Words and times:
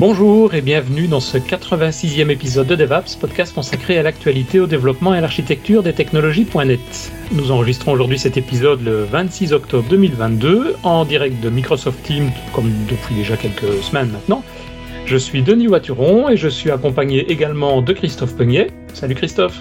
Bonjour 0.00 0.54
et 0.54 0.60
bienvenue 0.60 1.08
dans 1.08 1.18
ce 1.18 1.38
86e 1.38 2.30
épisode 2.30 2.68
de 2.68 2.76
DevApps, 2.76 3.16
podcast 3.16 3.52
consacré 3.52 3.98
à 3.98 4.04
l'actualité, 4.04 4.60
au 4.60 4.68
développement 4.68 5.12
et 5.12 5.18
à 5.18 5.20
l'architecture 5.20 5.82
des 5.82 5.92
technologies.net. 5.92 7.10
Nous 7.32 7.50
enregistrons 7.50 7.90
aujourd'hui 7.90 8.16
cet 8.16 8.36
épisode 8.36 8.80
le 8.80 9.02
26 9.02 9.52
octobre 9.52 9.88
2022 9.90 10.76
en 10.84 11.04
direct 11.04 11.40
de 11.40 11.50
Microsoft 11.50 12.00
Teams, 12.04 12.30
comme 12.52 12.70
depuis 12.88 13.16
déjà 13.16 13.36
quelques 13.36 13.82
semaines 13.82 14.10
maintenant. 14.10 14.44
Je 15.04 15.16
suis 15.16 15.42
Denis 15.42 15.66
Waturon 15.66 16.28
et 16.28 16.36
je 16.36 16.46
suis 16.46 16.70
accompagné 16.70 17.28
également 17.32 17.82
de 17.82 17.92
Christophe 17.92 18.36
Peignet. 18.36 18.68
Salut 18.94 19.16
Christophe. 19.16 19.58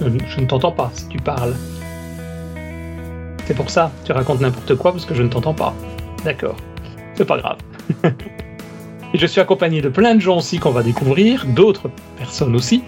Euh, 0.00 0.08
je 0.26 0.40
ne 0.40 0.46
t'entends 0.46 0.72
pas 0.72 0.90
si 0.94 1.06
tu 1.08 1.18
parles. 1.18 1.54
C'est 3.44 3.54
pour 3.54 3.68
ça, 3.68 3.92
tu 4.06 4.12
racontes 4.12 4.40
n'importe 4.40 4.74
quoi 4.74 4.92
parce 4.92 5.04
que 5.04 5.14
je 5.14 5.22
ne 5.22 5.28
t'entends 5.28 5.52
pas. 5.52 5.74
D'accord 6.24 6.56
c'est 7.18 7.24
pas 7.24 7.38
grave. 7.38 7.58
Et 9.14 9.18
je 9.18 9.26
suis 9.26 9.40
accompagné 9.40 9.80
de 9.80 9.88
plein 9.88 10.14
de 10.14 10.20
gens 10.20 10.36
aussi 10.36 10.58
qu'on 10.58 10.70
va 10.70 10.82
découvrir, 10.82 11.46
d'autres 11.46 11.90
personnes 12.18 12.54
aussi, 12.54 12.82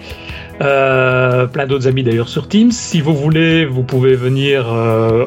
euh, 0.60 1.46
plein 1.46 1.66
d'autres 1.66 1.88
amis 1.88 2.02
d'ailleurs 2.02 2.28
sur 2.28 2.46
Teams. 2.46 2.70
Si 2.70 3.00
vous 3.00 3.14
voulez, 3.14 3.64
vous 3.64 3.82
pouvez 3.82 4.14
venir, 4.14 4.70
euh, 4.70 5.24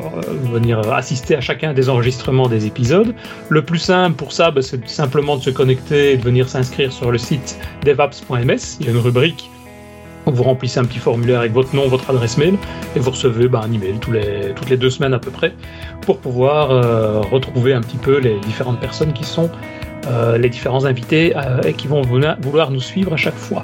venir 0.54 0.80
assister 0.94 1.36
à 1.36 1.42
chacun 1.42 1.74
des 1.74 1.90
enregistrements 1.90 2.48
des 2.48 2.68
épisodes. 2.68 3.16
Le 3.50 3.64
plus 3.64 3.80
simple 3.80 4.16
pour 4.16 4.32
ça, 4.32 4.52
bah, 4.52 4.62
c'est 4.62 4.88
simplement 4.88 5.36
de 5.36 5.42
se 5.42 5.50
connecter 5.50 6.12
et 6.12 6.18
de 6.18 6.24
venir 6.24 6.48
s'inscrire 6.48 6.94
sur 6.94 7.12
le 7.12 7.18
site 7.18 7.60
devaps.ms. 7.84 8.78
Il 8.80 8.86
y 8.86 8.90
a 8.90 8.92
une 8.92 9.00
rubrique 9.00 9.50
vous 10.32 10.44
remplissez 10.44 10.80
un 10.80 10.86
petit 10.86 11.00
formulaire 11.00 11.40
avec 11.40 11.52
votre 11.52 11.76
nom, 11.76 11.88
votre 11.88 12.10
adresse 12.10 12.38
mail, 12.38 12.56
et 12.96 13.00
vous 13.00 13.12
recevez 13.12 13.48
bah, 13.48 13.62
un 13.64 13.72
email 13.72 13.96
tous 14.00 14.12
les, 14.12 14.54
toutes 14.56 14.70
les 14.70 14.78
deux 14.78 14.90
semaines 14.90 15.14
à 15.14 15.20
peu 15.20 15.32
près, 15.32 15.54
pour 16.02 16.20
pouvoir 16.20 16.72
euh, 16.72 17.22
retrouver 17.22 17.74
un 17.74 17.82
petit 17.82 17.98
peu 17.98 18.20
les 18.20 18.40
différentes 18.40 18.80
personnes 18.80 19.14
qui 19.14 19.24
sont 19.24 19.50
euh, 20.08 20.38
les 20.38 20.50
différents 20.50 20.86
invités 20.86 21.34
euh, 21.36 21.62
et 21.64 21.74
qui 21.74 21.88
vont 21.88 22.02
vouloir 22.02 22.72
nous 22.72 22.82
suivre 22.82 23.14
à 23.14 23.18
chaque 23.18 23.38
fois. 23.38 23.62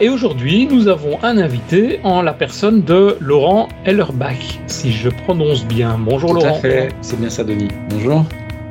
et 0.00 0.08
aujourd'hui, 0.08 0.66
nous 0.70 0.88
avons 0.88 1.22
un 1.22 1.36
invité 1.36 2.00
en 2.02 2.22
la 2.22 2.32
personne 2.32 2.82
de 2.82 3.16
Laurent 3.20 3.68
Ellerbach, 3.84 4.58
si 4.66 4.90
je 4.90 5.10
prononce 5.10 5.66
bien. 5.66 5.98
Bonjour 5.98 6.32
Laurent. 6.32 6.52
Tout 6.52 6.54
à 6.54 6.60
fait, 6.60 6.88
c'est 7.02 7.20
bien 7.20 7.28
ça 7.28 7.44
Denis. 7.44 7.68
Bonjour. 7.90 8.24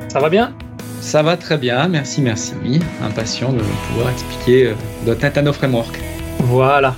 Ça 0.08 0.18
va 0.18 0.28
bien? 0.28 0.52
Ça 1.00 1.22
va 1.22 1.36
très 1.36 1.56
bien, 1.56 1.86
merci, 1.88 2.20
merci. 2.20 2.54
Impatient 3.02 3.52
de 3.52 3.60
pouvoir 3.88 4.10
expliquer 4.10 4.74
.NET 5.06 5.38
à 5.38 5.42
nos 5.42 5.52
frameworks. 5.52 6.00
Voilà. 6.42 6.96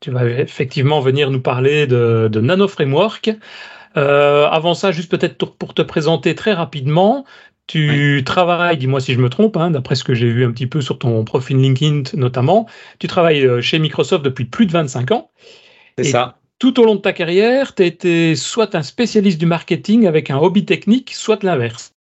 Tu 0.00 0.10
vas 0.10 0.26
effectivement 0.26 1.00
venir 1.00 1.30
nous 1.30 1.40
parler 1.40 1.86
de, 1.86 2.28
Nano 2.34 2.66
Framework. 2.66 3.30
Euh, 3.96 4.48
avant 4.48 4.74
ça, 4.74 4.90
juste 4.90 5.10
peut-être 5.10 5.36
pour 5.44 5.74
te 5.74 5.82
présenter 5.82 6.34
très 6.34 6.54
rapidement, 6.54 7.24
tu 7.66 8.22
travailles, 8.24 8.78
dis-moi 8.78 9.00
si 9.00 9.12
je 9.14 9.20
me 9.20 9.28
trompe, 9.28 9.56
hein, 9.56 9.70
d'après 9.70 9.94
ce 9.94 10.02
que 10.02 10.14
j'ai 10.14 10.30
vu 10.30 10.44
un 10.44 10.50
petit 10.50 10.66
peu 10.66 10.80
sur 10.80 10.98
ton 10.98 11.24
profil 11.24 11.58
LinkedIn 11.58 12.02
notamment, 12.14 12.66
tu 12.98 13.06
travailles 13.06 13.46
euh, 13.46 13.60
chez 13.60 13.78
Microsoft 13.78 14.24
depuis 14.24 14.46
plus 14.46 14.66
de 14.66 14.72
25 14.72 15.12
ans. 15.12 15.30
C'est 15.98 16.04
ça 16.04 16.38
tout 16.62 16.78
au 16.78 16.84
long 16.84 16.94
de 16.94 17.00
ta 17.00 17.12
carrière, 17.12 17.74
tu 17.74 17.82
as 17.82 17.86
été 17.86 18.36
soit 18.36 18.76
un 18.76 18.84
spécialiste 18.84 19.40
du 19.40 19.46
marketing 19.46 20.06
avec 20.06 20.30
un 20.30 20.38
hobby 20.38 20.64
technique, 20.64 21.10
soit 21.12 21.42
l'inverse. 21.42 21.92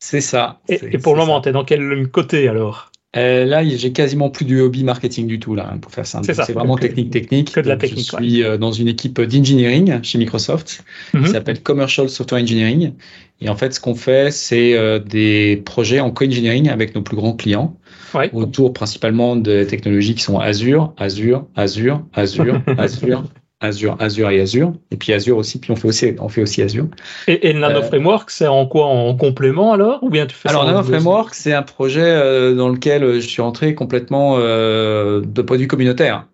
C'est 0.00 0.20
ça. 0.20 0.58
Et, 0.68 0.98
pour 0.98 1.14
le 1.14 1.20
moment, 1.20 1.40
tu 1.40 1.50
es 1.50 1.52
dans 1.52 1.64
quel 1.64 2.08
côté 2.08 2.48
alors? 2.48 2.90
Euh, 3.16 3.44
là, 3.44 3.62
j'ai 3.64 3.92
quasiment 3.92 4.30
plus 4.30 4.46
du 4.46 4.60
hobby 4.60 4.82
marketing 4.82 5.28
du 5.28 5.38
tout, 5.38 5.54
là, 5.54 5.72
pour 5.80 5.92
faire 5.92 6.08
simple. 6.08 6.34
C'est 6.34 6.52
vraiment 6.52 6.76
technique, 6.76 7.12
technique. 7.12 7.52
Que 7.52 7.60
de 7.60 7.68
la 7.68 7.76
technique. 7.76 8.10
Je 8.10 8.16
suis 8.16 8.42
euh, 8.42 8.56
dans 8.56 8.72
une 8.72 8.88
équipe 8.88 9.20
d'engineering 9.20 10.02
chez 10.02 10.18
Microsoft 10.18 10.82
qui 11.12 11.18
mhm. 11.18 11.26
s'appelle 11.28 11.62
Commercial 11.62 12.08
Software 12.08 12.42
Engineering. 12.42 12.94
Et 13.40 13.48
en 13.48 13.54
fait, 13.54 13.74
ce 13.74 13.78
qu'on 13.78 13.94
fait, 13.94 14.32
c'est 14.32 14.74
euh, 14.74 14.98
des 14.98 15.62
projets 15.64 16.00
en 16.00 16.10
co-engineering 16.10 16.68
avec 16.68 16.96
nos 16.96 17.02
plus 17.02 17.14
grands 17.14 17.34
clients. 17.34 17.76
Autour 18.32 18.72
principalement 18.72 19.36
de 19.36 19.62
technologies 19.62 20.16
qui 20.16 20.22
sont 20.22 20.40
Azure, 20.40 20.92
Azure, 20.96 21.46
Azure, 21.54 22.04
Azure, 22.12 22.60
Azure, 22.78 23.24
Azure, 23.64 23.96
Azure 24.00 24.30
et 24.30 24.40
Azure. 24.40 24.72
Et 24.90 24.96
puis 24.96 25.12
Azure 25.12 25.36
aussi, 25.36 25.58
puis 25.58 25.70
on 25.70 25.76
fait 25.76 25.88
aussi, 25.88 26.14
on 26.18 26.28
fait 26.28 26.42
aussi 26.42 26.62
Azure. 26.62 26.86
Et, 27.26 27.52
le 27.52 27.60
Nano 27.60 27.80
euh, 27.80 27.82
Framework, 27.82 28.30
c'est 28.30 28.46
en 28.46 28.66
quoi 28.66 28.86
En 28.86 29.14
complément 29.16 29.72
alors? 29.72 30.02
Ou 30.02 30.10
bien 30.10 30.26
tu 30.26 30.34
fais 30.34 30.48
Alors, 30.48 30.64
Nano 30.64 30.82
Framework, 30.82 31.34
c'est 31.34 31.52
un 31.52 31.62
projet 31.62 32.04
euh, 32.04 32.54
dans 32.54 32.68
lequel 32.68 33.20
je 33.20 33.26
suis 33.26 33.42
entré 33.42 33.74
complètement 33.74 34.36
euh, 34.38 35.20
de 35.20 35.42
point 35.42 35.56
de 35.56 35.62
vue 35.62 35.68
communautaire. 35.68 36.26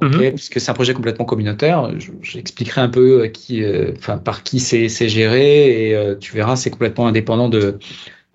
Mhm. 0.00 0.32
Puisque 0.32 0.60
c'est 0.60 0.70
un 0.70 0.74
projet 0.74 0.94
complètement 0.94 1.24
communautaire. 1.24 1.90
J'expliquerai 2.22 2.80
un 2.80 2.88
peu 2.88 3.26
qui, 3.26 3.62
enfin, 3.96 4.18
par 4.18 4.42
qui 4.42 4.58
c'est 4.58 5.08
géré 5.08 5.90
et 5.90 6.18
tu 6.18 6.34
verras, 6.34 6.56
c'est 6.56 6.70
complètement 6.70 7.06
indépendant 7.06 7.48
de, 7.48 7.78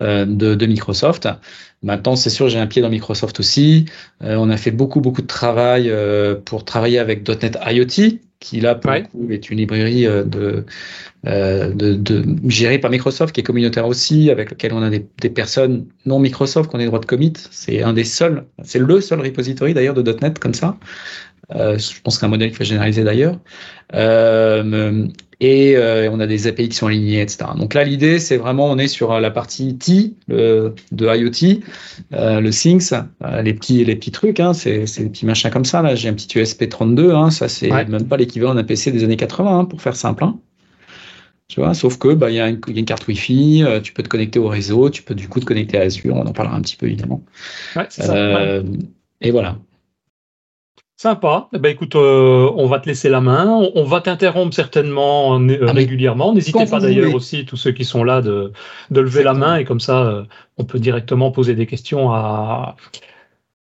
de, 0.00 0.54
de 0.54 0.66
Microsoft. 0.66 1.28
Maintenant, 1.82 2.16
c'est 2.16 2.30
sûr, 2.30 2.48
j'ai 2.48 2.58
un 2.58 2.66
pied 2.66 2.82
dans 2.82 2.90
Microsoft 2.90 3.38
aussi. 3.38 3.84
Euh, 4.22 4.34
on 4.36 4.50
a 4.50 4.56
fait 4.56 4.72
beaucoup, 4.72 5.00
beaucoup 5.00 5.22
de 5.22 5.26
travail 5.28 5.90
euh, 5.90 6.34
pour 6.34 6.64
travailler 6.64 6.98
avec 6.98 7.28
.NET 7.28 7.56
IoT, 7.64 8.18
qui 8.40 8.60
là, 8.60 8.74
pour 8.74 8.92
le 8.92 9.02
coup, 9.02 9.28
est 9.30 9.48
une 9.50 9.58
librairie 9.58 10.06
euh, 10.06 10.24
de, 10.24 10.64
de, 11.24 11.94
de, 11.94 12.24
gérée 12.48 12.78
par 12.78 12.90
Microsoft, 12.90 13.32
qui 13.32 13.40
est 13.40 13.44
communautaire 13.44 13.86
aussi, 13.86 14.28
avec 14.30 14.50
lequel 14.50 14.72
on 14.72 14.82
a 14.82 14.90
des, 14.90 15.06
des 15.20 15.30
personnes 15.30 15.86
non 16.04 16.18
Microsoft 16.18 16.68
qui 16.68 16.76
ont 16.76 16.80
des 16.80 16.86
droits 16.86 16.98
de 16.98 17.06
commit. 17.06 17.34
C'est 17.50 17.82
un 17.82 17.92
des 17.92 18.04
seuls, 18.04 18.44
c'est 18.64 18.80
le 18.80 19.00
seul 19.00 19.20
repository 19.20 19.72
d'ailleurs 19.72 19.94
de 19.94 20.16
.NET 20.20 20.40
comme 20.40 20.54
ça. 20.54 20.78
Euh, 21.54 21.78
je 21.78 22.00
pense 22.02 22.16
que 22.16 22.20
c'est 22.20 22.26
un 22.26 22.28
modèle 22.28 22.48
qu'il 22.48 22.58
faut 22.58 22.64
généraliser 22.64 23.04
d'ailleurs. 23.04 23.38
Euh, 23.94 25.06
et 25.40 25.76
euh, 25.76 26.10
on 26.10 26.18
a 26.18 26.26
des 26.26 26.46
API 26.46 26.68
qui 26.68 26.76
sont 26.76 26.88
alignés, 26.88 27.20
etc. 27.20 27.50
Donc 27.56 27.74
là, 27.74 27.84
l'idée, 27.84 28.18
c'est 28.18 28.36
vraiment, 28.36 28.66
on 28.66 28.78
est 28.78 28.88
sur 28.88 29.20
la 29.20 29.30
partie 29.30 29.76
T 29.76 30.14
de 30.28 30.74
IoT, 31.00 31.60
le 32.10 32.50
Things, 32.50 32.90
les 33.42 33.54
petits, 33.54 33.84
les 33.84 33.96
petits 33.96 34.10
trucs, 34.10 34.40
hein, 34.40 34.52
c'est 34.52 34.84
des 34.84 35.08
petits 35.08 35.26
machins 35.26 35.50
comme 35.50 35.64
ça. 35.64 35.82
Là, 35.82 35.94
j'ai 35.94 36.08
un 36.08 36.14
petit 36.14 36.38
USP32, 36.38 37.14
hein, 37.14 37.30
ça 37.30 37.48
c'est 37.48 37.70
même 37.70 38.08
pas 38.08 38.16
l'équivalent 38.16 38.54
d'un 38.54 38.64
PC 38.64 38.90
des 38.90 39.04
années 39.04 39.16
80, 39.16 39.60
hein, 39.60 39.64
pour 39.64 39.80
faire 39.80 39.96
simple. 39.96 40.24
Hein. 40.24 40.38
Tu 41.46 41.60
vois, 41.60 41.72
sauf 41.72 41.98
que 41.98 42.12
bah 42.12 42.30
il 42.30 42.34
y, 42.34 42.40
a 42.40 42.48
une 42.48 42.84
carte 42.84 43.06
Wi-Fi, 43.06 43.64
tu 43.82 43.94
peux 43.94 44.02
te 44.02 44.08
connecter 44.08 44.38
au 44.38 44.48
réseau, 44.48 44.90
tu 44.90 45.02
peux 45.02 45.14
du 45.14 45.28
coup 45.28 45.40
te 45.40 45.46
connecter 45.46 45.78
à 45.78 45.82
Azure, 45.82 46.14
on 46.14 46.26
en 46.26 46.32
parlera 46.32 46.56
un 46.56 46.60
petit 46.60 46.76
peu 46.76 46.86
évidemment. 46.86 47.22
Ouais, 47.74 47.86
ça, 47.88 48.60
et 49.20 49.30
voilà. 49.30 49.58
Sympa. 51.00 51.48
Eh 51.54 51.58
ben, 51.58 51.70
écoute, 51.70 51.94
euh, 51.94 52.50
on 52.56 52.66
va 52.66 52.80
te 52.80 52.88
laisser 52.88 53.08
la 53.08 53.20
main. 53.20 53.46
On, 53.76 53.84
va 53.84 54.00
t'interrompre 54.00 54.52
certainement 54.52 55.40
euh, 55.40 55.66
ah, 55.68 55.70
régulièrement. 55.70 56.34
N'hésitez 56.34 56.66
pas 56.66 56.80
d'ailleurs 56.80 57.14
aussi, 57.14 57.44
tous 57.46 57.56
ceux 57.56 57.70
qui 57.70 57.84
sont 57.84 58.02
là, 58.02 58.20
de, 58.20 58.52
de 58.90 59.00
lever 59.00 59.22
la 59.22 59.32
main 59.32 59.58
et 59.58 59.64
comme 59.64 59.78
ça, 59.78 60.02
euh, 60.02 60.24
on 60.56 60.64
peut 60.64 60.80
directement 60.80 61.30
poser 61.30 61.54
des 61.54 61.66
questions 61.66 62.10
à, 62.10 62.74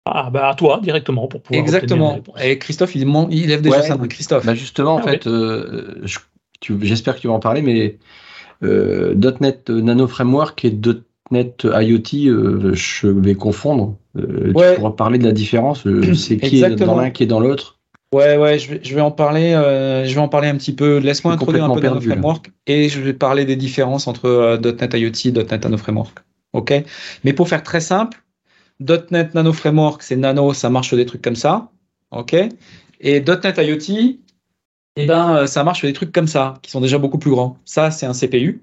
à, 0.06 0.30
bah, 0.30 0.48
à 0.48 0.54
toi 0.54 0.80
directement 0.82 1.28
pour 1.28 1.42
pouvoir. 1.42 1.62
Exactement. 1.62 2.20
Et 2.42 2.58
Christophe, 2.58 2.94
il, 2.94 3.06
il 3.30 3.48
lève 3.48 3.60
déjà 3.60 3.82
sa 3.82 3.98
main. 3.98 4.08
Christophe. 4.08 4.46
Bah 4.46 4.54
justement, 4.54 4.94
en 4.94 5.02
ah 5.04 5.10
fait, 5.10 5.28
j'espère 6.62 7.16
que 7.16 7.20
tu 7.20 7.28
vas 7.28 7.34
en 7.34 7.40
parler, 7.40 7.60
mais 7.60 7.98
.NET 8.62 9.68
Nano 9.68 10.08
Framework 10.08 10.64
et 10.64 10.70
.NET 11.30 11.64
IoT, 11.64 12.28
euh, 12.28 12.74
je 12.74 13.08
vais 13.08 13.34
confondre. 13.34 13.96
Euh, 14.16 14.48
tu 14.48 14.76
pourras 14.76 14.90
parler 14.92 15.18
de 15.18 15.24
la 15.24 15.32
différence. 15.32 15.86
Euh, 15.86 16.14
c'est 16.14 16.36
qui 16.36 16.62
est 16.62 16.76
dans 16.76 16.96
l'un, 16.96 17.10
qui 17.10 17.22
est 17.22 17.26
dans 17.26 17.40
l'autre. 17.40 17.78
Ouais, 18.12 18.36
ouais, 18.36 18.58
je 18.58 18.70
vais, 18.70 18.80
je 18.82 18.94
vais 18.94 19.00
en 19.00 19.10
parler. 19.10 19.50
je 19.50 20.14
vais 20.14 20.20
en 20.20 20.28
parler 20.28 20.48
un 20.48 20.56
petit 20.56 20.74
peu. 20.74 20.98
Laisse-moi 20.98 21.34
introduire 21.34 21.64
un 21.64 21.74
peu 21.74 21.80
Nano 21.80 22.00
Framework 22.00 22.50
et 22.66 22.88
je 22.88 23.00
vais 23.00 23.12
parler 23.12 23.44
des 23.44 23.56
différences 23.56 24.06
entre 24.06 24.58
.NET 24.62 24.94
IoT 24.94 25.26
et 25.26 25.32
.NET 25.32 25.64
Nano 25.64 25.76
Framework. 25.76 26.18
Ok? 26.52 26.72
Mais 27.24 27.32
pour 27.32 27.48
faire 27.48 27.62
très 27.62 27.80
simple, 27.80 28.22
.NET 28.80 29.34
Nano 29.34 29.52
Framework, 29.52 30.02
c'est 30.02 30.16
nano, 30.16 30.52
ça 30.52 30.70
marche 30.70 30.88
sur 30.88 30.96
des 30.96 31.06
trucs 31.06 31.22
comme 31.22 31.36
ça. 31.36 31.70
Ok? 32.12 32.34
Et 33.00 33.20
.NET 33.20 33.58
IoT, 33.58 34.18
eh 34.96 35.06
ben, 35.06 35.46
ça 35.46 35.64
marche 35.64 35.80
sur 35.80 35.88
des 35.88 35.92
trucs 35.92 36.12
comme 36.12 36.28
ça, 36.28 36.54
qui 36.62 36.70
sont 36.70 36.80
déjà 36.80 36.98
beaucoup 36.98 37.18
plus 37.18 37.30
grands. 37.30 37.58
Ça, 37.64 37.90
c'est 37.90 38.06
un 38.06 38.12
CPU. 38.12 38.62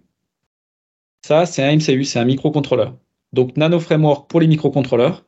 Ça, 1.25 1.45
c'est 1.45 1.63
un 1.63 1.75
MCU, 1.75 2.03
c'est 2.03 2.19
un 2.19 2.25
microcontrôleur. 2.25 2.97
Donc, 3.31 3.55
Nano 3.55 3.79
Framework 3.79 4.29
pour 4.29 4.41
les 4.41 4.47
microcontrôleurs. 4.47 5.25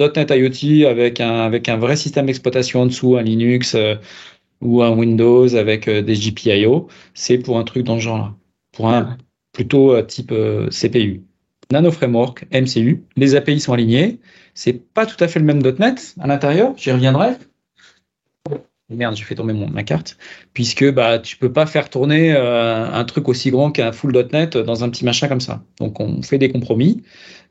.NET 0.00 0.30
IoT 0.30 0.88
avec 0.88 1.20
un, 1.20 1.42
avec 1.42 1.68
un 1.68 1.76
vrai 1.76 1.96
système 1.96 2.26
d'exploitation 2.26 2.80
en 2.80 2.86
dessous, 2.86 3.16
un 3.16 3.22
Linux 3.22 3.74
euh, 3.74 3.94
ou 4.60 4.82
un 4.82 4.90
Windows 4.90 5.54
avec 5.54 5.86
euh, 5.86 6.02
des 6.02 6.14
GPIO, 6.14 6.88
c'est 7.14 7.38
pour 7.38 7.58
un 7.58 7.64
truc 7.64 7.84
dans 7.84 7.96
ce 7.96 8.02
genre-là. 8.02 8.34
Pour 8.72 8.88
un 8.88 9.18
plutôt 9.52 9.92
euh, 9.92 10.02
type 10.02 10.32
CPU. 10.70 11.22
Nano 11.70 11.92
Framework, 11.92 12.46
MCU, 12.52 13.04
les 13.16 13.34
API 13.34 13.60
sont 13.60 13.74
alignés. 13.74 14.18
C'est 14.54 14.72
pas 14.72 15.06
tout 15.06 15.22
à 15.22 15.28
fait 15.28 15.38
le 15.38 15.44
même 15.44 15.62
.NET 15.62 16.14
à 16.20 16.26
l'intérieur, 16.26 16.72
j'y 16.76 16.90
reviendrai. 16.90 17.36
Merde, 18.92 19.16
j'ai 19.16 19.24
fait 19.24 19.34
tomber 19.34 19.52
mon, 19.52 19.68
ma 19.68 19.82
carte, 19.82 20.16
puisque 20.54 20.90
bah 20.92 21.18
tu 21.18 21.36
peux 21.36 21.52
pas 21.52 21.66
faire 21.66 21.90
tourner 21.90 22.32
euh, 22.32 22.90
un 22.90 23.04
truc 23.04 23.28
aussi 23.28 23.50
grand 23.50 23.70
qu'un 23.70 23.92
full.net 23.92 24.56
dans 24.56 24.84
un 24.84 24.90
petit 24.90 25.04
machin 25.04 25.28
comme 25.28 25.40
ça. 25.40 25.62
Donc 25.78 26.00
on 26.00 26.22
fait 26.22 26.38
des 26.38 26.50
compromis, 26.50 27.02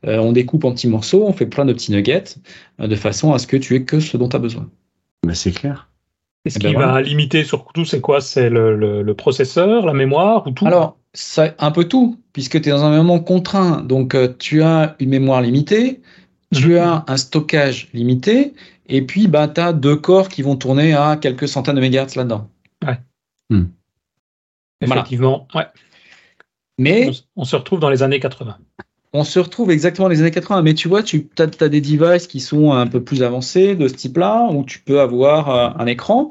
euh, 0.06 0.18
on 0.18 0.32
découpe 0.32 0.64
en 0.64 0.72
petits 0.72 0.88
morceaux, 0.88 1.24
on 1.26 1.32
fait 1.32 1.46
plein 1.46 1.64
de 1.64 1.72
petits 1.72 1.92
nuggets, 1.92 2.36
euh, 2.80 2.86
de 2.86 2.96
façon 2.96 3.32
à 3.32 3.38
ce 3.38 3.46
que 3.46 3.56
tu 3.56 3.74
aies 3.74 3.84
que 3.84 4.00
ce 4.00 4.16
dont 4.16 4.28
tu 4.28 4.36
as 4.36 4.40
besoin. 4.40 4.68
Mais 5.26 5.34
c'est 5.34 5.52
clair. 5.52 5.88
Et 6.44 6.50
ce 6.50 6.58
eh 6.58 6.66
qui 6.66 6.74
ben 6.74 6.80
va 6.80 7.00
limiter 7.00 7.44
surtout, 7.44 7.84
c'est 7.84 8.00
quoi? 8.00 8.20
C'est 8.20 8.50
le, 8.50 9.02
le, 9.02 9.14
processeur, 9.14 9.86
la 9.86 9.92
mémoire 9.92 10.44
ou 10.46 10.50
tout? 10.50 10.66
Alors, 10.66 10.98
ça, 11.14 11.54
un 11.60 11.70
peu 11.70 11.84
tout, 11.84 12.18
puisque 12.32 12.60
tu 12.60 12.68
es 12.68 12.72
dans 12.72 12.82
un 12.82 12.88
environnement 12.88 13.20
contraint. 13.20 13.82
Donc, 13.82 14.16
tu 14.38 14.60
as 14.60 14.96
une 14.98 15.10
mémoire 15.10 15.40
limitée, 15.40 16.00
tu 16.52 16.70
mhm. 16.70 16.78
as 16.78 17.04
un 17.06 17.16
stockage 17.16 17.88
limité, 17.94 18.54
et 18.92 19.00
puis 19.00 19.26
bah, 19.26 19.48
tu 19.48 19.60
as 19.60 19.72
deux 19.72 19.96
corps 19.96 20.28
qui 20.28 20.42
vont 20.42 20.54
tourner 20.54 20.92
à 20.92 21.16
quelques 21.16 21.48
centaines 21.48 21.76
de 21.76 21.80
mégahertz 21.80 22.14
là-dedans. 22.14 22.50
Ouais. 22.86 22.98
Hmm. 23.48 23.64
Effectivement, 24.82 25.48
ouais. 25.54 25.64
Mais 26.78 27.10
on, 27.34 27.44
se 27.44 27.56
retrouve 27.56 27.80
dans 27.80 27.88
les 27.88 28.02
années 28.02 28.20
80. 28.20 28.58
On 29.14 29.24
se 29.24 29.38
retrouve 29.38 29.70
exactement 29.70 30.08
dans 30.08 30.14
les 30.14 30.20
années 30.20 30.30
80, 30.30 30.60
mais 30.62 30.74
tu 30.74 30.88
vois, 30.88 31.02
tu 31.02 31.30
as, 31.38 31.46
des 31.46 31.80
devices 31.80 32.26
qui 32.26 32.40
sont 32.40 32.72
un 32.72 32.86
peu 32.86 33.02
plus 33.02 33.22
avancés 33.22 33.76
de 33.76 33.88
ce 33.88 33.94
type-là, 33.94 34.48
où 34.50 34.64
tu 34.64 34.80
peux 34.80 35.00
avoir 35.00 35.50
euh, 35.50 35.70
un 35.78 35.86
écran. 35.86 36.30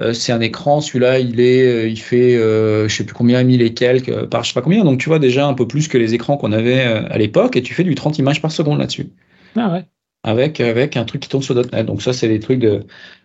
Euh, 0.00 0.12
c'est 0.12 0.32
un 0.32 0.40
écran, 0.40 0.82
celui-là, 0.82 1.18
il 1.18 1.40
est, 1.40 1.66
euh, 1.66 1.88
il 1.88 2.00
fait, 2.00 2.32
je 2.34 2.94
sais 2.94 3.04
plus 3.04 3.14
combien, 3.14 3.42
mille 3.42 3.62
et 3.62 3.72
quelques 3.72 4.26
par 4.26 4.44
je 4.44 4.48
sais 4.48 4.54
pas 4.54 4.62
combien. 4.62 4.84
Donc 4.84 5.00
tu 5.00 5.08
vois 5.08 5.18
déjà 5.18 5.46
un 5.46 5.54
peu 5.54 5.66
plus 5.66 5.88
que 5.88 5.96
les 5.96 6.12
écrans 6.12 6.36
qu'on 6.36 6.52
avait 6.52 6.82
à 6.82 7.16
l'époque, 7.16 7.56
et 7.56 7.62
tu 7.62 7.72
fais 7.72 7.84
du 7.84 7.94
30 7.94 8.18
images 8.18 8.42
par 8.42 8.52
seconde 8.52 8.78
là-dessus. 8.80 9.08
Ah 9.56 9.72
ouais 9.72 9.86
avec, 10.22 10.60
avec 10.60 10.96
un 10.96 11.04
truc 11.04 11.22
qui 11.22 11.28
tourne 11.28 11.42
sur 11.42 11.54
.NET. 11.54 11.86
Donc 11.86 12.02
ça, 12.02 12.12
c'est 12.12 12.28
des 12.28 12.40
trucs 12.40 12.60
de, 12.60 12.84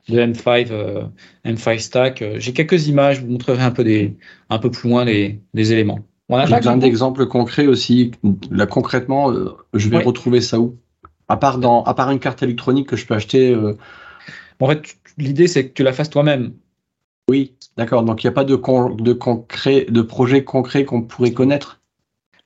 de 0.10 0.20
M5, 0.20 0.72
euh, 0.72 1.04
M5 1.46 1.80
Stack. 1.80 2.22
Euh, 2.22 2.36
j'ai 2.40 2.54
quelques 2.54 2.88
images, 2.88 3.18
je 3.18 3.22
vous 3.22 3.32
montrerai 3.32 3.64
un 3.64 3.72
peu, 3.72 3.84
des, 3.84 4.16
un 4.50 4.60
peu 4.60 4.72
plus 4.72 4.90
loin 4.90 5.06
les, 5.06 5.42
les 5.54 5.74
éléments. 5.74 6.00
J'ai 6.30 6.60
plein 6.60 6.78
d'exemples 6.78 7.26
concrets 7.28 7.68
aussi. 7.68 8.12
Là, 8.52 8.66
concrètement, 8.66 9.32
euh, 9.32 9.56
je 9.74 9.90
vais 9.90 10.00
retrouver 10.00 10.42
ça 10.42 10.60
où? 10.60 10.78
À 11.30 11.38
part, 11.38 11.58
dans, 11.58 11.84
à 11.84 11.94
part 11.94 12.12
une 12.12 12.20
carte 12.20 12.44
électronique 12.44 12.88
que 12.88 12.96
je 12.96 13.06
peux 13.06 13.14
acheter. 13.14 13.56
En 14.60 14.68
fait, 14.68 14.98
l'idée, 15.18 15.48
c'est 15.48 15.70
que 15.70 15.74
tu 15.74 15.84
la 15.84 15.94
fasses 15.94 16.10
toi-même. 16.10 16.54
Oui, 17.30 17.54
d'accord. 17.76 18.04
Donc, 18.04 18.24
il 18.24 18.28
n'y 18.28 18.30
a 18.30 18.34
pas 18.34 18.46
de, 18.46 18.56
de, 18.56 19.14
concret, 19.14 19.86
de 19.90 20.02
projet 20.02 20.44
concret 20.44 20.86
qu'on 20.86 21.02
pourrait 21.02 21.34
connaître? 21.34 21.77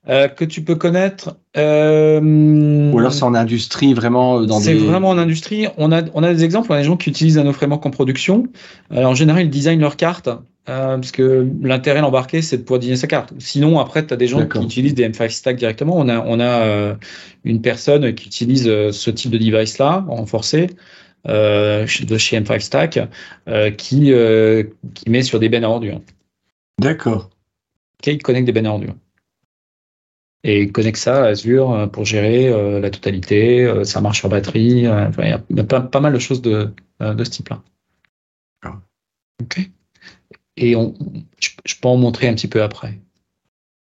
Euh, 0.09 0.27
que 0.27 0.45
tu 0.45 0.63
peux 0.63 0.73
connaître. 0.73 1.37
Euh, 1.55 2.91
Ou 2.91 2.97
alors 2.97 3.13
c'est 3.13 3.21
en 3.21 3.35
industrie 3.35 3.93
vraiment 3.93 4.39
euh, 4.39 4.45
dans 4.47 4.59
C'est 4.59 4.73
vraiment 4.73 5.09
en 5.09 5.17
industrie. 5.19 5.67
On 5.77 5.91
a, 5.91 6.01
on 6.15 6.23
a 6.23 6.33
des 6.33 6.43
exemples, 6.43 6.71
on 6.71 6.75
a 6.75 6.79
des 6.79 6.85
gens 6.85 6.97
qui 6.97 7.11
utilisent 7.11 7.37
nos 7.37 7.53
frameworks 7.53 7.85
en 7.85 7.91
production. 7.91 8.47
en 8.89 9.13
général, 9.13 9.43
ils 9.43 9.49
designent 9.51 9.79
leur 9.79 9.97
carte. 9.97 10.27
parce 10.65 11.11
que 11.11 11.47
l'intérêt 11.61 12.01
l'embarquer, 12.01 12.41
c'est 12.41 12.57
de 12.57 12.63
pouvoir 12.63 12.79
designer 12.79 12.97
sa 12.97 13.05
carte. 13.05 13.33
Sinon, 13.37 13.79
après, 13.79 14.03
tu 14.05 14.11
as 14.11 14.17
des 14.17 14.25
gens 14.25 14.47
qui 14.47 14.57
utilisent 14.57 14.95
des 14.95 15.07
M5 15.07 15.29
Stack 15.29 15.57
directement. 15.57 15.95
On 15.95 16.09
a, 16.09 16.19
on 16.25 16.39
a 16.39 16.95
une 17.43 17.61
personne 17.61 18.15
qui 18.15 18.25
utilise 18.25 18.63
ce 18.63 19.11
type 19.11 19.29
de 19.29 19.37
device-là, 19.37 20.03
renforcé, 20.07 20.71
de 21.25 21.85
chez 21.85 22.39
M5 22.39 22.59
Stack, 22.59 22.99
qui, 23.77 24.11
qui 24.95 25.09
met 25.11 25.21
sur 25.21 25.39
des 25.39 25.49
bennes 25.49 25.63
à 25.63 25.69
ordures. 25.69 26.01
D'accord. 26.79 27.29
Qui 28.01 28.17
connecte 28.17 28.47
des 28.47 28.51
bennes 28.51 28.65
à 28.65 28.71
ordures 28.71 28.95
et 30.43 30.71
connecte 30.71 30.97
ça 30.97 31.23
à 31.23 31.27
Azure 31.27 31.71
euh, 31.71 31.87
pour 31.87 32.05
gérer 32.05 32.47
euh, 32.47 32.79
la 32.79 32.89
totalité. 32.89 33.63
Euh, 33.63 33.83
ça 33.83 34.01
marche 34.01 34.19
sur 34.19 34.29
batterie. 34.29 34.81
il 34.81 35.55
y 35.55 35.59
a 35.59 35.63
pas, 35.63 35.99
mal 35.99 36.13
de 36.13 36.19
choses 36.19 36.41
de, 36.41 36.73
de 36.99 37.23
ce 37.23 37.29
type-là. 37.29 37.61
Ok. 39.41 39.69
Et 40.57 40.75
on, 40.75 40.93
je, 41.39 41.75
peux 41.81 41.87
en 41.87 41.97
montrer 41.97 42.27
un 42.27 42.35
petit 42.35 42.47
peu 42.47 42.61
après. 42.61 42.99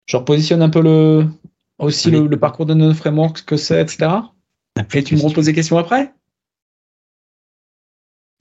Je 0.06 0.18
repositionne 0.18 0.62
un 0.62 0.70
peu 0.70 0.82
le, 0.82 1.26
aussi 1.78 2.12
le, 2.12 2.30
parcours 2.38 2.66
de 2.66 2.74
notre 2.74 2.98
framework, 2.98 3.38
ce 3.38 3.44
que 3.44 3.56
c'est, 3.56 3.82
etc. 3.82 4.10
Et 4.94 5.04
tu 5.04 5.16
me 5.16 5.22
reposes 5.22 5.46
des 5.46 5.54
questions 5.54 5.78
après? 5.78 6.14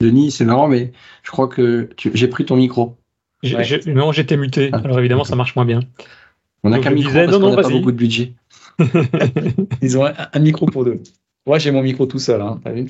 Denis, 0.01 0.31
c'est 0.31 0.45
marrant, 0.45 0.67
mais 0.67 0.91
je 1.23 1.31
crois 1.31 1.47
que 1.47 1.89
j'ai 1.97 2.27
pris 2.27 2.45
ton 2.45 2.57
micro. 2.57 2.97
Non, 3.87 4.11
j'étais 4.11 4.37
muté. 4.37 4.69
Ah. 4.73 4.81
Alors 4.83 4.99
évidemment, 4.99 5.23
ça 5.23 5.35
marche 5.35 5.55
moins 5.55 5.65
bien. 5.65 5.79
On 6.63 6.71
a 6.71 6.79
qu'un 6.79 6.91
micro 6.91 7.13
parce 7.13 7.37
qu'on 7.37 7.49
n'a 7.49 7.61
pas 7.61 7.69
beaucoup 7.69 7.91
de 7.91 7.97
budget. 7.97 8.33
Ils 9.81 9.97
ont 9.97 10.05
un, 10.05 10.39
micro 10.39 10.65
pour 10.65 10.85
deux. 10.85 11.01
Moi, 11.45 11.59
j'ai 11.59 11.71
mon 11.71 11.81
micro 11.81 12.05
tout 12.05 12.19
seul. 12.19 12.41
Hein, 12.41 12.59
vu 12.65 12.87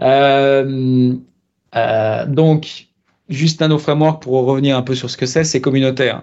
euh, 0.00 1.14
euh, 1.74 2.26
donc, 2.26 2.88
juste 3.28 3.60
Nano 3.60 3.78
Framework 3.78 4.22
pour 4.22 4.44
revenir 4.44 4.76
un 4.76 4.82
peu 4.82 4.94
sur 4.94 5.10
ce 5.10 5.16
que 5.16 5.26
c'est, 5.26 5.44
c'est 5.44 5.60
communautaire. 5.60 6.22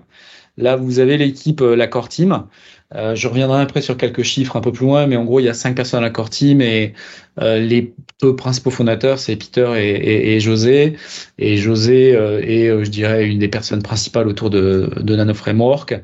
Là, 0.58 0.78
vous 0.78 1.00
avez 1.00 1.18
l'équipe, 1.18 1.62
euh, 1.62 1.76
la 1.76 1.88
Core 1.88 2.08
Team. 2.08 2.46
je 2.94 3.28
reviendrai 3.28 3.62
après 3.62 3.82
sur 3.82 3.98
quelques 3.98 4.24
chiffres 4.24 4.56
un 4.56 4.62
peu 4.62 4.72
plus 4.72 4.86
loin, 4.86 5.06
mais 5.06 5.18
en 5.18 5.26
gros, 5.26 5.42
il 5.42 5.44
y 5.44 5.50
a 5.50 5.54
cinq 5.54 5.76
personnes 5.76 6.00
à 6.00 6.04
la 6.04 6.10
Core 6.12 6.30
Team 6.30 6.62
et 6.62 6.94
les 7.38 7.94
deux 8.22 8.36
principaux 8.36 8.72
fondateurs, 8.72 9.20
c'est 9.20 9.36
Peter 9.36 9.74
et, 9.76 10.40
José. 10.40 10.96
Et 11.38 11.58
José 11.58 12.12
est, 12.12 12.86
je 12.86 12.90
dirais, 12.90 13.28
une 13.28 13.40
des 13.40 13.50
personnes 13.50 13.82
principales 13.82 14.30
autour 14.30 14.50
de, 14.50 14.90
de 14.96 15.16
Nano 15.16 15.34
Framework. 15.34 16.00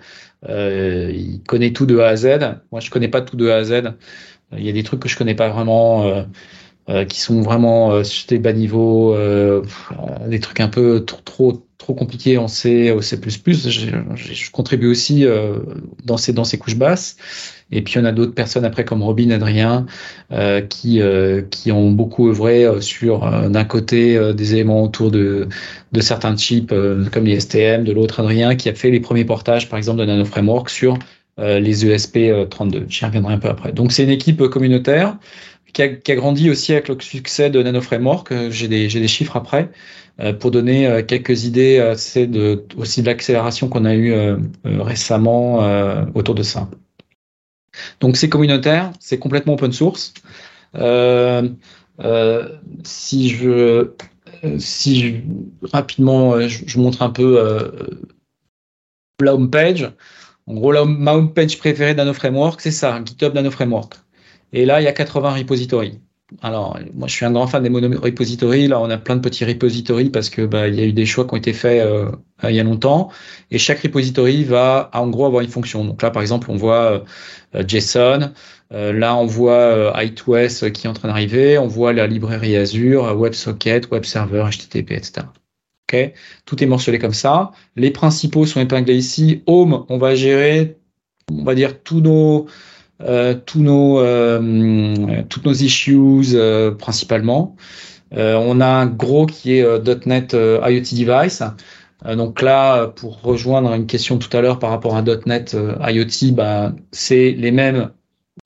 Euh, 0.50 1.12
il 1.14 1.42
connaît 1.44 1.72
tout 1.74 1.86
de 1.86 2.00
A 2.00 2.10
à 2.10 2.16
Z. 2.16 2.40
Moi, 2.72 2.82
je 2.82 2.90
connais 2.90 3.08
pas 3.08 3.22
tout 3.22 3.38
de 3.38 3.50
A 3.50 3.58
à 3.58 3.64
Z. 3.64 3.94
Il 4.58 4.66
y 4.66 4.70
a 4.70 4.74
des 4.74 4.84
trucs 4.84 5.00
que 5.00 5.10
je 5.10 5.18
connais 5.18 5.36
pas 5.36 5.50
vraiment, 5.50 6.08
euh, 6.08 6.24
euh, 6.90 7.06
qui 7.06 7.22
sont 7.22 7.42
vraiment 7.42 8.04
sur 8.04 8.28
des 8.28 8.40
bas 8.40 8.54
niveaux, 8.54 9.16
des 10.28 10.40
trucs 10.40 10.60
un 10.60 10.68
peu 10.68 11.06
trop, 11.06 11.22
trop 11.22 11.66
trop 11.82 11.94
compliqué 11.96 12.38
en 12.38 12.48
C, 12.48 12.92
au 12.92 13.02
C++. 13.02 13.18
Je, 13.18 13.90
je, 14.16 14.52
contribue 14.52 14.88
aussi 14.88 15.26
euh, 15.26 15.60
dans, 16.06 16.18
ces, 16.18 16.32
dans 16.32 16.44
ces 16.44 16.58
couches 16.58 16.78
basses. 16.78 17.18
Et 17.72 17.82
puis, 17.82 18.00
on 18.00 18.06
a 18.06 18.12
d'autres 18.12 18.34
personnes 18.34 18.66
après, 18.66 18.86
comme 18.86 19.02
Robin, 19.04 19.32
Adrien, 19.32 19.86
euh, 20.32 20.62
qui, 20.62 21.02
euh, 21.02 21.42
qui 21.50 21.72
ont 21.72 21.92
beaucoup 21.92 22.30
œuvré 22.30 22.66
sur, 22.82 23.30
d'un 23.50 23.64
côté, 23.64 24.20
des 24.34 24.54
éléments 24.54 24.84
autour 24.84 25.12
de, 25.12 25.48
de 25.92 26.02
certains 26.02 26.36
chips, 26.36 26.74
comme 27.12 27.26
les 27.26 27.40
STM, 27.40 27.84
de 27.84 27.92
l'autre, 27.92 28.20
Adrien, 28.20 28.56
qui 28.56 28.70
a 28.70 28.74
fait 28.74 28.92
les 28.92 29.00
premiers 29.00 29.26
portages, 29.26 29.70
par 29.70 29.78
exemple, 29.78 30.00
de 30.00 30.06
Nano 30.06 30.26
Framework 30.26 30.70
sur 30.70 30.98
les 31.38 31.86
ESP32. 31.86 32.86
J'y 32.90 33.06
reviendrai 33.06 33.34
un 33.34 33.40
peu 33.40 33.50
après. 33.50 33.72
Donc, 33.72 33.92
c'est 33.92 34.04
une 34.04 34.10
équipe 34.10 34.44
communautaire 34.48 35.18
qui 35.74 35.82
a, 35.82 35.88
qui 35.88 36.12
a, 36.12 36.16
grandi 36.16 36.50
aussi 36.50 36.74
avec 36.74 36.90
le 36.90 36.98
succès 37.00 37.50
de 37.50 37.64
Nano 37.64 37.82
Framework. 37.82 38.34
J'ai 38.50 38.68
des, 38.68 38.88
des 38.88 39.08
chiffres 39.08 39.38
après. 39.38 39.70
Euh, 40.20 40.34
pour 40.34 40.52
donner 40.52 40.88
euh, 40.88 41.02
quelques 41.04 41.46
idées 41.46 41.80
euh, 41.80 41.96
c'est 41.96 42.28
de, 42.28 42.66
aussi 42.76 43.02
de 43.02 43.08
l'accélération 43.08 43.70
qu'on 43.70 43.86
a 43.86 43.96
eu 43.96 44.14
récemment 44.66 45.60
autour 46.14 46.36
de 46.36 46.44
ça. 46.44 46.70
Donc 48.00 48.18
c'est 48.18 48.30
communautaire, 48.30 48.92
c'est 49.00 49.20
complètement 49.20 49.54
open 49.54 49.72
source. 49.72 50.14
si 52.84 53.30
je 53.30 53.92
si 54.58 55.22
rapidement 55.72 56.40
je, 56.48 56.80
montre 56.80 57.02
un 57.04 57.10
peu 57.10 57.38
la 59.22 59.36
home 59.36 59.50
page. 59.50 59.92
En 60.48 60.56
gros, 60.56 60.72
la, 60.72 60.86
ma 60.86 61.14
home 61.14 61.34
page 61.34 61.58
préférée 61.60 61.94
Nano 61.94 62.14
Framework, 62.14 62.62
c'est 62.62 62.72
ça, 62.72 63.00
GitHub 63.06 63.34
Nano 63.34 63.52
Framework. 63.52 63.94
Et 64.54 64.66
là, 64.66 64.82
il 64.82 64.86
y 64.86 64.88
a 64.88 64.94
80 64.94 65.36
repositories 65.36 66.00
alors, 66.42 66.78
moi, 66.94 67.08
je 67.08 67.14
suis 67.14 67.26
un 67.26 67.32
grand 67.32 67.48
fan 67.48 67.64
des 67.64 67.70
monorepositories. 67.70 68.68
Là, 68.68 68.80
on 68.80 68.90
a 68.90 68.98
plein 68.98 69.16
de 69.18 69.22
petits 69.22 69.44
repositories 69.44 70.10
parce 70.10 70.30
que 70.30 70.44
bah, 70.44 70.68
il 70.68 70.76
y 70.76 70.82
a 70.82 70.86
eu 70.86 70.94
des 70.94 71.06
choix 71.06 71.26
qui 71.26 71.34
ont 71.34 71.38
été 71.38 71.52
faits 71.54 71.86
euh, 71.86 72.10
il 72.44 72.56
y 72.56 72.60
a 72.60 72.64
longtemps. 72.64 73.12
Et 73.52 73.58
chaque 73.58 73.80
repository 73.80 74.44
va, 74.44 74.90
en 74.94 75.10
gros, 75.10 75.26
avoir 75.26 75.42
une 75.44 75.50
fonction. 75.50 75.84
Donc 75.84 76.02
là, 76.02 76.10
par 76.10 76.22
exemple, 76.22 76.50
on 76.50 76.56
voit 76.56 76.92
euh, 76.92 77.00
JSON. 77.54 78.32
Euh, 78.74 78.94
là, 78.94 79.16
on 79.16 79.26
voit 79.26 79.94
I2S 80.02 80.72
qui 80.72 80.88
est 80.88 80.90
en 80.90 80.94
train 80.94 81.10
d'arriver. 81.10 81.58
On 81.58 81.68
voit 81.68 81.94
la 81.94 82.08
librairie 82.08 82.56
Azure, 82.56 83.16
WebSocket, 83.18 83.90
WebServer, 83.92 84.46
HTTP, 84.52 84.92
etc. 84.92 85.28
Ok, 85.92 86.14
tout 86.46 86.64
est 86.64 86.68
morcelé 86.68 87.00
comme 87.00 87.14
ça. 87.14 87.52
Les 87.76 87.92
principaux 87.92 88.46
sont 88.46 88.62
épinglés 88.62 88.96
ici. 88.96 89.44
Home, 89.46 89.86
on 89.90 89.98
va 89.98 90.16
gérer, 90.16 90.78
on 91.30 91.44
va 91.44 91.54
dire 91.54 91.82
tous 91.84 92.00
nos 92.00 92.48
euh, 93.04 93.36
euh, 93.56 95.54
issues 95.60 96.36
euh, 96.36 96.72
principalement. 96.72 97.56
on 98.12 98.62
a 98.62 98.68
un 98.68 98.86
gros 98.86 99.26
qui 99.26 99.58
est 99.58 100.06
.NET 100.06 100.34
IoT 100.34 100.96
Device. 100.96 101.44
Donc 102.06 102.42
là, 102.42 102.88
pour 102.88 103.22
rejoindre 103.22 103.74
une 103.74 103.86
question 103.86 104.18
tout 104.18 104.36
à 104.36 104.42
l'heure 104.42 104.60
par 104.60 104.72
rapport 104.72 104.96
à 104.96 105.04
.NET 105.04 105.56
IoT, 105.56 106.34
bah, 106.34 106.74
c'est 106.92 107.32
les 107.32 107.52
mêmes 107.52 107.92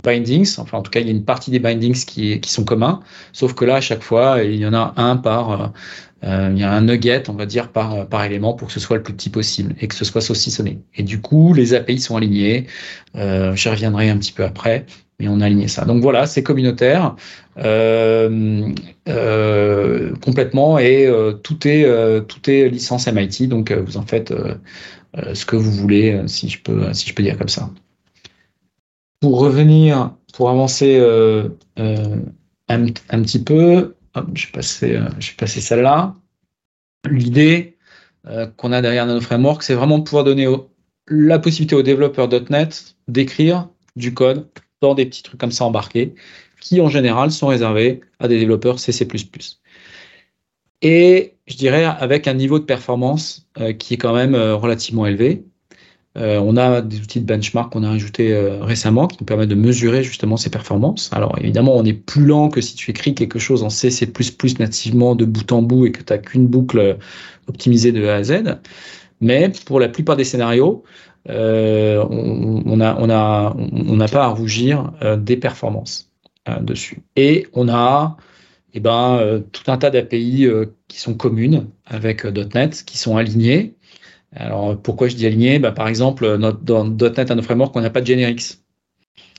bindings. 0.03 0.55
Enfin, 0.59 0.79
en 0.79 0.81
tout 0.81 0.91
cas, 0.91 0.99
il 0.99 1.07
y 1.07 1.09
a 1.09 1.13
une 1.13 1.25
partie 1.25 1.51
des 1.51 1.59
bindings 1.59 2.05
qui, 2.05 2.39
qui 2.41 2.51
sont 2.51 2.65
communs. 2.65 3.01
Sauf 3.33 3.53
que 3.53 3.65
là, 3.65 3.75
à 3.75 3.81
chaque 3.81 4.03
fois, 4.03 4.43
il 4.43 4.55
y 4.55 4.65
en 4.65 4.73
a 4.73 4.93
un 4.97 5.15
par 5.17 5.73
euh, 6.25 6.49
il 6.51 6.59
y 6.59 6.63
a 6.63 6.71
un 6.71 6.81
nugget, 6.81 7.29
on 7.29 7.33
va 7.33 7.45
dire, 7.45 7.71
par, 7.71 8.07
par 8.07 8.23
élément 8.23 8.53
pour 8.53 8.67
que 8.67 8.73
ce 8.73 8.79
soit 8.79 8.97
le 8.97 9.03
plus 9.03 9.13
petit 9.13 9.29
possible 9.29 9.75
et 9.79 9.87
que 9.87 9.95
ce 9.95 10.05
soit 10.05 10.21
saucissonné. 10.21 10.81
Et 10.95 11.03
du 11.03 11.21
coup, 11.21 11.53
les 11.53 11.73
API 11.73 11.99
sont 11.99 12.15
alignés. 12.17 12.67
Euh, 13.15 13.55
J'y 13.55 13.69
reviendrai 13.69 14.09
un 14.09 14.17
petit 14.17 14.31
peu 14.31 14.43
après. 14.43 14.85
Mais 15.19 15.27
on 15.27 15.39
a 15.41 15.45
aligné 15.45 15.67
ça. 15.67 15.85
Donc 15.85 16.01
voilà, 16.01 16.25
c'est 16.25 16.43
communautaire 16.43 17.15
euh, 17.57 18.73
euh, 19.07 20.15
complètement 20.17 20.77
et 20.77 21.05
euh, 21.07 21.33
tout 21.33 21.67
est 21.67 21.85
tout 22.27 22.49
est 22.49 22.69
licence 22.69 23.07
MIT. 23.07 23.47
Donc 23.47 23.71
vous 23.71 23.97
en 23.97 24.05
faites 24.05 24.33
ce 25.33 25.45
que 25.45 25.55
vous 25.55 25.71
voulez, 25.71 26.21
si 26.27 26.49
je 26.49 26.61
peux 26.61 26.93
si 26.93 27.07
je 27.09 27.13
peux 27.13 27.23
dire 27.23 27.37
comme 27.37 27.49
ça. 27.49 27.69
Pour 29.21 29.39
revenir, 29.39 30.11
pour 30.33 30.49
avancer 30.49 30.99
un, 31.77 32.85
petit 33.21 33.43
peu, 33.43 33.95
je 34.33 34.47
vais 34.47 35.01
passer 35.37 35.61
celle-là. 35.61 36.13
L'idée 37.09 37.77
qu'on 38.57 38.71
a 38.71 38.81
derrière 38.81 39.05
Nano 39.05 39.21
Framework, 39.21 39.63
c'est 39.63 39.75
vraiment 39.75 39.99
de 39.99 40.03
pouvoir 40.03 40.25
donner 40.25 40.47
la 41.07 41.39
possibilité 41.39 41.75
aux 41.75 41.83
développeurs 41.83 42.27
.NET 42.49 42.95
d'écrire 43.07 43.69
du 43.95 44.13
code 44.13 44.47
des 44.93 45.07
petits 45.07 45.23
trucs 45.23 45.39
comme 45.39 45.51
ça 45.51 45.65
embarqués, 45.65 46.13
qui 46.61 46.81
en 46.81 46.89
général 46.89 47.31
sont 47.31 47.47
réservés 47.47 48.01
à 48.19 48.27
des 48.27 48.37
développeurs 48.37 48.79
CC++. 48.79 49.07
Et 50.81 51.33
je 51.47 51.57
dirais 51.57 51.83
avec 51.85 52.27
un 52.27 52.33
niveau 52.33 52.59
de 52.59 52.63
performance 52.63 53.47
euh, 53.59 53.73
qui 53.73 53.95
est 53.95 53.97
quand 53.97 54.13
même 54.13 54.35
euh, 54.35 54.55
relativement 54.55 55.05
élevé. 55.05 55.43
Euh, 56.17 56.39
on 56.39 56.55
a 56.55 56.81
des 56.81 56.99
outils 56.99 57.19
de 57.19 57.25
benchmark 57.25 57.73
qu'on 57.73 57.83
a 57.83 57.89
ajoutés 57.89 58.33
récemment 58.61 59.07
qui 59.07 59.17
nous 59.19 59.25
permettent 59.25 59.49
de 59.49 59.55
mesurer 59.55 60.01
justement 60.01 60.37
ces 60.37 60.49
performances. 60.49 61.11
Alors 61.11 61.37
évidemment, 61.39 61.75
on 61.75 61.83
est 61.83 61.93
plus 61.93 62.25
lent 62.25 62.49
que 62.49 62.61
si 62.61 62.75
tu 62.75 62.91
écris 62.91 63.15
quelque 63.15 63.37
chose 63.37 63.63
en 63.63 63.69
C, 63.69 63.89
C++ 63.91 64.09
nativement 64.59 65.15
de 65.15 65.25
bout 65.25 65.51
en 65.51 65.61
bout 65.61 65.87
et 65.87 65.91
que 65.91 66.01
tu 66.01 66.13
n'as 66.13 66.19
qu'une 66.19 66.47
boucle 66.47 66.97
optimisée 67.47 67.91
de 67.91 68.07
A 68.07 68.15
à 68.15 68.23
Z. 68.23 68.59
Mais 69.19 69.51
pour 69.65 69.81
la 69.81 69.89
plupart 69.89 70.15
des 70.15 70.23
scénarios, 70.23 70.83
euh, 71.29 72.05
on 72.09 72.77
n'a 72.77 74.07
pas 74.07 74.25
à 74.25 74.27
rougir 74.27 74.91
euh, 75.01 75.17
des 75.17 75.37
performances 75.37 76.11
euh, 76.47 76.59
dessus. 76.59 77.01
Et 77.15 77.47
on 77.53 77.67
a 77.69 78.17
eh 78.73 78.79
ben, 78.79 79.41
tout 79.53 79.71
un 79.71 79.77
tas 79.77 79.89
d'API 79.89 80.49
qui 80.89 80.99
sont 80.99 81.13
communes 81.13 81.67
avec 81.85 82.25
.NET, 82.25 82.83
qui 82.85 82.97
sont 82.97 83.15
alignées. 83.15 83.73
Alors 84.35 84.77
pourquoi 84.77 85.07
je 85.07 85.15
dis 85.15 85.25
alignées 85.25 85.59
bah, 85.59 85.71
Par 85.71 85.87
exemple, 85.87 86.37
dans 86.37 86.83
.NET, 86.83 87.31
à 87.31 87.35
nos 87.35 87.41
frameworks, 87.41 87.73
on 87.77 87.81
n'a 87.81 87.89
pas 87.89 88.01
de 88.01 88.07
generics. 88.07 88.59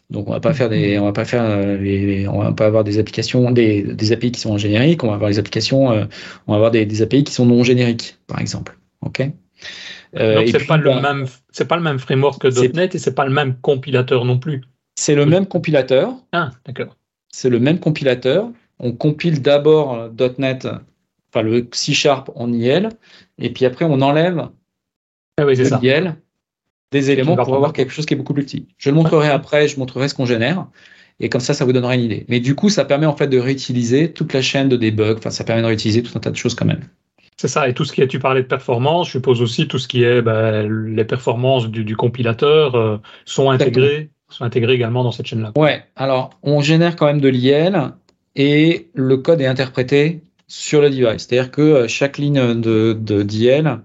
Donc 0.08 0.28
on 0.28 0.32
va 0.32 0.40
pas 0.40 0.54
faire 0.54 0.70
des, 0.70 0.98
on 0.98 1.04
va 1.04 1.12
pas 1.12 1.24
va 1.24 2.52
pas 2.52 2.66
avoir 2.66 2.82
des 2.82 2.98
applications, 2.98 3.50
des, 3.50 3.82
des, 3.82 4.12
API 4.12 4.32
qui 4.32 4.40
sont 4.40 4.52
en 4.52 4.58
générique. 4.58 5.04
On 5.04 5.08
va 5.08 5.14
avoir 5.14 5.28
des 5.28 5.38
applications, 5.38 5.88
on 5.88 6.52
va 6.52 6.56
avoir 6.56 6.70
des, 6.70 6.86
des 6.86 7.02
API 7.02 7.22
qui 7.24 7.34
sont 7.34 7.44
non 7.44 7.62
génériques, 7.62 8.16
par 8.26 8.40
exemple. 8.40 8.78
Ok? 9.02 9.28
Euh, 10.16 10.36
Donc 10.36 10.48
c'est 10.48 10.66
pas 10.66 10.76
le 10.76 10.84
bah, 10.84 11.00
même, 11.00 11.26
c'est 11.50 11.66
pas 11.66 11.76
le 11.76 11.82
même 11.82 11.98
framework 11.98 12.40
que 12.40 12.72
.NET 12.72 12.94
et 12.94 12.98
c'est 12.98 13.14
pas 13.14 13.24
le 13.24 13.32
même 13.32 13.56
compilateur 13.56 14.24
non 14.24 14.38
plus. 14.38 14.62
C'est 14.94 15.14
le 15.14 15.26
même 15.26 15.46
compilateur. 15.46 16.14
Ah, 16.32 16.50
d'accord. 16.64 16.96
C'est 17.32 17.50
le 17.50 17.58
même 17.58 17.80
compilateur. 17.80 18.50
On 18.78 18.92
compile 18.92 19.42
d'abord 19.42 20.10
.NET, 20.38 20.66
enfin 21.30 21.42
le 21.42 21.68
C 21.72 21.92
Sharp 21.94 22.30
en 22.34 22.52
IL, 22.52 22.90
et 23.38 23.50
puis 23.52 23.64
après 23.64 23.84
on 23.84 24.00
enlève 24.02 24.48
ah 25.38 25.46
oui, 25.46 25.56
ça. 25.56 25.80
IL 25.82 26.16
des 26.92 27.10
éléments 27.10 27.36
pour 27.36 27.54
avoir 27.54 27.72
quelque 27.72 27.92
chose 27.92 28.06
qui 28.06 28.14
est 28.14 28.16
beaucoup 28.16 28.34
plus 28.34 28.44
petit. 28.44 28.68
Je 28.78 28.90
le 28.90 28.96
montrerai 28.96 29.28
après, 29.28 29.68
je 29.68 29.78
montrerai 29.78 30.08
ce 30.08 30.14
qu'on 30.14 30.26
génère. 30.26 30.66
Et 31.18 31.28
comme 31.28 31.40
ça, 31.40 31.54
ça 31.54 31.64
vous 31.64 31.72
donnera 31.72 31.94
une 31.94 32.02
idée. 32.02 32.26
Mais 32.28 32.40
du 32.40 32.54
coup, 32.54 32.68
ça 32.68 32.84
permet 32.84 33.06
en 33.06 33.16
fait 33.16 33.26
de 33.26 33.38
réutiliser 33.38 34.12
toute 34.12 34.32
la 34.32 34.42
chaîne 34.42 34.68
de 34.68 34.76
debug. 34.76 35.16
Enfin, 35.18 35.30
ça 35.30 35.44
permet 35.44 35.62
de 35.62 35.66
réutiliser 35.66 36.02
tout 36.02 36.12
un 36.16 36.20
tas 36.20 36.30
de 36.30 36.36
choses 36.36 36.54
quand 36.54 36.66
même. 36.66 36.82
C'est 37.36 37.48
ça, 37.48 37.68
et 37.68 37.74
tout 37.74 37.84
ce 37.84 37.92
qui 37.92 38.00
est, 38.00 38.06
tu 38.06 38.18
parlais 38.18 38.42
de 38.42 38.46
performance, 38.46 39.08
je 39.08 39.12
suppose 39.12 39.42
aussi 39.42 39.68
tout 39.68 39.78
ce 39.78 39.88
qui 39.88 40.02
est 40.04 40.22
ben, 40.22 40.66
les 40.94 41.04
performances 41.04 41.68
du, 41.68 41.96
compilateur 41.96 42.74
euh, 42.74 42.98
sont 43.26 43.50
intégrées, 43.50 44.08
sont 44.30 44.44
intégrées 44.44 44.72
également 44.72 45.04
dans 45.04 45.12
cette 45.12 45.26
chaîne-là. 45.26 45.52
Ouais, 45.56 45.84
alors 45.96 46.30
on 46.42 46.62
génère 46.62 46.96
quand 46.96 47.06
même 47.06 47.20
de 47.20 47.28
l'IL 47.28 47.92
et 48.36 48.88
le 48.94 49.18
code 49.18 49.42
est 49.42 49.46
interprété 49.46 50.22
sur 50.48 50.80
le 50.80 50.88
device. 50.88 51.26
C'est-à-dire 51.26 51.50
que 51.50 51.60
euh, 51.60 51.88
chaque 51.88 52.16
ligne 52.16 52.60
de, 52.60 52.94
d'IL 53.22 53.80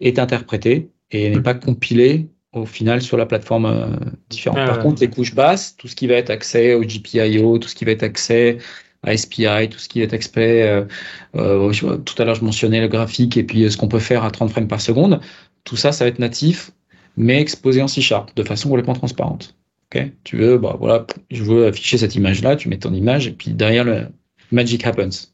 est 0.00 0.18
interprétée 0.18 0.90
et 1.10 1.28
n'est 1.28 1.36
mmh. 1.36 1.42
pas 1.42 1.54
compilée 1.54 2.28
au 2.54 2.64
final 2.64 3.02
sur 3.02 3.16
la 3.16 3.26
plateforme 3.26 3.66
euh, 3.66 3.86
différente. 4.30 4.58
Ah 4.60 4.66
Par 4.66 4.78
contre, 4.78 5.02
les 5.02 5.10
couches 5.10 5.34
basses, 5.34 5.76
tout 5.76 5.88
ce 5.88 5.96
qui 5.96 6.06
va 6.06 6.14
être 6.14 6.30
accès 6.30 6.74
au 6.74 6.82
GPIO, 6.82 7.58
tout 7.58 7.68
ce 7.68 7.74
qui 7.74 7.84
va 7.84 7.90
être 7.90 8.02
accès 8.02 8.58
SPI, 9.06 9.68
tout 9.70 9.78
ce 9.78 9.88
qui 9.88 10.00
est 10.00 10.12
expert. 10.12 10.86
Euh, 11.34 11.70
euh, 11.72 11.96
tout 11.98 12.20
à 12.20 12.24
l'heure, 12.24 12.34
je 12.34 12.44
mentionnais 12.44 12.80
le 12.80 12.88
graphique 12.88 13.36
et 13.36 13.44
puis 13.44 13.64
euh, 13.64 13.70
ce 13.70 13.76
qu'on 13.76 13.88
peut 13.88 13.98
faire 13.98 14.24
à 14.24 14.30
30 14.30 14.50
frames 14.50 14.68
par 14.68 14.80
seconde. 14.80 15.20
Tout 15.64 15.76
ça, 15.76 15.92
ça 15.92 16.04
va 16.04 16.08
être 16.08 16.18
natif, 16.18 16.70
mais 17.16 17.40
exposé 17.40 17.82
en 17.82 17.88
C 17.88 18.00
Sharp 18.00 18.34
de 18.36 18.42
façon 18.42 18.68
complètement 18.68 18.94
transparente. 18.94 19.54
Ok? 19.92 20.10
Tu 20.24 20.36
veux, 20.36 20.58
bah 20.58 20.76
voilà, 20.78 21.06
je 21.30 21.42
veux 21.42 21.66
afficher 21.66 21.98
cette 21.98 22.14
image-là, 22.14 22.56
tu 22.56 22.68
mets 22.68 22.78
ton 22.78 22.92
image 22.92 23.26
et 23.26 23.32
puis 23.32 23.52
derrière 23.52 23.84
le 23.84 24.08
magic 24.50 24.86
happens. 24.86 25.28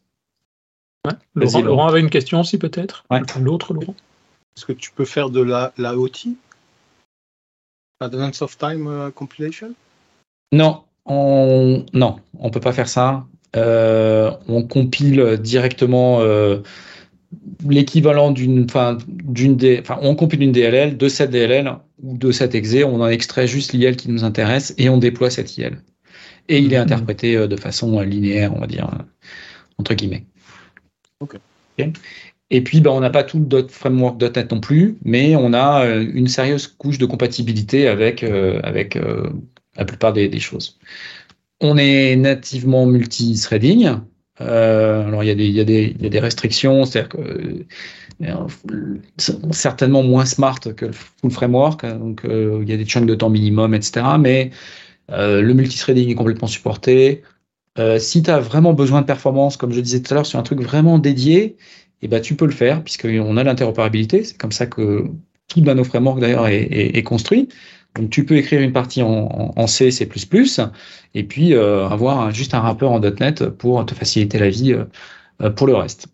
Laurent, 1.34 1.86
avait 1.86 2.00
une 2.00 2.10
question 2.10 2.40
aussi 2.40 2.58
peut-être? 2.58 3.04
L'autre, 3.40 3.72
Laurent? 3.72 3.94
Est-ce 4.56 4.66
que 4.66 4.72
tu 4.72 4.90
peux 4.90 5.06
faire 5.06 5.30
de 5.30 5.40
la, 5.40 5.72
la 5.78 5.96
OT, 5.96 6.28
Advance 8.00 8.42
of 8.42 8.58
Time 8.58 9.10
Compilation? 9.14 9.72
Non, 10.52 10.82
on 11.06 11.84
non, 11.92 12.20
on 12.38 12.50
peut 12.50 12.60
pas 12.60 12.72
faire 12.72 12.88
ça. 12.88 13.26
Euh, 13.56 14.30
on 14.46 14.62
compile 14.62 15.38
directement 15.40 16.20
euh, 16.20 16.58
l'équivalent 17.68 18.30
d'une, 18.30 18.64
enfin, 18.64 18.98
d'une 19.08 19.56
des, 19.56 19.80
enfin, 19.80 19.98
on 20.02 20.14
compile 20.14 20.42
une 20.42 20.52
DLL, 20.52 20.96
de 20.96 21.08
cette 21.08 21.30
DLL 21.30 21.72
ou 22.02 22.16
de 22.16 22.30
cette 22.30 22.54
exe, 22.54 22.76
on 22.84 23.00
en 23.00 23.08
extrait 23.08 23.48
juste 23.48 23.72
l'IL 23.72 23.96
qui 23.96 24.10
nous 24.10 24.24
intéresse 24.24 24.74
et 24.78 24.88
on 24.88 24.98
déploie 24.98 25.30
cette 25.30 25.56
IL. 25.58 25.82
Et 26.48 26.58
il 26.58 26.72
est 26.72 26.76
mhm. 26.76 26.84
interprété 26.84 27.36
euh, 27.36 27.48
de 27.48 27.56
façon 27.56 28.00
linéaire, 28.00 28.54
on 28.54 28.60
va 28.60 28.66
dire, 28.66 28.88
entre 29.78 29.94
guillemets. 29.94 30.24
Et 32.52 32.62
puis, 32.62 32.80
ben, 32.80 32.90
on 32.90 33.00
n'a 33.00 33.10
pas 33.10 33.22
tout 33.24 33.46
le 33.50 33.68
framework 33.68 34.20
.NET 34.20 34.50
non 34.50 34.60
plus, 34.60 34.96
mais 35.04 35.36
on 35.36 35.54
a 35.54 35.86
une 35.86 36.26
sérieuse 36.26 36.66
couche 36.66 36.98
de 36.98 37.06
compatibilité 37.06 37.86
avec, 37.86 38.24
avec 38.24 38.98
la 39.76 39.84
plupart 39.84 40.12
des, 40.12 40.28
des 40.28 40.40
choses. 40.40 40.78
On 41.60 41.76
est 41.76 42.16
nativement 42.16 42.86
multi-threading. 42.86 44.00
Euh, 44.40 45.06
alors, 45.06 45.22
il 45.22 45.26
y, 45.26 45.30
a 45.30 45.34
des, 45.34 45.46
y 45.46 46.02
y 46.02 46.06
a 46.06 46.08
des 46.08 46.20
restrictions, 46.20 46.84
c'est-à-dire 46.84 47.10
que 47.10 47.66
euh, 48.22 48.96
certainement 49.50 50.02
moins 50.02 50.24
smart 50.24 50.60
que 50.60 50.86
le 50.86 50.92
full 50.92 51.30
framework, 51.30 51.84
hein, 51.84 51.96
donc 51.96 52.24
euh, 52.24 52.60
il 52.62 52.68
y 52.68 52.72
a 52.72 52.76
des 52.76 52.84
chunks 52.84 53.06
de 53.06 53.14
temps 53.14 53.30
minimum, 53.30 53.74
etc. 53.74 54.06
Mais 54.18 54.50
euh, 55.10 55.42
le 55.42 55.54
multithreading 55.54 56.08
est 56.10 56.14
complètement 56.14 56.48
supporté. 56.48 57.22
Euh, 57.78 57.98
si 57.98 58.22
tu 58.22 58.30
as 58.30 58.40
vraiment 58.40 58.72
besoin 58.74 59.00
de 59.00 59.06
performance, 59.06 59.56
comme 59.56 59.72
je 59.72 59.80
disais 59.80 60.02
tout 60.02 60.12
à 60.12 60.16
l'heure, 60.16 60.26
sur 60.26 60.38
un 60.38 60.42
truc 60.42 60.60
vraiment 60.60 60.98
dédié, 60.98 61.56
eh 62.02 62.08
ben, 62.08 62.20
tu 62.20 62.34
peux 62.34 62.46
le 62.46 62.52
faire, 62.52 62.82
puisqu'on 62.82 63.36
a 63.36 63.44
l'interopérabilité. 63.44 64.24
C'est 64.24 64.36
comme 64.36 64.52
ça 64.52 64.66
que 64.66 65.06
tout 65.48 65.60
Nano 65.60 65.84
Framework 65.84 66.20
d'ailleurs 66.20 66.46
est, 66.48 66.62
est, 66.62 67.02
construit. 67.02 67.48
Donc 67.94 68.10
tu 68.10 68.24
peux 68.24 68.36
écrire 68.36 68.60
une 68.60 68.72
partie 68.72 69.02
en, 69.02 69.66
C, 69.66 69.90
C++, 69.90 70.08
et 71.14 71.24
puis 71.24 71.54
euh, 71.54 71.88
avoir 71.88 72.30
juste 72.30 72.54
un 72.54 72.60
wrapper 72.60 72.86
en 72.86 73.00
.NET 73.00 73.48
pour 73.50 73.84
te 73.84 73.94
faciliter 73.94 74.38
la 74.38 74.48
vie 74.48 74.72
euh, 74.72 75.50
pour 75.50 75.66
le 75.66 75.74
reste. 75.74 76.06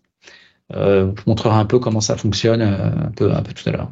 Euh, 0.73 1.11
je 1.15 1.21
vous 1.21 1.23
montrerai 1.27 1.55
un 1.55 1.65
peu 1.65 1.79
comment 1.79 2.01
ça 2.01 2.17
fonctionne 2.17 2.61
un, 2.61 3.11
peu, 3.15 3.31
un 3.31 3.41
peu 3.41 3.53
tout 3.53 3.69
à 3.69 3.71
l'heure. 3.71 3.91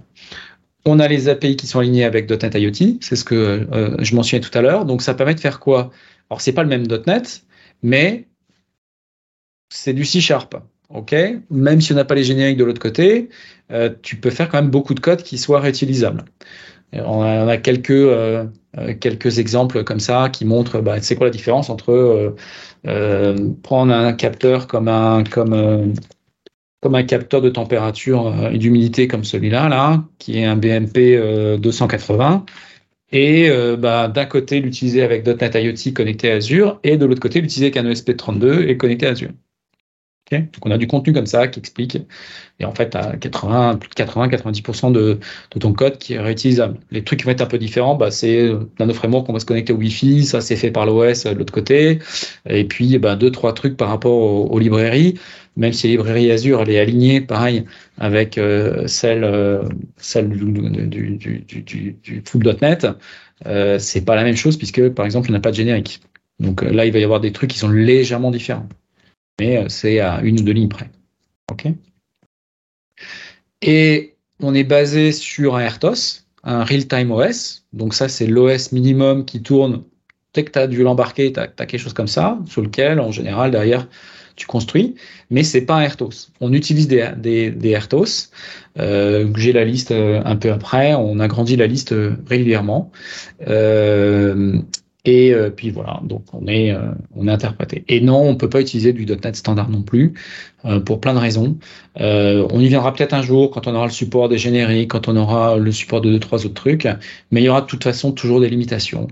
On 0.85 0.99
a 0.99 1.07
les 1.07 1.29
API 1.29 1.55
qui 1.55 1.67
sont 1.67 1.79
alignés 1.79 2.05
avec 2.05 2.29
.NET 2.29 2.55
IoT, 2.55 2.97
c'est 3.01 3.15
ce 3.15 3.23
que 3.23 3.67
je 3.99 4.15
mentionnais 4.15 4.41
tout 4.41 4.55
à 4.57 4.61
l'heure. 4.61 4.85
Donc 4.85 5.01
ça 5.01 5.13
permet 5.13 5.35
de 5.35 5.39
faire 5.39 5.59
quoi? 5.59 5.91
Alors 6.29 6.41
c'est 6.41 6.53
pas 6.53 6.63
le 6.63 6.69
même 6.69 6.85
.NET, 7.07 7.43
mais 7.81 8.27
c'est 9.69 9.93
du 9.93 10.05
C 10.05 10.21
Sharp. 10.21 10.55
ok? 10.89 11.15
Même 11.49 11.81
si 11.81 11.91
on 11.91 11.95
n'a 11.95 12.05
pas 12.05 12.15
les 12.15 12.23
génériques 12.23 12.57
de 12.57 12.63
l'autre 12.63 12.81
côté, 12.81 13.29
tu 14.01 14.15
peux 14.17 14.31
faire 14.31 14.49
quand 14.49 14.61
même 14.61 14.71
beaucoup 14.71 14.93
de 14.93 14.99
code 14.99 15.23
qui 15.23 15.37
soit 15.37 15.59
réutilisable. 15.59 16.25
On 16.93 17.21
a, 17.21 17.57
quelques, 17.57 17.91
euh, 17.91 18.45
euh, 18.77 18.93
quelques 18.99 19.39
exemples 19.39 19.83
comme 19.83 19.99
ça 19.99 20.29
qui 20.29 20.45
montrent 20.45 20.81
bah, 20.81 21.01
c'est 21.01 21.15
quoi 21.15 21.27
la 21.27 21.31
différence 21.31 21.69
entre 21.69 22.35
euh, 22.87 23.51
prendre 23.63 23.93
un 23.93 24.13
capteur 24.13 24.67
comme 24.67 24.87
un, 24.87 25.23
capteur 27.03 27.41
de 27.41 27.49
température 27.49 28.33
et 28.51 28.57
d'humidité 28.57 29.07
comme 29.07 29.23
celui-là, 29.23 29.67
là, 29.69 30.03
qui 30.19 30.39
est 30.39 30.45
un 30.45 30.55
BMP 30.55 31.57
280, 31.59 32.45
et 33.11 33.49
bah, 33.77 34.07
d'un 34.07 34.25
côté 34.25 34.59
l'utiliser 34.61 35.01
avec 35.01 35.25
.NET 35.25 35.55
IoT 35.55 35.93
connecté 35.93 36.31
à 36.31 36.35
Azure, 36.35 36.79
et 36.83 36.97
de 36.97 37.05
l'autre 37.05 37.21
côté 37.21 37.41
l'utiliser 37.41 37.65
avec 37.65 37.77
un 37.77 37.89
ESP32 37.89 38.67
et 38.67 38.77
connecté 38.77 39.07
à 39.07 39.11
Azure. 39.11 39.31
Donc 40.31 40.65
on 40.65 40.71
a 40.71 40.77
du 40.77 40.87
contenu 40.87 41.13
comme 41.13 41.27
ça 41.27 41.47
qui 41.47 41.59
explique. 41.59 41.97
Et 42.59 42.65
en 42.65 42.73
fait, 42.73 42.95
à 42.95 43.15
80, 43.15 43.75
plus 43.75 43.89
de 43.89 43.93
80-90% 43.93 44.91
de, 44.91 45.19
de, 45.51 45.59
ton 45.59 45.73
code 45.73 45.97
qui 45.97 46.13
est 46.13 46.19
réutilisable. 46.19 46.79
Les 46.89 47.03
trucs 47.03 47.19
qui 47.19 47.25
vont 47.25 47.31
être 47.31 47.41
un 47.41 47.45
peu 47.45 47.57
différents, 47.59 47.95
bah, 47.95 48.09
c'est 48.09 48.49
dans 48.79 48.87
nos 48.87 48.93
frameworks, 48.93 49.29
on 49.29 49.33
va 49.33 49.39
se 49.39 49.45
connecter 49.45 49.73
au 49.73 49.77
Wi-Fi, 49.77 50.25
ça 50.25 50.41
c'est 50.41 50.55
fait 50.55 50.71
par 50.71 50.85
l'OS 50.85 51.25
de 51.25 51.31
l'autre 51.31 51.53
côté. 51.53 51.99
Et 52.49 52.63
puis, 52.65 52.97
bah, 52.97 53.15
deux, 53.15 53.29
trois 53.29 53.53
trucs 53.53 53.77
par 53.77 53.89
rapport 53.89 54.51
aux, 54.51 54.59
librairies. 54.59 55.15
Même 55.57 55.73
si 55.73 55.87
la 55.87 55.91
librairie 55.91 56.31
Azure, 56.31 56.61
elle 56.61 56.69
est 56.71 56.79
alignée, 56.79 57.21
pareil, 57.21 57.65
avec 57.97 58.37
euh, 58.37 58.87
celle, 58.87 59.23
euh, 59.23 59.63
celle 59.97 60.29
du, 60.29 60.87
du, 60.87 61.17
du, 61.17 61.61
du, 61.61 61.97
du 62.03 62.23
full.NET, 62.25 62.87
euh, 63.45 63.79
c'est 63.79 64.01
pas 64.01 64.15
la 64.15 64.23
même 64.23 64.35
chose 64.35 64.57
puisque 64.57 64.89
par 64.89 65.05
exemple, 65.05 65.29
on 65.29 65.33
n'a 65.33 65.39
pas 65.39 65.51
de 65.51 65.55
générique. 65.55 66.01
Donc 66.39 66.61
là, 66.63 66.85
il 66.85 66.91
va 66.91 66.99
y 66.99 67.03
avoir 67.03 67.21
des 67.21 67.31
trucs 67.31 67.51
qui 67.51 67.57
sont 67.59 67.69
légèrement 67.69 68.31
différents, 68.31 68.67
mais 69.39 69.65
c'est 69.69 69.99
à 69.99 70.21
une 70.21 70.39
ou 70.39 70.43
deux 70.43 70.53
lignes 70.53 70.69
près. 70.69 70.89
Et 73.61 74.15
on 74.41 74.53
est 74.53 74.63
basé 74.63 75.11
sur 75.11 75.55
un 75.55 75.67
RTOS, 75.67 76.25
un 76.43 76.63
Real-Time 76.63 77.11
OS. 77.11 77.65
Donc 77.73 77.93
ça, 77.93 78.07
c'est 78.09 78.27
l'OS 78.27 78.71
minimum 78.71 79.25
qui 79.25 79.41
tourne 79.41 79.83
dès 80.33 80.43
que 80.43 80.51
tu 80.51 80.59
as 80.59 80.67
dû 80.67 80.83
l'embarquer, 80.83 81.31
tu 81.33 81.39
as, 81.39 81.47
quelque 81.47 81.77
chose 81.77 81.93
comme 81.93 82.07
ça, 82.07 82.37
sur 82.47 82.61
lequel, 82.61 82.99
en 82.99 83.11
général, 83.11 83.51
derrière, 83.51 83.87
tu 84.35 84.47
construis, 84.47 84.95
mais 85.29 85.43
c'est 85.43 85.61
pas 85.61 85.75
un 85.75 85.87
RTOS. 85.87 86.31
On 86.41 86.51
utilise 86.51 86.89
des, 86.89 87.51
des, 87.51 87.77
RTOS. 87.77 88.29
Euh, 88.77 89.31
J'ai 89.37 89.53
la 89.53 89.63
liste 89.63 89.91
euh, 89.91 90.21
un 90.25 90.35
peu 90.35 90.51
après. 90.51 90.93
On 90.93 91.19
agrandit 91.19 91.55
la 91.55 91.67
liste 91.67 91.93
euh, 91.93 92.17
régulièrement. 92.27 92.91
Euh, 93.47 94.59
et 95.05 95.33
euh, 95.33 95.49
puis 95.51 95.69
voilà, 95.69 96.01
donc 96.03 96.23
on 96.33 96.47
est, 96.47 96.71
euh, 96.71 96.91
on 97.15 97.27
est 97.27 97.31
interprété. 97.31 97.85
Et 97.87 98.01
non, 98.01 98.21
on 98.21 98.35
peut 98.35 98.49
pas 98.49 98.61
utiliser 98.61 98.91
du 98.91 99.05
.NET 99.05 99.35
standard 99.35 99.69
non 99.69 99.83
plus, 99.83 100.13
euh, 100.65 100.79
pour 100.79 100.99
plein 100.99 101.13
de 101.13 101.19
raisons. 101.19 101.57
on 101.97 102.59
y 102.59 102.67
viendra 102.67 102.93
peut-être 102.93 103.13
un 103.13 103.21
jour 103.21 103.51
quand 103.51 103.67
on 103.67 103.75
aura 103.75 103.85
le 103.85 103.91
support 103.91 104.29
des 104.29 104.37
génériques, 104.37 104.91
quand 104.91 105.07
on 105.07 105.15
aura 105.15 105.57
le 105.57 105.71
support 105.71 106.01
de 106.01 106.11
deux, 106.11 106.19
trois 106.19 106.45
autres 106.45 106.55
trucs, 106.55 106.87
mais 107.31 107.41
il 107.41 107.45
y 107.45 107.49
aura 107.49 107.61
de 107.61 107.67
toute 107.67 107.83
façon 107.83 108.11
toujours 108.11 108.41
des 108.41 108.49
limitations. 108.49 109.07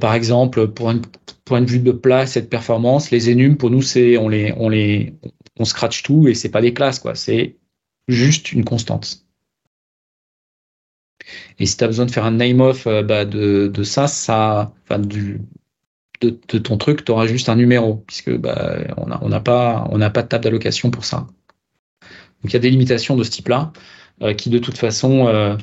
par 0.00 0.14
exemple, 0.14 0.68
pour 0.68 0.90
un 0.90 1.00
point 1.44 1.60
de 1.60 1.70
vue 1.70 1.80
de 1.80 1.92
place 1.92 2.36
et 2.36 2.42
de 2.42 2.46
performance, 2.46 3.10
les 3.10 3.32
enums, 3.32 3.56
pour 3.56 3.70
nous, 3.70 3.82
c'est 3.82 4.16
on 4.18 4.28
les, 4.28 4.52
on 4.56 4.68
les, 4.68 5.14
on 5.58 5.64
scratch 5.64 6.02
tout 6.02 6.28
et 6.28 6.34
c'est 6.34 6.50
pas 6.50 6.60
des 6.60 6.74
classes, 6.74 6.98
quoi. 6.98 7.14
C'est 7.14 7.56
juste 8.08 8.52
une 8.52 8.64
constante. 8.64 9.23
Et 11.58 11.66
si 11.66 11.76
tu 11.76 11.84
as 11.84 11.86
besoin 11.86 12.06
de 12.06 12.10
faire 12.10 12.24
un 12.24 12.32
name-off 12.32 12.86
euh, 12.86 13.02
bah, 13.02 13.24
de, 13.24 13.70
ça, 13.82 14.06
ça 14.06 14.72
enfin, 14.84 14.98
du, 14.98 15.40
de, 16.20 16.58
ton 16.58 16.76
truc, 16.78 17.04
tu 17.04 17.12
auras 17.12 17.26
juste 17.26 17.48
un 17.48 17.56
numéro, 17.56 18.04
puisque 18.06 18.34
bah, 18.36 18.78
on 18.96 19.28
n'a 19.28 19.40
pas 19.40 19.88
de 19.88 20.28
table 20.28 20.44
d'allocation 20.44 20.90
pour 20.90 21.04
ça. 21.04 21.26
Donc 22.44 22.52
il 22.52 22.52
y 22.52 22.56
a 22.56 22.60
des 22.60 22.70
limitations 22.70 23.16
de 23.16 23.24
ce 23.24 23.30
type-là 23.30 23.72
euh, 24.22 24.34
qui 24.34 24.50
de 24.50 24.58
toute 24.58 24.76
façon 24.76 25.26
euh, 25.28 25.56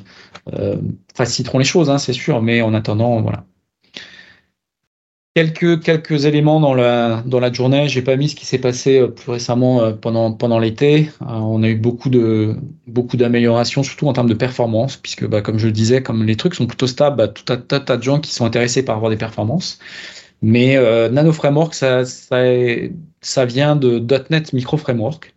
euh 0.52 0.76
faciliteront 1.14 1.58
les 1.58 1.64
choses, 1.64 1.90
hein, 1.90 1.98
c'est 1.98 2.12
sûr, 2.12 2.42
mais 2.42 2.62
en 2.62 2.74
attendant, 2.74 3.20
voilà. 3.20 3.44
Quelques, 5.34 5.82
quelques 5.82 6.26
éléments 6.26 6.60
dans 6.60 6.74
la, 6.74 7.22
dans 7.24 7.40
la 7.40 7.50
journée. 7.50 7.88
J'ai 7.88 8.02
pas 8.02 8.16
mis 8.16 8.28
ce 8.28 8.36
qui 8.36 8.44
s'est 8.44 8.58
passé 8.58 8.98
euh, 8.98 9.08
plus 9.08 9.30
récemment 9.30 9.80
euh, 9.80 9.92
pendant, 9.94 10.30
pendant 10.32 10.58
l'été. 10.58 11.10
Euh, 11.22 11.24
on 11.24 11.62
a 11.62 11.68
eu 11.68 11.74
beaucoup 11.74 12.10
de 12.10 12.56
beaucoup 12.86 13.16
d'améliorations, 13.16 13.82
surtout 13.82 14.08
en 14.08 14.12
termes 14.12 14.28
de 14.28 14.34
performance, 14.34 14.98
puisque 14.98 15.26
bah, 15.26 15.40
comme 15.40 15.58
je 15.58 15.66
le 15.66 15.72
disais, 15.72 16.02
comme 16.02 16.24
les 16.24 16.36
trucs 16.36 16.54
sont 16.54 16.66
plutôt 16.66 16.86
stables, 16.86 17.16
bah, 17.16 17.28
tout 17.28 17.50
un 17.50 17.56
tas, 17.56 17.96
de 17.96 18.02
gens 18.02 18.20
qui 18.20 18.30
sont 18.30 18.44
intéressés 18.44 18.84
par 18.84 18.96
avoir 18.96 19.10
des 19.10 19.16
performances. 19.16 19.78
Mais 20.42 20.76
Nano 21.10 21.32
Framework, 21.32 21.72
ça, 21.74 22.04
ça, 22.04 22.42
ça 23.20 23.44
vient 23.46 23.76
de 23.76 24.04
.NET 24.30 24.52
Micro 24.52 24.76
Framework. 24.76 25.32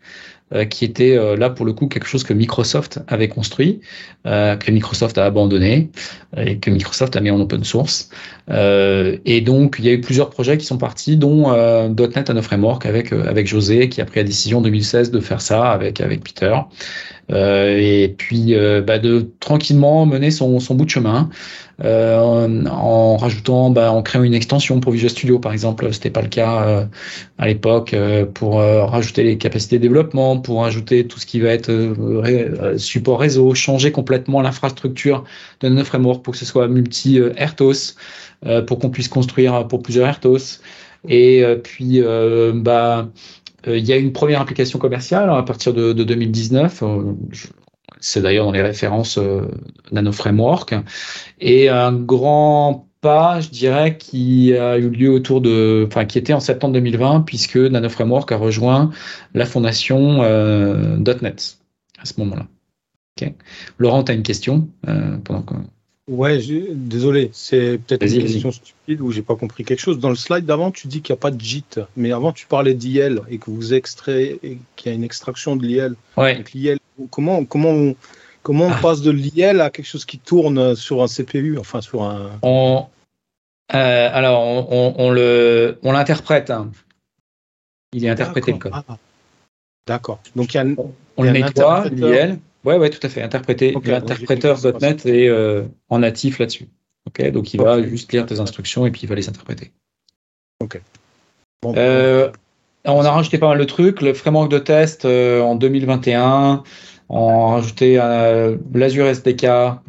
Euh, 0.53 0.63
qui 0.65 0.85
était 0.85 1.17
euh, 1.17 1.35
là 1.35 1.49
pour 1.49 1.65
le 1.65 1.73
coup 1.73 1.87
quelque 1.87 2.05
chose 2.05 2.23
que 2.23 2.31
Microsoft 2.31 2.99
avait 3.07 3.27
construit, 3.27 3.81
euh, 4.27 4.55
que 4.55 4.69
Microsoft 4.69 5.17
a 5.17 5.25
abandonné 5.25 5.89
et 6.37 6.59
que 6.59 6.69
Microsoft 6.69 7.15
a 7.15 7.19
mis 7.21 7.31
en 7.31 7.39
open 7.39 7.63
source. 7.63 8.11
et 8.51 9.41
donc 9.41 9.77
il 9.79 9.85
y 9.85 9.89
a 9.89 9.93
eu 9.93 10.01
plusieurs 10.01 10.29
projets 10.29 10.59
qui 10.59 10.67
sont 10.67 10.77
partis, 10.77 11.17
dont 11.17 11.51
.NET 11.89 12.27
Nano 12.27 12.43
Framework 12.43 12.85
avec 12.85 13.11
avec 13.11 13.47
José 13.47 13.89
qui 13.89 14.01
a 14.01 14.05
pris 14.05 14.19
la 14.19 14.23
décision 14.23 14.59
en 14.59 14.61
2016 14.61 15.09
de 15.09 15.19
faire 15.19 15.41
ça 15.41 15.71
avec 15.71 15.99
avec 15.99 16.23
Peter. 16.23 16.55
Euh, 17.31 17.77
et 17.77 18.09
puis 18.09 18.55
bah, 18.85 18.99
de 18.99 19.31
tranquillement 19.39 20.05
mener 20.05 20.31
son, 20.31 20.59
son 20.59 20.75
bout 20.75 20.85
de 20.85 20.89
chemin 20.91 21.29
euh, 21.83 22.65
en, 22.67 23.17
rajoutant, 23.17 23.69
bah, 23.69 23.91
en 23.91 24.01
créant 24.01 24.23
une 24.23 24.33
extension 24.33 24.79
pour 24.79 24.93
Visual 24.93 25.09
Studio 25.09 25.39
par 25.39 25.51
exemple. 25.51 25.91
C'était 25.93 26.09
pas 26.09 26.21
le 26.21 26.29
cas 26.29 26.63
euh, 26.63 26.85
à 27.37 27.47
l'époque 27.47 27.93
euh, 27.93 28.25
pour 28.25 28.55
rajouter 28.55 29.23
les 29.23 29.37
capacités 29.37 29.77
de 29.77 29.81
développement, 29.81 30.39
pour 30.39 30.61
rajouter 30.61 31.05
tout 31.07 31.19
ce 31.19 31.25
qui 31.25 31.39
va 31.39 31.49
être 31.49 31.95
support 32.77 33.19
réseau, 33.19 33.53
changer 33.53 33.91
complètement 33.91 34.41
l'infrastructure 34.41 35.23
de 35.61 35.69
notre 35.69 35.87
framework 35.87 36.23
pour 36.23 36.33
que 36.33 36.39
ce 36.39 36.45
soit 36.45 36.67
multi 36.67 37.19
RTOS, 37.19 37.95
pour 38.67 38.79
qu'on 38.79 38.89
puisse 38.89 39.07
construire 39.07 39.67
pour 39.67 39.81
plusieurs 39.81 40.09
RTOS. 40.09 40.59
Et 41.07 41.43
puis, 41.63 42.01
bah, 42.53 43.09
il 43.67 43.85
y 43.85 43.93
a 43.93 43.97
une 43.97 44.13
première 44.13 44.41
application 44.41 44.79
commerciale 44.79 45.29
à 45.29 45.43
partir 45.43 45.73
de, 45.73 45.93
de 45.93 46.03
2019. 46.03 46.83
C'est 47.99 48.21
d'ailleurs 48.21 48.45
dans 48.45 48.51
les 48.51 48.61
références 48.61 49.17
euh, 49.17 49.47
Nano 49.91 50.11
Framework. 50.11 50.75
Et 51.39 51.69
un 51.69 51.93
grand 51.93 52.87
pas, 53.01 53.39
je 53.39 53.49
dirais, 53.49 53.97
qui 53.97 54.55
a 54.55 54.77
eu 54.77 54.89
lieu 54.89 55.11
autour 55.11 55.41
de, 55.41 55.85
enfin, 55.87 56.05
qui 56.05 56.17
était 56.17 56.33
en 56.33 56.39
septembre 56.39 56.73
2020, 56.73 57.21
puisque 57.21 57.57
Nano 57.57 57.89
Framework 57.89 58.31
a 58.31 58.37
rejoint 58.37 58.89
la 59.33 59.45
fondation 59.45 60.23
euh, 60.23 60.97
.NET 60.97 61.57
à 61.99 62.05
ce 62.05 62.13
moment-là. 62.17 62.47
Laurent, 63.77 64.03
tu 64.03 64.11
as 64.11 64.15
une 64.15 64.23
question 64.23 64.69
euh, 64.87 65.17
pendant 65.23 65.41
que... 65.41 65.53
Ouais, 66.07 66.39
désolé, 66.71 67.31
c'est 67.33 67.79
peut-être 67.79 68.03
une 68.03 68.21
question 68.21 68.51
stupide 68.51 69.01
ou 69.01 69.11
j'ai 69.11 69.23
pas 69.23 69.35
compris 69.35 69.63
quelque 69.63 69.79
chose. 69.79 69.97
Dans 69.97 70.09
le 70.09 70.15
slide 70.15 70.45
d'avant, 70.45 70.69
tu 70.69 70.87
dis 70.87 71.01
qu'il 71.01 71.13
n'y 71.13 71.17
a 71.17 71.21
pas 71.21 71.31
de 71.31 71.41
JIT, 71.41 71.79
mais 71.97 72.11
avant 72.11 72.31
tu 72.31 72.45
parlais 72.45 72.75
d'IL 72.75 73.21
et 73.27 73.39
que 73.39 73.49
vous 73.49 73.73
extrayez, 73.73 74.39
qu'il 74.75 74.91
y 74.91 74.93
a 74.93 74.95
une 74.95 75.03
extraction 75.03 75.55
de 75.55 75.65
l'IL. 75.65 75.95
Ouais. 76.15 76.43
l'IL, 76.53 76.77
comment, 77.09 77.43
comment 77.45 77.71
on, 77.71 77.95
comment 78.43 78.65
on 78.65 78.71
ah. 78.71 78.79
passe 78.83 79.01
de 79.01 79.09
l'IL 79.09 79.61
à 79.61 79.71
quelque 79.71 79.87
chose 79.87 80.05
qui 80.05 80.19
tourne 80.19 80.75
sur 80.75 81.01
un 81.01 81.07
CPU, 81.07 81.57
enfin 81.57 81.81
sur 81.81 82.03
un. 82.03 82.37
On, 82.43 82.85
euh, 83.73 84.09
alors, 84.13 84.43
on, 84.43 84.93
on, 84.99 85.09
le, 85.09 85.79
on 85.81 85.91
l'interprète. 85.91 86.51
Hein. 86.51 86.69
Il 87.93 88.05
est 88.05 88.09
interprété 88.09 88.51
le 88.51 88.59
code. 88.59 88.73
Ah. 88.75 88.97
D'accord. 89.87 90.19
Donc 90.35 90.53
il 90.53 90.57
y 90.57 90.59
a, 90.59 90.65
on 91.17 91.23
le 91.23 91.31
nettoie, 91.31 91.89
l'IL. 91.89 92.37
Ouais, 92.65 92.77
ouais, 92.77 92.89
tout 92.89 93.05
à 93.05 93.09
fait. 93.09 93.21
Interpréter. 93.21 93.75
L'interpréteur.net 93.85 95.05
est 95.05 95.29
euh, 95.29 95.63
en 95.89 95.99
natif 95.99 96.39
là-dessus. 96.39 96.67
Ok, 97.07 97.29
donc 97.31 97.53
il 97.53 97.61
va 97.61 97.81
juste 97.83 98.11
lire 98.11 98.25
tes 98.25 98.39
instructions 98.39 98.85
et 98.87 98.91
puis 98.91 99.01
il 99.03 99.09
va 99.09 99.15
les 99.15 99.29
interpréter. 99.29 99.71
Ok. 100.59 100.81
Euh, 101.65 102.29
on 102.85 103.01
a 103.01 103.11
rajouté 103.11 103.37
pas 103.37 103.49
mal 103.49 103.59
de 103.59 103.63
trucs. 103.63 104.01
Le 104.01 104.13
framework 104.13 104.49
de 104.49 104.57
test 104.57 105.05
euh, 105.05 105.41
en 105.41 105.55
2021. 105.55 106.63
On 107.07 107.51
a 107.51 107.55
rajouté 107.57 107.97
l'Azure 108.73 109.05
SDK, 109.05 109.45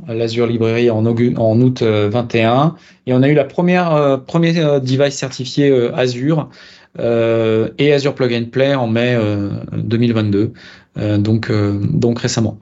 l'Azure 0.07 0.47
Library 0.47 0.91
en, 0.91 1.07
en 1.07 1.61
août 1.62 1.83
21. 1.83 2.75
Et 3.07 3.15
on 3.15 3.23
a 3.23 3.29
eu 3.29 3.35
la 3.35 3.45
première 3.45 4.21
premier 4.27 4.53
device 4.53 5.15
certifié 5.15 5.73
Azure 5.95 6.51
et 6.99 7.93
Azure 7.95 8.15
Plug 8.15 8.35
and 8.35 8.51
Play 8.51 8.75
en 8.75 8.87
mai 8.87 9.19
2022. 9.73 10.53
Euh, 10.98 11.18
donc, 11.18 11.50
euh, 11.50 11.78
donc 11.80 12.20
récemment. 12.20 12.59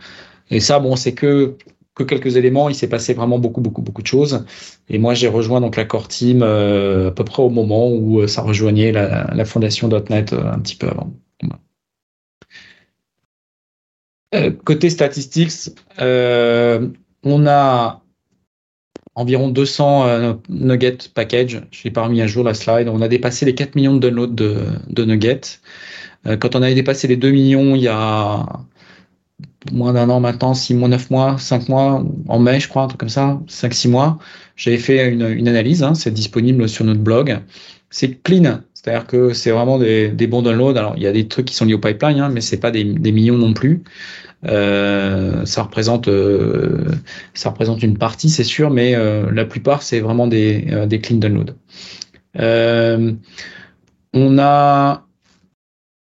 Et 0.51 0.61
ça, 0.61 0.79
bon, 0.79 0.97
c'est 0.97 1.15
que 1.15 1.57
que 1.95 2.03
quelques 2.03 2.37
éléments. 2.37 2.69
Il 2.69 2.75
s'est 2.75 2.89
passé 2.89 3.15
vraiment 3.15 3.39
beaucoup, 3.39 3.61
beaucoup, 3.61 3.81
beaucoup 3.81 4.03
de 4.03 4.07
choses. 4.09 4.45
Et 4.89 4.99
moi, 4.99 5.15
j'ai 5.15 5.29
rejoint 5.29 5.61
donc 5.61 5.77
la 5.77 5.85
core 5.85 6.09
team 6.09 6.43
euh, 6.43 7.09
à 7.09 7.11
peu 7.13 7.25
près 7.25 7.43
au 7.43 7.51
moment 7.51 7.89
où 7.89 8.27
ça 8.27 8.43
rejoignait 8.43 8.91
la, 8.91 9.33
la 9.33 9.45
fondation 9.45 9.89
.NET 9.89 10.33
un 10.33 10.59
petit 10.59 10.77
peu 10.77 10.89
avant. 10.89 11.13
côté 14.65 14.91
statistiques, 14.91 15.71
on 16.01 17.47
a 17.47 18.03
environ 19.15 19.49
200 19.49 20.41
nuggets 20.49 20.99
package. 21.15 21.63
Je 21.71 21.87
n'ai 21.87 21.93
pas 21.93 22.03
remis 22.03 22.21
à 22.21 22.27
jour 22.27 22.43
la 22.43 22.55
slide. 22.55 22.89
On 22.89 23.01
a 23.03 23.07
dépassé 23.07 23.47
les 23.47 23.55
4 23.55 23.77
millions 23.77 23.95
de 23.95 24.01
downloads 24.01 24.35
de 24.35 25.05
nuggets. 25.05 25.61
Euh, 26.27 26.37
quand 26.37 26.57
on 26.57 26.63
avait 26.63 26.75
dépassé 26.75 27.09
les 27.09 27.17
2 27.17 27.31
millions 27.31 27.75
il 27.75 27.83
y 27.83 27.89
a 27.89 28.47
moins 29.73 29.93
d'un 29.93 30.09
an 30.11 30.21
maintenant, 30.21 30.55
6 30.55 30.75
mois, 30.75 30.89
9 30.89 31.11
mois, 31.11 31.37
5 31.39 31.69
mois, 31.69 32.05
en 32.29 32.39
mai, 32.39 32.61
je 32.61 32.69
crois, 32.69 32.83
un 32.83 32.89
truc 32.89 33.01
comme 33.01 33.09
ça, 33.09 33.41
5-6 33.49 33.89
mois, 33.89 34.19
j'avais 34.57 34.79
fait 34.79 35.11
une, 35.11 35.49
analyse, 35.49 35.83
hein, 35.83 35.95
c'est 35.95 36.13
disponible 36.13 36.69
sur 36.69 36.85
notre 36.85 37.01
blog. 37.01 37.39
C'est 37.91 38.23
clean, 38.23 38.61
c'est-à-dire 38.75 39.07
que 39.07 39.33
c'est 39.33 39.51
vraiment 39.51 39.79
des, 39.79 40.11
bons 40.27 40.43
downloads. 40.43 40.77
Alors, 40.77 40.95
il 40.97 41.03
y 41.03 41.07
a 41.07 41.13
des 41.13 41.29
trucs 41.29 41.47
qui 41.47 41.55
sont 41.55 41.65
liés 41.65 41.75
au 41.75 41.79
pipeline, 41.79 42.19
hein, 42.21 42.29
mais 42.29 42.41
c'est 42.41 42.59
pas 42.59 42.71
des, 42.71 42.85
millions 42.85 43.39
non 43.39 43.55
plus. 43.55 43.83
Euh, 44.47 45.47
ça 45.47 45.63
représente, 45.63 46.09
euh, 46.09 46.85
ça 47.33 47.51
représente 47.51 47.83
une 47.83 47.97
partie, 47.97 48.29
c'est 48.29 48.45
sûr, 48.45 48.71
mais 48.71 48.95
la 49.33 49.45
plupart 49.47 49.83
c'est 49.83 50.01
vraiment 50.01 50.27
des, 50.27 50.67
des 50.87 51.01
clean 51.01 51.19
downloads. 51.19 51.55
on 54.13 54.39
a 54.39 55.04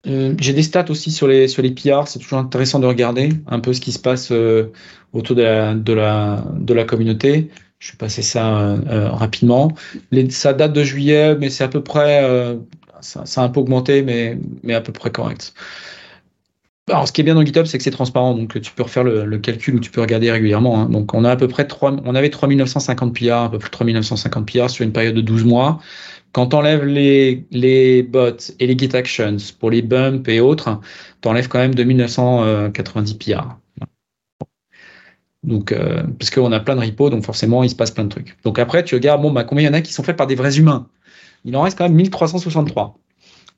euh, 0.05 0.35
j'ai 0.39 0.53
des 0.53 0.63
stats 0.63 0.89
aussi 0.89 1.11
sur 1.11 1.27
les, 1.27 1.47
sur 1.47 1.61
les 1.61 1.71
PR, 1.71 2.07
c'est 2.07 2.19
toujours 2.19 2.39
intéressant 2.39 2.79
de 2.79 2.85
regarder 2.85 3.29
un 3.47 3.59
peu 3.59 3.73
ce 3.73 3.79
qui 3.79 3.93
se 3.93 3.99
passe 3.99 4.31
euh, 4.31 4.71
autour 5.13 5.35
de 5.35 5.43
la, 5.43 5.73
de, 5.75 5.93
la, 5.93 6.43
de 6.55 6.73
la 6.73 6.83
communauté. 6.83 7.49
Je 7.79 7.91
vais 7.93 7.97
passer 7.97 8.21
ça 8.21 8.59
euh, 8.59 9.09
rapidement. 9.09 9.71
Les, 10.11 10.29
ça 10.29 10.53
date 10.53 10.73
de 10.73 10.83
juillet, 10.83 11.35
mais 11.35 11.49
c'est 11.49 11.63
à 11.63 11.69
peu 11.69 11.81
près, 11.81 12.57
ça, 13.01 13.25
ça, 13.25 13.41
a 13.41 13.45
un 13.45 13.49
peu 13.49 13.59
augmenté, 13.61 14.01
mais, 14.01 14.37
mais 14.63 14.73
à 14.73 14.81
peu 14.81 14.91
près 14.91 15.11
correct. 15.11 15.53
alors, 16.89 17.07
ce 17.07 17.13
qui 17.13 17.21
est 17.21 17.23
bien 17.23 17.35
dans 17.35 17.45
GitHub, 17.45 17.65
c'est 17.65 17.77
que 17.77 17.83
c'est 17.83 17.91
transparent, 17.91 18.35
donc 18.35 18.59
tu 18.61 18.71
peux 18.73 18.83
refaire 18.83 19.03
le, 19.03 19.37
calcul 19.37 19.75
ou 19.75 19.79
tu 19.79 19.91
peux 19.91 20.01
regarder 20.01 20.31
régulièrement. 20.31 20.81
Hein. 20.81 20.89
Donc, 20.89 21.13
on 21.13 21.23
a 21.23 21.31
à 21.31 21.35
peu 21.37 21.47
près 21.47 21.65
3, 21.67 21.97
on 22.05 22.15
avait 22.15 22.29
3950 22.29 23.17
PR, 23.17 23.33
un 23.33 23.49
peu 23.49 23.59
plus 23.59 23.67
de 23.67 23.71
3950 23.71 24.51
PR 24.51 24.69
sur 24.69 24.83
une 24.83 24.93
période 24.93 25.15
de 25.15 25.21
12 25.21 25.45
mois. 25.45 25.79
Quand 26.33 26.53
on 26.55 26.57
enlèves 26.57 26.83
les, 26.83 28.03
bots 28.03 28.37
et 28.59 28.67
les 28.67 28.77
Git 28.77 28.95
Actions 28.95 29.37
pour 29.59 29.69
les 29.69 29.83
bumps 29.83 30.27
et 30.27 30.39
autres, 30.39 30.81
tu 31.21 31.27
enlèves 31.29 31.47
quand 31.47 31.59
même 31.59 31.75
2990 31.75 33.13
PR. 33.13 33.57
Donc, 35.43 35.71
euh, 35.71 36.03
parce 36.17 36.31
qu'on 36.31 36.51
a 36.51 36.59
plein 36.59 36.75
de 36.75 36.81
repos, 36.81 37.09
donc 37.09 37.23
forcément, 37.23 37.63
il 37.63 37.69
se 37.69 37.75
passe 37.75 37.91
plein 37.91 38.05
de 38.05 38.09
trucs. 38.09 38.37
Donc 38.43 38.57
après, 38.57 38.83
tu 38.83 38.95
regardes, 38.95 39.21
bon, 39.21 39.31
bah, 39.31 39.43
combien 39.43 39.63
il 39.63 39.67
y 39.67 39.69
en 39.69 39.73
a 39.73 39.81
qui 39.81 39.93
sont 39.93 40.03
faits 40.03 40.17
par 40.17 40.25
des 40.25 40.35
vrais 40.35 40.57
humains? 40.57 40.87
Il 41.45 41.55
en 41.55 41.61
reste 41.61 41.77
quand 41.77 41.83
même 41.83 41.93
1363. 41.93 42.97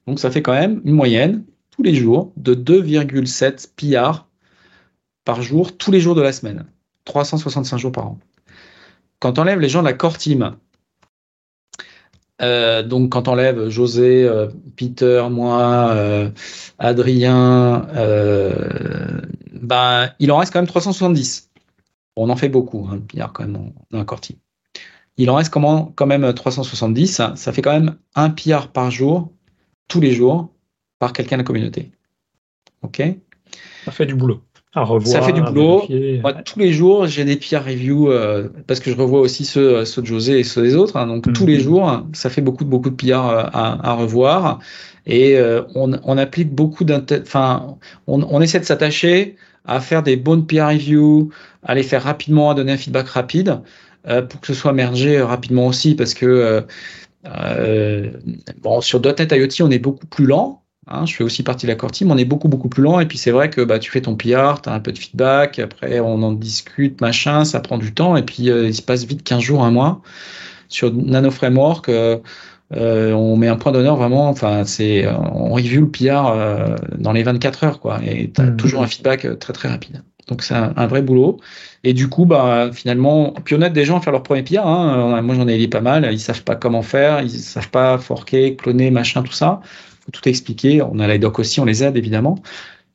Donc, 0.08 0.20
ça 0.20 0.30
fait 0.30 0.42
quand 0.42 0.54
même 0.54 0.82
une 0.84 0.96
moyenne 0.96 1.46
tous 1.72 1.84
les 1.84 1.96
jours 1.96 2.34
de 2.36 2.56
2,7 2.56 3.70
pillards 3.76 4.28
par 5.24 5.42
jour, 5.42 5.78
tous 5.78 5.92
les 5.92 6.02
jours 6.02 6.16
de 6.16 6.22
la 6.22 6.34
semaine. 6.34 6.66
365 7.06 7.78
jours 7.78 7.92
par 7.92 8.08
an. 8.08 8.20
Quand 9.20 9.40
on 9.40 9.44
enlève 9.44 9.60
les 9.60 9.70
gens 9.70 9.80
de 9.80 9.88
la 9.88 9.94
core 9.94 10.18
team, 10.18 10.58
euh, 12.42 12.84
donc 12.84 13.12
quand 13.12 13.28
on 13.28 13.32
enlève 13.32 13.70
José, 13.70 14.24
euh, 14.26 14.48
Peter, 14.76 15.26
moi, 15.32 15.90
euh, 15.92 16.30
Adrien, 16.80 17.88
ben, 19.54 20.12
il 20.20 20.32
en 20.32 20.38
reste 20.38 20.54
quand 20.54 20.60
même 20.60 20.68
370. 20.68 21.50
On 22.16 22.30
en 22.30 22.36
fait 22.36 22.50
beaucoup, 22.50 22.88
un 22.90 22.98
hein, 22.98 23.30
quand 23.34 23.44
même 23.44 23.72
dans 23.92 24.06
core 24.06 24.22
team. 24.22 24.38
Il 25.18 25.30
en 25.30 25.36
reste 25.36 25.52
quand 25.52 26.06
même 26.06 26.34
370. 26.34 27.22
Ça 27.36 27.54
fait 27.54 27.62
quand 27.62 27.74
même 27.74 27.96
un 28.16 28.30
pillard 28.30 28.72
par 28.72 28.92
jour, 28.92 29.32
tous 29.88 30.02
les 30.02 30.12
jours, 30.12 30.50
par 31.00 31.14
quelqu'un 31.14 31.38
de 31.38 31.42
la 31.42 31.46
communauté. 31.46 31.92
OK? 32.82 33.02
Ça 33.86 33.92
fait 33.92 34.06
du 34.06 34.16
boulot. 34.16 34.42
Ça 35.06 35.22
fait 35.22 35.32
du 35.32 35.42
boulot. 35.42 35.84
Moi, 36.22 36.34
tous 36.34 36.60
les 36.60 36.74
jours, 36.74 37.08
j'ai 37.08 37.24
des 37.24 37.38
peer 37.38 37.64
reviews 37.64 38.12
euh, 38.12 38.50
parce 38.68 38.80
que 38.80 38.92
je 38.92 38.98
revois 38.98 39.22
aussi 39.22 39.46
ceux, 39.46 39.78
euh, 39.78 39.86
ceux 39.86 40.02
de 40.02 40.08
José 40.08 40.40
et 40.40 40.44
ceux 40.44 40.64
des 40.64 40.76
autres. 40.76 40.98
Hein. 40.98 41.08
donc, 41.08 41.32
tous 41.34 41.46
les 41.46 41.58
mhm. 41.58 41.64
jours, 41.64 42.04
ça 42.14 42.30
fait 42.30 42.42
beaucoup, 42.42 42.66
beaucoup 42.66 42.90
de 42.90 42.96
PR 42.96 43.26
euh, 43.30 43.44
à, 43.54 43.94
revoir. 43.94 44.60
Et 45.08 45.38
on, 45.76 46.18
applique 46.18 46.54
beaucoup 46.54 46.84
Enfin, 47.22 47.78
on, 48.08 48.24
on, 48.24 48.42
essaie 48.42 48.60
de 48.60 48.66
s'attacher 48.66 49.36
à 49.64 49.80
faire 49.80 50.02
des 50.02 50.16
bonnes 50.16 50.48
peer 50.48 50.68
reviews, 50.68 51.30
à 51.64 51.76
les 51.76 51.84
faire 51.84 52.04
rapidement, 52.04 52.50
à 52.50 52.56
donner 52.56 52.72
un 52.72 52.78
feedback 52.78 53.08
rapide 53.10 53.60
pour 54.04 54.42
que 54.42 54.48
ce 54.48 54.56
soit 54.56 54.74
mergé 54.74 55.22
rapidement 55.22 55.68
aussi 55.68 55.94
parce 55.94 56.16
que 56.16 56.64
bon, 58.62 58.82
sur 58.82 59.00
.NET 59.00 59.32
IoT, 59.32 59.64
on 59.64 59.70
est 59.70 59.80
beaucoup 59.80 60.08
plus 60.08 60.26
lent. 60.26 60.65
Hein, 60.88 61.08
je 61.08 61.16
fais 61.16 61.24
aussi 61.24 61.42
partie 61.42 61.66
de 61.66 61.72
la 61.72 61.76
core 61.76 61.92
team, 61.92 62.12
on 62.12 62.18
est 62.18 62.26
beaucoup 62.26 62.48
beaucoup 62.48 62.70
plus 62.70 62.84
lent 62.84 63.00
et 63.00 63.08
puis 63.08 63.18
c'est 63.18 63.32
vrai 63.32 63.50
que 63.50 63.62
bah, 63.62 63.80
tu 63.80 63.90
fais 63.90 64.02
ton 64.02 64.16
PR, 64.16 64.62
tu 64.62 64.70
as 64.70 64.74
un 64.74 64.80
peu 64.80 64.92
de 64.92 65.00
feedback, 65.00 65.58
après 65.58 66.00
on 66.00 66.22
en 66.22 66.32
discute, 66.32 67.02
machin, 67.02 67.44
ça 67.44 67.60
prend 67.60 67.80
du 67.80 67.92
temps 67.92 68.16
et 68.16 68.22
puis 68.22 68.52
euh, 68.52 68.68
il 68.68 68.76
se 68.76 68.84
passe 68.84 69.04
vite 69.04 69.24
15 69.24 69.42
jours, 69.42 69.64
un 69.64 69.72
mois. 69.72 70.02
Sur 70.70 70.94
Nano 70.94 71.32
Framework, 71.32 71.90
euh, 71.90 72.20
euh, 72.76 73.14
on 73.14 73.36
met 73.36 73.48
un 73.48 73.56
point 73.56 73.72
d'honneur 73.72 73.96
vraiment, 73.96 74.30
enfin 74.30 74.64
c'est 74.66 75.08
on 75.08 75.54
review 75.54 75.82
le 75.82 75.90
PR 75.90 76.78
dans 77.00 77.14
les 77.14 77.24
24 77.24 77.64
heures 77.64 77.80
quoi 77.80 78.00
et 78.06 78.32
tu 78.32 78.42
as 78.42 78.46
mmh. 78.46 78.58
toujours 78.58 78.84
un 78.84 78.88
feedback 78.88 79.40
très 79.40 79.54
très 79.54 79.70
rapide. 79.70 80.04
Donc 80.28 80.44
c'est 80.44 80.56
un, 80.56 80.88
vrai 80.88 81.04
boulot. 81.04 81.40
Et 81.84 81.94
du 81.94 82.10
coup, 82.10 82.26
bah, 82.26 82.72
finalement, 82.74 83.36
puis 83.44 83.54
on 83.56 83.62
aide 83.62 83.74
des 83.74 83.86
gens 83.86 84.00
à 84.00 84.02
faire 84.02 84.12
leur 84.12 84.24
premier 84.24 84.42
PR. 84.42 84.66
Hein. 84.66 85.22
Moi 85.22 85.36
j'en 85.36 85.48
ai 85.48 85.54
aidé 85.54 85.68
pas 85.68 85.82
mal, 85.82 86.08
ils 86.12 86.20
savent 86.20 86.44
pas 86.44 86.56
comment 86.56 86.82
faire, 86.82 87.22
ils 87.22 87.30
savent 87.30 87.70
pas 87.70 88.00
forquer, 88.00 88.56
cloner, 88.56 88.90
machin, 88.92 89.22
tout 89.24 89.34
ça 89.34 89.62
tout 90.12 90.28
expliquer. 90.28 90.82
On 90.82 91.00
a 91.00 91.08
la 91.08 91.18
doc 91.18 91.40
aussi, 91.40 91.60
on 91.60 91.66
les 91.66 91.84
aide 91.84 91.98
évidemment. 91.98 92.42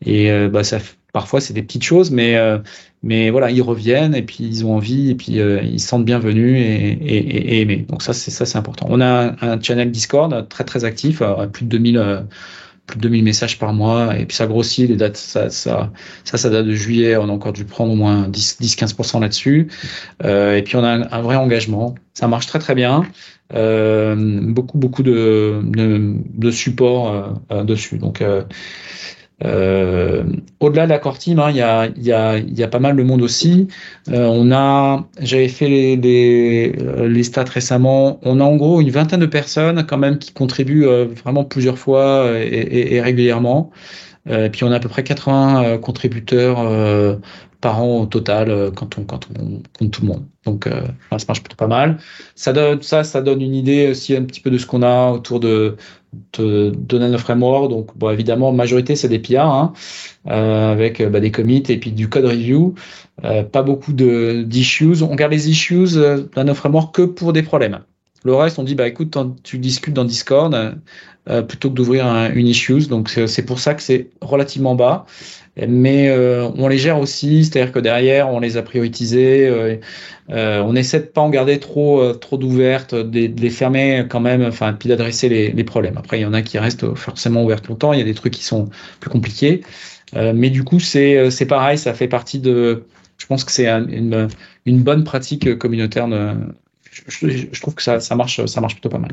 Et 0.05 0.31
euh, 0.31 0.49
bah, 0.49 0.65
ça, 0.65 0.79
parfois, 1.13 1.41
c'est 1.41 1.53
des 1.53 1.63
petites 1.63 1.83
choses, 1.83 2.11
mais, 2.11 2.37
euh, 2.37 2.59
mais 3.03 3.31
voilà, 3.31 3.51
ils 3.51 3.63
reviennent 3.63 4.15
et 4.15 4.23
puis 4.23 4.45
ils 4.45 4.65
ont 4.65 4.77
envie 4.77 5.11
et 5.11 5.15
puis 5.15 5.41
euh, 5.41 5.61
ils 5.63 5.81
se 5.81 5.89
sentent 5.89 6.05
bienvenus 6.05 6.57
et, 6.57 6.93
et, 7.03 7.61
aimés. 7.61 7.85
Donc 7.89 8.03
ça, 8.03 8.13
c'est 8.13 8.31
ça, 8.31 8.47
c'est 8.47 8.59
important. 8.59 8.87
On 8.89 9.01
a 9.01 9.37
un, 9.41 9.61
channel 9.61 9.91
Discord 9.91 10.49
très 10.49 10.65
très 10.65 10.85
actif, 10.85 11.23
plus 11.53 11.65
de 11.65 11.71
2000 11.71 12.27
plus 12.87 12.97
de 12.97 13.03
2000 13.03 13.23
messages 13.23 13.57
par 13.57 13.73
mois 13.73 14.19
et 14.19 14.27
puis 14.27 14.37
ça 14.37 14.49
grossit 14.49 14.89
les 14.89 14.97
dates 14.97 15.17
ça 15.17 15.49
ça 15.49 15.93
ça, 16.25 16.39
ça 16.39 16.51
date 16.51 16.67
de 16.67 16.73
juillet 16.73 17.17
on 17.17 17.29
a 17.29 17.33
encore 17.33 17.53
dû 17.53 17.65
prendre 17.65 17.93
au 17.93 17.95
moins 17.95 18.27
10 18.27 18.57
10 18.59 18.75
15% 18.75 19.21
là-dessus 19.21 19.69
et 20.25 20.63
puis 20.65 20.75
on 20.75 20.83
a 20.83 20.89
un, 20.89 21.23
vrai 21.23 21.37
engagement 21.37 21.95
ça 22.15 22.27
marche 22.27 22.49
très 22.49 22.59
très 22.59 22.75
bien 22.75 23.05
euh, 23.55 24.15
beaucoup 24.17 24.79
beaucoup 24.79 25.03
de, 25.03 25.61
de, 25.65 26.51
support 26.51 27.13
euh, 27.13 27.23
euh, 27.53 27.65
dessus. 27.65 27.99
Donc 27.99 28.23
au-delà 30.61 30.85
de 30.85 30.91
la 30.91 30.99
core 30.99 31.19
team, 31.19 31.39
hein, 31.39 31.51
il 31.51 31.57
y, 31.57 31.63
a, 31.63 31.87
y, 31.97 32.13
a, 32.13 32.39
y, 32.39 32.63
a, 32.63 32.69
pas 32.69 32.79
mal 32.79 32.95
de 32.97 33.03
monde 33.03 33.23
aussi. 33.23 33.69
On 34.09 34.53
a, 34.53 35.07
j'avais 35.21 35.49
fait 35.49 35.69
les, 35.69 35.97
les, 35.97 37.23
stats 37.23 37.45
récemment. 37.45 38.21
On 38.23 38.41
a 38.41 38.45
en 38.45 38.57
gros 38.57 38.81
une 38.81 38.91
vingtaine 38.91 39.21
de 39.21 39.27
personnes 39.27 39.87
quand 39.87 39.99
même 39.99 40.19
qui 40.19 40.33
contribuent 40.33 40.87
vraiment 41.23 41.45
plusieurs 41.45 41.79
fois 41.79 42.31
et, 42.39 42.47
et, 42.47 42.95
et 42.97 43.01
régulièrement. 43.01 43.71
Euh, 44.29 44.51
puis 44.51 44.65
on 44.65 44.71
a 44.71 44.77
à 44.77 44.81
peu 44.81 44.89
près 44.89 45.03
80 45.03 45.79
contributeurs 45.79 46.59
par 47.61 47.83
an 47.83 48.01
au 48.01 48.07
total 48.07 48.51
euh, 48.51 48.71
quand 48.71 48.99
on, 48.99 49.05
quand 49.05 49.29
on 49.31 49.63
compte 49.79 49.91
tout 49.91 50.03
le 50.03 50.09
monde. 50.09 50.25
Donc 50.45 50.67
euh, 50.67 50.83
ça 51.11 51.25
marche 51.29 51.43
plutôt 51.43 51.57
pas 51.57 51.67
mal. 51.67 51.99
Ça 52.35 52.53
donne, 52.53 52.83
ça, 52.83 53.05
ça 53.05 53.21
donne 53.21 53.43
une 53.43 53.55
idée 53.55 53.91
aussi 53.91 54.17
un 54.17 54.25
petit 54.25 54.41
peu 54.41 54.51
de 54.51 54.59
ce 54.59 54.67
qu'on 54.67 54.83
a 54.83 55.11
autour 55.11 55.41
de, 55.41 55.77
de, 56.39 56.99
Nano 56.99 57.19
Framework. 57.19 57.71
Donc 57.71 57.97
bon, 57.97 58.11
évidemment, 58.11 58.53
majorité 58.53 58.97
c'est 58.97 59.09
des 59.09 59.19
PR 59.19 59.41
hein, 59.41 59.73
euh, 60.29 60.73
avec 60.73 61.03
bah, 61.03 61.21
des 61.21 61.31
commits 61.31 61.65
et 61.69 61.79
puis 61.79 61.93
du 61.93 62.09
code 62.09 62.25
review. 62.25 62.75
Euh, 63.25 63.43
pas 63.43 63.63
beaucoup 63.63 63.93
d'issues. 63.93 65.03
On 65.03 65.15
garde 65.15 65.33
les 65.33 65.49
issues 65.51 65.97
euh, 65.97 66.25
Nano 66.37 66.55
Framework 66.55 66.95
que 66.95 67.03
pour 67.03 67.33
des 67.33 67.43
problèmes. 67.43 67.81
Le 68.25 68.35
reste, 68.35 68.59
on 68.59 68.65
dit 68.65 68.75
bah 68.75 68.87
écoute, 68.87 69.17
tu 69.43 69.59
discutes 69.59 69.95
dans 69.95 70.05
Discord 70.05 70.55
euh, 71.29 71.43
plutôt 71.43 71.71
que 71.71 71.75
d'ouvrir 71.75 72.07
une 72.35 72.47
issues. 72.47 72.89
Donc 72.89 73.09
c'est 73.09 73.45
pour 73.45 73.61
ça 73.61 73.75
que 73.75 73.83
c'est 73.83 74.11
relativement 74.21 74.75
bas 74.75 75.07
mais 75.57 76.09
euh, 76.09 76.49
on 76.57 76.69
les 76.69 76.79
gère 76.79 76.99
aussi, 76.99 77.45
c'est-à-dire 77.45 77.73
que 77.73 77.79
derrière, 77.79 78.29
on 78.29 78.41
les 78.41 78.57
a 78.57 78.63
prioritisés. 78.63 79.47
Euh, 79.49 79.77
euh, 80.31 80.63
on 80.63 80.77
essaie 80.77 81.01
de 81.01 81.07
pas 81.07 81.21
en 81.21 81.31
garder 81.31 81.59
trop, 81.59 82.13
trop 82.15 82.37
d'ouvertes, 82.37 82.95
de, 82.95 83.27
les 83.27 83.51
fermer 83.51 84.07
quand 84.09 84.21
même, 84.21 84.43
enfin, 84.43 84.73
puis 84.73 84.89
d'adresser 84.89 85.29
les, 85.29 85.51
les, 85.53 85.65
problèmes. 85.65 85.99
Après, 85.99 86.19
il 86.19 86.23
y 86.23 86.27
en 86.27 86.35
a 86.35 86.43
qui 86.43 86.59
restent 86.59 86.95
forcément 86.95 87.45
ouvertes 87.45 87.69
longtemps. 87.69 87.93
Il 87.93 87.99
y 87.99 88.03
a 88.03 88.05
des 88.05 88.15
trucs 88.15 88.35
qui 88.35 88.45
sont 88.45 88.69
plus 89.01 89.11
compliqués, 89.11 89.63
mais 90.15 90.51
du 90.51 90.65
coup, 90.65 90.81
c'est 90.81 91.31
c'est 91.31 91.47
pareil, 91.47 91.79
ça 91.79 91.95
fait 91.95 92.09
partie 92.09 92.39
de. 92.39 92.85
Je 93.19 93.27
pense 93.27 93.45
que 93.45 93.53
c'est 93.53 93.69
une, 93.69 94.29
une 94.67 94.83
bonne 94.83 95.05
pratique 95.05 95.59
communautaire. 95.59 96.09
De, 96.09 96.33
je, 97.09 97.29
je, 97.53 97.61
trouve 97.61 97.75
que 97.75 97.83
ça, 97.83 98.01
ça 98.01 98.15
marche, 98.17 98.45
ça 98.47 98.61
marche 98.61 98.75
plutôt 98.75 98.89
pas 98.89 98.99
mal. 98.99 99.13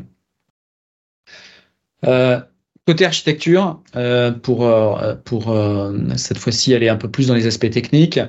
Euh, 2.88 2.94
Côté 2.94 3.06
architecture, 3.06 3.82
euh, 3.96 4.32
pour, 4.32 4.66
euh, 4.66 5.16
pour 5.16 5.50
euh, 5.52 6.16
cette 6.16 6.38
fois-ci 6.38 6.74
aller 6.74 6.90
un 6.90 6.96
peu 6.96 7.10
plus 7.10 7.28
dans 7.28 7.36
les 7.36 7.48
aspects 7.48 7.70
techniques, 7.70 8.20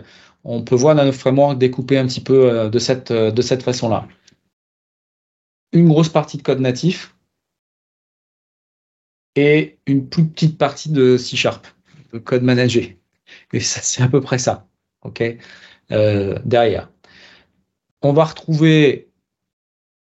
on 0.44 0.62
peut 0.62 0.74
voir 0.74 0.94
Nano 0.94 1.12
Framework 1.12 1.58
découpé 1.58 1.98
un 1.98 2.06
petit 2.06 2.20
peu 2.20 2.68
de 2.70 2.78
cette, 2.78 3.12
de 3.12 3.42
cette 3.42 3.62
façon-là. 3.62 4.08
Une 5.72 5.88
grosse 5.88 6.08
partie 6.08 6.38
de 6.38 6.42
code 6.42 6.60
natif 6.60 7.14
et 9.36 9.78
une 9.86 10.08
plus 10.08 10.26
petite 10.26 10.58
partie 10.58 10.90
de 10.90 11.16
C 11.16 11.36
Sharp, 11.36 11.66
de 12.12 12.18
code 12.18 12.42
managé. 12.42 12.98
Et 13.52 13.60
ça, 13.60 13.80
c'est 13.82 14.02
à 14.02 14.08
peu 14.08 14.20
près 14.20 14.38
ça. 14.38 14.66
OK 15.02 15.22
Derrière. 15.90 16.90
On 18.02 18.12
va 18.12 18.24
retrouver 18.24 19.07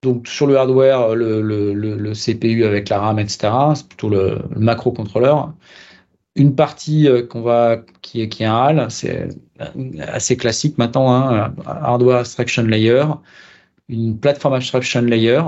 donc 0.02 0.28
sur 0.28 0.48
le 0.48 0.58
hardware, 0.58 1.16
le, 1.16 1.42
le, 1.42 1.74
le, 1.74 2.14
CPU 2.14 2.66
avec 2.66 2.90
la 2.90 3.00
RAM, 3.00 3.20
etc. 3.20 3.50
C'est 3.76 3.88
plutôt 3.88 4.10
le, 4.10 4.40
macro-contrôleur. 4.56 5.54
Une 6.36 6.56
partie 6.56 7.08
euh, 7.08 7.26
qu'on 7.26 7.42
va, 7.42 7.78
qui 8.02 8.22
est, 8.22 8.30
qui 8.30 8.44
est 8.44 8.46
un 8.48 8.56
HAL, 8.56 8.88
c'est 8.90 9.30
assez 10.00 10.38
classique 10.38 10.78
maintenant, 10.78 11.14
hein, 11.14 11.54
Hardware 11.66 12.20
Abstraction 12.20 12.64
Layer, 12.64 13.04
une 13.90 14.18
plateforme 14.20 14.56
Abstraction 14.56 15.02
Layer. 15.02 15.42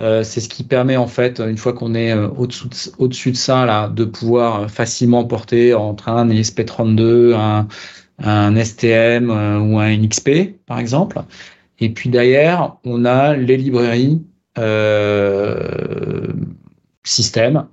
Euh, 0.00 0.22
c'est 0.22 0.40
ce 0.40 0.48
qui 0.48 0.62
permet 0.62 0.96
en 0.96 1.06
fait, 1.06 1.40
une 1.40 1.56
fois 1.56 1.72
qu'on 1.72 1.94
est 1.94 2.12
euh, 2.12 2.28
au-dessus 2.28 2.68
de, 2.68 2.76
au 2.98 3.08
de 3.08 3.36
ça, 3.36 3.64
là, 3.66 3.88
de 3.88 4.04
pouvoir 4.04 4.70
facilement 4.70 5.24
porter 5.24 5.74
entre 5.74 6.08
un 6.08 6.28
ESP32, 6.28 7.34
un, 7.34 7.66
un 8.22 8.64
STM 8.64 9.30
ou 9.30 9.78
un 9.78 9.96
NXP, 9.96 10.64
par 10.66 10.78
exemple. 10.78 11.22
Et 11.80 11.90
puis 11.90 12.10
derrière, 12.10 12.76
on 12.84 13.04
a 13.04 13.34
les 13.34 13.56
librairies 13.56 14.22
euh, 14.58 16.32
système. 17.04 17.66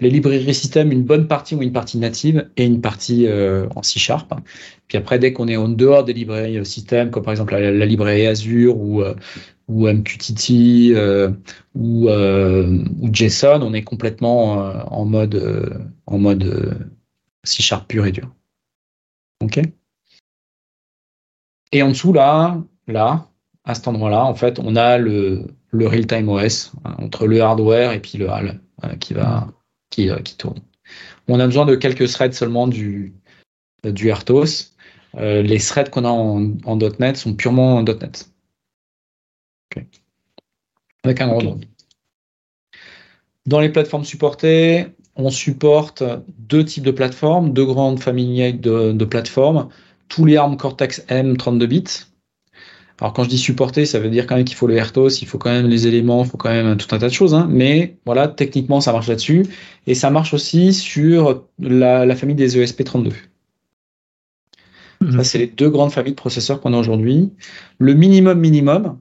Les 0.00 0.10
librairies 0.10 0.54
système, 0.54 0.92
une 0.92 1.04
bonne 1.04 1.28
partie 1.28 1.54
ou 1.54 1.62
une 1.62 1.72
partie 1.72 1.98
native 1.98 2.50
et 2.56 2.64
une 2.66 2.80
partie 2.80 3.26
euh, 3.26 3.66
en 3.74 3.82
C 3.82 3.98
Sharp. 3.98 4.34
Puis 4.88 4.98
après, 4.98 5.18
dès 5.18 5.32
qu'on 5.32 5.48
est 5.48 5.56
en 5.56 5.68
dehors 5.68 6.04
des 6.04 6.12
librairies 6.12 6.58
euh, 6.58 6.64
système, 6.64 7.10
comme 7.10 7.22
par 7.22 7.32
exemple 7.32 7.54
la, 7.54 7.86
librairie 7.86 8.26
Azure 8.26 8.76
ou, 8.76 9.02
ou 9.68 9.88
MQTT 9.88 10.94
ou, 11.74 12.08
ou, 12.10 13.08
JSON, 13.12 13.62
on 13.62 13.72
est 13.72 13.84
complètement 13.84 14.54
en 14.92 15.04
mode, 15.04 15.88
en 16.06 16.18
mode 16.18 16.76
C 17.44 17.62
Sharp 17.62 17.88
pur 17.88 18.04
et 18.04 18.12
dur. 18.12 18.34
OK? 19.42 19.60
Et 21.72 21.82
en 21.82 21.88
dessous, 21.88 22.12
là, 22.12 22.62
là, 22.86 23.28
à 23.64 23.74
cet 23.74 23.88
endroit-là, 23.88 24.24
en 24.24 24.34
fait, 24.34 24.58
on 24.58 24.76
a 24.76 24.98
le, 24.98 25.46
le 25.70 25.86
real-time 25.86 26.28
OS 26.28 26.72
hein, 26.84 26.96
entre 26.98 27.26
le 27.26 27.40
hardware 27.40 27.92
et 27.92 28.00
puis 28.00 28.18
le 28.18 28.28
HAL 28.28 28.60
euh, 28.84 28.94
qui, 28.96 29.14
va, 29.14 29.48
qui, 29.90 30.10
euh, 30.10 30.18
qui, 30.18 30.36
tourne. 30.36 30.60
On 31.28 31.40
a 31.40 31.46
besoin 31.46 31.64
de 31.64 31.74
quelques 31.74 32.10
threads 32.10 32.34
seulement 32.34 32.66
du, 32.68 33.14
du 33.82 34.12
RTOS. 34.12 34.74
Euh, 35.16 35.42
les 35.42 35.58
threads 35.58 35.90
qu'on 35.90 36.04
a 36.04 36.10
en, 36.10 36.52
en, 36.64 36.76
.NET 36.76 37.16
sont 37.16 37.34
purement 37.34 37.76
en 37.76 37.82
.NET. 37.82 38.30
Avec 41.02 41.20
un 41.20 41.28
gros 41.28 41.58
Dans 43.46 43.60
les 43.60 43.68
plateformes 43.68 44.04
supportées, 44.04 44.86
on 45.16 45.30
supporte 45.30 46.02
deux 46.38 46.64
types 46.64 46.84
de 46.84 46.90
plateformes, 46.90 47.52
deux 47.52 47.66
grandes 47.66 48.00
familles 48.00 48.54
de, 48.54 48.92
de 48.92 49.04
plateformes, 49.04 49.68
tous 50.08 50.24
les 50.24 50.36
ARM 50.36 50.56
Cortex 50.56 51.04
M 51.08 51.36
32 51.36 51.66
bits, 51.66 52.06
alors 53.00 53.12
quand 53.12 53.24
je 53.24 53.28
dis 53.28 53.38
supporter, 53.38 53.86
ça 53.86 53.98
veut 53.98 54.08
dire 54.08 54.26
quand 54.26 54.36
même 54.36 54.44
qu'il 54.44 54.56
faut 54.56 54.68
le 54.68 54.80
RTOS, 54.80 55.20
il 55.20 55.26
faut 55.26 55.38
quand 55.38 55.50
même 55.50 55.66
les 55.66 55.86
éléments, 55.86 56.22
il 56.22 56.30
faut 56.30 56.36
quand 56.36 56.50
même 56.50 56.76
tout 56.76 56.94
un 56.94 56.98
tas 56.98 57.08
de 57.08 57.12
choses. 57.12 57.34
Hein. 57.34 57.48
Mais 57.50 57.96
voilà, 58.06 58.28
techniquement, 58.28 58.80
ça 58.80 58.92
marche 58.92 59.08
là-dessus. 59.08 59.46
Et 59.86 59.94
ça 59.94 60.10
marche 60.10 60.32
aussi 60.32 60.72
sur 60.72 61.44
la, 61.58 62.14
famille 62.14 62.36
des 62.36 62.56
ESP32. 62.62 63.12
Mhm. 65.00 65.16
Ça, 65.16 65.24
c'est 65.24 65.38
les 65.38 65.48
deux 65.48 65.70
grandes 65.70 65.90
familles 65.90 66.12
de 66.12 66.16
processeurs 66.16 66.60
qu'on 66.60 66.72
a 66.72 66.78
aujourd'hui. 66.78 67.32
Le 67.78 67.94
minimum 67.94 68.38
minimum, 68.38 69.00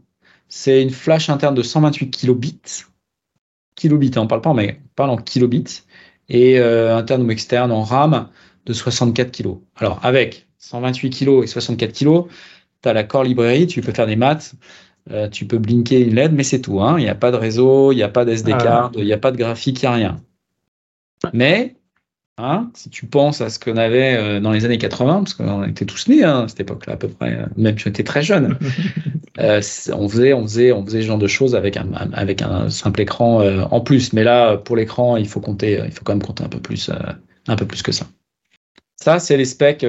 c'est 0.50 0.82
une 0.82 0.90
flash 0.90 1.30
interne 1.30 1.54
de 1.54 1.62
128 1.62 2.10
kilobits. 2.10 2.86
Kilobits, 3.76 4.12
hein, 4.16 4.22
on 4.22 4.28
parle 4.28 4.42
pas 4.42 4.54
mais 4.54 4.80
on 4.84 4.90
parle 4.96 5.10
en 5.12 5.18
kilobits. 5.18 5.84
Et 6.30 6.60
euh, 6.60 6.98
interne 6.98 7.22
ou 7.24 7.30
externe 7.30 7.72
en 7.72 7.84
RAM 7.84 8.30
de 8.66 8.74
64 8.74 9.30
kilos. 9.30 9.58
Alors 9.76 10.00
avec 10.04 10.48
128 10.58 11.10
kilos 11.10 11.44
et 11.44 11.48
64 11.48 11.92
kilos, 11.92 12.26
tu 12.84 12.90
as 12.90 12.94
la 12.94 13.04
core 13.04 13.24
librairie, 13.24 13.66
tu 13.66 13.82
peux 13.82 13.94
faire 13.94 14.08
des 14.08 14.16
maths, 14.16 14.54
euh, 15.12 15.28
tu 15.30 15.46
peux 15.46 15.58
blinker 15.58 16.02
une 16.02 16.16
LED, 16.16 16.34
mais 16.34 16.44
c'est 16.44 16.62
tout. 16.62 16.82
Hein. 16.82 17.00
Il 17.00 17.04
n'y 17.04 17.10
a 17.10 17.16
pas 17.16 17.32
de 17.32 17.38
réseau, 17.38 17.92
il 17.92 17.96
n'y 17.96 18.04
a 18.04 18.10
pas 18.10 18.26
d'SD 18.26 18.52
ah. 18.54 18.58
card, 18.58 18.92
il 18.96 19.06
n'y 19.06 19.14
a 19.14 19.18
pas 19.18 19.32
de 19.32 19.38
graphique, 19.38 19.82
il 19.82 19.86
n'y 19.86 19.90
a 19.90 19.94
rien. 19.94 20.22
Mais, 21.32 21.76
hein, 22.38 22.70
si 22.74 22.90
tu 22.90 23.06
penses 23.06 23.40
à 23.40 23.50
ce 23.50 23.58
qu'on 23.58 23.78
avait 23.78 24.16
euh, 24.16 24.40
dans 24.42 24.52
les 24.52 24.66
années 24.66 24.78
80, 24.78 25.24
parce 25.24 25.34
qu'on 25.34 25.64
était 25.64 25.86
tous 25.86 26.08
nés 26.10 26.24
hein, 26.24 26.44
à 26.44 26.48
cette 26.50 26.60
époque-là 26.60 26.94
à 26.94 26.98
peu 26.98 27.08
près, 27.08 27.34
euh, 27.34 27.46
même 27.56 27.78
si 27.78 27.88
on 27.88 27.90
était 27.90 28.04
très 28.04 28.22
jeunes, 28.22 28.58
on, 29.40 30.10
faisait, 30.10 30.34
on, 30.34 30.44
faisait, 30.44 30.72
on 30.74 30.86
faisait 30.86 31.02
ce 31.02 31.08
genre 31.08 31.18
de 31.18 31.28
choses 31.28 31.56
avec 31.56 31.78
un, 31.78 31.90
avec 32.12 32.42
un 32.42 32.70
simple 32.70 33.02
écran 33.02 33.46
en 33.72 33.82
plus. 33.82 34.12
Mais 34.12 34.24
là, 34.24 34.58
pour 34.58 34.76
l'écran, 34.76 35.16
il 35.16 35.28
faut 35.28 35.40
compter, 35.40 35.82
il 35.86 35.92
faut 35.92 36.04
quand 36.04 36.14
même 36.14 36.22
compter 36.22 36.44
un 36.44 36.50
peu 36.50 36.60
plus, 36.60 36.92
un 37.48 37.56
peu 37.56 37.66
plus 37.66 37.82
que 37.82 37.94
ça. 37.94 38.06
Ça, 38.98 39.20
c'est 39.20 39.36
les 39.36 39.46
specs 39.46 39.86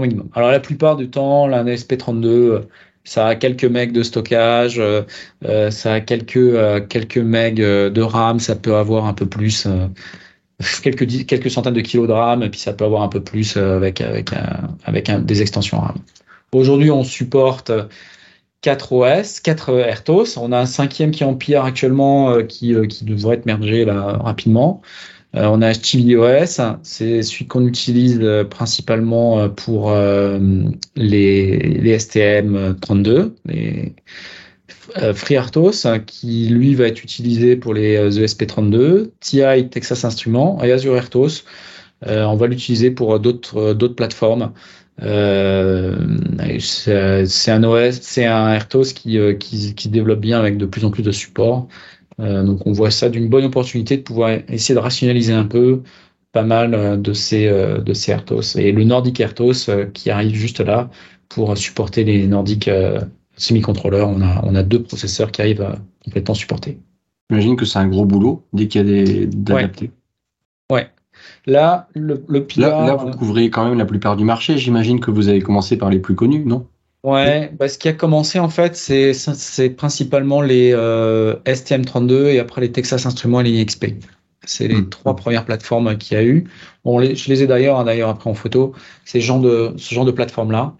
minimum. 0.00 0.28
Alors 0.34 0.50
la 0.50 0.60
plupart 0.60 0.96
du 0.96 1.10
temps, 1.10 1.46
la 1.46 1.64
SP32, 1.64 2.62
ça 3.04 3.26
a 3.26 3.34
quelques 3.34 3.64
megs 3.64 3.92
de 3.92 4.02
stockage, 4.02 4.78
euh, 4.78 5.02
euh, 5.44 5.70
ça 5.70 5.94
a 5.94 6.00
quelques 6.00 6.36
euh, 6.36 6.80
quelques 6.80 7.18
megs 7.18 7.60
de 7.60 8.00
RAM, 8.00 8.40
ça 8.40 8.56
peut 8.56 8.76
avoir 8.76 9.06
un 9.06 9.14
peu 9.14 9.26
plus, 9.26 9.66
quelques 10.82 11.26
quelques 11.26 11.50
centaines 11.50 11.74
de 11.74 11.80
kilos 11.80 12.08
de 12.08 12.12
RAM, 12.12 12.42
et 12.42 12.50
puis 12.50 12.60
ça 12.60 12.72
peut 12.72 12.84
avoir 12.84 13.02
un 13.02 13.08
peu 13.08 13.22
plus 13.22 13.56
avec 13.56 14.00
avec 14.00 14.30
avec 14.84 15.10
des 15.24 15.42
extensions 15.42 15.80
RAM. 15.80 15.96
Aujourd'hui, 16.52 16.90
on 16.90 17.02
supporte 17.02 17.72
4 18.60 18.92
OS, 18.92 19.40
4 19.40 19.72
RTOS. 19.72 20.38
On 20.38 20.52
a 20.52 20.58
un 20.60 20.66
cinquième 20.66 21.10
qui 21.10 21.24
est 21.24 21.26
en 21.26 21.34
PR 21.34 21.64
actuellement, 21.64 22.42
qui, 22.44 22.74
qui 22.88 23.04
devrait 23.04 23.36
être 23.36 23.46
mergé 23.46 23.84
là 23.84 24.18
rapidement. 24.22 24.82
Euh, 25.34 25.46
on 25.46 25.62
a 25.62 25.72
HTVOS, 25.72 26.60
c'est 26.82 27.22
celui 27.22 27.46
qu'on 27.46 27.66
utilise 27.66 28.18
euh, 28.20 28.44
principalement 28.44 29.40
euh, 29.40 29.48
pour 29.48 29.92
les, 30.96 31.58
les 31.58 31.98
STM32, 31.98 33.32
les 33.46 33.94
FreeRTOS, 35.14 36.00
qui 36.06 36.48
lui 36.48 36.74
va 36.74 36.86
être 36.86 37.02
utilisé 37.02 37.56
pour 37.56 37.72
les 37.72 37.96
ESP32, 37.96 39.10
TI 39.20 39.68
Texas 39.70 40.04
Instruments 40.04 40.62
et 40.62 40.70
Azure 40.70 41.02
RTOS. 41.02 41.44
on 42.06 42.36
va 42.36 42.46
l'utiliser 42.46 42.90
pour 42.90 43.18
d'autres 43.18 43.88
plateformes. 43.88 44.52
Euh, 45.00 45.96
c'est 46.60 47.50
un 47.50 47.64
OS, 47.64 48.00
c'est 48.02 48.26
un 48.26 48.58
RTOS 48.58 48.92
qui, 48.94 49.18
qui, 49.38 49.74
qui 49.74 49.88
développe 49.88 50.20
bien 50.20 50.38
avec 50.38 50.58
de 50.58 50.66
plus 50.66 50.84
en 50.84 50.90
plus 50.90 51.02
de 51.02 51.12
support. 51.12 51.68
Euh, 52.20 52.42
donc 52.42 52.66
on 52.66 52.72
voit 52.72 52.90
ça 52.90 53.08
d'une 53.08 53.28
bonne 53.28 53.44
opportunité 53.44 53.96
de 53.96 54.02
pouvoir 54.02 54.30
essayer 54.48 54.74
de 54.74 54.80
rationaliser 54.80 55.32
un 55.32 55.44
peu 55.44 55.82
pas 56.32 56.42
mal 56.42 56.74
euh, 56.74 56.96
de 56.96 57.12
ces, 57.12 57.46
euh, 57.46 57.78
de 57.78 57.92
ces. 57.94 58.16
Et 58.56 58.72
le 58.72 58.84
Nordic 58.84 59.18
RTOS 59.18 59.90
qui 59.92 60.10
arrive 60.10 60.34
juste 60.34 60.60
là 60.60 60.90
pour 61.28 61.56
supporter 61.56 62.04
les 62.04 62.26
Nordic 62.26 62.68
semi-contrôleurs, 63.36 64.08
on 64.08 64.20
a, 64.20 64.42
on 64.44 64.54
a 64.54 64.62
deux 64.62 64.82
processeurs 64.82 65.32
qui 65.32 65.40
arrivent 65.40 65.62
à 65.62 65.78
complètement 66.04 66.34
supporter. 66.34 66.78
J'imagine 67.30 67.56
que 67.56 67.64
c'est 67.64 67.78
un 67.78 67.88
gros 67.88 68.04
boulot 68.04 68.44
dès 68.52 68.68
qu'il 68.68 68.82
y 68.82 68.84
a 68.84 69.04
des 69.04 69.26
d'adapter. 69.26 69.90
Ouais. 70.70 70.90
Là, 71.46 71.88
le, 71.94 72.22
le 72.28 72.46
là, 72.58 72.94
vous 72.96 73.10
couvrez 73.12 73.48
quand 73.48 73.66
même 73.66 73.78
la 73.78 73.86
plupart 73.86 74.16
du 74.16 74.24
marché. 74.24 74.58
J'imagine 74.58 75.00
que 75.00 75.10
vous 75.10 75.28
avez 75.28 75.40
commencé 75.40 75.78
par 75.78 75.88
les 75.88 75.98
plus 75.98 76.14
connus, 76.14 76.44
non? 76.44 76.66
Ouais, 77.04 77.50
bah, 77.58 77.68
ce 77.68 77.78
qui 77.78 77.88
a 77.88 77.92
commencé 77.92 78.38
en 78.38 78.48
fait, 78.48 78.76
c'est, 78.76 79.12
c'est 79.12 79.70
principalement 79.70 80.40
les 80.40 80.72
euh, 80.72 81.34
STM32 81.46 82.26
et 82.28 82.38
après 82.38 82.60
les 82.60 82.70
Texas 82.70 83.06
Instruments 83.06 83.40
et 83.40 83.44
les 83.44 83.64
XP. 83.64 83.86
C'est 84.44 84.68
les 84.68 84.76
hmm. 84.76 84.88
trois 84.88 85.16
premières 85.16 85.44
plateformes 85.44 85.98
qu'il 85.98 86.16
y 86.16 86.20
a 86.20 86.24
eu. 86.24 86.48
Bon, 86.84 86.98
les, 86.98 87.16
je 87.16 87.28
les 87.28 87.42
ai 87.42 87.46
d'ailleurs, 87.48 87.78
hein, 87.78 87.84
d'ailleurs 87.84 88.08
après 88.08 88.30
en 88.30 88.34
photo, 88.34 88.74
ces 89.04 89.20
genre 89.20 89.40
de, 89.40 89.74
ce 89.76 89.94
genre 89.94 90.04
de 90.04 90.12
plateforme-là. 90.12 90.74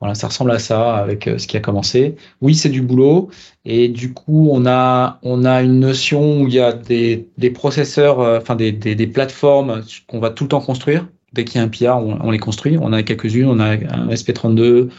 Voilà, 0.00 0.14
ça 0.14 0.28
ressemble 0.28 0.50
à 0.52 0.58
ça 0.58 0.96
avec 0.96 1.28
euh, 1.28 1.36
ce 1.36 1.46
qui 1.46 1.58
a 1.58 1.60
commencé. 1.60 2.16
Oui, 2.40 2.54
c'est 2.54 2.70
du 2.70 2.80
boulot 2.80 3.30
et 3.66 3.88
du 3.88 4.14
coup, 4.14 4.48
on 4.50 4.64
a 4.66 5.18
on 5.22 5.44
a 5.44 5.62
une 5.62 5.78
notion 5.80 6.42
où 6.42 6.48
il 6.48 6.54
y 6.54 6.60
a 6.60 6.72
des, 6.72 7.28
des 7.36 7.50
processeurs, 7.50 8.20
euh, 8.20 8.38
enfin 8.38 8.56
des, 8.56 8.72
des, 8.72 8.94
des 8.94 9.06
plateformes 9.06 9.82
qu'on 10.08 10.20
va 10.20 10.30
tout 10.30 10.44
le 10.44 10.48
temps 10.48 10.62
construire 10.62 11.06
dès 11.32 11.44
qu'il 11.44 11.60
y 11.60 11.62
a 11.62 11.64
un 11.64 11.68
PR, 11.68 12.02
on, 12.02 12.30
les 12.30 12.38
construit. 12.38 12.76
On 12.80 12.92
a 12.92 13.02
quelques-unes, 13.02 13.46
on 13.46 13.60
a 13.60 13.72
un 13.72 14.08
SP32, 14.08 14.90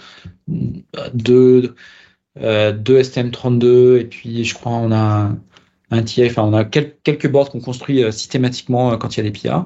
deux, 1.13 1.75
euh, 2.39 2.71
deux 2.71 3.01
STM32, 3.01 3.99
et 3.99 4.05
puis 4.05 4.43
je 4.45 4.53
crois 4.53 4.73
on 4.73 4.91
a 4.91 5.31
un 5.91 6.03
TI, 6.03 6.25
enfin 6.25 6.43
on 6.43 6.53
a 6.53 6.63
quelques 6.63 7.29
boards 7.29 7.49
qu'on 7.51 7.59
construit 7.59 8.03
euh, 8.03 8.11
systématiquement 8.11 8.93
euh, 8.93 8.97
quand 8.97 9.15
il 9.15 9.23
y 9.23 9.27
a 9.27 9.29
des 9.29 9.37
PR. 9.37 9.65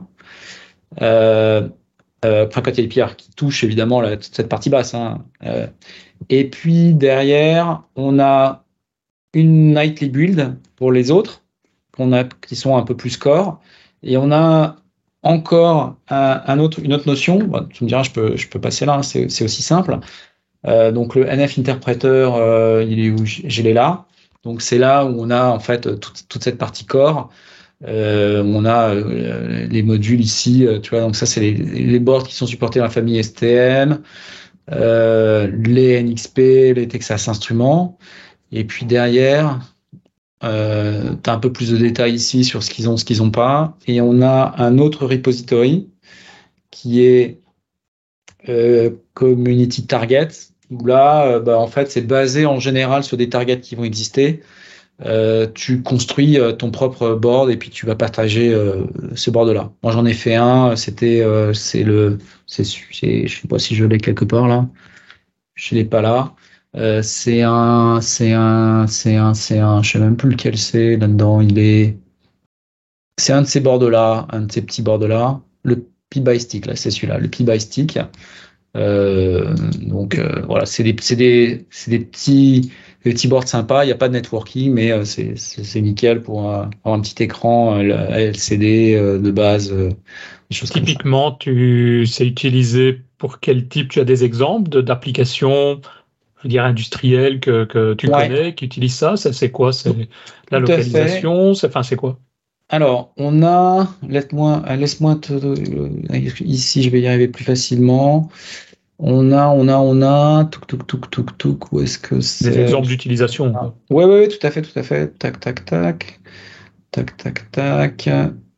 Euh, 1.01 1.69
enfin, 2.23 2.61
quand 2.61 2.71
il 2.71 2.77
y 2.77 2.83
a 2.83 2.87
des 2.87 3.01
PR 3.01 3.15
qui 3.15 3.29
touchent 3.31 3.63
évidemment 3.63 4.01
cette 4.19 4.49
partie 4.49 4.69
basse. 4.69 4.95
Hein. 4.95 5.23
et 6.29 6.49
puis 6.49 6.93
derrière, 6.93 7.83
on 7.95 8.19
a 8.19 8.65
une 9.33 9.73
nightly 9.75 10.09
build 10.09 10.57
pour 10.75 10.91
les 10.91 11.11
autres, 11.11 11.43
a, 11.99 12.23
qui 12.47 12.55
sont 12.55 12.75
un 12.77 12.83
peu 12.83 12.97
plus 12.97 13.17
core. 13.17 13.61
Et 14.01 14.17
on 14.17 14.31
a 14.31 14.77
encore 15.25 15.97
un, 16.09 16.59
autre, 16.59 16.79
une 16.81 16.93
autre 16.93 17.07
notion. 17.07 17.39
tu 17.73 17.83
me 17.83 17.89
diras, 17.89 18.03
je 18.03 18.11
peux, 18.11 18.37
je 18.37 18.47
peux 18.47 18.61
passer 18.61 18.85
là, 18.85 18.95
hein, 18.95 19.03
c'est 19.03 19.43
aussi 19.43 19.63
simple. 19.63 19.99
Euh, 20.67 20.91
donc 20.91 21.15
le 21.15 21.25
NF 21.25 21.59
interpréteur, 21.59 22.35
euh, 22.35 22.83
il 22.87 22.99
est 22.99 23.09
où? 23.09 23.25
Je 23.25 23.61
l'ai 23.61 23.73
là. 23.73 24.05
Donc 24.43 24.61
c'est 24.61 24.77
là 24.77 25.05
où 25.05 25.15
on 25.19 25.31
a 25.31 25.47
en 25.47 25.59
fait 25.59 25.99
toute, 25.99 26.43
cette 26.43 26.57
partie 26.57 26.85
core. 26.85 27.29
Euh, 27.87 28.43
on 28.45 28.65
a 28.65 28.93
les 28.93 29.83
modules 29.83 30.21
ici, 30.21 30.67
tu 30.83 30.91
vois. 30.91 31.01
Donc 31.01 31.15
ça 31.15 31.25
c'est 31.25 31.41
les, 31.41 31.53
les, 31.53 31.99
boards 31.99 32.27
qui 32.27 32.35
sont 32.35 32.47
supportés 32.47 32.79
dans 32.79 32.85
la 32.85 32.91
famille 32.91 33.21
STM, 33.23 34.01
les 34.71 36.03
NXP, 36.03 36.37
les 36.37 36.87
Texas 36.87 37.27
Instruments. 37.27 37.97
Et 38.51 38.63
puis 38.63 38.85
derrière, 38.85 39.59
euh, 40.45 41.15
tu 41.23 41.29
as 41.29 41.33
un 41.33 41.39
peu 41.39 41.51
plus 41.51 41.71
de 41.71 41.77
détails 41.77 42.13
ici 42.13 42.43
sur 42.43 42.63
ce 42.63 42.69
qu'ils 42.69 42.89
ont, 42.89 42.97
ce 42.97 43.05
qu'ils 43.05 43.17
n'ont 43.17 43.31
pas. 43.31 43.77
Et 43.87 43.99
on 44.01 44.21
a 44.21 44.55
un 44.57 44.77
autre 44.77 45.05
repository 45.05 45.89
qui 46.71 47.01
est 47.03 47.41
euh, 48.49 48.91
Community 49.13 49.87
Target, 49.87 50.29
où 50.69 50.85
là, 50.85 51.25
euh, 51.25 51.39
bah, 51.39 51.57
en 51.59 51.67
fait, 51.67 51.89
c'est 51.89 52.01
basé 52.01 52.45
en 52.45 52.59
général 52.59 53.03
sur 53.03 53.17
des 53.17 53.29
targets 53.29 53.59
qui 53.59 53.75
vont 53.75 53.83
exister. 53.83 54.43
Euh, 55.03 55.47
tu 55.53 55.81
construis 55.81 56.37
ton 56.57 56.71
propre 56.71 57.15
board 57.15 57.49
et 57.49 57.57
puis 57.57 57.69
tu 57.69 57.85
vas 57.85 57.95
partager 57.95 58.55
ce 59.15 59.31
board-là. 59.31 59.71
Moi, 59.83 59.91
j'en 59.91 60.05
ai 60.05 60.13
fait 60.13 60.35
un. 60.35 60.75
C'était, 60.75 61.25
c'est 61.53 61.83
le, 61.83 62.19
c'est, 62.45 62.63
je 62.63 63.41
sais 63.41 63.47
pas 63.49 63.59
si 63.59 63.75
je 63.75 63.83
l'ai 63.83 63.97
quelque 63.97 64.25
part 64.25 64.47
là. 64.47 64.67
Je 65.55 65.75
l'ai 65.75 65.85
pas 65.85 66.01
là. 66.01 66.33
Euh, 66.75 67.01
c'est 67.01 67.41
un, 67.41 68.01
c'est 68.01 68.33
un, 68.33 68.85
c'est 68.87 69.15
un, 69.15 69.33
c'est 69.33 69.59
un, 69.59 69.81
je 69.81 69.91
sais 69.93 69.99
même 69.99 70.17
plus 70.17 70.29
lequel 70.29 70.57
c'est 70.57 70.97
là-dedans. 70.97 71.41
Il 71.41 71.57
est, 71.57 71.97
c'est 73.17 73.33
un 73.33 73.43
de 73.43 73.47
ces 73.47 73.61
bords 73.61 73.89
là, 73.89 74.27
un 74.31 74.41
de 74.41 74.51
ces 74.51 74.61
petits 74.61 74.81
bords 74.81 75.07
là. 75.07 75.39
Le 75.63 75.87
Pi 76.09 76.19
by 76.19 76.39
Stick 76.39 76.65
là, 76.65 76.75
c'est 76.75 76.91
celui-là, 76.91 77.17
le 77.17 77.29
Pi 77.29 77.43
by 77.43 77.59
Stick. 77.59 77.97
Euh, 78.75 79.55
donc 79.81 80.19
euh, 80.19 80.41
voilà, 80.47 80.65
c'est 80.65 80.83
des, 80.83 80.95
c'est 80.99 81.15
des, 81.15 81.65
c'est 81.69 81.91
des 81.91 81.99
petits 81.99 82.71
des 83.05 83.13
petits 83.13 83.29
boards 83.29 83.47
sympas. 83.47 83.83
Il 83.85 83.87
n'y 83.87 83.93
a 83.93 83.97
pas 83.97 84.09
de 84.09 84.13
networking, 84.13 84.73
mais 84.73 84.91
euh, 84.91 85.05
c'est 85.05 85.81
nickel 85.81 86.21
pour 86.23 86.51
avoir 86.51 86.69
un 86.85 86.99
petit 86.99 87.23
écran 87.23 87.77
LCD 87.79 88.95
de 88.99 89.31
base. 89.31 89.73
Typiquement, 90.49 91.31
tu 91.31 92.05
sais 92.05 92.27
utiliser 92.27 93.01
pour 93.17 93.39
quel 93.39 93.69
type? 93.69 93.89
Tu 93.89 93.99
as 94.01 94.05
des 94.05 94.25
exemples 94.25 94.83
d'applications 94.83 95.79
je 96.45 96.57
industrielles 96.59 97.39
que, 97.39 97.65
que 97.65 97.93
tu 97.93 98.09
connais, 98.09 98.53
qui 98.55 98.65
utilisent 98.65 98.95
ça, 98.95 99.15
c'est 99.17 99.51
quoi? 99.51 99.73
C'est 99.73 99.93
la 100.51 100.59
localisation? 100.59 101.51
Enfin, 101.51 101.83
c'est 101.83 101.95
quoi? 101.95 102.19
Alors, 102.69 103.13
on 103.17 103.43
a, 103.43 103.87
laisse-moi, 104.07 104.63
laisse-moi 104.75 105.19
ici, 106.41 106.81
je 106.81 106.89
vais 106.89 107.01
y 107.01 107.07
arriver 107.07 107.27
plus 107.27 107.43
facilement. 107.43 108.29
On 108.97 109.31
a, 109.31 109.49
on 109.49 109.67
a, 109.67 109.77
on 109.77 110.01
a, 110.01 110.45
tuk 110.45 110.65
tuk 110.67 110.87
tuk 110.87 111.11
tuk 111.11 111.37
tuk, 111.37 111.71
où 111.71 111.81
est-ce 111.81 111.99
que 111.99 112.21
c'est? 112.21 112.49
Des 112.49 112.59
exemples 112.59 112.87
d'utilisation. 112.87 113.53
Oui, 113.91 114.05
oui, 114.05 114.05
ouais, 114.05 114.27
tout 114.29 114.47
à 114.47 114.49
fait, 114.49 114.61
tout 114.61 114.79
à 114.79 114.83
fait. 114.83 115.15
Tac, 115.19 115.39
tac, 115.39 115.65
tac, 115.65 116.19
tac, 116.91 117.17
tac, 117.17 117.51
tac. 117.51 118.09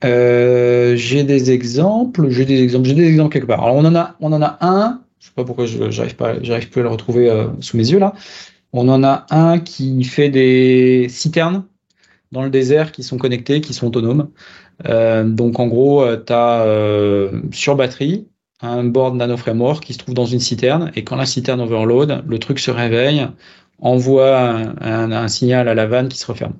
Euh, 0.03 0.95
j'ai 0.95 1.23
des 1.23 1.49
exemples, 1.51 2.29
j'ai 2.29 2.45
des 2.45 2.61
exemples, 2.61 2.87
j'ai 2.87 2.93
des 2.93 3.07
exemples 3.07 3.33
quelque 3.33 3.47
part. 3.47 3.63
Alors, 3.63 3.75
on 3.75 3.83
en 3.83 3.95
a, 3.95 4.15
on 4.21 4.31
en 4.31 4.41
a 4.41 4.57
un. 4.61 5.01
Je 5.19 5.27
sais 5.27 5.33
pas 5.35 5.43
pourquoi 5.43 5.65
j'arrive 5.65 6.15
pas, 6.15 6.41
j'arrive 6.41 6.69
plus 6.69 6.81
à 6.81 6.83
le 6.83 6.89
retrouver 6.89 7.29
euh, 7.29 7.47
sous 7.59 7.77
mes 7.77 7.89
yeux 7.89 7.99
là. 7.99 8.13
On 8.73 8.89
en 8.89 9.03
a 9.03 9.25
un 9.29 9.59
qui 9.59 10.03
fait 10.03 10.29
des 10.29 11.07
citernes 11.09 11.65
dans 12.31 12.43
le 12.43 12.49
désert 12.49 12.91
qui 12.91 13.03
sont 13.03 13.17
connectés, 13.17 13.61
qui 13.61 13.73
sont 13.73 13.87
autonomes. 13.87 14.29
Euh, 14.87 15.23
donc 15.23 15.59
en 15.59 15.67
gros, 15.67 16.03
euh, 16.03 16.21
tu 16.23 16.33
as 16.33 16.61
euh, 16.61 17.41
sur 17.51 17.75
batterie 17.75 18.27
un 18.61 18.83
board 18.83 19.15
nano 19.15 19.37
framework 19.37 19.83
qui 19.83 19.93
se 19.93 19.99
trouve 19.99 20.15
dans 20.15 20.25
une 20.25 20.39
citerne 20.39 20.91
et 20.95 21.03
quand 21.03 21.15
la 21.15 21.25
citerne 21.25 21.61
overload, 21.61 22.23
le 22.27 22.39
truc 22.39 22.59
se 22.59 22.71
réveille, 22.71 23.27
envoie 23.79 24.39
un, 24.81 25.27
signal 25.27 25.67
à 25.67 25.75
la 25.75 25.85
vanne 25.85 26.09
qui 26.09 26.17
se 26.17 26.25
referme. 26.25 26.53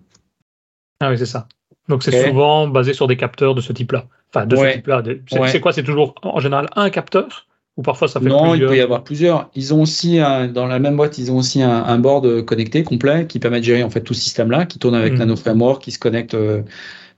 Ah 1.00 1.10
oui, 1.10 1.18
c'est 1.18 1.26
ça. 1.26 1.48
Donc 1.90 2.04
c'est 2.04 2.28
souvent 2.28 2.68
basé 2.68 2.94
sur 2.94 3.08
des 3.08 3.18
capteurs 3.18 3.56
de 3.56 3.62
ce 3.62 3.74
type-là. 3.74 4.06
Enfin, 4.30 4.46
de 4.46 4.56
ce 4.56 4.74
type-là. 4.74 5.02
C'est 5.48 5.60
quoi? 5.60 5.74
C'est 5.74 5.84
toujours 5.84 6.14
en 6.22 6.40
général 6.40 6.68
un 6.76 6.92
capteur? 6.92 7.47
Ou 7.78 7.84
parfois 7.84 8.08
ça 8.08 8.20
fait 8.20 8.28
Non, 8.28 8.56
il 8.56 8.66
peut 8.66 8.76
y 8.76 8.82
avoir 8.82 9.04
plusieurs. 9.04 9.50
Ils 9.56 9.74
ont 9.74 9.84
aussi, 9.84 10.18
dans 10.18 10.66
la 10.66 10.80
même 10.80 10.98
boîte, 10.98 11.20
ils 11.20 11.32
ont 11.32 11.38
aussi 11.38 11.62
un, 11.62 12.00
board 12.00 12.44
connecté 12.44 12.84
complet 12.84 13.28
qui 13.28 13.40
permet 13.40 13.60
de 13.60 13.66
gérer 13.66 13.84
en 13.84 13.90
fait 13.92 14.02
tout 14.02 14.16
ce 14.16 14.22
système-là, 14.22 14.66
qui 14.66 14.80
tourne 14.80 14.96
avec 14.96 15.14
hmm. 15.14 15.18
Nano 15.18 15.36
Framework, 15.36 15.84
qui 15.84 15.92
se 15.92 16.00
connecte 16.00 16.34
euh, 16.34 16.64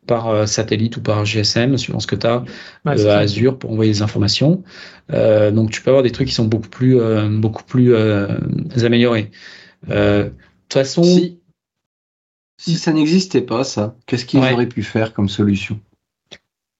par 0.06 0.28
euh, 0.28 0.45
satellite 0.45 0.98
ou 0.98 1.02
par 1.02 1.24
GSM, 1.24 1.78
suivant 1.78 2.02
ce 2.02 2.08
que 2.08 2.17
tu 2.17 2.28
as, 2.28 2.43
euh, 2.88 3.10
à 3.10 3.19
Azure 3.19 3.58
pour 3.58 3.72
envoyer 3.72 3.91
des 3.91 4.02
informations. 4.02 4.62
donc 5.10 5.72
tu 5.72 5.82
peux 5.82 5.91
avoir 5.91 6.04
des 6.04 6.12
trucs 6.12 6.28
qui 6.28 6.34
sont 6.34 6.45
beaucoup 6.45 6.69
plus, 6.69 7.00
beaucoup 7.30 7.63
plus 7.63 7.95
améliorés. 8.84 9.32
De 9.88 10.32
toute 10.67 10.74
façon. 10.74 11.04
Si, 11.04 11.39
si 12.60 12.76
ça 12.76 12.91
n'existait 12.91 13.41
pas, 13.41 13.63
ça, 13.63 13.95
qu'est-ce 14.06 14.26
qu'ils 14.26 14.39
auraient 14.39 14.67
pu 14.67 14.84
faire 14.84 15.13
comme 15.13 15.30
solution? 15.30 15.80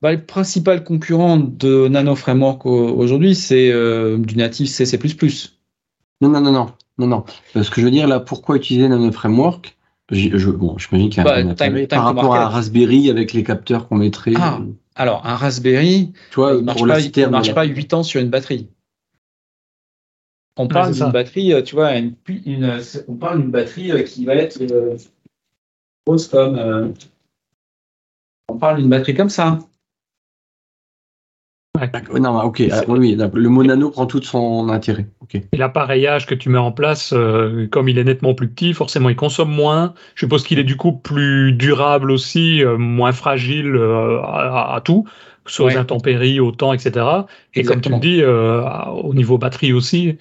Bah, 0.02 0.14
le 0.14 0.24
principal 0.24 0.84
concurrent 0.84 1.38
de 1.38 1.88
Nano 1.90 2.16
Framework 2.16 2.66
aujourd'hui, 2.66 3.36
c'est 3.36 3.70
euh, 3.72 4.18
du 4.18 4.38
natif 4.38 4.70
C++. 4.70 5.00
Non, 6.22 6.30
non, 6.30 6.42
non, 6.42 6.52
non, 6.52 6.72
non, 6.98 7.08
non. 7.08 7.26
Ce 7.54 7.70
que 7.70 7.82
je 7.82 7.86
veux 7.86 7.92
dire 7.92 8.08
là, 8.08 8.20
pourquoi 8.20 8.56
utiliser 8.56 8.88
Nano 8.88 9.12
Framework? 9.12 9.76
Je, 10.12 10.50
Bon, 10.50 10.78
j'imagine 10.78 11.10
qu'il 11.10 11.24
y 11.24 11.28
a 11.28 11.36
un 11.36 11.54
bah, 11.54 11.88
par 11.88 12.04
rapport 12.04 12.34
à 12.34 12.46
un 12.46 12.50
Raspberry 12.50 13.10
avec 13.10 13.34
les 13.34 13.44
capteurs 13.44 13.88
qu'on 13.88 13.98
mettrait. 13.98 14.34
Ah, 14.38 14.60
alors 14.96 15.26
un 15.26 15.36
Raspberry, 15.36 16.14
tu 16.32 16.36
vois, 16.36 16.56
il 16.56 16.64
marche, 16.64 16.82
pas, 16.84 17.00
il 17.00 17.30
marche 17.30 17.54
pas 17.54 17.64
8 17.64 17.94
ans 17.94 18.04
sur 18.04 18.20
une 18.20 18.30
batterie. 18.30 18.70
On 20.58 20.68
parle 20.68 20.94
d'une 20.94 21.12
batterie, 21.12 21.54
euh, 21.54 21.62
tu 21.62 21.76
vois, 21.76 21.96
une, 21.96 22.16
on 23.08 23.16
parle 23.16 23.42
d'une 23.42 23.52
batterie 23.52 23.92
euh, 23.92 24.04
qui 24.04 24.26
va 24.26 24.36
être 24.36 24.60
grosse 26.08 26.28
comme. 26.28 26.94
on 28.50 28.58
parle 28.58 28.78
d'une 28.78 28.90
batterie 28.90 29.14
comme 29.14 29.30
ça. 29.30 29.60
Non, 32.20 32.42
ok. 32.44 32.64
Ah, 32.72 32.82
oui, 32.88 33.18
le 33.34 33.50
mot 33.50 33.64
nano 33.64 33.90
prend 33.90 34.06
tout 34.06 34.22
son 34.22 34.70
intérêt. 34.70 35.08
Et 35.52 35.58
l'appareillage 35.58 36.26
que 36.26 36.34
tu 36.34 36.50
mets 36.50 36.58
en 36.58 36.72
place, 36.72 37.14
euh, 37.14 37.68
comme 37.68 37.88
il 37.88 37.98
est 37.98 38.04
nettement 38.04 38.34
plus 38.34 38.48
petit, 38.48 38.74
forcément 38.74 39.10
il 39.10 39.16
consomme 39.16 39.52
moins. 39.52 39.94
Je 40.16 40.22
suppose 40.26 40.44
qu'il 40.44 40.58
est 40.60 40.64
du 40.64 40.76
coup 40.76 40.92
plus 40.92 41.54
durable 41.54 42.12
aussi, 42.12 42.64
euh, 42.64 42.78
moins 42.78 43.12
fragile 43.12 43.76
euh, 43.76 44.22
à, 44.24 44.82
tout, 44.84 45.06
soit 45.46 45.74
aux 45.74 45.78
intempéries, 45.78 46.40
au 46.40 46.52
temps, 46.52 46.74
etc. 46.74 47.06
Et 47.54 47.64
comme 47.64 47.82
tu 47.82 47.90
le 47.90 48.00
dis, 48.00 48.24
au 48.24 49.14
niveau 49.14 49.38
batterie 49.38 49.74
aussi. 49.74 50.18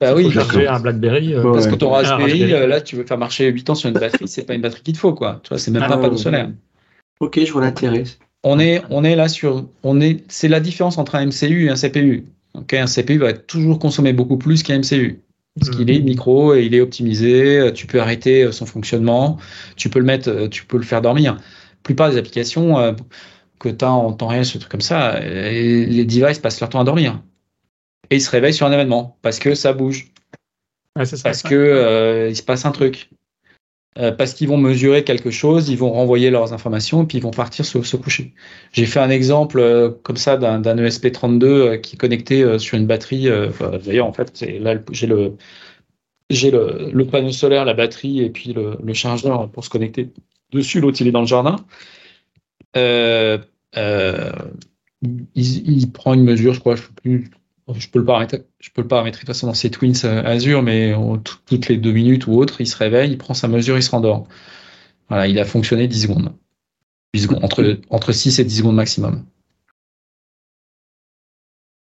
Bah 0.00 0.14
oui, 0.16 0.30
charger 0.32 0.66
un 0.66 0.80
BlackBerry. 0.80 1.34
parce 1.42 1.66
que 1.66 1.76
ton 1.76 1.90
Raspberry, 1.90 2.48
là, 2.48 2.80
tu 2.80 2.96
veux 2.96 3.04
faire 3.04 3.18
marcher 3.18 3.48
8 3.48 3.70
ans 3.70 3.74
sur 3.74 3.88
une 3.88 3.94
batterie, 3.94 4.28
c'est 4.28 4.44
pas 4.44 4.54
une 4.54 4.62
batterie 4.62 4.82
qu'il 4.82 4.94
te 4.94 4.98
faut, 4.98 5.14
quoi. 5.14 5.40
Tu 5.42 5.50
vois, 5.50 5.58
c'est 5.58 5.70
même 5.70 5.82
ah 5.84 5.88
pas 5.88 5.94
un 5.94 5.98
panneau 5.98 6.16
solaire. 6.16 6.50
Ok, 7.20 7.38
je 7.44 7.52
vois 7.52 7.62
l'intérêt 7.62 8.04
on 8.42 8.58
est, 8.58 8.82
on 8.90 9.04
est 9.04 9.16
là 9.16 9.28
sur, 9.28 9.66
on 9.82 10.00
est, 10.00 10.24
c'est 10.28 10.48
la 10.48 10.60
différence 10.60 10.98
entre 10.98 11.14
un 11.14 11.26
MCU 11.26 11.66
et 11.66 11.70
un 11.70 11.74
CPU. 11.74 12.24
Okay, 12.54 12.78
un 12.78 12.86
CPU 12.86 13.18
va 13.18 13.32
toujours 13.32 13.78
consommer 13.78 14.12
beaucoup 14.12 14.36
plus 14.36 14.62
qu'un 14.62 14.78
MCU. 14.78 15.20
Parce 15.58 15.76
qu'il 15.76 15.90
est 15.90 16.00
micro 16.00 16.54
et 16.54 16.64
il 16.64 16.74
est 16.74 16.80
optimisé, 16.80 17.70
tu 17.74 17.86
peux 17.86 18.00
arrêter 18.00 18.44
euh, 18.44 18.52
son 18.52 18.64
fonctionnement, 18.64 19.36
tu 19.76 19.90
peux 19.90 19.98
le 19.98 20.04
mettre, 20.06 20.30
euh, 20.30 20.48
tu 20.48 20.64
peux 20.64 20.78
le 20.78 20.82
faire 20.82 21.02
dormir. 21.02 21.34
La 21.34 21.40
plupart 21.82 22.10
des 22.10 22.16
applications 22.16 22.78
euh, 22.78 22.92
que 23.58 23.68
tu 23.68 23.84
as 23.84 23.90
en 23.90 24.12
temps 24.14 24.28
réel, 24.28 24.46
ce 24.46 24.56
truc 24.56 24.70
comme 24.70 24.80
ça, 24.80 25.20
les 25.20 26.04
devices 26.06 26.38
passent 26.38 26.60
leur 26.60 26.70
temps 26.70 26.80
à 26.80 26.84
dormir. 26.84 27.22
Et 28.10 28.16
ils 28.16 28.20
se 28.22 28.30
réveillent 28.30 28.54
sur 28.54 28.66
un 28.66 28.72
événement 28.72 29.18
parce 29.20 29.38
que 29.38 29.54
ça 29.54 29.74
bouge. 29.74 30.10
parce 30.94 31.42
que 31.42 32.28
il 32.30 32.36
se 32.36 32.42
passe 32.42 32.64
un 32.64 32.72
truc. 32.72 33.10
Euh, 33.98 34.10
parce 34.10 34.32
qu'ils 34.32 34.48
vont 34.48 34.56
mesurer 34.56 35.04
quelque 35.04 35.30
chose, 35.30 35.68
ils 35.68 35.76
vont 35.76 35.92
renvoyer 35.92 36.30
leurs 36.30 36.54
informations, 36.54 37.02
et 37.02 37.06
puis 37.06 37.18
ils 37.18 37.22
vont 37.22 37.30
partir 37.30 37.66
se, 37.66 37.96
coucher. 37.96 38.32
J'ai 38.72 38.86
fait 38.86 39.00
un 39.00 39.10
exemple 39.10 39.58
euh, 39.58 39.90
comme 40.02 40.16
ça 40.16 40.38
d'un 40.38 40.62
ESP32 40.62 41.44
euh, 41.44 41.76
qui 41.76 41.96
est 41.96 41.98
connecté 41.98 42.58
sur 42.58 42.78
une 42.78 42.86
batterie. 42.86 43.28
D'ailleurs, 43.84 44.06
en 44.06 44.12
fait, 44.12 44.40
là 44.60 44.76
j'ai 44.92 45.06
le 45.06 45.36
le, 46.30 46.90
le, 46.92 47.06
panneau 47.06 47.30
solaire, 47.30 47.66
la 47.66 47.74
batterie 47.74 48.20
et 48.22 48.30
puis 48.30 48.54
le, 48.54 48.78
le 48.82 48.94
chargeur 48.94 49.50
pour 49.50 49.64
se 49.64 49.70
connecter 49.70 50.08
dessus. 50.52 50.80
L'autre, 50.80 51.02
il 51.02 51.08
est 51.08 51.12
dans 51.12 51.20
le 51.20 51.26
jardin. 51.26 51.56
il, 52.74 53.42
il, 55.34 55.92
prend 55.92 56.14
une 56.14 56.24
mesure, 56.24 56.54
je 56.54 56.60
crois, 56.60 56.76
je 56.76 56.82
sais 56.82 56.88
plus 57.02 57.30
je 57.78 57.88
peux 57.88 57.98
le 57.98 58.04
paramétrer, 58.04 58.44
je 58.60 58.70
peux 58.70 58.82
le 58.82 58.88
paramétrer 58.88 59.20
de 59.20 59.26
toute 59.26 59.34
façon 59.34 59.46
dans 59.46 59.54
ses 59.54 59.70
Twins 59.70 59.94
euh, 60.04 60.24
Azure, 60.24 60.62
mais 60.62 60.94
toutes 61.46 61.68
les 61.68 61.76
deux 61.76 61.92
minutes 61.92 62.26
ou 62.26 62.34
autre, 62.34 62.60
il 62.60 62.66
se 62.66 62.76
réveille, 62.76 63.10
il 63.10 63.18
prend 63.18 63.34
sa 63.34 63.48
mesure, 63.48 63.76
il 63.76 63.82
se 63.82 63.90
rendort. 63.90 64.26
Voilà, 65.08 65.26
il 65.26 65.38
a 65.38 65.44
fonctionné 65.44 65.88
10 65.88 66.02
secondes. 66.02 66.32
10 67.14 67.22
secondes 67.22 67.44
entre, 67.44 67.80
entre 67.90 68.12
6 68.12 68.38
et 68.38 68.44
10 68.44 68.58
secondes 68.58 68.76
maximum. 68.76 69.24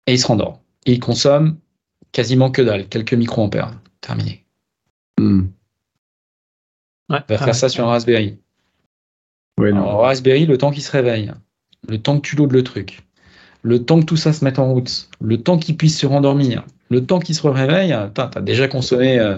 Et 0.08 0.14
il 0.14 0.20
se 0.20 0.28
rendort. 0.28 0.62
Et 0.86 0.94
il 0.94 1.00
consomme 1.00 1.58
quasiment 2.12 2.52
que 2.52 2.62
dalle, 2.62 2.88
quelques 2.88 3.14
microampères. 3.14 3.80
Terminé. 4.02 4.46
Hmm. 5.18 5.48
Ouais, 7.10 7.20
va 7.30 7.38
faire 7.38 7.56
ça 7.56 7.70
sur 7.70 7.86
un 7.86 7.88
Raspberry. 7.88 8.38
Ouais, 9.58 9.72
non. 9.72 9.98
Raspberry, 9.98 10.46
le 10.46 10.58
temps 10.58 10.72
qu'il 10.72 10.84
se 10.84 10.92
réveille, 10.92 11.32
le 11.88 12.02
temps 12.02 12.20
que 12.20 12.28
tu 12.28 12.36
loads 12.36 12.48
le 12.48 12.64
truc, 12.64 13.04
le 13.64 13.84
temps 13.84 14.00
que 14.00 14.06
tout 14.06 14.18
ça 14.18 14.34
se 14.34 14.46
mette 14.46 14.60
en 14.60 14.72
route, 14.72 15.10
le 15.22 15.42
temps 15.42 15.58
qu'il 15.58 15.76
puisse 15.76 15.98
se 15.98 16.06
rendormir, 16.06 16.66
le 16.90 17.06
temps 17.06 17.20
qu'il 17.20 17.34
se 17.34 17.48
réveille, 17.48 17.96
tu 18.14 18.22
as 18.22 18.42
déjà 18.42 18.68
consommé 18.68 19.18
euh, 19.20 19.38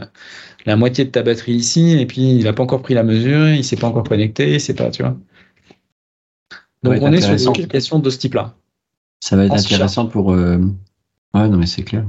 la 0.65 0.75
moitié 0.75 1.05
de 1.05 1.11
ta 1.11 1.23
batterie 1.23 1.53
ici, 1.53 1.97
et 1.99 2.05
puis 2.05 2.35
il 2.35 2.43
n'a 2.43 2.53
pas 2.53 2.63
encore 2.63 2.81
pris 2.81 2.95
la 2.95 3.03
mesure, 3.03 3.49
il 3.49 3.59
ne 3.59 3.61
s'est 3.61 3.77
pas 3.77 3.87
encore 3.87 4.03
connecté, 4.03 4.59
c'est 4.59 4.73
pas, 4.73 4.89
tu 4.89 5.03
vois. 5.03 5.15
Donc 6.83 6.97
on 7.01 7.11
est 7.13 7.21
sur 7.21 7.33
une 7.33 7.47
application 7.47 7.99
de 7.99 8.09
ce 8.09 8.17
type-là. 8.17 8.55
Ça 9.21 9.35
va 9.35 9.45
être 9.45 9.53
intéressant 9.53 10.07
pour. 10.07 10.33
Euh, 10.33 10.57
ouais, 11.33 11.47
non, 11.47 11.57
mais 11.57 11.65
c'est 11.65 11.83
clair. 11.83 12.05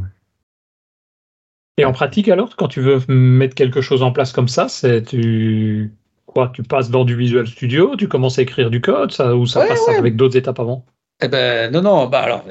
Et 1.78 1.84
en 1.84 1.92
pratique, 1.92 2.28
alors, 2.28 2.56
quand 2.56 2.68
tu 2.68 2.80
veux 2.80 3.00
mettre 3.08 3.54
quelque 3.54 3.82
chose 3.82 4.02
en 4.02 4.10
place 4.10 4.32
comme 4.32 4.48
ça, 4.48 4.68
c'est 4.68 5.02
tu 5.02 5.92
quoi 6.24 6.50
Tu 6.52 6.62
passes 6.62 6.90
dans 6.90 7.04
du 7.04 7.16
Visual 7.16 7.46
Studio, 7.46 7.96
tu 7.96 8.08
commences 8.08 8.38
à 8.38 8.42
écrire 8.42 8.70
du 8.70 8.80
code, 8.80 9.12
ça, 9.12 9.36
ou 9.36 9.46
ça 9.46 9.66
passe 9.66 9.88
avec 9.98 10.16
d'autres 10.16 10.36
étapes 10.36 10.60
avant? 10.60 10.84
Eh 11.22 11.28
ben, 11.28 11.72
non, 11.72 11.82
non, 11.82 12.06
bah 12.06 12.20
alors, 12.20 12.44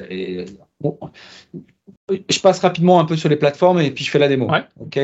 je 2.30 2.40
passe 2.40 2.60
rapidement 2.60 3.00
un 3.00 3.06
peu 3.06 3.16
sur 3.16 3.30
les 3.30 3.36
plateformes 3.36 3.80
et 3.80 3.92
puis 3.92 4.04
je 4.04 4.12
fais 4.12 4.20
la 4.20 4.28
démo. 4.28 4.50
Ok? 4.80 5.00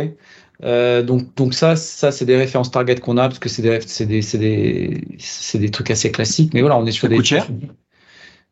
Euh, 0.64 1.02
donc, 1.02 1.34
donc 1.36 1.54
ça, 1.54 1.76
ça 1.76 2.12
c'est 2.12 2.26
des 2.26 2.38
références 2.38 2.70
target 2.70 2.96
qu'on 2.98 3.18
a 3.18 3.28
parce 3.28 3.40
que 3.40 3.50
c'est 3.50 3.64
des, 3.64 3.82
c'est 3.82 4.06
des, 4.06 4.22
c'est 4.22 4.38
des, 4.38 5.02
c'est 5.18 5.58
des 5.58 5.72
trucs 5.72 5.90
assez 5.90 6.12
classiques. 6.12 6.54
Mais 6.54 6.62
voilà, 6.62 6.78
on 6.78 6.86
est 6.86 6.92
sur 6.92 7.04
ça 7.04 7.08
des. 7.08 7.16
Coûte 7.16 7.26
cher? 7.26 7.48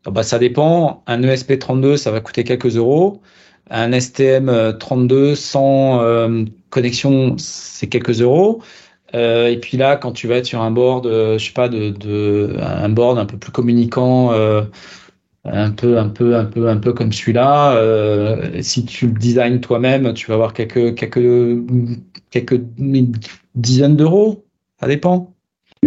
Ah 0.06 0.10
bah, 0.10 0.22
ça 0.22 0.38
dépend. 0.38 1.04
Un 1.06 1.22
ESP32, 1.22 1.96
ça 1.96 2.10
va 2.10 2.20
coûter 2.20 2.42
quelques 2.44 2.76
euros. 2.76 3.20
Un 3.70 3.90
STM32 3.90 5.36
sans 5.36 6.02
euh, 6.02 6.44
connexion, 6.70 7.36
c'est 7.38 7.86
quelques 7.86 8.20
euros. 8.20 8.62
Euh, 9.14 9.48
et 9.48 9.58
puis 9.58 9.76
là, 9.76 9.96
quand 9.96 10.12
tu 10.12 10.26
vas 10.26 10.36
être 10.36 10.46
sur 10.46 10.62
un 10.62 10.70
board, 10.70 11.06
euh, 11.06 11.38
je 11.38 11.46
sais 11.46 11.52
pas, 11.52 11.68
de, 11.68 11.90
de, 11.90 12.56
un 12.60 12.88
board 12.88 13.18
un 13.18 13.26
peu 13.26 13.36
plus 13.36 13.52
communicant, 13.52 14.32
euh, 14.32 14.62
un 15.52 15.70
peu, 15.70 15.98
un 15.98 16.08
peu, 16.08 16.36
un 16.36 16.44
peu, 16.44 16.68
un 16.68 16.76
peu 16.76 16.92
comme 16.92 17.12
celui-là. 17.12 17.74
Euh, 17.76 18.62
si 18.62 18.84
tu 18.84 19.06
le 19.06 19.12
designs 19.12 19.60
toi-même, 19.60 20.14
tu 20.14 20.26
vas 20.28 20.34
avoir 20.34 20.52
quelques, 20.52 20.94
quelques, 20.94 21.64
quelques 22.30 22.60
dizaine 23.54 23.96
d'euros, 23.96 24.44
ça 24.80 24.86
dépend. 24.86 25.34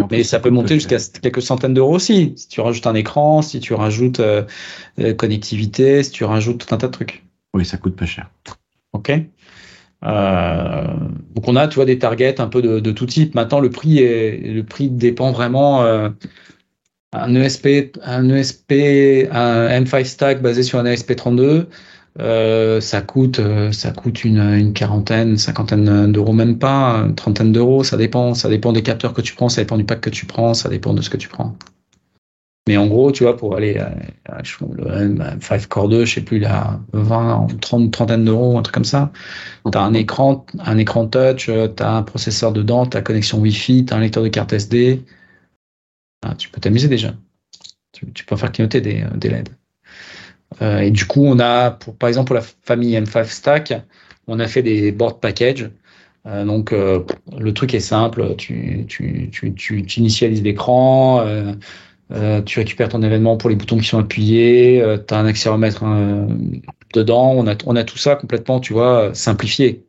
Mais 0.10 0.24
ça 0.24 0.40
peut 0.40 0.50
monter 0.50 0.76
jusqu'à 0.76 0.98
quelques 1.22 1.42
centaines 1.42 1.76
d'euros 1.76 1.96
aussi. 1.96 2.34
Si 2.36 2.48
tu 2.48 2.62
rajoutes 2.62 2.88
un 2.88 2.96
écran, 2.96 3.44
si 3.44 3.60
tu 3.60 3.76
rajoutes 3.76 4.20
euh, 4.20 4.44
euh, 5.00 5.14
connectivité, 5.14 6.02
si 6.02 6.12
tu 6.12 6.24
rajoutes 6.24 6.66
tout 6.66 6.74
un 6.74 6.80
tas 6.80 6.88
de 6.88 6.92
trucs. 6.92 7.24
Oui, 7.54 7.64
ça 7.64 7.78
coûte 7.78 7.96
pas 7.96 8.08
cher. 8.08 8.32
Ok. 8.94 9.12
Euh, 10.04 10.88
donc 11.36 11.48
on 11.48 11.56
a, 11.56 11.68
tu 11.68 11.76
vois, 11.76 11.86
des 11.86 12.00
targets 12.00 12.42
un 12.42 12.48
peu 12.48 12.64
de, 12.64 12.92
tout 12.92 13.06
type. 13.06 13.36
Maintenant, 13.36 13.60
le 13.60 13.70
prix 13.70 14.00
est, 14.00 14.38
le 14.52 14.64
prix 14.64 14.90
dépend 14.90 15.32
vraiment. 15.32 15.84
Un 17.14 17.36
ESP, 17.36 17.98
un 18.04 18.30
ESP, 18.30 18.72
un 19.32 19.68
M5 19.70 20.04
stack 20.06 20.42
basé 20.42 20.64
sur 20.64 20.80
un 20.80 20.86
ESP32, 20.86 21.68
euh, 22.20 22.80
ça 22.80 23.02
coûte, 23.02 23.40
euh, 23.40 23.72
ça 23.72 23.92
coûte 23.92 24.24
une, 24.24 24.74
quarantaine, 24.74 25.38
cinquantaine 25.38 26.12
d'euros, 26.12 26.34
même 26.34 26.60
pas, 26.60 27.04
une 27.08 27.16
trentaine 27.16 27.52
d'euros. 27.52 27.84
Ça 27.84 27.98
dépend, 27.98 28.34
ça 28.34 28.50
dépend 28.50 28.72
des 28.72 28.84
capteurs 28.84 29.14
que 29.14 29.22
tu 29.22 29.36
prends, 29.36 29.50
ça 29.50 29.62
dépend 29.62 29.78
du 29.78 29.86
pack 29.86 30.02
que 30.02 30.10
tu 30.10 30.26
prends, 30.26 30.54
ça 30.54 30.70
dépend 30.70 30.94
de 30.94 31.02
ce 31.02 31.10
que 31.10 31.18
tu 31.18 31.28
prends. 31.28 31.56
Mais 32.68 32.78
en 32.78 32.88
gros, 32.88 33.12
tu 33.12 33.24
vois, 33.24 33.36
pour 33.36 33.58
aller 33.58 33.78
à, 33.78 33.92
le 34.62 35.18
5 35.42 35.68
Core 35.68 35.90
2, 35.90 36.06
je 36.06 36.16
sais 36.16 36.22
plus, 36.22 36.44
a 36.46 36.80
20, 36.94 37.48
30, 37.60 37.92
trentaine 37.92 38.24
d'euros, 38.24 38.58
un 38.58 38.62
truc 38.62 38.74
comme 38.74 38.86
ça. 38.86 39.12
Tu 39.70 39.78
as 39.78 39.82
un 39.82 39.94
écran, 39.94 40.46
un 40.60 40.78
écran 40.78 41.08
touch, 41.08 41.48
tu 41.48 41.84
as 41.84 41.92
un 41.92 42.04
processeur 42.04 42.54
dedans, 42.54 42.86
tu 42.86 42.96
as 42.96 43.02
connexion 43.02 43.40
Wi-Fi, 43.40 43.86
tu 43.86 43.94
as 43.94 43.98
un 43.98 44.00
lecteur 44.00 44.24
de 44.24 44.30
carte 44.30 44.54
SD. 44.54 45.04
Ah, 46.24 46.36
tu 46.36 46.50
peux 46.50 46.62
t'amuser 46.62 46.88
déjà. 46.88 47.14
Tu, 47.92 48.26
peux 48.26 48.36
faire 48.36 48.52
clignoter 48.52 48.82
des, 48.82 49.04
des 49.16 49.30
LED. 49.30 49.50
Euh, 50.62 50.80
et 50.80 50.92
du 50.92 51.06
coup, 51.06 51.24
on 51.26 51.40
a, 51.40 51.72
par 51.72 52.08
exemple, 52.08 52.28
pour 52.28 52.36
la 52.36 52.42
famille 52.42 52.96
M5 52.96 53.26
Stack, 53.26 53.74
on 54.28 54.40
a 54.40 54.48
fait 54.48 54.64
des 54.64 54.92
board 54.92 55.20
packages. 55.20 55.70
Euh, 56.26 56.46
donc, 56.46 56.72
euh, 56.72 57.04
le 57.38 57.54
truc 57.54 57.74
est 57.74 57.80
simple. 57.80 58.36
Tu, 58.38 58.86
tu, 58.88 59.30
tu, 59.32 59.54
tu, 59.54 59.84
tu 59.84 60.00
initialises 60.00 60.42
l'écran, 60.42 61.22
euh, 62.12 62.42
tu 62.44 62.60
récupères 62.60 62.90
ton 62.90 63.02
événement 63.02 63.38
pour 63.38 63.50
les 63.50 63.56
boutons 63.56 63.78
qui 63.78 63.86
sont 63.86 64.00
appuyés, 64.00 64.84
tu 65.08 65.14
as 65.14 65.18
un 65.18 65.26
accéléromètre 65.26 65.84
dedans. 66.94 67.32
On 67.32 67.48
a, 67.48 67.56
on 67.66 67.76
a 67.76 67.84
tout 67.84 67.98
ça 67.98 68.16
complètement, 68.16 68.60
tu 68.60 68.74
vois, 68.74 69.14
simplifié. 69.14 69.86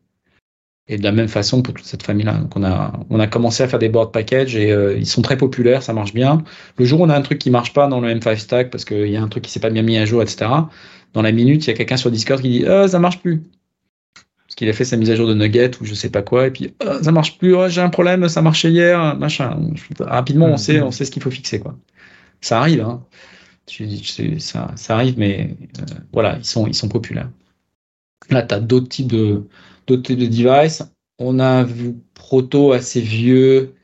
Et 0.87 0.99
de 0.99 1.03
la 1.03 1.13
même 1.13 1.29
façon 1.29 1.63
pour 1.63 1.73
toute 1.73 1.87
cette 1.87 2.03
famille-là. 2.03 2.35
Donc 2.35 2.55
on 2.57 2.63
a, 2.63 2.93
on 3.09 3.19
a 3.19 3.27
commencé 3.27 3.63
à 3.63 3.69
faire 3.69 3.79
des 3.79 3.89
board 3.89 4.13
packages 4.13 4.55
et 4.55 4.71
euh, 4.71 4.99
ils 4.99 5.07
sont 5.07 5.23
très 5.23 5.39
populaires, 5.39 5.83
ça 5.83 5.95
marche 5.95 6.13
bien. 6.13 6.45
Le 6.77 6.85
jour 6.85 7.01
où 7.01 7.05
on 7.05 7.09
a 7.09 7.17
un 7.17 7.23
truc 7.23 7.39
qui 7.39 7.51
marche 7.51 7.73
pas 7.73 7.89
dans 7.89 8.01
le 8.01 8.15
M5 8.15 8.37
Stack 8.37 8.71
parce 8.71 8.85
qu'il 8.85 9.09
y 9.09 9.17
a 9.17 9.23
un 9.23 9.29
truc 9.29 9.45
qui 9.45 9.51
s'est 9.51 9.61
pas 9.61 9.71
bien 9.71 9.83
mis 9.83 9.97
à 9.97 10.05
jour, 10.05 10.21
etc. 10.21 10.51
Dans 11.15 11.23
la 11.23 11.33
minute, 11.33 11.65
il 11.65 11.69
y 11.69 11.71
a 11.71 11.77
quelqu'un 11.77 11.97
sur 11.97 12.11
Discord 12.11 12.43
qui 12.43 12.51
dit 12.51 12.67
ah, 12.67 12.87
ça 12.87 12.99
marche 12.99 13.21
plus. 13.21 13.43
Parce 14.47 14.57
qu'il 14.57 14.69
a 14.69 14.75
fait 14.75 14.85
sa 14.85 14.99
mise 14.99 15.11
à 15.11 15.17
jour 15.17 15.27
de 15.27 15.33
Nugget 15.33 15.71
ou 15.81 15.87
je 15.87 15.95
sais 15.95 16.11
pas 16.11 16.21
quoi, 16.21 16.49
et 16.49 16.51
puis 16.51 16.75
ah, 16.87 17.03
ça 17.03 17.13
marche 17.13 17.39
plus, 17.39 17.57
j'ai 17.69 17.81
un 17.81 17.89
problème, 17.89 18.29
ça 18.29 18.43
marchait 18.43 18.71
hier, 18.71 19.17
machin. 19.17 19.59
Rapidement, 20.01 20.47
on 20.47 20.59
sait, 20.59 20.83
on 20.83 20.91
sait 20.91 21.07
ce 21.07 21.11
qu'il 21.11 21.23
faut 21.23 21.31
fixer, 21.31 21.61
quoi. 21.61 21.79
Ça 22.43 22.61
arrive, 22.61 22.83
hein. 22.83 23.03
ça, 24.39 24.71
ça 24.77 24.95
arrive, 24.95 25.19
mais 25.19 25.57
euh, 25.81 25.95
voilà, 26.13 26.37
ils 26.37 26.45
sont, 26.45 26.67
ils 26.67 26.75
sont 26.75 26.89
populaires. 26.89 27.31
Là, 28.29 28.43
tu 28.43 28.55
as 28.55 28.61
d'autres 28.61 28.89
types 28.89 29.11
de, 29.11 29.45
d'autres 29.87 30.15
de 30.15 30.27
devices. 30.27 30.83
On 31.19 31.39
a 31.39 31.65
vu 31.65 31.95
proto 32.15 32.73
assez 32.73 33.01
vieux 33.01 33.75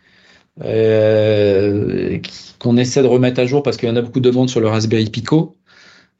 euh, 0.62 2.18
qu'on 2.58 2.76
essaie 2.76 3.02
de 3.02 3.06
remettre 3.06 3.40
à 3.40 3.46
jour 3.46 3.62
parce 3.62 3.76
qu'il 3.76 3.88
y 3.88 3.92
en 3.92 3.96
a 3.96 4.02
beaucoup 4.02 4.20
de 4.20 4.28
demandes 4.28 4.50
sur 4.50 4.60
le 4.60 4.68
Raspberry 4.68 5.08
Pico. 5.10 5.56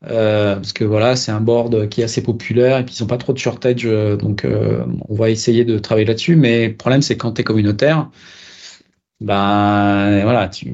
Euh, 0.07 0.55
parce 0.55 0.72
que 0.72 0.85
voilà, 0.85 1.14
c'est 1.14 1.31
un 1.31 1.43
board 1.43 1.89
qui 1.91 2.01
est 2.01 2.05
assez 2.05 2.22
populaire 2.22 2.78
et 2.78 2.87
puis 2.87 2.97
ils 2.99 3.03
n'ont 3.03 3.07
pas 3.07 3.18
trop 3.18 3.35
de 3.35 3.39
shortage, 3.39 3.83
euh, 3.85 4.16
donc 4.16 4.47
on 5.09 5.14
va 5.14 5.28
essayer 5.28 5.64
de 5.64 5.78
travailler 5.78 6.07
là-dessus. 6.07 6.37
Mais 6.37 6.68
le 6.68 6.76
problème, 6.76 7.03
c'est 7.03 7.16
quand 7.16 7.33
tu 7.33 7.43
es 7.43 7.45
communautaire, 7.45 8.11
ben 9.20 10.22
voilà, 10.22 10.49
tu 10.49 10.72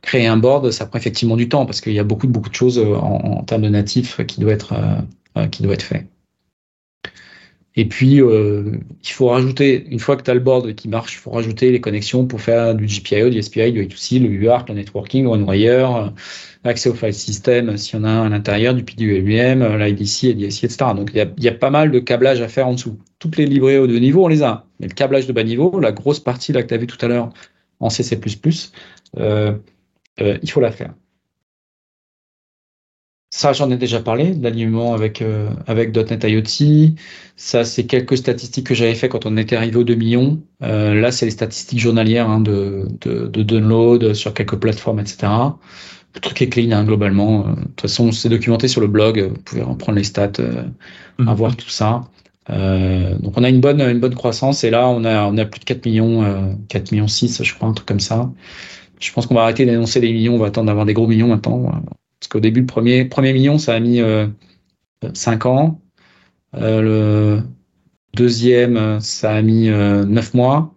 créer 0.00 0.26
un 0.26 0.36
board, 0.38 0.70
ça 0.70 0.86
prend 0.86 0.98
effectivement 0.98 1.36
du 1.36 1.48
temps 1.48 1.66
parce 1.66 1.80
qu'il 1.80 1.92
y 1.92 1.98
a 1.98 2.04
beaucoup 2.04 2.26
beaucoup 2.28 2.48
de 2.48 2.54
choses 2.54 2.78
en, 2.78 3.42
termes 3.44 3.62
de 3.62 3.68
natifs 3.68 4.24
qui 4.26 4.40
doivent 4.40 4.54
être 4.54 4.74
qui 5.50 5.62
doit 5.62 5.74
être 5.74 5.82
fait. 5.82 6.06
Et 7.74 7.86
puis, 7.86 8.20
euh, 8.20 8.78
il 9.02 9.10
faut 9.10 9.28
rajouter, 9.28 9.86
une 9.88 9.98
fois 9.98 10.16
que 10.16 10.22
tu 10.22 10.30
as 10.30 10.34
le 10.34 10.40
board 10.40 10.74
qui 10.74 10.88
marche, 10.88 11.14
il 11.14 11.18
faut 11.18 11.30
rajouter 11.30 11.70
les 11.70 11.80
connexions 11.80 12.26
pour 12.26 12.40
faire 12.42 12.74
du 12.74 12.86
GPIO, 12.86 13.30
du 13.30 13.42
SPI, 13.42 13.72
du 13.72 13.86
I2C, 13.86 14.20
le 14.20 14.28
UART, 14.28 14.66
le 14.68 14.74
networking, 14.74 15.24
OneWire, 15.26 16.12
l'accès 16.64 16.90
au 16.90 16.94
file 16.94 17.14
system 17.14 17.76
s'il 17.78 17.98
y 17.98 18.02
en 18.02 18.04
a 18.04 18.10
un 18.10 18.26
à 18.26 18.28
l'intérieur, 18.28 18.74
du 18.74 18.84
PWM, 18.84 19.78
l'IDC, 19.78 20.34
l'IDC, 20.34 20.64
etc. 20.64 20.76
Donc, 20.94 21.12
il 21.14 21.26
y, 21.38 21.48
a, 21.48 21.52
pas 21.52 21.70
mal 21.70 21.90
de 21.90 21.98
câblage 21.98 22.42
à 22.42 22.48
faire 22.48 22.68
en 22.68 22.74
dessous. 22.74 22.98
Toutes 23.18 23.38
les 23.38 23.46
livrées 23.46 23.78
haut 23.78 23.86
de 23.86 23.98
niveau, 23.98 24.24
on 24.24 24.28
les 24.28 24.42
a. 24.42 24.66
Mais 24.78 24.88
le 24.88 24.94
câblage 24.94 25.26
de 25.26 25.32
bas 25.32 25.42
niveau, 25.42 25.80
la 25.80 25.92
grosse 25.92 26.20
partie 26.20 26.52
là 26.52 26.62
que 26.62 26.68
tu 26.68 26.74
as 26.74 26.78
vu 26.78 26.86
tout 26.86 27.02
à 27.04 27.08
l'heure 27.08 27.30
en 27.80 27.88
CC++, 27.88 28.20
euh, 29.18 29.52
euh, 30.20 30.38
il 30.42 30.50
faut 30.50 30.60
la 30.60 30.72
faire. 30.72 30.94
Ça, 33.34 33.54
j'en 33.54 33.70
ai 33.70 33.78
déjà 33.78 33.98
parlé, 33.98 34.34
l'alignement 34.34 34.92
avec, 34.92 35.22
euh, 35.22 35.48
avec 35.66 35.96
.NET 35.96 36.22
IoT. 36.24 36.94
Ça, 37.34 37.64
c'est 37.64 37.86
quelques 37.86 38.18
statistiques 38.18 38.66
que 38.66 38.74
j'avais 38.74 38.94
fait 38.94 39.08
quand 39.08 39.24
on 39.24 39.38
était 39.38 39.56
arrivé 39.56 39.76
aux 39.78 39.84
2 39.84 39.94
millions. 39.94 40.42
Euh, 40.62 40.92
là, 40.94 41.10
c'est 41.10 41.24
les 41.24 41.30
statistiques 41.30 41.78
journalières 41.80 42.28
hein, 42.28 42.40
de, 42.40 42.86
de, 43.00 43.28
de, 43.28 43.42
download 43.42 44.12
sur 44.12 44.34
quelques 44.34 44.56
plateformes, 44.56 45.00
etc. 45.00 45.28
Le 46.14 46.20
truc 46.20 46.42
est 46.42 46.50
clean, 46.50 46.72
hein, 46.72 46.84
globalement. 46.84 47.46
Euh, 47.46 47.52
de 47.54 47.62
toute 47.62 47.80
façon, 47.80 48.12
c'est 48.12 48.28
documenté 48.28 48.68
sur 48.68 48.82
le 48.82 48.86
blog. 48.86 49.18
Vous 49.20 49.42
pouvez 49.42 49.62
reprendre 49.62 49.96
les 49.96 50.04
stats, 50.04 50.32
euh, 50.40 50.64
mhm. 51.18 51.56
tout 51.56 51.70
ça. 51.70 52.02
Euh, 52.50 53.16
donc, 53.16 53.38
on 53.38 53.44
a 53.44 53.48
une 53.48 53.60
bonne, 53.60 53.80
une 53.80 54.00
bonne 54.00 54.14
croissance. 54.14 54.62
Et 54.62 54.68
là, 54.68 54.88
on 54.88 55.06
a, 55.06 55.24
on 55.24 55.38
a 55.38 55.46
plus 55.46 55.60
de 55.60 55.64
4 55.64 55.86
millions, 55.86 56.58
4 56.68 56.92
millions 56.92 57.08
6, 57.08 57.42
je 57.42 57.54
crois, 57.54 57.66
un 57.66 57.72
truc 57.72 57.88
comme 57.88 58.00
ça. 58.00 58.30
Je 59.00 59.10
pense 59.10 59.26
qu'on 59.26 59.34
va 59.34 59.44
arrêter 59.44 59.64
d'annoncer 59.64 60.00
des 60.00 60.12
millions. 60.12 60.34
On 60.34 60.38
va 60.38 60.48
attendre 60.48 60.66
d'avoir 60.66 60.84
des 60.84 60.92
gros 60.92 61.06
millions 61.06 61.28
maintenant 61.28 61.82
parce 62.22 62.28
qu'au 62.28 62.40
début, 62.40 62.60
le 62.60 62.66
premier, 62.66 63.04
premier 63.04 63.32
million, 63.32 63.58
ça 63.58 63.74
a 63.74 63.80
mis 63.80 64.00
euh, 64.00 64.28
5 65.12 65.46
ans. 65.46 65.80
Euh, 66.54 66.80
le 66.80 67.42
deuxième, 68.14 69.00
ça 69.00 69.32
a 69.32 69.42
mis 69.42 69.68
euh, 69.68 70.04
9 70.04 70.34
mois. 70.34 70.72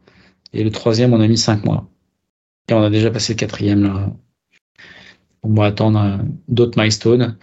Et 0.54 0.64
le 0.64 0.72
troisième, 0.72 1.14
on 1.14 1.22
a 1.22 1.28
mis 1.28 1.38
5 1.38 1.64
mois. 1.64 1.88
Et 2.68 2.74
on 2.74 2.82
a 2.82 2.90
déjà 2.90 3.12
passé 3.12 3.34
le 3.34 3.38
quatrième. 3.38 3.84
Là. 3.84 4.12
On 5.44 5.54
va 5.54 5.66
attendre 5.66 6.00
euh, 6.00 6.18
d'autres 6.48 6.82
milestones. 6.82 7.38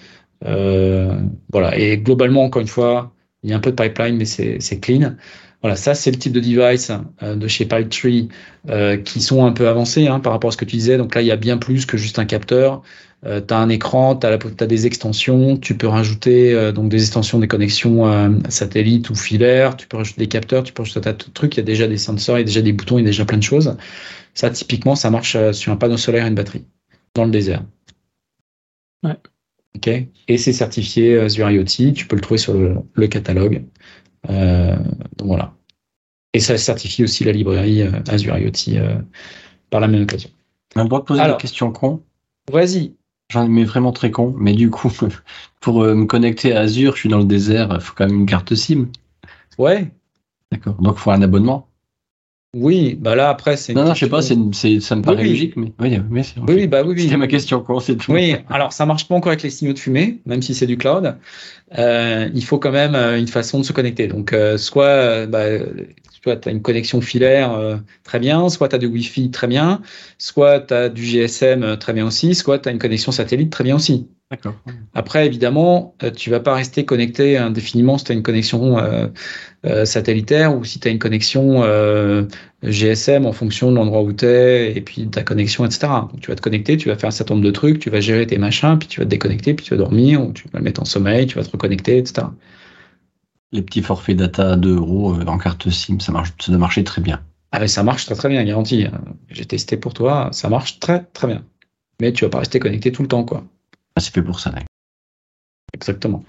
Euh, 0.44 1.20
voilà. 1.52 1.78
Et 1.78 1.96
globalement, 1.96 2.42
encore 2.42 2.62
une 2.62 2.66
fois, 2.66 3.14
il 3.44 3.50
y 3.50 3.52
a 3.52 3.56
un 3.56 3.60
peu 3.60 3.70
de 3.70 3.76
pipeline, 3.76 4.16
mais 4.16 4.24
c'est 4.24 4.80
clean. 4.80 5.14
Voilà, 5.62 5.76
ça 5.76 5.94
c'est 5.94 6.10
le 6.10 6.18
type 6.18 6.32
de 6.32 6.40
device 6.40 6.90
euh, 7.22 7.36
de 7.36 7.46
chez 7.46 7.64
Pipetree 7.64 8.28
euh, 8.68 8.96
qui 8.96 9.20
sont 9.20 9.46
un 9.46 9.52
peu 9.52 9.68
avancés 9.68 10.08
hein, 10.08 10.18
par 10.18 10.32
rapport 10.32 10.48
à 10.48 10.52
ce 10.52 10.56
que 10.56 10.64
tu 10.64 10.76
disais. 10.76 10.98
Donc 10.98 11.14
là, 11.14 11.22
il 11.22 11.28
y 11.28 11.30
a 11.30 11.36
bien 11.36 11.56
plus 11.56 11.86
que 11.86 11.96
juste 11.96 12.18
un 12.18 12.24
capteur. 12.24 12.82
Euh, 13.24 13.40
tu 13.40 13.54
as 13.54 13.58
un 13.58 13.68
écran, 13.68 14.16
tu 14.16 14.26
as, 14.26 14.30
as, 14.30 14.66
des 14.66 14.86
extensions, 14.86 15.56
tu 15.56 15.76
peux 15.76 15.86
rajouter 15.86 16.52
euh, 16.54 16.72
donc 16.72 16.88
des 16.88 17.00
extensions 17.00 17.38
des 17.38 17.46
connexions 17.46 18.10
euh, 18.10 18.30
satellites 18.48 19.10
ou 19.10 19.14
filaires, 19.14 19.76
tu 19.76 19.86
peux 19.86 19.96
rajouter 19.96 20.22
des 20.22 20.28
capteurs, 20.28 20.64
tu 20.64 20.72
peux 20.72 20.82
rajouter 20.82 20.98
un 20.98 21.12
tas 21.12 21.12
de 21.12 21.32
trucs, 21.32 21.54
il 21.54 21.58
y 21.58 21.60
a 21.60 21.64
déjà 21.64 21.86
des 21.86 21.98
sensors, 21.98 22.36
il 22.36 22.40
y 22.40 22.42
a 22.42 22.46
déjà 22.46 22.62
des 22.62 22.72
boutons, 22.72 22.98
il 22.98 23.02
y 23.02 23.04
a 23.04 23.10
déjà 23.10 23.24
plein 23.24 23.38
de 23.38 23.42
choses. 23.42 23.76
Ça, 24.34 24.50
typiquement, 24.50 24.96
ça 24.96 25.10
marche 25.10 25.36
sur 25.52 25.72
un 25.72 25.76
panneau 25.76 25.96
solaire 25.96 26.24
et 26.24 26.28
une 26.28 26.34
batterie, 26.34 26.64
dans 27.14 27.24
le 27.24 27.30
désert. 27.30 27.62
Ouais. 29.04 29.16
Ok. 29.76 29.88
Et 30.28 30.38
c'est 30.38 30.52
certifié 30.52 31.18
Azure 31.20 31.48
IoT, 31.48 31.92
tu 31.94 32.06
peux 32.06 32.16
le 32.16 32.22
trouver 32.22 32.38
sur 32.38 32.54
le, 32.54 32.76
le 32.94 33.06
catalogue. 33.06 33.64
donc 34.28 35.28
voilà. 35.28 35.54
Et 36.34 36.40
ça 36.40 36.56
certifie 36.56 37.04
aussi 37.04 37.22
la 37.22 37.32
librairie 37.32 37.82
Azure 38.08 38.36
IoT 38.36 38.80
par 39.70 39.80
la 39.80 39.86
même 39.86 40.02
occasion. 40.02 40.30
On 40.74 40.86
va 40.86 41.00
poser 41.00 41.20
Alors, 41.20 41.36
des 41.36 41.42
questions 41.42 41.70
con. 41.70 42.02
Vas-y. 42.50 42.94
J'en 43.32 43.56
ai 43.56 43.64
vraiment 43.64 43.92
très 43.92 44.10
con, 44.10 44.34
mais 44.36 44.52
du 44.52 44.68
coup, 44.68 44.92
pour 45.60 45.82
euh, 45.82 45.94
me 45.94 46.04
connecter 46.04 46.54
à 46.54 46.60
Azure, 46.60 46.94
je 46.94 47.00
suis 47.00 47.08
dans 47.08 47.18
le 47.18 47.24
désert, 47.24 47.70
il 47.72 47.80
faut 47.80 47.94
quand 47.96 48.06
même 48.06 48.20
une 48.20 48.26
carte 48.26 48.54
SIM. 48.54 48.88
Ouais. 49.56 49.90
D'accord. 50.50 50.74
Donc, 50.74 50.96
il 50.98 51.00
faut 51.00 51.12
un 51.12 51.22
abonnement. 51.22 51.66
Oui, 52.54 52.98
bah 53.00 53.14
là 53.14 53.30
après 53.30 53.56
c'est. 53.56 53.72
Non, 53.72 53.84
non, 53.84 53.94
je 53.94 54.00
sais 54.00 54.10
pas, 54.10 54.20
c'est, 54.20 54.80
ça 54.80 54.94
me 54.94 55.02
paraît 55.02 55.24
logique, 55.24 55.56
mais 55.56 55.72
oui, 55.80 55.98
oui, 56.10 56.22
oui, 56.48 56.66
bah 56.66 56.82
oui, 56.84 57.00
C'était 57.00 57.16
ma 57.16 57.26
question, 57.26 57.62
quoi, 57.62 57.80
c'est 57.80 57.96
tout. 57.96 58.12
Oui, 58.12 58.36
alors 58.50 58.74
ça 58.74 58.84
marche 58.84 59.08
pas 59.08 59.14
encore 59.14 59.30
avec 59.30 59.42
les 59.42 59.48
signaux 59.48 59.72
de 59.72 59.78
fumée, 59.78 60.20
même 60.26 60.42
si 60.42 60.54
c'est 60.54 60.66
du 60.66 60.76
cloud. 60.76 61.16
Euh, 61.78 62.28
il 62.34 62.44
faut 62.44 62.58
quand 62.58 62.70
même 62.72 62.94
euh, 62.94 63.18
une 63.18 63.28
façon 63.28 63.58
de 63.58 63.64
se 63.64 63.72
connecter. 63.72 64.06
Donc, 64.06 64.34
euh, 64.34 64.58
soit 64.58 65.26
bah, 65.26 65.46
soit 66.22 66.36
tu 66.36 66.48
as 66.48 66.52
une 66.52 66.62
connexion 66.62 67.00
filaire 67.00 67.52
euh, 67.52 67.76
très 68.04 68.18
bien, 68.18 68.48
soit 68.48 68.68
tu 68.68 68.76
as 68.76 68.78
du 68.78 68.86
Wi-Fi 68.86 69.30
très 69.30 69.46
bien, 69.46 69.82
soit 70.18 70.60
tu 70.60 70.74
as 70.74 70.88
du 70.88 71.04
GSM 71.04 71.62
euh, 71.62 71.76
très 71.76 71.92
bien 71.92 72.06
aussi, 72.06 72.34
soit 72.34 72.58
tu 72.58 72.68
as 72.68 72.72
une 72.72 72.78
connexion 72.78 73.12
satellite 73.12 73.50
très 73.50 73.64
bien 73.64 73.76
aussi. 73.76 74.08
D'accord. 74.32 74.56
Après, 74.94 75.26
évidemment, 75.26 75.94
euh, 76.02 76.10
tu 76.10 76.30
vas 76.30 76.40
pas 76.40 76.54
rester 76.54 76.84
connecté 76.84 77.36
indéfiniment 77.36 77.98
si 77.98 78.06
tu 78.06 78.12
as 78.12 78.14
une 78.16 78.22
connexion 78.24 78.78
satellitaire 79.84 80.56
ou 80.56 80.64
si 80.64 80.80
tu 80.80 80.88
as 80.88 80.90
une 80.90 80.98
connexion 80.98 81.62
GSM 82.64 83.26
en 83.26 83.32
fonction 83.32 83.70
de 83.70 83.76
l'endroit 83.76 84.02
où 84.02 84.12
tu 84.12 84.24
es 84.26 84.76
et 84.76 84.80
puis 84.80 85.04
de 85.04 85.10
ta 85.10 85.22
connexion, 85.22 85.64
etc. 85.64 85.86
Donc, 86.10 86.20
tu 86.20 86.30
vas 86.30 86.34
te 86.34 86.40
connecter, 86.40 86.76
tu 86.76 86.88
vas 86.88 86.96
faire 86.96 87.08
un 87.08 87.12
certain 87.12 87.34
nombre 87.34 87.46
de 87.46 87.52
trucs, 87.52 87.78
tu 87.78 87.90
vas 87.90 88.00
gérer 88.00 88.26
tes 88.26 88.38
machins, 88.38 88.76
puis 88.78 88.88
tu 88.88 88.98
vas 88.98 89.04
te 89.04 89.10
déconnecter, 89.10 89.54
puis 89.54 89.66
tu 89.66 89.70
vas 89.70 89.76
dormir, 89.76 90.26
ou 90.26 90.32
tu 90.32 90.48
vas 90.52 90.58
le 90.58 90.64
mettre 90.64 90.80
en 90.80 90.86
sommeil, 90.86 91.26
tu 91.26 91.36
vas 91.36 91.44
te 91.44 91.50
reconnecter, 91.50 91.98
etc 91.98 92.26
les 93.52 93.62
petits 93.62 93.82
forfaits 93.82 94.16
data 94.16 94.52
à 94.52 94.56
2 94.56 94.76
euros 94.76 95.14
euh, 95.14 95.24
en 95.26 95.38
carte 95.38 95.70
SIM, 95.70 96.00
ça, 96.00 96.10
marche, 96.10 96.32
ça 96.40 96.50
doit 96.50 96.58
marcher 96.58 96.84
très 96.84 97.02
bien. 97.02 97.22
Ah 97.52 97.60
mais 97.60 97.68
ça 97.68 97.82
marche 97.82 98.06
très 98.06 98.14
très 98.14 98.30
bien, 98.30 98.42
garanti. 98.44 98.86
J'ai 99.28 99.44
testé 99.44 99.76
pour 99.76 99.92
toi, 99.92 100.30
ça 100.32 100.48
marche 100.48 100.80
très 100.80 101.04
très 101.04 101.26
bien. 101.26 101.44
Mais 102.00 102.12
tu 102.12 102.24
vas 102.24 102.30
pas 102.30 102.38
rester 102.38 102.58
connecté 102.58 102.92
tout 102.92 103.02
le 103.02 103.08
temps, 103.08 103.24
quoi. 103.24 103.44
Ah, 103.96 104.00
c'est 104.00 104.14
fait 104.14 104.22
pour 104.22 104.40
ça. 104.40 104.52
Exactement. 105.74 106.24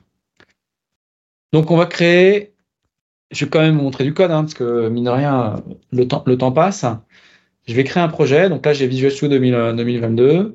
Donc 1.51 1.71
on 1.71 1.77
va 1.77 1.85
créer. 1.85 2.53
Je 3.31 3.45
vais 3.45 3.49
quand 3.49 3.61
même 3.61 3.75
montrer 3.75 4.03
du 4.03 4.13
code, 4.13 4.31
hein, 4.31 4.41
parce 4.41 4.53
que 4.53 4.89
mine 4.89 5.05
de 5.05 5.09
rien, 5.09 5.63
le 5.91 6.07
temps, 6.07 6.51
passe. 6.51 6.85
Je 7.67 7.73
vais 7.73 7.83
créer 7.83 8.03
un 8.03 8.09
projet. 8.09 8.49
Donc 8.49 8.65
là, 8.65 8.73
j'ai 8.73 8.87
Visual 8.87 9.11
Studio 9.11 9.39
2022. 9.39 10.53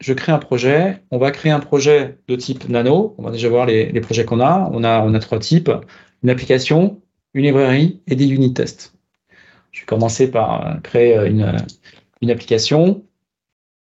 Je 0.00 0.12
crée 0.14 0.32
un 0.32 0.38
projet. 0.38 1.02
On 1.10 1.18
va 1.18 1.30
créer 1.30 1.52
un 1.52 1.60
projet 1.60 2.18
de 2.26 2.36
type 2.36 2.68
nano. 2.68 3.14
On 3.18 3.22
va 3.22 3.30
déjà 3.30 3.48
voir 3.48 3.66
les, 3.66 4.00
projets 4.00 4.24
qu'on 4.24 4.40
a. 4.40 4.68
On 4.72 4.82
a, 4.84 5.20
trois 5.20 5.38
types 5.38 5.70
une 6.22 6.30
application, 6.30 7.02
une 7.34 7.44
librairie 7.44 8.00
et 8.06 8.14
des 8.14 8.28
unit 8.30 8.54
tests. 8.54 8.94
Je 9.72 9.80
vais 9.80 9.86
commencer 9.86 10.30
par 10.30 10.80
créer 10.82 11.16
une, 11.26 11.56
une 12.20 12.30
application. 12.30 13.04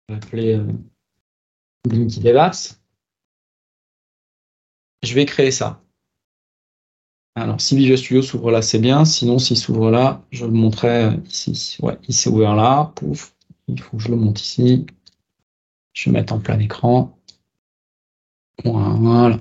On 0.09 0.16
appeler 0.16 0.61
Je 5.03 5.14
vais 5.14 5.26
créer 5.26 5.51
ça. 5.51 5.80
Alors, 7.37 7.61
si 7.61 7.76
Visual 7.76 7.99
Studio 7.99 8.22
s'ouvre 8.22 8.51
là, 8.51 8.62
c'est 8.62 8.78
bien. 8.78 9.05
Sinon, 9.05 9.39
s'il 9.39 9.59
s'ouvre 9.59 9.91
là, 9.91 10.22
je 10.30 10.47
le 10.47 10.53
montrerai 10.53 11.18
ici. 11.28 11.76
Ouais, 11.82 11.99
il 12.09 12.14
s'est 12.14 12.30
ouvert 12.30 12.55
là. 12.55 12.93
Pouf. 12.95 13.35
Il 13.66 13.80
faut 13.80 13.97
que 13.97 14.03
je 14.03 14.09
le 14.09 14.16
monte 14.16 14.41
ici. 14.41 14.87
Je 15.93 16.11
vais 16.11 16.12
mettre 16.12 16.32
en 16.32 16.39
plein 16.39 16.59
écran. 16.59 17.18
Voilà. 18.64 19.41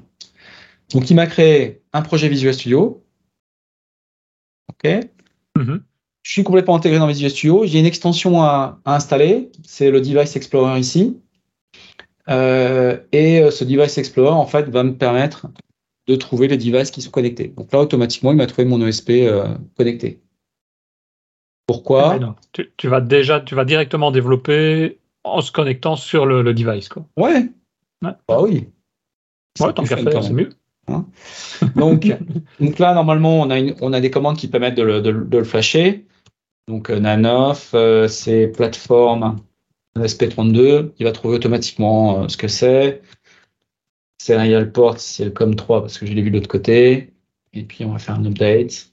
Donc, 0.92 1.10
il 1.10 1.16
m'a 1.16 1.28
créé 1.28 1.82
un 1.94 2.02
projet 2.02 2.30
Visual 2.30 2.54
Studio. 2.54 3.04
OK. 4.70 4.90
Mm-hmm. 5.56 5.82
Je 6.24 6.32
suis 6.32 6.44
complètement 6.44 6.76
intégré 6.76 7.00
dans 7.00 7.08
Visual 7.08 7.30
Studio. 7.30 7.66
J'ai 7.66 7.80
une 7.80 7.86
extension 7.86 8.42
à, 8.42 8.80
installer. 8.86 9.52
C'est 9.64 9.92
le 9.92 10.02
Device 10.02 10.36
Explorer 10.36 10.80
ici. 10.80 11.20
Euh, 12.30 12.98
et 13.12 13.42
euh, 13.42 13.52
ce 13.52 13.64
Device 13.64 13.98
Explorer, 13.98 14.34
en 14.34 14.46
fait, 14.46 14.70
va 14.70 14.84
me 14.84 14.96
permettre 14.96 15.48
de 16.08 16.16
trouver 16.16 16.48
les 16.48 16.58
devices 16.58 16.92
qui 16.92 17.02
sont 17.02 17.12
connectés. 17.12 17.50
Donc 17.50 17.72
là, 17.72 17.80
automatiquement, 17.80 18.32
il 18.32 18.38
m'a 18.38 18.48
trouvé 18.48 18.66
mon 18.66 18.86
ESP 18.86 19.10
euh, 19.12 19.48
connecté. 19.78 20.22
Pourquoi? 21.66 22.20
Tu, 22.78 22.88
vas 22.88 23.00
déjà, 23.00 23.40
tu 23.40 23.56
vas 23.56 23.64
directement 23.64 24.12
développer 24.12 25.00
en 25.24 25.42
se 25.42 25.52
connectant 25.52 25.96
sur 25.96 26.26
le, 26.26 26.54
device, 26.54 26.90
quoi. 26.90 27.06
Ouais. 27.18 27.50
Bah 28.02 28.18
oui. 28.42 28.68
Ouais, 29.62 29.74
tant 29.74 29.84
qu'à 29.84 29.96
faire, 29.96 30.24
c'est 30.24 30.34
mieux. 30.34 30.50
Hein? 30.88 31.06
Donc, 31.76 32.06
donc 32.60 32.80
là, 32.80 32.94
normalement, 32.94 33.40
on 33.40 33.50
a, 33.50 33.60
on 33.82 33.94
a 33.94 34.02
des 34.02 34.12
commandes 34.12 34.38
qui 34.38 34.50
permettent 34.50 34.76
de 34.76 34.84
le, 34.84 35.44
flasher. 35.46 36.06
Donc, 36.68 36.90
euh, 36.90 37.00
Nanoff, 37.00 37.72
euh, 37.74 38.10
c'est 38.10 38.48
plateforme 38.48 39.38
SP32, 39.98 40.92
il 40.98 41.06
va 41.06 41.12
trouver 41.12 41.36
automatiquement 41.36 42.28
ce 42.28 42.38
que 42.38 42.48
c'est 42.48 43.02
serial 44.24 44.72
port 44.72 45.00
c'est 45.00 45.26
le 45.26 45.32
com3 45.32 45.82
parce 45.82 45.98
que 45.98 46.06
je 46.06 46.14
l'ai 46.14 46.22
vu 46.22 46.32
de 46.32 46.38
l'autre 46.38 46.48
côté. 46.48 47.14
Et 47.54 47.64
puis 47.64 47.86
on 47.86 47.92
va 47.92 48.00
faire 48.00 48.16
un 48.16 48.26
update. 48.26 48.92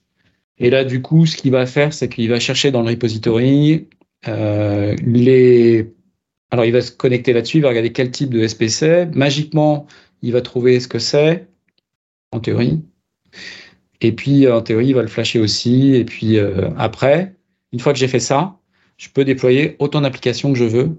Et 0.57 0.69
là, 0.69 0.83
du 0.83 1.01
coup, 1.01 1.25
ce 1.25 1.35
qu'il 1.35 1.51
va 1.51 1.65
faire, 1.65 1.93
c'est 1.93 2.09
qu'il 2.09 2.29
va 2.29 2.39
chercher 2.39 2.71
dans 2.71 2.81
le 2.81 2.89
repository 2.89 3.87
euh, 4.27 4.95
les. 5.03 5.91
Alors, 6.51 6.65
il 6.65 6.71
va 6.71 6.81
se 6.81 6.91
connecter 6.91 7.33
là-dessus, 7.33 7.57
il 7.57 7.63
va 7.63 7.69
regarder 7.69 7.93
quel 7.93 8.11
type 8.11 8.29
de 8.29 8.45
SPC. 8.45 9.07
Magiquement, 9.13 9.87
il 10.21 10.33
va 10.33 10.41
trouver 10.41 10.79
ce 10.79 10.87
que 10.87 10.99
c'est, 10.99 11.47
en 12.31 12.41
théorie. 12.41 12.83
Et 14.01 14.11
puis, 14.11 14.47
en 14.49 14.61
théorie, 14.61 14.87
il 14.87 14.95
va 14.95 15.01
le 15.01 15.07
flasher 15.07 15.39
aussi. 15.39 15.95
Et 15.95 16.03
puis, 16.03 16.37
euh, 16.37 16.69
après, 16.77 17.35
une 17.71 17.79
fois 17.79 17.93
que 17.93 17.99
j'ai 17.99 18.09
fait 18.09 18.19
ça, 18.19 18.59
je 19.01 19.09
peux 19.09 19.25
déployer 19.25 19.75
autant 19.79 20.01
d'applications 20.01 20.53
que 20.53 20.59
je 20.59 20.65
veux 20.65 20.97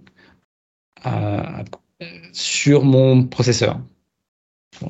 euh, 1.07 1.42
sur 2.32 2.84
mon 2.84 3.24
processeur 3.24 3.80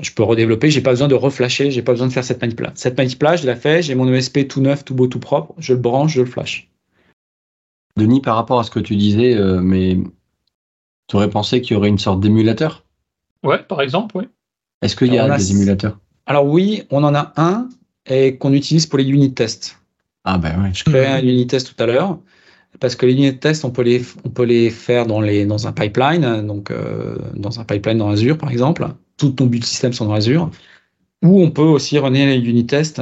je 0.00 0.12
peux 0.12 0.22
redévelopper, 0.22 0.70
j'ai 0.70 0.80
pas 0.80 0.90
besoin 0.90 1.08
de 1.08 1.14
reflasher, 1.14 1.70
j'ai 1.70 1.82
pas 1.82 1.92
besoin 1.92 2.06
de 2.06 2.12
faire 2.12 2.24
cette 2.24 2.40
manip 2.40 2.60
là. 2.60 2.72
Cette 2.74 2.96
manip 2.96 3.22
là, 3.22 3.36
je 3.36 3.46
l'ai 3.46 3.56
fait, 3.56 3.82
j'ai 3.82 3.94
mon 3.94 4.10
ESP 4.10 4.48
tout 4.48 4.60
neuf, 4.60 4.84
tout 4.84 4.94
beau, 4.94 5.06
tout 5.06 5.18
propre, 5.18 5.54
je 5.58 5.74
le 5.74 5.80
branche, 5.80 6.14
je 6.14 6.20
le 6.20 6.26
flash. 6.26 6.70
Denis, 7.96 8.20
par 8.20 8.36
rapport 8.36 8.60
à 8.60 8.64
ce 8.64 8.70
que 8.70 8.80
tu 8.80 8.96
disais, 8.96 9.34
euh, 9.34 9.60
mais 9.60 9.98
tu 11.08 11.16
aurais 11.16 11.28
pensé 11.28 11.60
qu'il 11.60 11.74
y 11.74 11.76
aurait 11.76 11.88
une 11.88 11.98
sorte 11.98 12.20
d'émulateur? 12.20 12.84
Ouais, 13.42 13.62
par 13.62 13.82
exemple, 13.82 14.16
oui. 14.16 14.28
Est-ce 14.80 14.96
qu'il 14.96 15.12
y 15.12 15.18
a, 15.18 15.36
des 15.36 15.52
émulateurs? 15.52 15.98
Alors 16.26 16.46
oui, 16.46 16.84
on 16.90 17.04
en 17.04 17.14
a 17.14 17.32
un 17.36 17.68
et 18.06 18.36
qu'on 18.38 18.52
utilise 18.52 18.86
pour 18.86 18.98
les 18.98 19.08
unit 19.08 19.34
tests. 19.34 19.78
Ah 20.24 20.38
ben 20.38 20.62
ouais. 20.62 20.70
Je 20.72 20.84
crée 20.84 21.06
un 21.06 21.20
unit 21.20 21.46
test 21.46 21.74
tout 21.74 21.82
à 21.82 21.86
l'heure 21.86 22.18
parce 22.82 22.96
que 22.96 23.06
les 23.06 23.12
unit 23.12 23.38
tests, 23.38 23.64
on 23.64 23.70
peut 23.70 23.82
les, 23.82 24.02
on 24.24 24.28
peut 24.28 24.42
les 24.42 24.68
faire 24.68 25.06
dans, 25.06 25.20
les, 25.20 25.46
dans 25.46 25.68
un 25.68 25.72
pipeline, 25.72 26.44
donc 26.44 26.72
euh, 26.72 27.16
dans 27.36 27.60
un 27.60 27.64
pipeline 27.64 27.98
dans 27.98 28.10
Azure 28.10 28.36
par 28.36 28.50
exemple 28.50 28.88
tout 29.16 29.30
ton 29.30 29.46
but 29.46 29.64
système 29.64 29.92
sont 29.92 30.06
dans 30.06 30.14
Azure, 30.14 30.50
ou 31.22 31.40
on 31.40 31.52
peut 31.52 31.62
aussi 31.62 31.96
runner 31.98 32.26
les 32.26 32.44
unit 32.44 32.66
tests, 32.66 33.00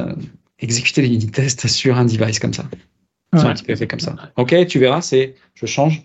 exécuter 0.59 1.01
les 1.01 1.09
unit 1.09 1.31
tests 1.31 1.67
sur 1.81 1.97
un 1.97 2.05
device 2.05 2.39
comme 2.39 2.53
ça. 2.53 2.65
C'est 3.33 3.47
un 3.47 3.55
petit 3.55 3.87
comme 3.87 4.01
ça. 4.01 4.17
Ok, 4.37 4.55
tu 4.67 4.79
verras, 4.79 5.01
c'est, 5.01 5.37
je 5.55 5.65
change 5.65 6.05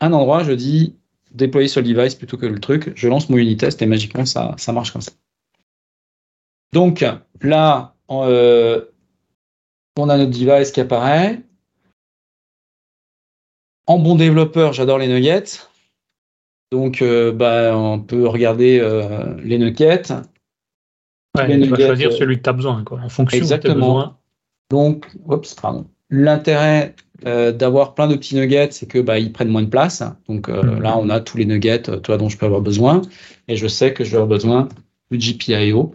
un 0.00 0.12
endroit, 0.12 0.44
je 0.44 0.52
dis 0.52 0.96
déployer 1.30 1.68
sur 1.68 1.82
le 1.82 1.88
device 1.88 2.14
plutôt 2.14 2.38
que 2.38 2.46
le 2.46 2.58
truc, 2.58 2.92
je 2.94 3.08
lance 3.08 3.28
mon 3.28 3.36
unit 3.36 3.56
test 3.56 3.82
et 3.82 3.86
magiquement 3.86 4.24
ça, 4.24 4.54
ça 4.56 4.72
marche 4.72 4.92
comme 4.92 5.02
ça. 5.02 5.12
Donc 6.72 7.04
là, 7.42 7.94
euh, 8.10 8.82
on 9.98 10.08
a 10.08 10.16
notre 10.16 10.30
device 10.30 10.70
qui 10.70 10.80
apparaît. 10.80 11.42
En 13.86 13.98
bon 13.98 14.14
développeur, 14.14 14.72
j'adore 14.72 14.98
les 14.98 15.08
nuggets. 15.08 15.60
Donc, 16.72 17.02
euh, 17.02 17.32
bah, 17.32 17.76
on 17.76 18.00
peut 18.00 18.26
regarder 18.26 18.80
euh, 18.80 19.36
les 19.42 19.58
nuggets. 19.58 20.02
Ouais, 21.36 21.60
tu 21.60 21.68
vas 21.68 21.76
choisir 21.76 22.10
euh, 22.10 22.16
celui 22.16 22.38
que 22.38 22.42
tu 22.42 22.50
as 22.50 22.52
besoin, 22.52 22.82
quoi, 22.84 23.00
en 23.00 23.08
fonction 23.08 23.38
Exactement. 23.38 23.74
de 23.74 23.80
tes 23.80 23.86
besoins. 23.86 24.18
Donc, 24.70 25.06
pardon. 25.60 25.86
L'intérêt 26.10 26.94
d'avoir 27.22 27.94
plein 27.94 28.06
de 28.06 28.16
petits 28.16 28.34
nuggets, 28.34 28.70
c'est 28.72 28.86
que 28.86 28.98
bah, 28.98 29.18
ils 29.18 29.32
prennent 29.32 29.48
moins 29.48 29.62
de 29.62 29.68
place. 29.68 30.02
Donc 30.28 30.48
mhm. 30.48 30.82
là, 30.82 30.98
on 30.98 31.08
a 31.08 31.20
tous 31.20 31.38
les 31.38 31.46
nuggets 31.46 31.80
toi, 31.80 32.18
dont 32.18 32.28
je 32.28 32.36
peux 32.36 32.44
avoir 32.44 32.60
besoin. 32.60 33.00
Et 33.48 33.56
je 33.56 33.66
sais 33.66 33.94
que 33.94 34.04
je 34.04 34.10
vais 34.10 34.16
avoir 34.16 34.28
besoin 34.28 34.68
du 35.10 35.18
GPIO. 35.18 35.94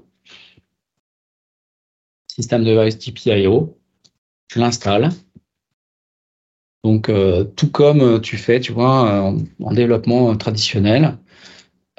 Système 2.27 2.63
de 2.63 2.73
device 2.73 2.97
GPIO. 2.97 3.77
Je 4.51 4.59
l'installe. 4.59 5.09
Donc, 6.83 7.09
euh, 7.09 7.43
tout 7.43 7.69
comme 7.69 8.01
euh, 8.01 8.19
tu 8.19 8.37
fais, 8.37 8.59
tu 8.59 8.71
vois, 8.71 9.21
en, 9.59 9.73
développement 9.73 10.35
traditionnel. 10.37 11.17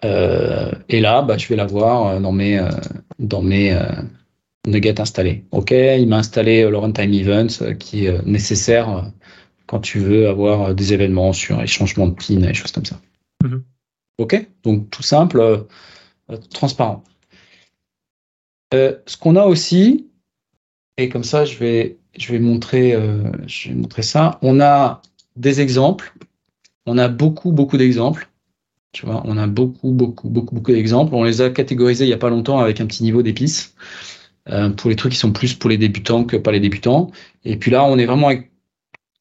Euh, 0.04 0.72
et 0.88 1.00
là, 1.00 1.22
bah, 1.22 1.36
je 1.36 1.46
vais 1.48 1.56
l'avoir 1.56 2.20
dans 2.20 2.32
mes, 2.32 2.58
dans 3.18 3.42
mes 3.42 3.78
nuggets 4.66 5.00
installés. 5.00 5.44
OK, 5.50 5.72
il 5.72 6.06
m'a 6.08 6.18
installé 6.18 6.62
le 6.68 6.78
runtime 6.78 7.12
events 7.12 7.74
qui 7.78 8.06
est 8.06 8.22
nécessaire 8.24 9.10
quand 9.66 9.80
tu 9.80 9.98
veux 9.98 10.28
avoir 10.28 10.74
des 10.74 10.94
événements 10.94 11.32
sur 11.32 11.60
les 11.60 11.66
changements 11.66 12.08
de 12.08 12.14
PIN 12.14 12.42
et 12.42 12.48
des 12.48 12.54
choses 12.54 12.72
comme 12.72 12.86
ça. 12.86 12.98
Mm-hmm. 13.44 13.62
OK, 14.18 14.48
donc 14.62 14.90
tout 14.90 15.02
simple, 15.02 15.66
transparent. 16.54 17.04
ce 18.72 19.16
qu'on 19.18 19.36
a 19.36 19.44
aussi, 19.44 20.08
et 20.96 21.10
comme 21.10 21.24
ça, 21.24 21.44
je 21.44 21.58
vais 21.58 21.99
je 22.18 22.32
vais 22.32 22.38
montrer, 22.38 22.94
euh, 22.94 23.30
je 23.46 23.68
vais 23.68 23.74
montrer 23.74 24.02
ça. 24.02 24.38
On 24.42 24.60
a 24.60 25.02
des 25.36 25.60
exemples. 25.60 26.14
On 26.86 26.98
a 26.98 27.08
beaucoup, 27.08 27.52
beaucoup 27.52 27.76
d'exemples. 27.76 28.28
Tu 28.92 29.06
vois, 29.06 29.22
on 29.24 29.36
a 29.36 29.46
beaucoup, 29.46 29.92
beaucoup, 29.92 30.28
beaucoup, 30.28 30.54
beaucoup 30.54 30.72
d'exemples. 30.72 31.14
On 31.14 31.22
les 31.22 31.40
a 31.40 31.50
catégorisés 31.50 32.04
il 32.04 32.08
n'y 32.08 32.14
a 32.14 32.18
pas 32.18 32.30
longtemps 32.30 32.58
avec 32.58 32.80
un 32.80 32.86
petit 32.86 33.04
niveau 33.04 33.22
d'épices 33.22 33.74
euh, 34.48 34.70
pour 34.70 34.90
les 34.90 34.96
trucs 34.96 35.12
qui 35.12 35.18
sont 35.18 35.32
plus 35.32 35.54
pour 35.54 35.70
les 35.70 35.78
débutants 35.78 36.24
que 36.24 36.36
pas 36.36 36.50
les 36.52 36.60
débutants. 36.60 37.10
Et 37.44 37.56
puis 37.56 37.70
là, 37.70 37.84
on 37.84 37.98
est 37.98 38.06
vraiment 38.06 38.28
avec 38.28 38.50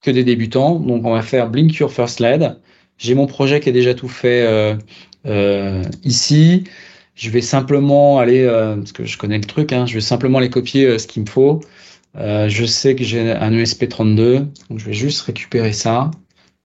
que 0.01 0.11
des 0.11 0.23
débutants. 0.23 0.79
Donc, 0.79 1.05
on 1.05 1.13
va 1.13 1.21
faire 1.21 1.49
Blink 1.49 1.75
Your 1.75 1.91
First 1.91 2.19
LED. 2.19 2.57
J'ai 2.97 3.15
mon 3.15 3.27
projet 3.27 3.59
qui 3.59 3.69
est 3.69 3.73
déjà 3.73 3.93
tout 3.93 4.07
fait 4.07 4.41
euh, 4.41 4.75
euh 5.25 5.83
ici. 6.03 6.63
Je 7.15 7.29
vais 7.29 7.41
simplement 7.41 8.19
aller, 8.19 8.43
euh, 8.43 8.77
parce 8.77 8.93
que 8.93 9.05
je 9.05 9.17
connais 9.17 9.37
le 9.37 9.43
truc, 9.43 9.73
hein, 9.73 9.85
je 9.85 9.93
vais 9.93 10.01
simplement 10.01 10.37
aller 10.39 10.49
copier 10.49 10.97
ce 10.97 11.05
qu'il 11.05 11.23
me 11.23 11.27
faut. 11.27 11.59
Euh, 12.15 12.49
je 12.49 12.65
sais 12.65 12.95
que 12.95 13.03
j'ai 13.03 13.31
un 13.31 13.51
ESP32, 13.51 14.47
donc 14.69 14.79
je 14.79 14.85
vais 14.85 14.93
juste 14.93 15.21
récupérer 15.21 15.73
ça. 15.73 16.11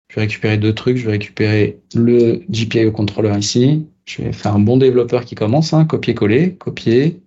Je 0.09 0.17
vais 0.17 0.23
récupérer 0.23 0.59
deux 0.59 0.75
trucs. 0.75 0.97
Je 0.97 1.07
vais 1.07 1.13
récupérer 1.13 1.81
le 1.95 2.45
GPIO 2.49 2.93
controller 2.93 3.37
ici. 3.39 3.87
Je 4.07 4.23
vais 4.23 4.33
faire 4.33 4.55
un 4.55 4.61
bon 4.61 4.77
développeur 4.77 5.25
qui 5.25 5.35
commence, 5.35 5.73
hein, 5.73 5.85
copier-coller, 5.85 6.55
copier, 6.57 7.23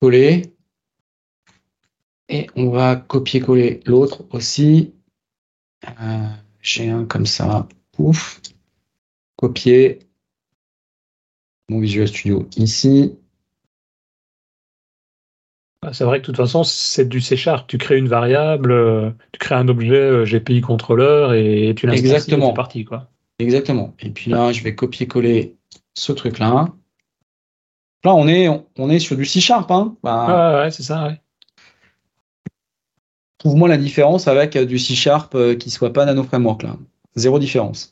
coller. 0.00 0.52
Et 2.28 2.46
on 2.56 2.70
va 2.70 2.96
copier-coller 2.96 3.80
l'autre 3.86 4.24
aussi. 4.30 4.92
Euh, 5.84 6.28
j'ai 6.60 6.90
un 6.90 7.04
comme 7.04 7.26
ça, 7.26 7.68
pouf, 7.92 8.40
copier 9.36 10.00
mon 11.68 11.80
Visual 11.80 12.08
Studio 12.08 12.48
ici. 12.56 13.18
Bah, 15.82 15.92
c'est 15.92 16.04
vrai 16.04 16.18
que 16.18 16.22
de 16.22 16.26
toute 16.26 16.36
façon, 16.36 16.64
c'est 16.64 17.08
du 17.08 17.20
C 17.20 17.36
Sharp. 17.36 17.68
Tu 17.68 17.78
crées 17.78 17.98
une 17.98 18.08
variable, 18.08 18.72
euh, 18.72 19.10
tu 19.32 19.38
crées 19.38 19.54
un 19.54 19.68
objet 19.68 19.94
euh, 19.94 20.24
GPI 20.24 20.60
contrôleur 20.60 21.34
et 21.34 21.72
tu 21.76 21.86
l'installes. 21.86 22.06
Exactement. 22.10 22.48
C'est 22.48 22.56
parti, 22.56 22.84
quoi. 22.84 23.08
Exactement. 23.38 23.94
Et 24.00 24.10
puis 24.10 24.30
là, 24.30 24.50
je 24.52 24.62
vais 24.64 24.74
copier-coller 24.74 25.56
ce 25.94 26.12
truc-là. 26.12 26.68
Là, 28.04 28.14
on 28.14 28.26
est, 28.28 28.48
on 28.76 28.90
est 28.90 28.98
sur 28.98 29.16
du 29.16 29.24
C 29.24 29.40
Sharp. 29.40 29.70
Hein. 29.70 29.96
Bah, 30.02 30.56
ouais, 30.56 30.64
ouais, 30.64 30.70
c'est 30.70 30.82
ça, 30.82 31.06
ouais. 31.06 31.20
Trouve-moi 33.38 33.68
la 33.68 33.76
différence 33.76 34.26
avec 34.26 34.58
du 34.58 34.78
C 34.78 34.94
Sharp 34.94 35.36
qui 35.58 35.70
soit 35.70 35.92
pas 35.92 36.04
Nano 36.04 36.24
Framework, 36.24 36.64
là. 36.64 36.76
Zéro 37.14 37.38
différence. 37.38 37.90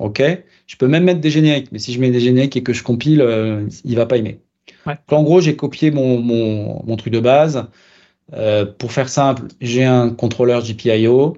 OK? 0.00 0.22
Je 0.66 0.76
peux 0.76 0.88
même 0.88 1.04
mettre 1.04 1.20
des 1.20 1.30
génériques, 1.30 1.70
mais 1.72 1.78
si 1.78 1.92
je 1.92 2.00
mets 2.00 2.10
des 2.10 2.20
génériques 2.20 2.56
et 2.56 2.62
que 2.62 2.72
je 2.72 2.82
compile, 2.82 3.20
euh, 3.20 3.68
il 3.84 3.96
va 3.96 4.06
pas 4.06 4.16
aimer. 4.16 4.40
En 4.86 5.22
gros, 5.22 5.40
j'ai 5.40 5.56
copié 5.56 5.90
mon, 5.90 6.96
truc 6.96 7.12
de 7.12 7.20
base. 7.20 7.68
Euh, 8.32 8.64
pour 8.64 8.92
faire 8.92 9.08
simple, 9.08 9.48
j'ai 9.60 9.84
un 9.84 10.10
contrôleur 10.10 10.62
GPIO. 10.62 11.36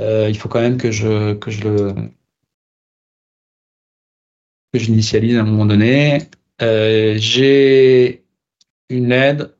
Euh, 0.00 0.26
il 0.28 0.36
faut 0.36 0.48
quand 0.48 0.60
même 0.60 0.78
que 0.78 0.90
je, 0.90 1.34
que 1.34 1.50
je 1.50 1.62
le 1.64 1.94
que 4.72 4.78
j'initialise 4.78 5.36
à 5.36 5.40
un 5.40 5.44
moment 5.44 5.66
donné. 5.66 6.28
j'ai 6.60 8.24
une 8.88 9.08
LED. 9.08 9.54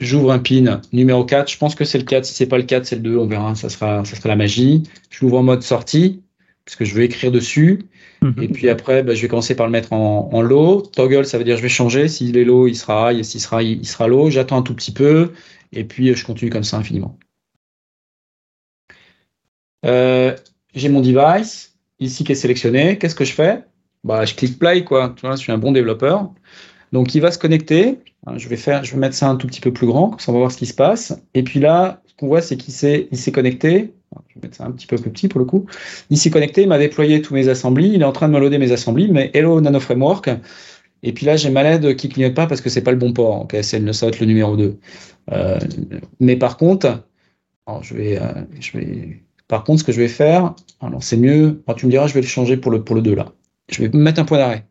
J'ouvre 0.00 0.32
un 0.32 0.40
pin 0.40 0.80
numéro 0.92 1.24
4. 1.24 1.50
Je 1.50 1.56
pense 1.56 1.74
que 1.74 1.84
c'est 1.84 1.98
le 1.98 2.04
4. 2.04 2.24
Si 2.24 2.34
c'est 2.34 2.46
pas 2.46 2.58
le 2.58 2.64
4, 2.64 2.84
c'est 2.84 2.96
le 2.96 3.02
2. 3.02 3.16
On 3.16 3.26
verra. 3.26 3.54
Ça 3.54 3.68
sera, 3.68 4.04
ça 4.04 4.16
sera 4.16 4.28
la 4.28 4.36
magie. 4.36 4.82
Je 5.10 5.24
l'ouvre 5.24 5.38
en 5.38 5.42
mode 5.44 5.62
sortie 5.62 6.23
parce 6.64 6.76
que 6.76 6.84
je 6.84 6.94
veux 6.94 7.02
écrire 7.02 7.30
dessus. 7.30 7.86
Mhm. 8.22 8.42
Et 8.42 8.48
puis 8.48 8.68
après, 8.68 9.02
bah, 9.02 9.14
je 9.14 9.22
vais 9.22 9.28
commencer 9.28 9.54
par 9.54 9.66
le 9.66 9.72
mettre 9.72 9.92
en, 9.92 10.42
low. 10.42 10.80
Toggle, 10.80 11.26
ça 11.26 11.38
veut 11.38 11.44
dire 11.44 11.56
je 11.56 11.62
vais 11.62 11.68
changer. 11.68 12.08
S'il 12.08 12.36
est 12.36 12.44
low, 12.44 12.66
il 12.66 12.76
sera 12.76 13.12
high. 13.12 13.22
S'il 13.22 13.40
sera 13.40 13.62
high, 13.62 13.78
il 13.80 13.86
sera 13.86 14.08
low. 14.08 14.30
J'attends 14.30 14.58
un 14.58 14.62
tout 14.62 14.74
petit 14.74 14.92
peu. 14.92 15.32
Et 15.72 15.84
puis, 15.84 16.14
je 16.14 16.24
continue 16.24 16.50
comme 16.50 16.64
ça 16.64 16.78
infiniment. 16.78 17.18
Euh, 19.84 20.34
j'ai 20.74 20.88
mon 20.88 21.00
device 21.00 21.76
ici 22.00 22.24
qui 22.24 22.32
est 22.32 22.36
sélectionné. 22.36 22.96
Qu'est-ce 22.98 23.14
que 23.14 23.24
je 23.24 23.32
fais? 23.32 23.64
Bah, 24.02 24.24
Je 24.24 24.34
clique 24.34 24.58
play. 24.58 24.84
Quoi. 24.84 25.12
Tu 25.16 25.26
vois, 25.26 25.36
je 25.36 25.40
suis 25.40 25.52
un 25.52 25.58
bon 25.58 25.72
développeur. 25.72 26.32
Donc, 26.92 27.14
il 27.14 27.20
va 27.20 27.30
se 27.30 27.38
connecter. 27.38 27.98
Je 28.36 28.48
vais, 28.48 28.56
faire, 28.56 28.84
je 28.84 28.92
vais 28.92 28.98
mettre 28.98 29.14
ça 29.14 29.28
un 29.28 29.36
tout 29.36 29.46
petit 29.46 29.60
peu 29.60 29.72
plus 29.72 29.86
grand. 29.86 30.10
Comme 30.10 30.18
ça, 30.20 30.32
on 30.32 30.34
va 30.34 30.38
voir 30.38 30.52
ce 30.52 30.56
qui 30.56 30.66
se 30.66 30.74
passe. 30.74 31.20
Et 31.34 31.42
puis 31.42 31.60
là, 31.60 32.00
ce 32.14 32.20
qu'on 32.20 32.28
voit, 32.28 32.42
c'est 32.42 32.56
qu'il 32.56 32.72
s'est 32.72 33.32
connecté 33.32 33.92
je 34.28 34.34
vais 34.34 34.46
mettre 34.46 34.56
ça 34.56 34.64
un 34.64 34.70
petit 34.70 34.86
peu 34.86 34.96
plus 34.96 35.10
petit 35.10 35.28
pour 35.28 35.38
le 35.40 35.46
coup. 35.46 35.66
Il 36.10 36.18
s'est 36.18 36.30
connecté, 36.30 36.62
il 36.62 36.68
m'a 36.68 36.78
déployé 36.78 37.22
tous 37.22 37.34
mes 37.34 37.48
assemblées, 37.48 37.88
il 37.88 38.02
est 38.02 38.04
en 38.04 38.12
train 38.12 38.28
de 38.28 38.32
me 38.32 38.40
loader 38.40 38.58
mes 38.58 38.72
assemblées, 38.72 39.08
mais 39.08 39.30
hello 39.34 39.60
Nano 39.60 39.80
Framework. 39.80 40.30
Et 41.02 41.12
puis 41.12 41.26
là, 41.26 41.36
j'ai 41.36 41.50
ma 41.50 41.62
LED 41.62 41.96
qui 41.96 42.08
clignote 42.08 42.34
pas 42.34 42.46
parce 42.46 42.60
que 42.60 42.70
c'est 42.70 42.82
pas 42.82 42.90
le 42.90 42.96
bon 42.96 43.12
port. 43.12 43.42
Ok, 43.42 43.56
c'est 43.62 43.78
le, 43.78 43.92
ça 43.92 44.06
va 44.06 44.10
être 44.10 44.20
le 44.20 44.26
numéro 44.26 44.56
2. 44.56 44.78
Euh, 45.32 45.58
mais 46.20 46.36
par 46.36 46.56
contre, 46.56 47.06
je 47.82 47.94
vais, 47.94 48.20
euh, 48.20 48.44
je 48.60 48.78
vais, 48.78 49.22
par 49.48 49.64
contre, 49.64 49.80
ce 49.80 49.84
que 49.84 49.92
je 49.92 50.00
vais 50.00 50.08
faire, 50.08 50.54
alors 50.80 51.02
c'est 51.02 51.16
mieux. 51.16 51.62
tu 51.76 51.86
me 51.86 51.90
diras, 51.90 52.06
je 52.06 52.14
vais 52.14 52.20
le 52.22 52.26
changer 52.26 52.56
pour 52.56 52.70
le, 52.70 52.82
pour 52.84 52.96
le 52.96 53.02
2 53.02 53.14
là. 53.14 53.32
Je 53.68 53.82
vais 53.82 53.88
mettre 53.96 54.20
un 54.20 54.24
point 54.24 54.38
d'arrêt. 54.38 54.66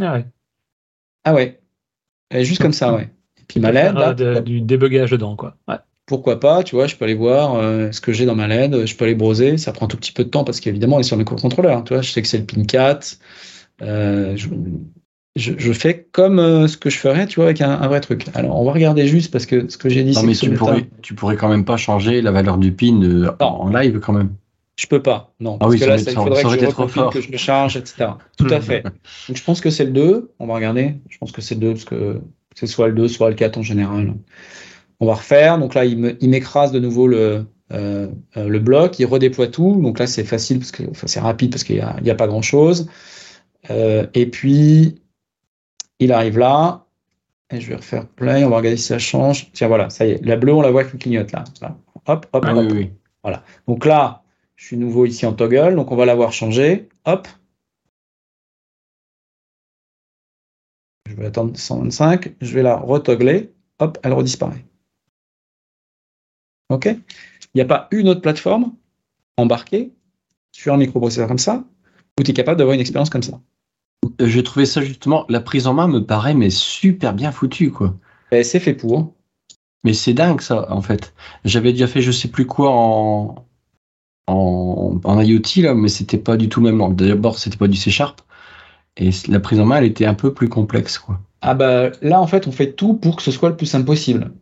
Ah 0.00 0.14
ouais. 0.14 0.26
Ah 1.24 1.34
ouais. 1.34 1.60
juste 2.44 2.62
comme 2.62 2.72
ça, 2.72 2.94
ouais. 2.94 3.10
Puis 3.48 3.60
ma 3.60 3.72
LED. 3.72 3.94
Là, 3.94 4.14
du 4.40 4.60
débugage 4.60 5.10
dedans, 5.10 5.36
quoi. 5.36 5.56
Ouais 5.68 5.76
pourquoi 6.06 6.40
pas, 6.40 6.62
tu 6.62 6.74
vois, 6.74 6.86
je 6.86 6.96
peux 6.96 7.04
aller 7.04 7.14
voir 7.14 7.54
euh, 7.54 7.92
ce 7.92 8.00
que 8.00 8.12
j'ai 8.12 8.26
dans 8.26 8.34
ma 8.34 8.46
LED, 8.46 8.86
je 8.86 8.96
peux 8.96 9.04
aller 9.04 9.14
broser, 9.14 9.56
ça 9.56 9.72
prend 9.72 9.86
un 9.86 9.88
tout 9.88 9.96
petit 9.96 10.12
peu 10.12 10.24
de 10.24 10.28
temps 10.28 10.44
parce 10.44 10.60
qu'évidemment, 10.60 10.96
on 10.96 11.00
est 11.00 11.04
sur 11.04 11.16
mes 11.16 11.24
contrôleurs, 11.24 11.78
hein, 11.78 11.82
tu 11.86 11.94
vois, 11.94 12.02
je 12.02 12.10
sais 12.10 12.22
que 12.22 12.28
c'est 12.28 12.38
le 12.38 12.44
pin 12.44 12.64
4, 12.64 13.18
euh, 13.82 14.36
je, 15.36 15.72
fais 15.72 16.06
comme 16.12 16.38
euh, 16.38 16.66
ce 16.66 16.76
que 16.76 16.90
je 16.90 16.98
ferais, 16.98 17.26
tu 17.26 17.36
vois, 17.36 17.46
avec 17.46 17.60
un, 17.60 17.86
vrai 17.86 18.00
truc. 18.00 18.26
Alors, 18.34 18.60
on 18.60 18.64
va 18.64 18.72
regarder 18.72 19.06
juste 19.06 19.32
parce 19.32 19.46
que 19.46 19.68
ce 19.68 19.78
que 19.78 19.88
j'ai 19.88 20.02
dit, 20.02 20.14
c'est 20.14 20.26
mais 20.26 20.34
tu 20.34 20.50
pourrais, 20.50 20.86
tu 21.00 21.14
pourrais 21.14 21.36
quand 21.36 21.48
même 21.48 21.64
pas 21.64 21.76
changer 21.76 22.20
la 22.20 22.32
valeur 22.32 22.58
du 22.58 22.72
pin 22.72 23.00
en 23.40 23.68
live 23.68 24.00
quand 24.00 24.12
même. 24.12 24.34
Je 24.76 24.86
peux 24.86 25.02
pas, 25.02 25.32
non. 25.38 25.58
Ah 25.60 25.66
parce 25.66 25.76
que 25.76 25.84
là, 25.84 25.98
ça, 25.98 26.10
il 26.10 26.14
faudrait 26.14 26.42
que 26.42 26.48
je, 26.48 27.10
que 27.10 27.20
je 27.20 27.30
le 27.30 27.38
charge, 27.38 27.76
etc. 27.76 28.10
Tout 28.36 28.46
à 28.50 28.60
fait. 28.60 28.82
Donc, 28.82 29.36
je 29.36 29.44
pense 29.44 29.60
que 29.60 29.70
c'est 29.70 29.84
le 29.84 29.92
2. 29.92 30.30
On 30.38 30.46
va 30.46 30.54
regarder. 30.54 30.96
Je 31.08 31.18
pense 31.18 31.30
que 31.30 31.40
c'est 31.40 31.54
le 31.54 31.60
2 31.60 31.70
parce 31.72 31.84
que 31.84 32.20
c'est 32.54 32.66
soit 32.66 32.88
le 32.88 32.94
2, 32.94 33.08
soit 33.08 33.30
le 33.30 33.36
4 33.36 33.58
en 33.58 33.62
général. 33.62 34.14
On 35.00 35.06
va 35.06 35.14
refaire. 35.14 35.58
Donc 35.58 35.74
là, 35.74 35.84
il 35.84 36.28
m'écrase 36.28 36.72
de 36.72 36.78
nouveau 36.78 37.06
le, 37.06 37.46
euh, 37.72 38.08
euh, 38.36 38.48
le 38.48 38.58
bloc, 38.58 38.98
il 38.98 39.06
redéploie 39.06 39.46
tout. 39.46 39.80
Donc 39.80 39.98
là, 39.98 40.06
c'est 40.06 40.24
facile 40.24 40.58
parce 40.58 40.72
que 40.72 40.82
c'est 41.06 41.20
rapide 41.20 41.50
parce 41.50 41.64
qu'il 41.64 41.84
n'y 42.02 42.10
a, 42.10 42.14
pas 42.14 42.26
grand 42.26 42.42
chose. 42.42 42.88
Euh, 43.70 44.06
et 44.14 44.26
puis, 44.26 44.96
il 45.98 46.12
arrive 46.12 46.38
là. 46.38 46.86
Et 47.50 47.60
je 47.60 47.68
vais 47.68 47.76
refaire 47.76 48.06
play. 48.06 48.44
On 48.44 48.50
va 48.50 48.58
regarder 48.58 48.76
si 48.76 48.84
ça 48.84 48.98
change. 48.98 49.50
Tiens, 49.52 49.68
voilà, 49.68 49.90
ça 49.90 50.06
y 50.06 50.12
est. 50.12 50.24
La 50.24 50.36
bleue, 50.36 50.54
on 50.54 50.62
la 50.62 50.70
voit 50.70 50.84
qui 50.84 50.98
clignote 50.98 51.32
là. 51.32 51.44
Hop, 52.06 52.26
hop, 52.32 52.44
ah 52.46 52.54
hop. 52.54 52.72
Voilà. 53.22 53.44
Donc 53.68 53.84
là, 53.84 54.22
je 54.56 54.66
suis 54.66 54.76
nouveau 54.76 55.06
ici 55.06 55.26
en 55.26 55.32
toggle. 55.32 55.74
Donc 55.74 55.92
on 55.92 55.96
va 55.96 56.06
l'avoir 56.06 56.32
changé. 56.32 56.88
Hop. 57.04 57.28
Je 61.12 61.16
vais 61.16 61.26
attendre 61.26 61.56
125. 61.56 62.34
Je 62.40 62.54
vais 62.54 62.62
la 62.62 62.76
retoggler. 62.76 63.52
Hop, 63.78 63.98
elle 64.02 64.14
redisparaît. 64.14 64.64
OK? 66.70 66.86
Il 66.86 67.56
n'y 67.56 67.60
a 67.60 67.66
pas 67.66 67.88
une 67.90 68.08
autre 68.08 68.22
plateforme 68.22 68.72
embarquée 69.36 69.92
sur 70.52 70.72
un 70.72 70.78
microprocesseur 70.78 71.28
comme 71.28 71.38
ça 71.38 71.64
où 72.18 72.22
tu 72.22 72.30
es 72.30 72.34
capable 72.34 72.58
d'avoir 72.58 72.74
une 72.74 72.80
expérience 72.80 73.10
comme 73.10 73.22
ça? 73.22 73.40
Euh, 74.20 74.26
J'ai 74.26 74.42
trouvé 74.42 74.64
ça 74.64 74.80
justement, 74.80 75.26
la 75.28 75.40
prise 75.40 75.66
en 75.66 75.74
main 75.74 75.86
me 75.86 76.04
paraît 76.04 76.34
mais 76.34 76.50
super 76.50 77.12
bien 77.12 77.30
foutu 77.30 77.70
quoi. 77.70 77.94
Ben, 78.30 78.42
c'est 78.42 78.60
fait 78.60 78.74
pour. 78.74 79.14
Mais 79.84 79.92
c'est 79.92 80.14
dingue 80.14 80.40
ça 80.40 80.72
en 80.72 80.80
fait. 80.80 81.12
J'avais 81.44 81.72
déjà 81.72 81.86
fait 81.86 82.00
je 82.00 82.10
sais 82.10 82.28
plus 82.28 82.46
quoi 82.46 82.70
en, 82.70 83.46
en, 84.28 85.20
IoT 85.20 85.62
là, 85.62 85.74
mais 85.74 85.88
c'était 85.88 86.18
pas 86.18 86.38
du 86.38 86.48
tout 86.48 86.60
le 86.62 86.72
même. 86.72 86.94
D'abord 86.94 87.38
c'était 87.38 87.58
pas 87.58 87.68
du 87.68 87.76
C 87.76 87.90
Sharp 87.90 88.22
et 88.96 89.10
la 89.28 89.40
prise 89.40 89.60
en 89.60 89.66
main 89.66 89.76
elle 89.76 89.84
était 89.84 90.06
un 90.06 90.14
peu 90.14 90.34
plus 90.34 90.48
complexe 90.48 90.98
quoi. 90.98 91.20
Ah 91.40 91.54
bah 91.54 91.90
là 92.02 92.20
en 92.20 92.26
fait 92.26 92.46
on 92.46 92.52
fait 92.52 92.72
tout 92.72 92.94
pour 92.94 93.16
que 93.16 93.22
ce 93.22 93.30
soit 93.30 93.48
le 93.48 93.56
plus 93.56 93.66
simple 93.66 93.86
possible. 93.86 94.32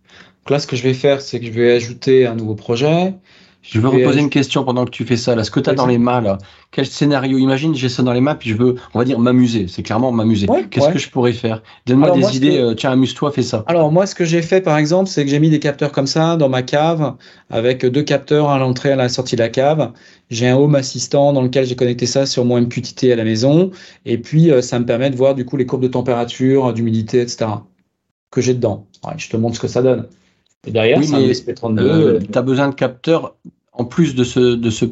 Donc 0.40 0.51
là, 0.51 0.59
ce 0.59 0.66
que 0.66 0.76
je 0.76 0.82
vais 0.82 0.94
faire, 0.94 1.20
c'est 1.20 1.38
que 1.38 1.46
je 1.46 1.51
vais 1.51 1.72
ajouter 1.72 2.26
un 2.26 2.34
nouveau 2.34 2.55
projet. 2.55 3.14
Je, 3.62 3.78
veux 3.78 3.88
reposer 3.88 4.20
une 4.20 4.30
question 4.30 4.64
pendant 4.64 4.86
que 4.86 4.90
tu 4.90 5.04
fais 5.04 5.18
ça. 5.18 5.34
Là, 5.34 5.44
ce 5.44 5.50
que 5.50 5.61
tu 5.61 5.68
as 5.68 5.74
dans 5.74 5.86
les 5.86 5.98
mains, 5.98 6.22
là, 6.22 6.38
quel 6.70 6.86
scénario? 6.86 7.36
Imagine, 7.36 7.74
j'ai 7.74 7.90
ça 7.90 8.02
dans 8.02 8.12
les 8.12 8.20
mains, 8.20 8.34
puis 8.34 8.50
je 8.50 8.56
veux, 8.56 8.76
on 8.94 8.98
va 8.98 9.04
dire, 9.04 9.18
m'amuser. 9.18 9.66
C'est 9.68 9.82
clairement 9.82 10.12
m'amuser. 10.12 10.46
Qu'est-ce 10.70 10.88
que 10.88 10.98
je 10.98 11.11
pourrais 11.11 11.34
faire? 11.34 11.62
Donne-moi 11.86 12.12
des 12.12 12.36
idées. 12.36 12.58
Euh, 12.58 12.74
tiens, 12.74 12.92
amuse-toi, 12.92 13.30
fais 13.32 13.42
ça. 13.42 13.64
Alors, 13.66 13.92
moi, 13.92 14.06
ce 14.06 14.14
que 14.14 14.24
j'ai 14.24 14.40
fait, 14.40 14.62
par 14.62 14.78
exemple, 14.78 15.11
c'est 15.11 15.24
que 15.24 15.30
j'ai 15.30 15.38
mis 15.38 15.50
des 15.50 15.58
capteurs 15.58 15.92
comme 15.92 16.06
ça 16.06 16.36
dans 16.36 16.48
ma 16.48 16.62
cave, 16.62 17.14
avec 17.50 17.84
deux 17.84 18.02
capteurs 18.02 18.48
à 18.48 18.58
l'entrée 18.58 18.88
et 18.88 18.92
à 18.92 18.96
la 18.96 19.08
sortie 19.11 19.36
de 19.36 19.42
la 19.42 19.50
cave. 19.50 19.92
J'ai 20.30 20.48
un 20.48 20.56
home 20.56 20.74
assistant 20.74 21.32
dans 21.32 21.42
lequel 21.42 21.66
j'ai 21.66 21.76
connecté 21.76 22.06
ça 22.06 22.24
sur 22.24 22.44
mon 22.46 22.61
MQTT 22.61 23.12
à 23.12 23.16
la 23.16 23.24
maison. 23.24 23.72
Et 24.06 24.16
puis, 24.16 24.50
euh, 24.50 24.62
ça 24.62 24.78
me 24.78 24.86
permet 24.86 25.11
de 25.11 25.16
voir, 25.16 25.34
du 25.34 25.44
coup, 25.44 25.58
les 25.58 25.66
courbes 25.66 25.82
de 25.82 25.88
température, 25.88 26.72
d'humidité, 26.72 27.20
etc. 27.20 27.46
que 28.30 28.40
j'ai 28.40 28.54
dedans. 28.54 28.86
je 29.18 29.28
te 29.28 29.36
montre 29.36 29.56
ce 29.56 29.61
que 29.61 29.68
ça 29.68 29.82
donne. 29.82 30.06
Et 30.66 30.70
derrière, 30.72 30.98
oui, 30.98 31.06
c'est 31.06 31.52
SP32. 31.52 32.30
tu 32.30 32.38
as 32.38 32.42
besoin 32.42 32.68
de 32.68 32.74
capteurs 32.74 33.36
en 33.72 33.84
plus 33.84 34.14
de 34.14 34.24
ce. 34.24 34.54
De 34.54 34.70
ce 34.70 34.86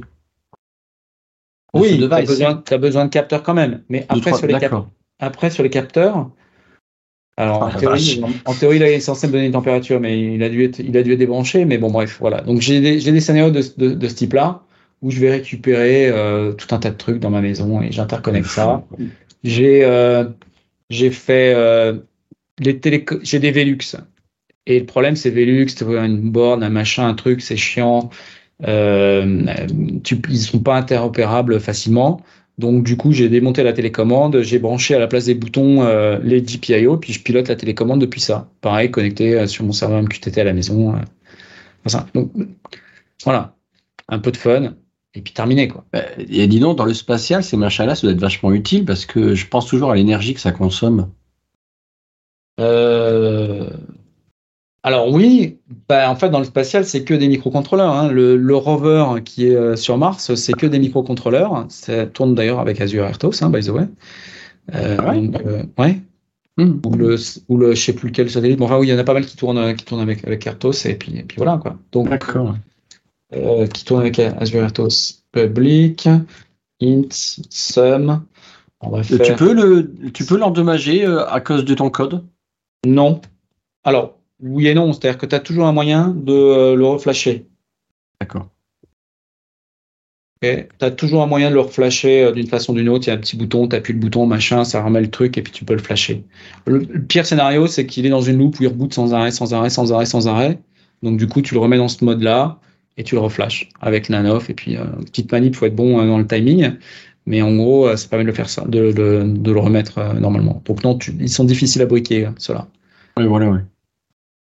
oui, 1.75 1.99
tu 1.99 2.05
as, 2.13 2.63
as, 2.73 2.79
besoin 2.79 3.05
de 3.05 3.11
capteurs 3.11 3.43
quand 3.43 3.55
même. 3.55 3.83
Mais 3.89 4.07
après, 4.09 4.33
sur 4.33 4.47
les, 4.47 4.59
après 5.19 5.51
sur 5.51 5.63
les 5.63 5.71
capteurs, 5.71 6.31
alors, 7.37 7.63
en, 7.63 7.67
ah, 7.67 7.79
théorie, 7.79 8.21
en, 8.47 8.55
théorie, 8.55 8.79
il 8.79 8.83
est 8.83 8.99
censé 8.99 9.29
me 9.29 9.33
donner 9.33 9.47
une 9.47 9.53
température, 9.53 10.01
mais 10.01 10.35
il 10.35 10.43
a 10.43 10.49
dû 10.49 10.65
être, 10.65 10.81
il 10.81 10.97
a 10.97 11.05
dû 11.05 11.13
être 11.13 11.19
débranché. 11.21 11.65
Mais 11.67 11.79
bon, 11.79 11.89
bref, 11.89 12.17
voilà. 12.19 12.41
Donc, 12.41 12.61
j'ai 12.61 12.81
des, 12.81 12.99
des, 12.99 13.21
scénarios 13.21 13.53
de, 13.53 13.63
de, 13.77 13.95
de 13.95 14.09
ce 14.09 14.15
type-là 14.15 14.63
où 15.03 15.11
je 15.11 15.21
vais 15.21 15.31
récupérer 15.31 16.09
euh, 16.09 16.53
tout 16.53 16.75
un 16.75 16.79
tas 16.79 16.91
de 16.91 16.97
trucs 16.97 17.21
dans 17.21 17.31
ma 17.31 17.41
maison 17.41 17.81
et 17.81 17.93
j'interconnecte 17.93 18.49
ça. 18.49 18.85
J'ai 19.45 19.85
euh, 19.85 20.25
fait 20.91 21.53
euh, 21.55 21.99
les 22.59 22.81
télé 22.81 23.05
j'ai 23.23 23.39
des 23.39 23.53
Velux. 23.53 23.97
Et 24.69 24.79
le 24.79 24.87
problème, 24.87 25.17
c'est 25.17 25.31
Velux, 25.31 25.67
tu 25.75 25.83
vois 25.83 26.05
une 26.05 26.31
borne, 26.31 26.63
un 26.63 26.69
machin, 26.69 27.09
un 27.09 27.15
truc, 27.15 27.41
c'est 27.41 27.57
chiant. 27.57 28.11
Euh, 28.67 29.47
tu, 30.05 30.21
ils 30.29 30.39
sont 30.39 30.61
pas 30.61 30.77
interopérables 30.77 31.59
facilement. 31.59 32.21
Donc 32.59 32.85
du 32.85 32.97
coup, 32.97 33.13
j'ai 33.13 33.29
démonté 33.29 33.63
la 33.63 33.73
télécommande, 33.73 34.43
j'ai 34.43 34.59
branché 34.59 34.95
à 34.95 34.99
la 34.99 35.07
place 35.07 35.25
des 35.25 35.35
boutons 35.35 35.83
euh, 35.83 36.19
les 36.23 36.43
GPIO, 36.43 36.99
puis 36.99 37.13
je 37.13 37.23
pilote 37.23 37.49
la 37.49 37.57
télécommande 37.57 38.01
depuis 38.01 38.21
ça. 38.21 38.51
Pareil, 38.61 38.91
connecté 38.91 39.35
euh, 39.35 39.47
sur 39.47 39.65
mon 39.65 39.73
serveur 39.73 40.03
MQTT 40.03 40.39
à 40.41 40.45
la 40.45 40.53
maison. 40.53 40.95
Euh. 40.95 41.99
Donc, 42.15 42.31
voilà, 43.25 43.57
un 44.09 44.19
peu 44.19 44.33
de 44.33 44.37
fun, 44.37 44.75
et 45.15 45.23
puis 45.23 45.33
terminé 45.33 45.69
quoi. 45.69 45.87
Et 46.19 46.47
dis 46.49 46.61
donc, 46.61 46.77
dans 46.77 46.85
le 46.85 46.93
spatial, 46.93 47.43
ces 47.43 47.57
machins-là, 47.57 47.95
ça 47.95 48.03
doit 48.03 48.13
être 48.13 48.21
vachement 48.21 48.53
utile 48.53 48.85
parce 48.85 49.07
que 49.07 49.35
je 49.35 49.47
pense 49.47 49.67
toujours 49.67 49.93
à 49.93 49.95
l'énergie 49.95 50.35
que 50.35 50.41
ça 50.41 50.53
consomme. 50.53 51.09
Euh, 52.61 53.71
alors 54.89 55.13
oui, 55.13 55.59
bah, 55.87 56.11
en 56.11 56.17
fait 56.17 56.31
dans 56.31 56.39
le 56.39 56.47
spatial 56.47 56.87
c'est 56.87 57.05
que 57.05 57.13
des 57.13 57.29
microcontrôleurs. 57.29 57.93
Hein. 57.93 58.09
Le, 58.11 58.57
rover 58.57 59.23
qui 59.23 59.47
est 59.47 59.55
euh, 59.55 59.77
sur 59.77 59.99
Mars 59.99 60.35
c'est 60.35 60.55
que 60.55 60.65
des 60.65 60.79
microcontrôleurs. 60.79 61.67
Ça 61.69 62.07
tourne 62.07 62.35
d'ailleurs 62.35 62.59
avec 62.59 62.81
Azure 62.81 63.07
RTOS, 63.07 63.43
hein, 63.43 63.51
by 63.51 63.61
the 63.61 63.69
way. 63.69 63.83
Euh, 64.75 64.97
ah 64.99 65.13
ouais. 65.13 65.31
Euh, 65.45 65.93
Hmm. 66.57 66.81
Ou 66.85 66.97
le, 66.97 67.17
ou 67.49 67.57
le, 67.57 67.75
je 67.77 67.81
sais 67.81 67.93
plus 67.93 68.09
lequel 68.09 68.29
satellite. 68.29 68.59
Bon, 68.59 68.65
enfin, 68.65 68.79
oui, 68.79 68.89
il 68.89 68.91
y 68.91 68.93
en 68.93 68.99
a 68.99 69.05
pas 69.05 69.13
mal 69.15 69.25
qui 69.25 69.37
tournent, 69.37 69.77
qui 69.77 69.85
tournent 69.85 70.01
avec, 70.01 70.27
avec 70.27 70.45
Airtos 70.45 70.73
et 70.87 70.95
puis, 70.95 71.17
et 71.17 71.23
puis 71.23 71.37
voilà, 71.37 71.57
quoi. 71.59 71.77
Donc, 71.93 72.09
D'accord. 72.09 72.57
Euh, 73.33 73.69
qui 73.69 73.85
tournent 73.85 74.01
avec 74.01 74.19
Azure 74.19 74.65
Airtos 74.65 74.89
Public, 75.31 76.09
int, 76.83 77.07
sum. 77.11 78.25
On 78.81 78.91
va 78.91 79.05
faire... 79.05 79.23
Tu 79.25 79.35
peux 79.35 79.53
le, 79.53 79.93
tu 80.13 80.25
peux 80.25 80.37
l'endommager 80.37 81.05
à 81.05 81.41
cause 81.41 81.65
de 81.65 81.75
ton 81.75 81.91
code? 81.91 82.25
Non. 82.85 83.21
Alors, 83.85 84.18
oui 84.41 84.69
et 84.69 84.75
non. 84.75 84.93
C'est-à-dire 84.93 85.19
que 85.19 85.27
tu 85.27 85.35
as 85.35 85.41
toujours 85.41 85.67
un 85.67 85.73
moyen 85.73 86.09
de 86.09 86.33
euh, 86.33 86.75
le 86.77 86.87
reflasher. 86.87 87.47
D'accord. 88.21 88.49
Tu 90.41 90.49
as 90.81 90.91
toujours 90.93 91.23
un 91.23 91.27
moyen 91.27 91.51
de 91.51 91.55
le 91.55 91.61
reflasher 91.61 92.23
euh, 92.23 92.33
d'une 92.33 92.47
façon 92.47 92.73
ou 92.73 92.77
d'une 92.77 92.89
autre. 92.89 93.07
Il 93.07 93.11
y 93.11 93.13
a 93.13 93.15
un 93.15 93.19
petit 93.19 93.37
bouton, 93.37 93.67
tu 93.67 93.75
appuies 93.75 93.95
le 93.95 93.99
bouton, 93.99 94.27
machin, 94.27 94.65
ça 94.65 94.83
remet 94.83 95.01
le 95.01 95.11
truc 95.11 95.37
et 95.37 95.43
puis 95.43 95.53
tu 95.53 95.65
peux 95.65 95.73
le 95.73 95.81
flasher. 95.81 96.25
Le, 96.67 96.81
pire 96.81 97.27
scénario, 97.27 97.67
c'est 97.67 97.87
qu'il 97.87 98.07
est 98.07 98.11
dans 98.11 98.21
une 98.21 98.39
loupe 98.39 98.61
où 98.61 98.63
il 98.63 98.69
reboot 98.69 98.95
sans 98.95 99.15
arrêt, 99.15 99.33
sans 99.33 99.53
arrêt, 99.53 99.71
sans 99.71 99.93
arrêt, 99.93 100.07
sans 100.07 100.29
arrêt. 100.29 100.59
Donc 101.03 101.19
du 101.19 101.27
coup, 101.27 101.43
tu 101.43 101.55
le 101.55 101.61
remets 101.61 101.77
dans 101.77 101.89
ce 101.89 102.05
mode-là 102.05 102.61
et 102.97 103.05
tu 103.05 103.17
le 103.17 103.21
reflashes 103.21 103.69
avec 103.81 104.11
Nanoff. 104.11 104.49
Et 104.49 104.55
puis, 104.55 104.77
euh, 104.77 104.85
petite 105.07 105.33
manip, 105.33 105.55
il 105.55 105.57
faut 105.57 105.67
être 105.67 105.75
bon 105.75 106.01
euh, 106.01 106.07
dans 106.07 106.19
le 106.19 106.27
timing. 106.27 106.75
Mais 107.27 107.43
en 107.43 107.55
gros, 107.57 107.95
ça 107.97 108.09
permet 108.09 108.25
de 108.25 108.29
le 108.29 108.35
faire 108.35 108.49
ça, 108.49 108.65
de, 108.67 108.79
le 108.79 109.61
remettre 109.61 110.15
normalement. 110.15 110.63
Donc 110.65 110.83
non, 110.83 110.99
ils 111.21 111.29
sont 111.29 111.45
difficiles 111.45 111.83
à 111.83 111.87
briquer, 111.87 112.29
ceux-là. 112.39 112.69
Oui, 113.19 113.27
voilà, 113.27 113.51
oui. 113.51 113.59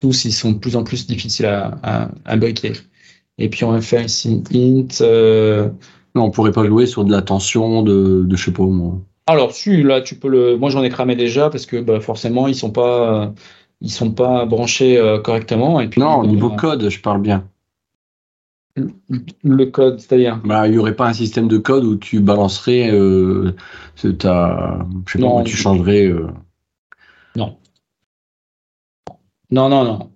Tous, 0.05 0.27
ils 0.27 0.33
sont 0.33 0.53
de 0.53 0.59
plus 0.59 0.77
en 0.77 0.85
plus 0.85 1.07
difficiles 1.07 1.47
à, 1.47 2.11
à 2.27 2.37
briquer. 2.37 2.75
Et 3.39 3.49
puis 3.49 3.65
on 3.65 3.73
va 3.73 3.81
faire 3.81 4.05
ici 4.05 4.43
int. 4.53 5.01
Euh... 5.01 5.71
Non, 6.15 6.25
on 6.25 6.31
pourrait 6.31 6.53
pas 6.53 6.67
jouer 6.67 6.85
sur 6.85 7.07
de 7.07 7.11
la 7.11 7.23
tension 7.23 7.83
de, 7.83 8.23
de 8.25 8.37
je 8.37 8.45
sais 8.45 8.53
pas 8.53 8.65
moi. 8.65 8.99
Alors 9.27 9.53
si 9.53 9.83
là 9.83 10.03
tu 10.03 10.17
peux 10.17 10.29
le. 10.29 10.59
Moi 10.59 10.69
j'en 10.69 10.83
ai 10.83 10.91
cramé 10.91 11.17
déjà 11.17 11.49
parce 11.49 11.65
que 11.65 11.81
bah, 11.81 12.01
forcément 12.01 12.49
ils 12.49 12.55
sont 12.55 12.71
pas 12.71 13.33
ils 13.81 13.91
sont 13.91 14.11
pas 14.11 14.45
branchés 14.45 14.99
euh, 14.99 15.19
correctement. 15.19 15.81
Et 15.81 15.89
puis, 15.89 16.03
non, 16.03 16.17
au 16.17 16.27
niveau 16.27 16.51
code, 16.51 16.91
je 16.91 17.01
parle 17.01 17.23
bien. 17.23 17.49
Le 19.43 19.65
code, 19.65 20.01
c'est-à-dire? 20.01 20.39
Bah, 20.45 20.67
Il 20.69 20.73
n'y 20.73 20.79
aurait 20.79 20.97
pas 20.97 21.09
un 21.09 21.15
système 21.15 21.49
de 21.49 21.57
code 21.57 21.85
où 21.85 21.97
tu 21.97 22.21
balancerais 22.21 22.91
euh, 22.93 23.55
ta, 24.19 24.87
je 25.07 25.13
sais 25.13 25.19
pas, 25.19 25.29
où 25.29 25.43
tu 25.45 25.57
changerais. 25.57 26.07
Euh... 26.07 26.27
Non. 27.37 27.57
Non, 29.55 29.69
non, 29.69 29.85
non. 29.85 30.11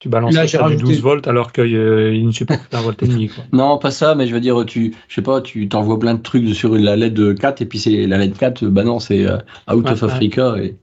Tu 0.00 0.10
balances 0.10 0.34
du 0.34 0.76
12 0.76 1.00
volts 1.00 1.26
alors 1.26 1.50
qu'il 1.50 1.74
euh, 1.74 2.12
ne 2.22 2.30
supporte 2.30 2.68
pas 2.68 2.78
un 2.78 2.82
volt 2.82 3.02
et 3.02 3.06
demi. 3.08 3.30
Non, 3.52 3.78
pas 3.78 3.90
ça, 3.90 4.14
mais 4.14 4.26
je 4.26 4.34
veux 4.34 4.40
dire, 4.40 4.66
tu, 4.66 4.94
je 5.08 5.14
sais 5.14 5.22
pas, 5.22 5.40
tu 5.40 5.66
t'envoies 5.66 5.98
plein 5.98 6.12
de 6.12 6.20
trucs 6.20 6.54
sur 6.54 6.76
la 6.76 6.94
LED 6.94 7.38
4 7.38 7.62
et 7.62 7.64
puis 7.64 7.78
c'est 7.78 8.06
la 8.06 8.18
LED 8.18 8.36
4, 8.36 8.66
bah 8.66 8.84
non, 8.84 9.00
c'est 9.00 9.26
euh, 9.26 9.38
Out 9.72 9.88
of 9.88 10.02
Africa. 10.02 10.56
Et... 10.58 10.76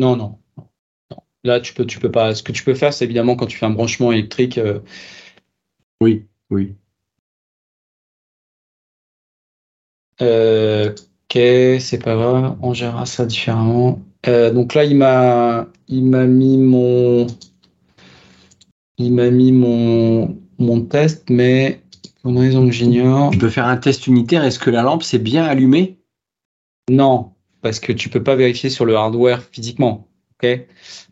Non, 0.00 0.16
non, 0.16 0.38
Là, 1.44 1.60
tu 1.60 1.74
peux, 1.74 1.86
tu 1.86 2.00
peux 2.00 2.10
pas. 2.10 2.34
Ce 2.34 2.42
que 2.42 2.50
tu 2.50 2.64
peux 2.64 2.74
faire, 2.74 2.92
c'est 2.92 3.04
évidemment 3.04 3.36
quand 3.36 3.46
tu 3.46 3.56
fais 3.56 3.66
un 3.66 3.70
branchement 3.70 4.10
électrique. 4.10 4.58
Euh, 4.58 4.80
oui, 6.00 6.26
oui. 6.50 6.74
ok, 10.20 11.34
c'est 11.34 12.02
pas 12.02 12.16
grave, 12.16 12.56
on 12.62 12.74
gérera 12.74 13.06
ça 13.06 13.26
différemment. 13.26 14.00
Euh, 14.26 14.50
donc 14.50 14.74
là, 14.74 14.84
il 14.84 14.96
m'a, 14.96 15.66
il 15.86 16.04
m'a 16.04 16.26
mis 16.26 16.58
mon, 16.58 17.26
il 18.98 19.12
m'a 19.12 19.30
mis 19.30 19.52
mon, 19.52 20.36
mon 20.58 20.80
test, 20.82 21.30
mais 21.30 21.80
pour 22.22 22.32
une 22.32 22.38
raison 22.38 22.66
que 22.66 22.72
j'ignore. 22.72 23.30
Tu 23.30 23.38
peux 23.38 23.48
faire 23.48 23.66
un 23.66 23.76
test 23.76 24.06
unitaire. 24.06 24.44
Est-ce 24.44 24.58
que 24.58 24.70
la 24.70 24.82
lampe 24.82 25.02
s'est 25.02 25.18
bien 25.18 25.44
allumée 25.44 25.98
Non, 26.90 27.32
parce 27.62 27.80
que 27.80 27.92
tu 27.92 28.08
peux 28.08 28.22
pas 28.22 28.34
vérifier 28.34 28.70
sur 28.70 28.84
le 28.84 28.96
hardware 28.96 29.42
physiquement. 29.42 30.08
ok? 30.42 30.66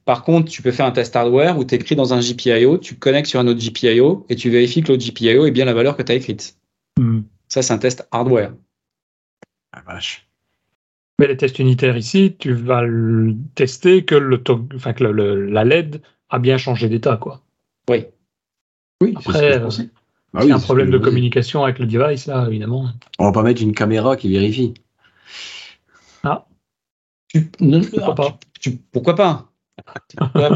Par 0.05 0.25
contre, 0.25 0.51
tu 0.51 0.63
peux 0.63 0.73
faire 0.73 0.87
un 0.87 0.93
test 0.93 1.15
hardware 1.17 1.59
où 1.59 1.65
tu 1.65 1.75
écris 1.75 1.97
dans 1.97 2.13
un 2.13 2.21
GPIO, 2.21 2.79
tu 2.79 2.97
connectes 2.97 3.29
sur 3.29 3.41
un 3.41 3.47
autre 3.47 3.61
GPIO 3.61 4.27
et 4.29 4.37
tu 4.37 4.51
vérifies 4.51 4.83
que 4.83 4.89
l'autre 4.89 5.05
GPIO 5.05 5.47
est 5.47 5.51
bien 5.51 5.65
la 5.65 5.75
valeur 5.75 5.97
que 5.97 6.03
tu 6.03 6.13
as 6.13 6.17
écrite. 6.17 6.57
Hmm. 6.99 7.23
Ça, 7.49 7.63
c'est 7.63 7.73
un 7.73 7.79
test 7.79 8.07
hardware. 8.11 8.53
Ah 9.73 9.83
vache. 9.87 10.26
Mais 11.19 11.29
les 11.29 11.37
tests 11.37 11.59
unitaires 11.59 11.97
ici, 11.97 12.37
tu 12.39 12.53
vas 12.53 12.83
tester 13.55 14.05
que, 14.05 14.15
le, 14.15 14.43
enfin, 14.75 14.93
que 14.93 15.05
la 15.05 15.65
LED 15.65 16.03
a 16.29 16.39
bien 16.39 16.59
changé 16.59 16.89
d'état, 16.89 17.17
quoi. 17.17 17.41
Oui. 17.89 18.05
Oui, 19.03 19.15
Après, 19.17 19.59
euh, 19.59 19.69
bah 20.33 20.41
il 20.43 20.49
y 20.49 20.53
a 20.53 20.57
un 20.57 20.61
problème 20.61 20.91
de 20.91 20.99
communication 20.99 21.65
avec 21.65 21.79
le 21.79 21.87
device, 21.87 22.27
là, 22.27 22.47
évidemment. 22.49 22.89
On 23.19 23.25
va 23.25 23.33
pas 23.33 23.43
mettre 23.43 23.63
une 23.63 23.75
caméra 23.75 24.17
qui 24.17 24.29
vérifie. 24.29 24.75
Ah. 26.23 26.47
pourquoi, 27.33 28.15
pas. 28.15 28.39
pourquoi 28.93 29.15
pas? 29.15 29.53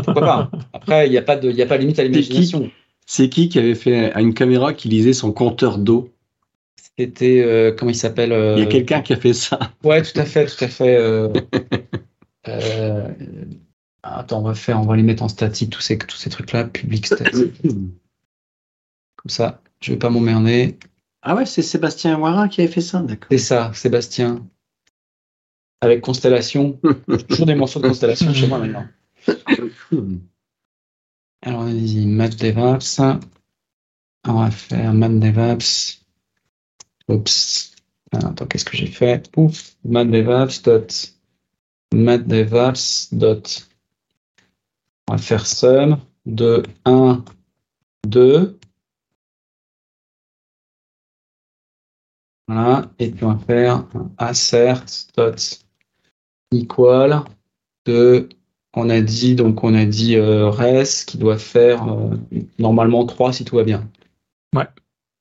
Pourquoi 0.04 0.22
pas? 0.22 0.50
Après, 0.72 1.06
il 1.06 1.10
n'y 1.10 1.18
a, 1.18 1.22
pas 1.22 1.36
de, 1.36 1.58
a 1.58 1.66
pas 1.66 1.76
limite 1.76 1.98
à 1.98 2.04
l'imagination. 2.04 2.70
C'est 3.06 3.28
qui 3.28 3.48
qui 3.48 3.58
avait 3.58 3.74
fait 3.74 4.12
une 4.20 4.34
caméra 4.34 4.72
qui 4.72 4.88
lisait 4.88 5.12
son 5.12 5.32
compteur 5.32 5.78
d'eau? 5.78 6.10
C'était 6.98 7.40
euh, 7.40 7.72
comment 7.72 7.90
il 7.90 7.96
s'appelle 7.96 8.32
euh, 8.32 8.56
Il 8.56 8.60
y 8.60 8.62
a 8.62 8.66
quelqu'un 8.66 9.00
qui 9.00 9.12
a 9.12 9.16
fait 9.16 9.32
ça. 9.32 9.58
Ouais, 9.82 10.02
tout 10.02 10.18
à 10.18 10.24
fait, 10.24 10.46
tout 10.46 10.64
à 10.64 10.68
fait. 10.68 10.96
Euh, 12.48 13.08
attends, 14.02 14.40
on 14.40 14.42
va 14.42 14.54
faire, 14.54 14.80
on 14.80 14.86
va 14.86 14.96
les 14.96 15.02
mettre 15.02 15.22
en 15.22 15.28
statique 15.28 15.70
tous 15.70 15.80
ces 15.80 15.98
tous 15.98 16.16
ces 16.16 16.30
trucs 16.30 16.52
là, 16.52 16.64
public 16.64 17.06
statique. 17.06 17.62
Comme 17.62 19.28
ça, 19.28 19.62
je 19.80 19.92
vais 19.92 19.98
pas 19.98 20.10
m'emmerder. 20.10 20.78
Ah 21.22 21.34
ouais, 21.34 21.46
c'est 21.46 21.62
Sébastien 21.62 22.18
Ouara 22.18 22.48
qui 22.48 22.62
avait 22.62 22.70
fait 22.70 22.80
ça, 22.80 23.00
d'accord. 23.00 23.28
C'est 23.30 23.38
ça, 23.38 23.70
Sébastien. 23.74 24.46
Avec 25.82 26.00
Constellation. 26.00 26.78
toujours 27.28 27.46
des 27.46 27.54
morceaux 27.54 27.80
de 27.80 27.88
Constellation 27.88 28.32
chez 28.32 28.46
moi 28.46 28.58
maintenant. 28.58 28.86
Alors, 31.42 31.62
allez-y, 31.62 32.06
Matt 32.06 32.36
DevOps. 32.36 33.00
On 34.28 34.34
va 34.34 34.50
faire 34.50 34.92
Matt 34.92 35.18
DevOps. 35.18 35.99
Oups. 37.10 37.72
Attends, 38.12 38.46
qu'est-ce 38.46 38.64
que 38.64 38.76
j'ai 38.76 38.86
fait? 38.86 39.30
Dot 39.34 41.14
dot. 43.12 43.68
On 45.08 45.12
va 45.12 45.18
faire 45.18 45.46
sum 45.46 45.98
de 46.24 46.62
1, 46.84 47.24
2. 48.06 48.58
Voilà. 52.46 52.90
Et 52.98 53.10
puis 53.10 53.24
on 53.24 53.34
va 53.34 53.38
faire 53.44 53.86
assert 54.18 54.84
dot 55.16 55.60
equal 56.52 57.24
de 57.86 58.28
on 58.74 58.90
a 58.90 59.00
dit 59.00 59.34
donc 59.34 59.62
on 59.64 59.74
a 59.74 59.84
dit 59.84 60.16
euh, 60.16 60.48
res 60.48 61.04
qui 61.06 61.18
doit 61.18 61.38
faire 61.38 61.88
euh, 61.88 62.16
normalement 62.58 63.04
3 63.06 63.32
si 63.32 63.44
tout 63.44 63.56
va 63.56 63.64
bien. 63.64 63.88
Ouais. 64.54 64.66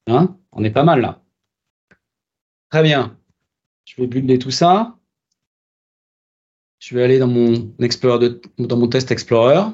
Hein? 0.07 0.35
On 0.51 0.63
est 0.63 0.71
pas 0.71 0.83
mal 0.83 1.01
là. 1.01 1.21
Très 2.69 2.83
bien. 2.83 3.17
Je 3.85 3.95
vais 3.99 4.07
builder 4.07 4.37
tout 4.37 4.51
ça. 4.51 4.97
Je 6.79 6.95
vais 6.95 7.03
aller 7.03 7.19
dans 7.19 7.27
mon 7.27 7.75
Explorer 7.79 8.39
dans 8.57 8.77
mon 8.77 8.87
test 8.87 9.11
Explorer. 9.11 9.71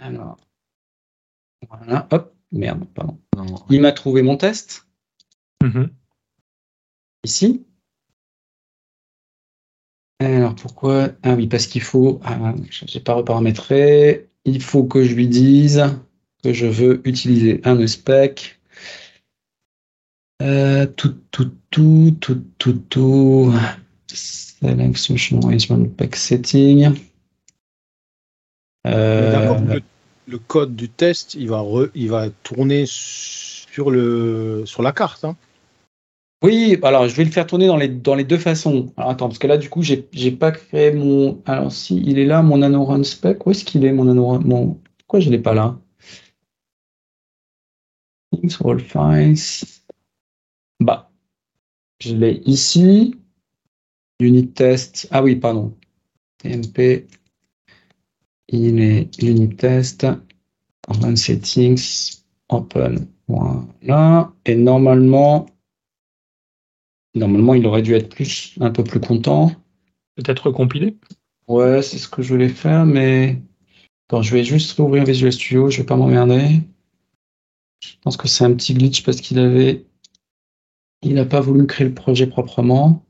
Alors, 0.00 0.36
voilà, 1.68 2.08
hop, 2.10 2.34
merde, 2.50 2.84
pardon. 2.94 3.20
Il 3.70 3.80
m'a 3.80 3.92
trouvé 3.92 4.22
mon 4.22 4.36
test. 4.36 4.88
Mm-hmm. 5.62 5.90
Ici. 7.24 7.64
Alors 10.18 10.54
pourquoi? 10.54 11.10
Ah 11.22 11.34
oui, 11.34 11.46
parce 11.46 11.66
qu'il 11.66 11.82
faut. 11.82 12.20
Ah, 12.24 12.54
je 12.70 12.84
n'ai 12.92 13.04
pas 13.04 13.14
reparamétré. 13.14 14.28
Il 14.44 14.62
faut 14.62 14.84
que 14.84 15.04
je 15.04 15.14
lui 15.14 15.28
dise 15.28 15.84
que 16.42 16.52
je 16.52 16.66
veux 16.66 17.06
utiliser 17.06 17.60
un 17.64 17.86
spec 17.86 18.60
euh, 20.42 20.86
tout, 20.86 21.14
tout, 21.30 21.52
tout, 21.70 22.16
tout, 22.20 22.42
tout, 22.58 22.82
tout. 22.88 23.52
Select 24.08 24.96
Solution 24.96 25.38
Arrangement 25.40 25.86
Pack 25.96 26.16
Setting. 26.16 26.92
Euh, 28.86 29.78
le, 30.26 30.38
code 30.38 30.74
du 30.74 30.88
test, 30.88 31.34
il 31.34 31.48
va, 31.48 31.64
il 31.94 32.10
va 32.10 32.28
tourner 32.42 32.84
sur, 32.86 33.92
le, 33.92 34.64
sur 34.66 34.82
la 34.82 34.90
carte. 34.90 35.24
Hein. 35.24 35.36
Oui, 36.42 36.76
alors 36.82 37.06
je 37.06 37.14
vais 37.14 37.24
le 37.24 37.30
faire 37.30 37.46
tourner 37.46 37.68
dans 37.68 37.76
les, 37.76 37.86
dans 37.86 38.16
les 38.16 38.24
deux 38.24 38.38
façons. 38.38 38.92
Alors 38.96 39.10
attends, 39.10 39.28
parce 39.28 39.38
que 39.38 39.46
là, 39.46 39.58
du 39.58 39.70
coup, 39.70 39.82
j'ai 39.82 40.30
pas 40.32 40.50
créé 40.50 40.92
mon. 40.92 41.40
Alors 41.46 41.70
si, 41.70 42.02
il 42.04 42.18
est 42.18 42.26
là, 42.26 42.42
mon 42.42 42.58
nanorun 42.58 43.04
spec. 43.04 43.46
Où 43.46 43.52
est-ce 43.52 43.64
qu'il 43.64 43.84
est, 43.84 43.92
mon 43.92 44.06
nanorun 44.06 44.40
mon... 44.40 44.80
Pourquoi 44.98 45.20
je 45.20 45.30
l'ai 45.30 45.38
pas 45.38 45.54
là? 45.54 45.78
All 48.64 48.80
files. 48.80 49.81
Bah, 50.84 51.10
je 52.00 52.14
l'ai 52.14 52.42
ici. 52.46 53.14
Unit 54.20 54.52
test. 54.52 55.08
Ah 55.10 55.22
oui, 55.22 55.36
pardon. 55.36 55.76
TMP. 56.38 57.06
Il 58.48 58.80
est 58.80 59.22
unit 59.22 59.56
test. 59.56 60.06
Run 60.88 61.16
settings. 61.16 62.22
Open. 62.48 63.08
Voilà. 63.28 64.32
Et 64.44 64.56
normalement, 64.56 65.46
Normalement, 67.14 67.54
il 67.54 67.66
aurait 67.66 67.82
dû 67.82 67.94
être 67.94 68.08
plus, 68.08 68.54
un 68.60 68.70
peu 68.70 68.84
plus 68.84 69.00
content. 69.00 69.52
Peut-être 70.16 70.46
recompilé 70.46 70.96
Ouais, 71.46 71.82
c'est 71.82 71.98
ce 71.98 72.08
que 72.08 72.22
je 72.22 72.32
voulais 72.32 72.48
faire, 72.48 72.86
mais. 72.86 73.42
Attends, 74.08 74.22
je 74.22 74.32
vais 74.34 74.44
juste 74.44 74.78
ouvrir 74.78 75.04
Visual 75.04 75.32
Studio, 75.32 75.70
je 75.70 75.78
vais 75.78 75.86
pas 75.86 75.96
m'emmerder. 75.96 76.60
Je 77.80 77.94
pense 78.02 78.16
que 78.16 78.28
c'est 78.28 78.44
un 78.44 78.54
petit 78.54 78.74
glitch 78.74 79.02
parce 79.04 79.20
qu'il 79.20 79.38
avait. 79.38 79.84
Il 81.02 81.14
n'a 81.14 81.24
pas 81.24 81.40
voulu 81.40 81.66
créer 81.66 81.86
le 81.86 81.94
projet 81.94 82.26
proprement. 82.26 83.04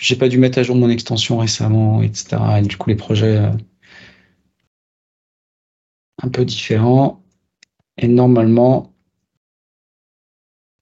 J'ai 0.00 0.16
pas 0.16 0.28
dû 0.28 0.38
mettre 0.38 0.58
à 0.58 0.62
jour 0.64 0.74
mon 0.76 0.90
extension 0.90 1.38
récemment, 1.38 2.02
etc. 2.02 2.36
Et 2.58 2.62
du 2.62 2.76
coup, 2.76 2.90
les 2.90 2.96
projets 2.96 3.36
euh, 3.36 3.52
un 6.22 6.28
peu 6.28 6.44
différents. 6.44 7.22
Et 7.98 8.08
normalement, 8.08 8.92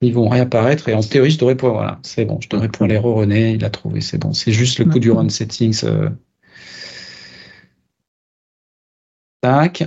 ils 0.01 0.13
vont 0.13 0.27
réapparaître. 0.27 0.89
Et 0.89 0.93
en 0.93 1.01
théorie, 1.01 1.31
je 1.31 1.37
devrais 1.37 1.55
pouvoir. 1.55 1.75
Voilà, 1.75 1.99
c'est 2.03 2.25
bon, 2.25 2.39
je 2.41 2.49
devrais 2.49 2.69
pouvoir 2.69 2.89
les 2.89 2.97
re-runner. 2.97 3.51
Il 3.53 3.63
a 3.63 3.69
trouvé, 3.69 4.01
c'est 4.01 4.17
bon. 4.17 4.33
C'est 4.33 4.51
juste 4.51 4.79
le 4.79 4.85
coup 4.85 4.99
du 4.99 5.11
run 5.11 5.29
settings. 5.29 5.83
Euh. 5.83 6.09
Tac. 9.41 9.83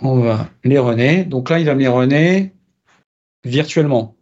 On 0.00 0.18
va 0.18 0.50
les 0.64 0.78
runner. 0.78 1.24
Donc 1.24 1.50
là, 1.50 1.60
il 1.60 1.66
va 1.66 1.74
me 1.74 1.80
les 1.80 1.88
runner 1.88 2.52
virtuellement. 3.44 4.16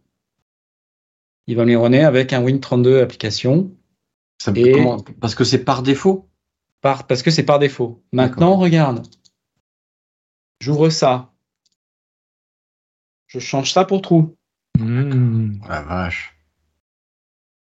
Il 1.47 1.57
va 1.57 1.63
me 1.63 1.69
les 1.69 1.75
runner 1.75 2.03
avec 2.03 2.33
un 2.33 2.43
Win32 2.43 3.01
application. 3.01 3.75
Parce 5.19 5.35
que 5.35 5.43
c'est 5.43 5.63
par 5.63 5.83
défaut? 5.83 6.29
Par... 6.81 7.07
Parce 7.07 7.23
que 7.23 7.31
c'est 7.31 7.43
par 7.43 7.59
défaut. 7.59 8.03
Maintenant, 8.11 8.57
regarde. 8.57 9.05
J'ouvre 10.59 10.89
ça. 10.89 11.33
Je 13.27 13.39
change 13.39 13.71
ça 13.71 13.83
pour 13.83 14.01
trou. 14.01 14.35
Mmh. 14.79 15.59
La 15.67 15.81
vache. 15.81 16.37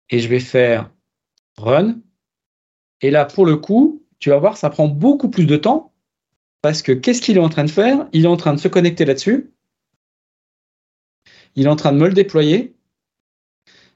Et 0.09 0.19
je 0.19 0.27
vais 0.29 0.39
faire 0.39 0.91
run. 1.57 1.99
Et 3.01 3.11
là, 3.11 3.25
pour 3.25 3.45
le 3.45 3.57
coup, 3.57 4.05
tu 4.19 4.29
vas 4.29 4.37
voir, 4.37 4.55
ça 4.57 4.69
prend 4.69 4.87
beaucoup 4.87 5.29
plus 5.29 5.45
de 5.45 5.57
temps. 5.57 5.93
Parce 6.61 6.81
que 6.81 6.91
qu'est-ce 6.91 7.21
qu'il 7.21 7.37
est 7.37 7.41
en 7.41 7.49
train 7.49 7.65
de 7.65 7.69
faire? 7.69 8.07
Il 8.13 8.25
est 8.25 8.29
en 8.29 8.37
train 8.37 8.53
de 8.53 8.59
se 8.59 8.67
connecter 8.67 9.05
là-dessus. 9.05 9.51
Il 11.55 11.65
est 11.65 11.69
en 11.69 11.75
train 11.75 11.91
de 11.91 11.97
me 11.97 12.07
le 12.07 12.13
déployer. 12.13 12.76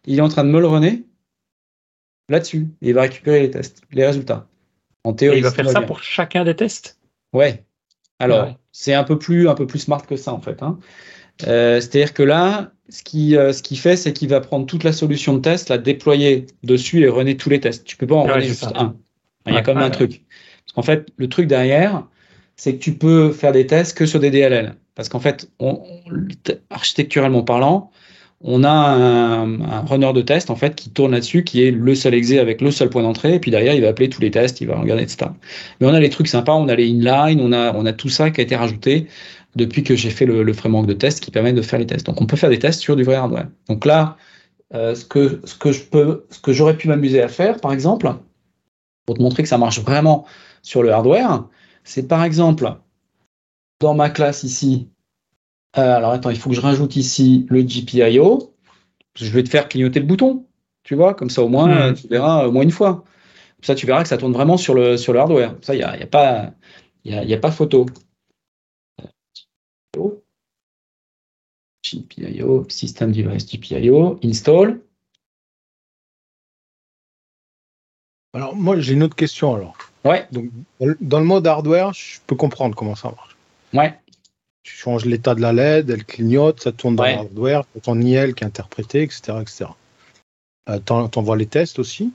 Il 0.06 0.18
est 0.18 0.22
en 0.22 0.30
train 0.30 0.44
de 0.44 0.50
me 0.50 0.60
le 0.60 0.68
runner 0.68 1.04
là-dessus. 2.30 2.68
Il 2.82 2.94
va 2.94 3.02
récupérer 3.02 3.42
les 3.42 3.52
tests, 3.52 3.82
les 3.92 4.06
résultats. 4.06 4.48
En 5.04 5.14
théorie, 5.14 5.38
il 5.38 5.44
va 5.44 5.52
faire 5.52 5.70
ça 5.70 5.82
pour 5.82 6.04
chacun 6.04 6.44
des 6.44 6.56
tests? 6.56 7.00
Ouais. 7.34 7.64
Alors, 8.20 8.56
c'est 8.72 8.94
un 8.94 9.04
peu 9.04 9.18
plus 9.18 9.50
un 9.50 9.56
peu 9.56 9.66
plus 9.66 9.80
smart 9.80 10.06
que 10.06 10.16
ça 10.16 10.34
en 10.34 10.42
fait. 10.42 10.62
Hein. 10.62 10.80
Euh, 11.48 11.80
c'est-à-dire 11.80 12.14
que 12.14 12.24
là, 12.24 12.72
ce 12.90 13.04
qui 13.04 13.36
euh, 13.36 13.52
ce 13.52 13.64
qui 13.64 13.76
fait, 13.76 13.96
c'est 13.96 14.14
qu'il 14.14 14.30
va 14.30 14.42
prendre 14.42 14.66
toute 14.66 14.84
la 14.84 14.94
solution 14.94 15.34
de 15.34 15.40
test, 15.40 15.70
la 15.70 15.78
déployer 15.78 16.46
dessus 16.64 17.02
et 17.02 17.10
runner 17.10 17.36
tous 17.36 17.50
les 17.50 17.60
tests. 17.60 17.84
Tu 17.84 17.98
peux 17.98 18.08
pas 18.08 18.16
en 18.16 18.24
runner 18.24 18.42
juste 18.42 18.68
un. 18.76 18.96
Il 19.48 19.54
y 19.54 19.58
a 19.58 19.62
quand 19.62 19.74
même 19.74 19.84
un 19.84 19.90
truc. 19.90 20.24
Parce 20.66 20.74
qu'en 20.74 20.84
fait, 20.84 21.08
le 21.18 21.28
truc 21.30 21.48
derrière, 21.48 22.08
c'est 22.56 22.76
que 22.76 22.84
tu 22.84 22.94
peux 22.94 23.32
faire 23.32 23.52
des 23.52 23.66
tests 23.66 23.98
que 23.98 24.06
sur 24.06 24.20
des 24.20 24.30
DLL. 24.30 24.76
Parce 24.94 25.10
qu'en 25.10 25.20
fait, 25.20 25.50
architecturalement 26.70 27.44
parlant, 27.44 27.92
on 28.44 28.64
a 28.64 28.70
un, 28.70 29.82
runner 29.82 30.14
de 30.14 30.22
test 30.22 30.50
en 30.50 30.56
fait 30.56 30.76
qui 30.76 30.90
tourne 30.90 31.12
là-dessus, 31.12 31.44
qui 31.44 31.64
est 31.64 31.72
le 31.72 31.96
seul 31.96 32.14
exe 32.14 32.32
avec 32.32 32.62
le 32.62 32.72
seul 32.72 32.90
point 32.90 33.04
d'entrée, 33.04 33.36
et 33.36 33.40
puis 33.40 33.52
derrière 33.52 33.74
il 33.74 33.82
va 33.82 33.90
appeler 33.90 34.10
tous 34.10 34.22
les 34.22 34.32
tests, 34.32 34.62
il 34.62 34.68
va 34.68 34.80
regarder, 34.80 35.04
etc. 35.04 35.32
Mais 35.80 35.88
on 35.88 35.94
a 35.94 36.00
les 36.00 36.10
trucs 36.10 36.28
sympas, 36.28 36.54
on 36.54 36.68
a 36.68 36.76
les 36.76 36.88
inline, 36.88 37.40
on 37.40 37.52
a, 37.52 37.74
on 37.76 37.92
tout 37.94 38.10
ça 38.10 38.32
qui 38.32 38.42
a 38.42 38.44
été 38.44 38.56
rajouté 38.56 39.08
depuis 39.56 39.84
que 39.84 39.96
j'ai 39.96 40.10
fait 40.10 40.26
le, 40.26 40.54
framework 40.54 40.88
de 40.88 40.94
test 40.94 41.20
qui 41.20 41.30
permet 41.32 41.54
de 41.54 41.62
faire 41.62 41.80
les 41.80 41.86
tests. 41.86 42.06
Donc 42.06 42.22
on 42.22 42.26
peut 42.26 42.38
faire 42.38 42.50
des 42.50 42.60
tests 42.60 42.82
sur 42.82 42.96
du 42.96 43.04
vrai 43.04 43.16
hardware. 43.16 43.48
Donc 43.68 43.86
là, 43.86 44.18
euh, 44.74 44.96
ce 44.96 45.06
que 45.06 45.42
ce 45.44 45.56
que 45.56 45.72
je 45.72 45.82
peux, 45.84 46.26
ce 46.30 46.40
que 46.40 46.54
j'aurais 46.54 46.78
pu 46.78 46.88
m'amuser 46.88 47.22
à 47.22 47.28
faire, 47.28 47.60
par 47.60 47.74
exemple, 47.74 48.12
pour 49.06 49.18
te 49.18 49.22
montrer 49.22 49.44
que 49.44 49.50
ça 49.50 49.58
marche 49.58 49.82
vraiment 49.82 50.26
sur 50.62 50.84
le 50.84 50.92
hardware, 50.92 51.46
c'est 51.84 52.08
par 52.08 52.24
exemple 52.24 52.72
dans 53.82 53.94
ma 53.96 54.10
classe 54.10 54.44
ici, 54.44 54.88
euh, 55.78 55.96
alors 55.96 56.12
attends, 56.12 56.30
il 56.30 56.38
faut 56.38 56.50
que 56.50 56.56
je 56.56 56.62
rajoute 56.62 56.96
ici 56.96 57.46
le 57.50 57.62
GPIO. 57.62 58.54
Je 59.16 59.30
vais 59.32 59.44
te 59.44 59.50
faire 59.50 59.70
clignoter 59.70 60.00
le 60.00 60.06
bouton, 60.06 60.46
tu 60.84 60.96
vois, 60.96 61.14
comme 61.14 61.30
ça 61.30 61.44
au 61.44 61.50
moins, 61.50 61.94
tu 61.94 62.08
verras 62.08 62.46
au 62.48 62.52
moins 62.52 62.64
une 62.64 62.72
fois. 62.72 63.04
Ça, 63.62 63.76
tu 63.76 63.86
verras 63.86 64.04
que 64.04 64.10
ça 64.10 64.18
tourne 64.18 64.34
vraiment 64.34 64.58
sur 64.58 64.74
le, 64.74 64.98
sur 64.98 65.14
le 65.14 65.20
hardware. 65.20 65.56
Ça, 65.62 65.76
il 65.76 65.78
n'y 65.78 65.84
a, 65.84 65.98
y 65.98 66.04
a, 66.04 66.08
pas, 66.08 66.52
y 67.06 67.14
a, 67.14 67.24
y 67.24 67.34
a 67.34 67.38
pas 67.38 67.52
photo. 67.52 67.86
GPIO, 71.84 72.66
System 72.70 73.12
Device 73.12 73.46
GPIO, 73.46 74.20
install. 74.24 74.82
Alors, 78.34 78.56
moi, 78.56 78.80
j'ai 78.80 78.94
une 78.94 79.04
autre 79.04 79.16
question 79.16 79.56
alors. 79.56 79.76
Ouais. 80.06 80.26
Donc, 80.32 80.50
dans 81.02 81.20
le 81.20 81.26
mode 81.26 81.46
hardware, 81.46 81.94
je 81.94 82.20
peux 82.26 82.36
comprendre 82.36 82.76
comment 82.76 82.96
ça 82.96 83.10
marche. 83.10 83.36
Ouais 83.74 83.98
tu 84.64 84.76
changes 84.76 85.06
l'état 85.06 85.36
de 85.36 85.42
la 85.42 85.54
LED, 85.54 85.90
elle 85.90 86.06
clignote, 86.06 86.62
ça 86.62 86.72
tourne 86.72 86.96
dans 86.96 87.04
le 87.04 87.12
hardware, 87.12 87.64
ton 87.82 88.00
IL 88.00 88.34
qui 88.34 88.44
est 88.44 88.48
interprété, 88.48 89.04
etc. 89.04 89.34
etc. 89.42 89.66
Euh, 90.70 90.80
T'envoies 90.80 91.38
les 91.38 91.48
tests 91.48 91.80
aussi. 91.80 92.14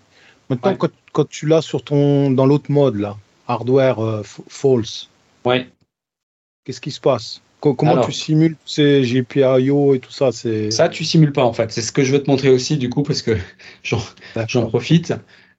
Maintenant, 0.49 0.77
quand, 1.13 1.29
tu 1.29 1.47
l'as 1.47 1.63
sur 1.63 1.83
ton 1.83 2.31
dans 2.31 2.47
l'autre 2.47 2.71
mode 2.71 2.97
là, 2.97 3.17
hardware 3.49 3.99
euh, 3.99 4.23
false, 4.49 5.09
ouais. 5.45 5.69
qu'est-ce 6.65 6.81
qui 6.81 6.93
se 6.93 7.01
passe? 7.01 7.43
Comment 7.61 8.05
tu 8.05 8.13
simules 8.13 8.57
ces 8.65 9.03
GPIO 9.03 9.95
et 9.95 9.99
tout 9.99 10.13
ça? 10.13 10.31
Ça, 10.31 10.89
tu 10.89 11.05
simules 11.05 11.33
pas 11.33 11.43
en 11.43 11.53
fait. 11.53 11.73
C'est 11.73 11.83
ce 11.83 11.91
que 11.91 12.05
je 12.05 12.13
veux 12.13 12.23
te 12.23 12.31
montrer 12.31 12.51
aussi 12.51 12.77
du 12.77 12.91
coup 12.91 13.03
parce 13.03 13.23
que 13.23 13.37
j'en 13.83 14.67
profite. 14.69 15.15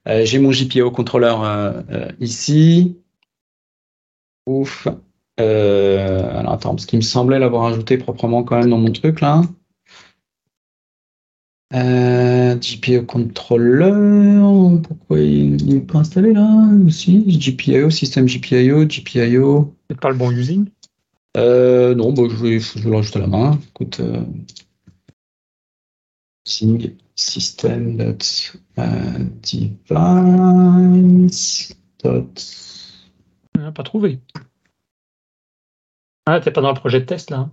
Euh, 0.06 0.24
j'ai 0.24 0.38
mon 0.38 0.50
GPIO 0.50 0.90
contrôleur 0.90 1.84
ici. 2.18 2.96
Ouf. 4.46 4.88
Euh, 5.40 6.38
alors 6.38 6.52
attends, 6.52 6.70
parce 6.70 6.86
qu'il 6.86 6.98
me 6.98 7.02
semblait 7.02 7.38
l'avoir 7.38 7.66
ajouté 7.66 7.98
proprement 7.98 8.42
quand 8.42 8.58
même 8.58 8.70
dans 8.70 8.78
mon 8.78 8.90
truc 8.90 9.20
là. 9.20 9.42
Euh, 11.74 12.56
GPIO 12.56 13.02
controller, 13.02 14.40
pourquoi 14.82 15.20
il 15.20 15.66
n'est 15.66 15.80
pas 15.80 15.98
installé 15.98 16.32
là 16.32 16.66
Si, 16.88 17.38
GPIO, 17.38 17.90
système 17.90 18.26
GPIO, 18.26 18.86
GPIO. 18.86 19.74
C'est 19.90 20.00
pas 20.00 20.08
le 20.08 20.16
bon 20.16 20.30
using? 20.30 20.66
Euh, 21.36 21.94
Non, 21.94 22.14
bah, 22.14 22.22
je, 22.30 22.36
vais, 22.36 22.58
je 22.58 22.78
vais 22.78 22.90
le 22.90 22.96
rajouter 22.96 23.18
à 23.18 23.22
la 23.22 23.28
main. 23.28 23.58
Écoute, 23.74 24.00
euh, 24.00 24.22
system 27.14 27.96
device 27.96 28.56
pas 33.74 33.82
trouvé. 33.82 34.20
Ah, 36.30 36.40
t'es 36.40 36.50
pas 36.50 36.60
dans 36.60 36.72
le 36.72 36.78
projet 36.78 37.00
de 37.00 37.06
test 37.06 37.30
là 37.30 37.38
hein? 37.38 37.52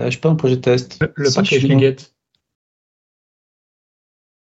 Euh, 0.00 0.04
Je 0.06 0.10
suis 0.10 0.20
pas 0.20 0.28
dans 0.28 0.34
le 0.34 0.38
projet 0.38 0.56
de 0.56 0.60
test. 0.60 1.00
Le, 1.16 1.34
package 1.34 1.96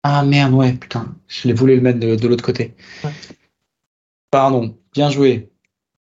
Ah 0.03 0.23
merde, 0.23 0.53
ouais, 0.53 0.73
putain. 0.73 1.13
Je 1.27 1.51
voulu 1.51 1.75
le 1.75 1.81
mettre 1.81 1.99
de, 1.99 2.27
l'autre 2.27 2.45
côté. 2.45 2.75
Pardon, 4.31 4.77
bien 4.93 5.09
joué. 5.09 5.51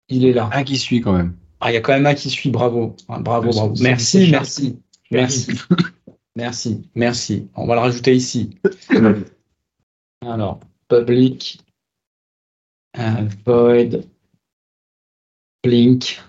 Il 0.08 0.24
est 0.24 0.32
là. 0.32 0.48
Un 0.52 0.64
qui 0.64 0.78
suit 0.78 1.02
quand 1.02 1.12
même. 1.12 1.36
Ah, 1.60 1.70
il 1.70 1.74
y 1.74 1.76
a 1.76 1.82
quand 1.82 1.92
même 1.92 2.06
un 2.06 2.14
qui 2.14 2.30
suit, 2.30 2.50
bravo. 2.50 2.96
Bravo, 3.06 3.50
bravo. 3.50 3.74
Merci, 3.80 4.30
merci. 4.30 4.80
Merci. 5.10 5.52
merci, 6.36 6.88
merci. 6.94 7.50
On 7.54 7.66
va 7.66 7.74
le 7.74 7.80
rajouter 7.80 8.16
ici. 8.16 8.56
Alors, 10.22 10.60
public 10.88 11.60
euh, 12.98 13.28
void 13.44 14.04
blink 15.62 16.20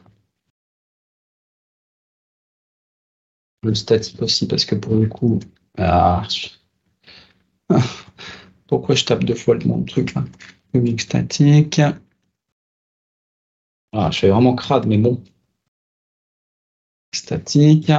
le 3.64 3.76
statique 3.76 4.22
aussi, 4.22 4.48
parce 4.48 4.66
que 4.66 4.76
pour 4.76 4.96
le 4.96 5.08
coup. 5.08 5.40
Ah, 5.78 6.24
pourquoi 8.68 8.96
je 8.96 9.06
tape 9.06 9.24
deux 9.24 9.36
fois 9.36 9.56
le 9.56 9.66
mon 9.66 9.84
truc 9.84 10.14
là 10.14 10.24
Public 10.72 11.02
statique. 11.02 11.82
Ah, 13.92 14.10
je 14.12 14.20
fais 14.20 14.30
vraiment 14.30 14.56
crade, 14.56 14.88
mais 14.88 14.98
bon. 14.98 15.22
Statique. 17.14 17.92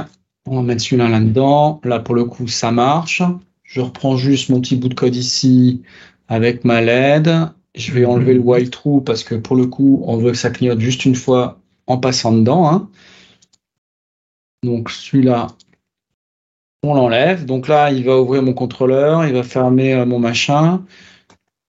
On 0.45 0.57
va 0.57 0.61
mettre 0.61 0.83
celui-là 0.83 1.07
là-dedans. 1.07 1.79
Là, 1.83 1.99
pour 1.99 2.15
le 2.15 2.25
coup, 2.25 2.47
ça 2.47 2.71
marche. 2.71 3.23
Je 3.63 3.81
reprends 3.81 4.17
juste 4.17 4.49
mon 4.49 4.59
petit 4.59 4.75
bout 4.75 4.89
de 4.89 4.93
code 4.93 5.15
ici 5.15 5.81
avec 6.27 6.65
ma 6.65 6.81
LED. 6.81 7.29
Je 7.75 7.91
vais 7.93 8.05
enlever 8.05 8.33
le 8.33 8.41
while 8.41 8.69
true 8.69 9.03
parce 9.03 9.23
que 9.23 9.35
pour 9.35 9.55
le 9.55 9.67
coup, 9.67 10.03
on 10.05 10.17
veut 10.17 10.31
que 10.31 10.37
ça 10.37 10.49
clignote 10.49 10.79
juste 10.79 11.05
une 11.05 11.15
fois 11.15 11.59
en 11.87 11.97
passant 11.97 12.33
dedans. 12.33 12.69
Hein. 12.69 12.89
Donc 14.65 14.89
celui-là, 14.89 15.47
on 16.83 16.93
l'enlève. 16.93 17.45
Donc 17.45 17.67
là, 17.67 17.91
il 17.91 18.03
va 18.03 18.19
ouvrir 18.19 18.43
mon 18.43 18.53
contrôleur, 18.53 19.25
il 19.25 19.33
va 19.33 19.43
fermer 19.43 19.93
euh, 19.93 20.05
mon 20.05 20.19
machin. 20.19 20.83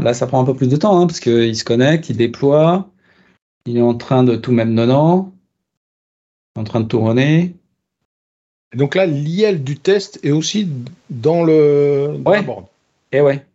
Là, 0.00 0.12
ça 0.12 0.26
prend 0.26 0.42
un 0.42 0.44
peu 0.44 0.54
plus 0.54 0.68
de 0.68 0.76
temps, 0.76 1.00
hein, 1.00 1.06
parce 1.06 1.20
qu'il 1.20 1.56
se 1.56 1.64
connecte, 1.64 2.10
il 2.10 2.18
déploie, 2.18 2.90
il 3.64 3.78
est 3.78 3.82
en 3.82 3.94
train 3.94 4.22
de 4.22 4.36
tout 4.36 4.52
même 4.52 4.74
nonant, 4.74 5.32
en 6.54 6.64
train 6.64 6.80
de 6.80 6.88
tourner. 6.88 7.54
donc 8.74 8.94
là, 8.94 9.06
l'IL 9.06 9.64
du 9.64 9.78
test 9.78 10.20
est 10.24 10.32
aussi 10.32 10.68
dans 11.08 11.42
le 11.42 12.20
ouais. 12.26 12.44
Et 13.12 13.22
ouais. 13.22 13.46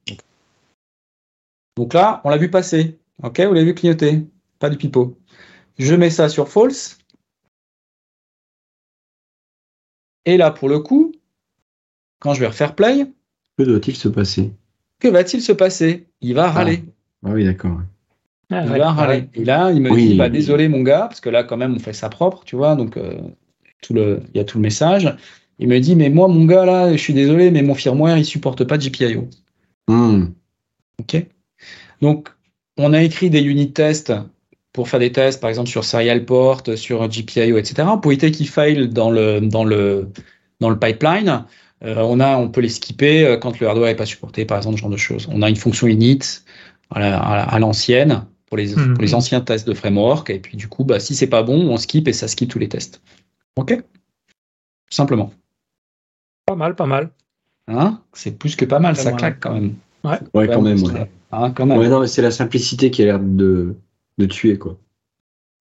Donc 1.78 1.93
là, 1.93 2.20
on 2.24 2.32
l'a 2.32 2.38
vu 2.38 2.49
passer. 2.49 2.97
Ok, 3.22 3.39
vous 3.41 3.53
l'avez 3.53 3.66
vu 3.66 3.76
clignoter. 3.76 4.26
Pas 4.64 4.70
du 4.70 4.78
pipeau. 4.78 5.20
Je 5.78 5.93
mets 5.93 6.09
ça 6.09 6.30
sur 6.30 6.47
false. 6.47 6.97
Et 10.24 10.38
là, 10.38 10.51
pour 10.51 10.70
le 10.70 10.80
coup, 10.80 11.11
quand 12.20 12.34
je 12.34 12.39
vais 12.39 12.47
refaire 12.47 12.74
play. 12.74 13.05
Que 13.57 13.64
doit-il 13.64 13.97
se 13.97 14.07
passer? 14.07 14.53
Que 14.99 15.09
va-t-il 15.09 15.43
se 15.43 15.51
passer? 15.51 16.07
Il 16.22 16.34
va 16.34 16.49
râler. 16.49 16.86
Ah, 17.26 17.32
oui, 17.32 17.43
d'accord. 17.43 17.82
Ah, 18.51 18.64
il 18.64 18.70
va 18.70 18.93
râler. 18.93 19.28
Et 19.34 19.43
là, 19.43 19.70
il 19.74 19.82
me 19.82 19.93
dit 19.97 20.16
bah, 20.16 20.30
désolé, 20.30 20.70
mon 20.70 20.82
gars, 20.82 21.07
parce 21.09 21.20
que 21.20 21.30
là, 21.30 21.43
quand 21.43 21.57
même, 21.57 21.76
on 21.76 21.80
fait 21.80 21.91
ça 21.91 22.07
propre, 22.07 22.45
tu 22.45 22.55
vois, 22.55 22.78
donc 22.78 22.95
euh, 22.95 23.20
tout 23.82 23.93
le, 23.93 24.22
il 24.34 24.38
y 24.38 24.39
a 24.39 24.45
tout 24.45 24.59
le 24.59 24.61
message. 24.61 25.14
Il 25.59 25.68
me 25.68 25.78
dit 25.82 25.97
mais 25.97 26.09
moi, 26.09 26.30
mon 26.30 26.45
gars, 26.45 26.66
là, 26.66 26.89
je 26.93 27.01
suis 27.01 27.14
désolé, 27.14 27.51
mais 27.51 27.64
mon 27.64 27.76
firmware, 27.76 28.18
il 28.18 28.24
supporte 28.24 28.64
pas 28.64 28.78
GPIO. 28.78 29.28
Hmm. 29.89 30.28
Ok. 31.01 31.18
Donc, 31.99 32.30
on 32.78 32.93
a 32.93 33.03
écrit 33.03 33.30
des 33.30 33.41
unit 33.41 33.74
tests 33.74 34.14
pour 34.74 34.90
faire 34.90 35.00
des 35.00 35.12
tests, 35.12 35.40
par 35.40 35.50
exemple 35.50 35.70
sur 35.70 35.86
Serial 35.86 36.26
Port, 36.26 36.64
sur 36.76 37.08
GPIO, 37.08 37.58
etc. 37.58 37.88
Pour 38.02 38.12
éviter 38.12 38.32
qu'ils 38.32 38.50
faillent 38.50 38.90
dans 38.90 39.12
le, 39.12 39.40
dans 39.40 39.64
le, 39.64 40.10
dans 40.60 40.70
le 40.70 40.78
pipeline. 40.78 41.46
Euh, 41.84 41.98
on, 41.98 42.20
a, 42.20 42.38
on 42.38 42.50
peut 42.50 42.62
les 42.62 42.70
skipper 42.70 43.26
euh, 43.26 43.38
quand 43.38 43.60
le 43.60 43.68
hardware 43.68 43.90
n'est 43.90 43.96
pas 43.96 44.06
supporté, 44.06 44.46
par 44.46 44.58
exemple, 44.58 44.78
ce 44.78 44.82
genre 44.82 44.90
de 44.90 44.98
choses. 44.98 45.28
On 45.32 45.42
a 45.42 45.50
une 45.50 45.56
fonction 45.56 45.88
init 45.88 46.20
à 46.92 47.60
l'ancienne 47.60 48.26
pour 48.46 48.58
les, 48.58 48.76
mhm. 48.76 48.98
les 49.00 49.16
anciens 49.16 49.42
tests 49.42 49.68
de 49.68 49.74
framework. 49.74 50.30
Et 50.30 50.40
puis, 50.40 50.58
du 50.58 50.68
coup, 50.68 50.84
bah, 50.84 51.00
si 51.00 51.16
c'est 51.16 51.28
pas 51.28 51.44
bon, 51.44 51.70
on 51.70 51.78
skip 51.78 52.08
et 52.08 52.14
ça 52.14 52.28
skip 52.28 52.50
tous 52.50 52.60
les 52.60 52.70
tests. 52.70 53.02
OK 53.58 53.78
Simplement. 54.90 55.34
Pas 56.46 56.56
mal, 56.56 56.76
pas 56.76 56.86
mal. 56.86 57.10
Hein? 57.68 58.00
C'est 58.14 58.38
plus 58.38 58.56
que 58.56 58.66
pas 58.66 58.80
mal, 58.80 58.96
ça 58.96 59.12
claque 59.12 59.40
quand 59.40 59.54
même. 59.54 59.76
Ouais, 60.04 60.20
ouais 60.34 60.48
quand 60.48 60.62
même. 60.62 60.78
Hein, 61.32 61.52
quand 61.52 61.66
même. 61.66 61.82
non, 61.90 62.02
mais 62.02 62.08
c'est 62.08 62.22
la 62.22 62.32
simplicité 62.32 62.92
qui 62.92 63.02
a 63.02 63.06
l'air 63.06 63.20
de, 63.20 63.76
de 64.18 64.26
tuer, 64.26 64.57
quoi. 64.57 64.80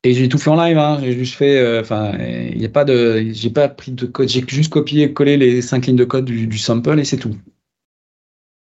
Et 0.04 0.14
j'ai 0.14 0.28
tout 0.28 0.38
fait 0.38 0.50
en 0.50 0.56
live, 0.56 0.78
hein. 0.78 0.98
j'ai 1.00 1.12
juste 1.12 1.34
fait, 1.34 1.58
euh, 1.58 1.80
enfin, 1.80 2.12
il 2.18 2.58
n'y 2.58 2.66
a 2.66 2.68
pas 2.68 2.84
de, 2.84 3.24
j'ai 3.32 3.50
pas 3.50 3.68
pris 3.68 3.92
de 3.92 4.06
code, 4.06 4.28
j'ai 4.28 4.44
juste 4.48 4.72
copié 4.72 5.04
et 5.04 5.12
collé 5.12 5.36
les 5.36 5.62
cinq 5.62 5.86
lignes 5.86 5.96
de 5.96 6.04
code 6.04 6.24
du, 6.24 6.58
sample 6.58 6.98
et 6.98 7.04
c'est 7.04 7.18
tout. 7.18 7.36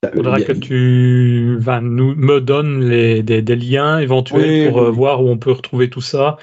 Il 0.04 0.16
faudra 0.16 0.42
que 0.42 0.52
tu 0.52 1.56
vas 1.58 1.80
nous, 1.80 2.14
me 2.16 2.40
donnes 2.40 2.86
les, 2.86 3.22
des, 3.22 3.56
liens 3.56 3.98
éventuels 3.98 4.68
pour 4.68 4.82
euh, 4.82 4.90
voir 4.90 5.24
où 5.24 5.28
on 5.28 5.38
peut 5.38 5.52
retrouver 5.52 5.88
tout 5.88 6.00
ça. 6.00 6.36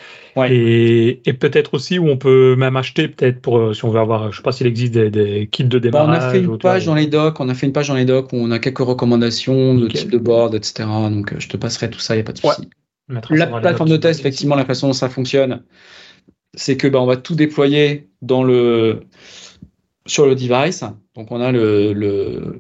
Et, 0.50 1.22
et 1.26 1.34
peut-être 1.34 1.74
aussi 1.74 2.00
où 2.00 2.08
on 2.08 2.18
peut 2.18 2.56
même 2.56 2.78
acheter, 2.78 3.10
peut-être 3.10 3.42
pour 3.42 3.60
euh, 3.60 3.74
si 3.74 3.84
on 3.84 3.92
veut 3.92 4.00
avoir, 4.00 4.32
je 4.32 4.38
sais 4.38 4.44
pas 4.44 4.54
s'il 4.54 4.66
existe 4.66 4.94
des, 4.94 5.50
kits 5.52 5.66
de 5.66 5.78
démarrage. 5.78 6.20
Bah, 6.20 6.24
on 6.24 6.28
a 6.30 6.32
fait 6.32 6.40
une 6.40 6.58
page 6.58 6.86
dans 6.86 6.96
les 6.96 7.08
docs, 7.08 7.40
on 7.40 7.50
a 7.50 7.54
fait 7.54 7.68
une 7.68 7.74
page 7.74 7.90
dans 7.90 7.96
les 7.96 8.06
docs 8.06 8.34
où 8.34 8.38
on 8.38 8.50
a 8.50 8.58
quelques 8.58 8.80
recommandations 8.80 9.76
de 9.76 9.88
type 9.88 10.10
de 10.10 10.18
board, 10.18 10.56
etc. 10.56 10.88
Donc 11.12 11.38
je 11.38 11.48
te 11.48 11.58
passerai 11.58 11.92
tout 11.92 12.00
ça, 12.00 12.16
il 12.16 12.18
n'y 12.18 12.22
a 12.22 12.26
pas 12.26 12.34
de 12.34 12.40
souci. 12.40 12.70
La 13.10 13.22
plateforme 13.48 13.90
de 13.90 13.98
test, 13.98 14.20
effectivement, 14.20 14.56
la 14.56 14.66
façon 14.66 14.88
dont 14.88 14.94
ça 14.94 15.10
fonctionne, 15.10 15.64
c'est 16.54 16.78
que 16.78 16.88
bah, 16.88 17.02
on 17.02 17.06
va 17.06 17.18
tout 17.18 17.36
déployer 17.36 18.10
dans 18.22 18.44
le 18.44 19.02
sur 20.10 20.26
le 20.26 20.36
device. 20.36 20.84
Donc 21.16 21.32
on 21.32 21.42
a 21.42 21.52
le, 21.52 22.60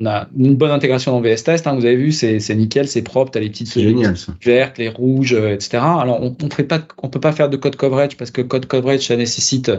on 0.00 0.06
a 0.06 0.28
une 0.36 0.56
bonne 0.56 0.70
intégration 0.70 1.12
dans 1.12 1.20
VS 1.20 1.44
Test. 1.44 1.66
Hein, 1.66 1.74
vous 1.74 1.84
avez 1.84 1.96
vu, 1.96 2.12
c'est 2.12 2.54
nickel, 2.54 2.88
c'est 2.88 3.02
propre. 3.02 3.36
as 3.36 3.40
les 3.40 3.48
petites 3.48 3.72
génial, 3.72 4.16
vertes, 4.42 4.78
les 4.78 4.88
rouges, 4.88 5.32
euh, 5.32 5.54
etc. 5.54 5.78
Alors 5.78 6.20
on, 6.22 6.36
on 6.42 6.50
fait 6.50 6.64
pas, 6.64 6.80
on 7.02 7.08
peut 7.08 7.20
pas 7.20 7.32
faire 7.32 7.48
de 7.48 7.56
code 7.56 7.76
coverage 7.76 8.16
parce 8.16 8.30
que 8.30 8.42
code 8.42 8.66
coverage 8.66 9.06
ça 9.06 9.16
nécessite 9.16 9.70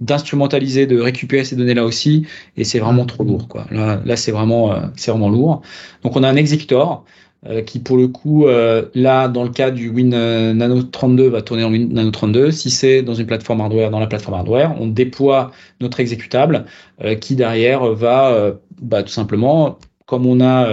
d'instrumentaliser, 0.00 0.86
de 0.86 1.00
récupérer 1.00 1.44
ces 1.44 1.56
données 1.56 1.74
là 1.74 1.84
aussi, 1.84 2.26
et 2.56 2.64
c'est 2.64 2.80
vraiment 2.80 3.06
trop 3.06 3.24
lourd. 3.24 3.48
Quoi. 3.48 3.66
Là, 3.70 4.00
là 4.04 4.16
c'est 4.16 4.32
vraiment, 4.32 4.72
euh, 4.72 4.80
c'est 4.96 5.10
vraiment 5.10 5.30
lourd. 5.30 5.62
Donc 6.02 6.16
on 6.16 6.22
a 6.22 6.28
un 6.28 6.36
executor 6.36 7.04
euh, 7.46 7.62
qui 7.62 7.78
pour 7.78 7.96
le 7.96 8.08
coup, 8.08 8.46
euh, 8.46 8.86
là, 8.94 9.28
dans 9.28 9.44
le 9.44 9.50
cas 9.50 9.70
du 9.70 9.90
Win 9.90 10.12
euh, 10.12 10.52
Nano 10.52 10.82
32, 10.82 11.28
va 11.28 11.40
tourner 11.40 11.62
en 11.62 11.70
Win 11.70 11.92
Nano 11.92 12.10
32. 12.10 12.50
Si 12.50 12.68
c'est 12.68 13.02
dans 13.02 13.14
une 13.14 13.26
plateforme 13.26 13.60
hardware, 13.60 13.90
dans 13.90 14.00
la 14.00 14.08
plateforme 14.08 14.34
hardware, 14.34 14.74
on 14.80 14.88
déploie 14.88 15.52
notre 15.80 16.00
exécutable 16.00 16.64
qui 17.20 17.36
derrière 17.36 17.84
va 17.94 18.54
bah, 18.82 19.02
tout 19.04 19.12
simplement, 19.12 19.78
comme 20.06 20.26
on 20.26 20.40
a 20.40 20.68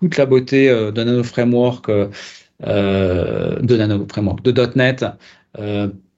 toute 0.00 0.16
la 0.16 0.26
beauté 0.26 0.68
de 0.68 1.04
Nano 1.04 1.22
Framework, 1.22 1.88
de 1.88 3.76
Nano 3.76 4.06
Framework, 4.10 4.42
de 4.42 4.52
.NET, 4.74 5.04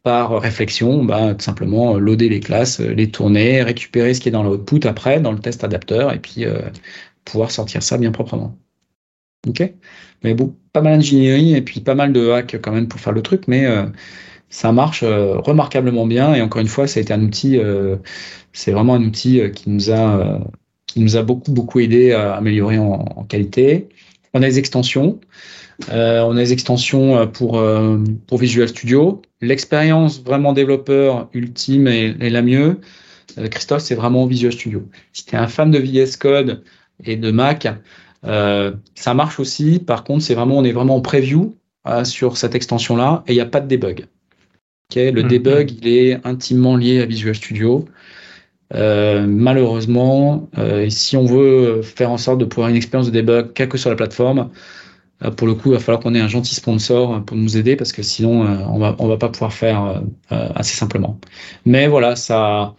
par 0.02 0.40
réflexion, 0.40 1.04
bah, 1.04 1.34
tout 1.34 1.44
simplement 1.44 1.98
loader 1.98 2.30
les 2.30 2.40
classes, 2.40 2.80
les 2.80 3.10
tourner, 3.10 3.62
récupérer 3.62 4.14
ce 4.14 4.20
qui 4.20 4.28
est 4.30 4.32
dans 4.32 4.42
l'output 4.42 4.86
après, 4.86 5.20
dans 5.20 5.32
le 5.32 5.38
test 5.38 5.64
adapteur, 5.64 6.12
et 6.14 6.18
puis 6.18 6.46
pouvoir 7.26 7.50
sortir 7.50 7.82
ça 7.82 7.98
bien 7.98 8.10
proprement. 8.10 8.56
Ok. 9.48 9.72
Mais 10.22 10.36
pas 10.72 10.80
mal 10.80 10.94
d'ingénierie 10.94 11.54
et 11.54 11.62
puis 11.62 11.80
pas 11.80 11.94
mal 11.94 12.12
de 12.12 12.30
hacks 12.30 12.56
quand 12.62 12.72
même 12.72 12.88
pour 12.88 13.00
faire 13.00 13.12
le 13.12 13.22
truc, 13.22 13.48
mais 13.48 13.66
euh, 13.66 13.86
ça 14.50 14.72
marche 14.72 15.02
euh, 15.02 15.38
remarquablement 15.38 16.06
bien. 16.06 16.34
Et 16.34 16.42
encore 16.42 16.60
une 16.60 16.68
fois, 16.68 16.84
euh, 16.84 17.96
c'est 18.52 18.72
vraiment 18.72 18.94
un 18.94 19.02
outil 19.02 19.40
qui 19.54 19.70
nous 19.70 19.90
a, 19.90 21.22
beaucoup 21.22 21.52
beaucoup 21.52 21.80
aidé 21.80 22.12
à 22.12 22.34
améliorer 22.34 22.78
en, 22.78 23.26
qualité. 23.28 23.88
On 24.34 24.42
a 24.42 24.46
des 24.46 24.58
extensions. 24.58 25.20
on 25.90 26.36
a 26.36 26.40
des 26.40 26.52
extensions 26.52 27.26
pour, 27.26 27.60
Visual 28.38 28.68
Studio. 28.68 29.22
L'expérience 29.40 30.22
vraiment 30.22 30.52
développeur 30.52 31.28
ultime 31.34 31.88
et, 31.88 32.30
la 32.30 32.42
mieux, 32.42 32.80
Christophe, 33.50 33.82
c'est 33.82 33.96
vraiment 33.96 34.26
Visual 34.26 34.52
Studio. 34.52 34.88
Si 35.12 35.26
tu 35.26 35.34
es 35.34 35.38
un 35.38 35.48
fan 35.48 35.70
de 35.72 35.78
VS 35.78 36.16
Code 36.16 36.62
et 37.04 37.16
de 37.16 37.30
Mac, 37.30 37.66
ça 38.24 39.14
marche 39.14 39.40
aussi. 39.40 39.78
Par 39.78 40.04
contre, 40.04 40.22
c'est 40.22 40.34
vraiment, 40.34 40.58
on 40.58 40.64
est 40.64 40.72
vraiment 40.72 40.96
en 40.96 41.00
preview 41.00 41.56
euh, 41.86 42.04
sur 42.04 42.36
cette 42.36 42.54
extension-là 42.54 43.24
et 43.26 43.32
il 43.32 43.34
n'y 43.34 43.40
a 43.40 43.46
pas 43.46 43.60
de 43.60 43.66
debug. 43.66 44.06
le 44.94 45.10
mhm. 45.10 45.28
debug, 45.28 45.72
il 45.72 45.88
est 45.88 46.26
intimement 46.26 46.76
lié 46.76 47.00
à 47.00 47.06
Visual 47.06 47.34
Studio. 47.34 47.84
Euh, 48.74 49.26
malheureusement, 49.26 50.48
si 50.88 51.16
on 51.16 51.26
veut 51.26 51.82
faire 51.82 52.10
en 52.10 52.18
sorte 52.18 52.38
de 52.38 52.44
pouvoir 52.44 52.68
une 52.68 52.76
expérience 52.76 53.10
de 53.10 53.12
debug, 53.12 53.52
quelle 53.52 53.68
que 53.68 53.78
soit 53.78 53.90
la 53.90 53.96
plateforme, 53.96 54.50
pour 55.36 55.46
le 55.46 55.54
coup, 55.54 55.70
il 55.70 55.74
va 55.74 55.78
falloir 55.78 56.02
qu'on 56.02 56.14
ait 56.14 56.20
un 56.20 56.28
gentil 56.28 56.54
sponsor 56.54 57.24
pour 57.24 57.36
nous 57.36 57.56
aider 57.56 57.76
parce 57.76 57.92
que 57.92 58.02
sinon, 58.02 58.42
on 58.42 58.78
va, 58.78 58.96
on 58.98 59.06
va 59.06 59.18
pas 59.18 59.28
pouvoir 59.28 59.52
faire 59.52 60.02
assez 60.30 60.74
simplement. 60.74 61.18
Mais 61.64 61.86
voilà, 61.86 62.16
ça, 62.16 62.74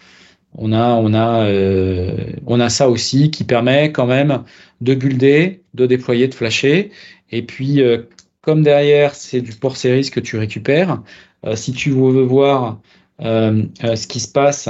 on 0.56 0.72
a, 0.72 0.94
on 0.94 1.14
a, 1.14 1.46
euh, 1.46 2.16
on 2.46 2.60
a 2.60 2.70
ça 2.70 2.89
aussi 2.89 3.32
qui 3.32 3.44
permet 3.44 3.91
quand 3.91 4.06
même 4.06 4.44
de 4.84 4.94
builder, 4.96 5.64
de 5.74 5.86
déployer, 5.86 6.28
de 6.28 6.34
flasher. 6.36 6.92
Et 7.32 7.44
puis, 7.44 7.82
euh, 7.82 8.04
comme 8.42 8.64
derrière, 8.64 9.16
c'est 9.16 9.42
du 9.42 9.54
port 9.54 9.78
series 9.78 10.10
que 10.10 10.20
tu 10.20 10.38
récupères, 10.38 11.02
euh, 11.46 11.56
si 11.56 11.74
tu 11.74 11.92
veux 11.92 12.24
voir 12.24 12.82
ce 13.20 14.08
qui 14.08 14.20
se 14.20 14.28
passe, 14.28 14.70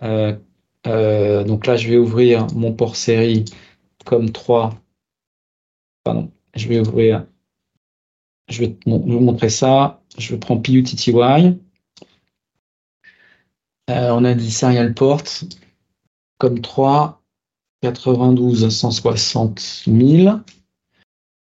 donc 0.00 1.66
là, 1.66 1.76
je 1.76 1.88
vais 1.88 1.96
ouvrir 1.96 2.46
mon 2.54 2.72
port 2.72 2.96
série 2.96 3.44
comme 4.04 4.30
3. 4.30 4.74
Pardon, 6.04 6.30
je 6.54 6.68
vais 6.68 6.80
ouvrir, 6.80 7.26
je 8.48 8.60
vais 8.60 8.76
vous 8.86 9.20
montrer 9.20 9.48
ça. 9.48 10.02
Je 10.18 10.36
prends 10.36 10.60
PUTTY. 10.60 11.12
Euh, 13.90 14.10
on 14.10 14.24
a 14.24 14.34
dit 14.34 14.50
serial 14.50 14.94
port. 14.94 15.22
comme 16.38 16.60
3, 16.60 17.22
92 17.84 18.70
160 18.70 19.84
000. 19.86 20.38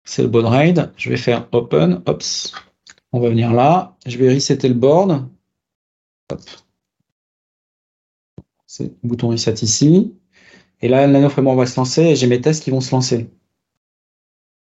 C'est 0.04 0.22
le 0.22 0.28
bon 0.28 0.48
raid. 0.48 0.92
Je 0.96 1.08
vais 1.08 1.16
faire 1.16 1.48
open. 1.52 2.02
Ops. 2.04 2.52
On 3.12 3.20
va 3.20 3.30
venir 3.30 3.54
là. 3.54 3.96
Je 4.06 4.18
vais 4.18 4.34
resetter 4.34 4.68
le 4.68 4.74
board. 4.74 5.28
Hop. 6.30 6.40
C'est 8.66 8.84
le 8.84 8.94
bouton 9.02 9.28
reset 9.28 9.54
ici. 9.62 10.14
Et 10.82 10.88
là, 10.88 11.06
le 11.06 11.12
nano 11.12 11.30
framework 11.30 11.58
va 11.58 11.66
se 11.66 11.80
lancer 11.80 12.02
et 12.02 12.16
j'ai 12.16 12.26
mes 12.26 12.40
tests 12.40 12.62
qui 12.62 12.70
vont 12.70 12.82
se 12.82 12.94
lancer. 12.94 13.30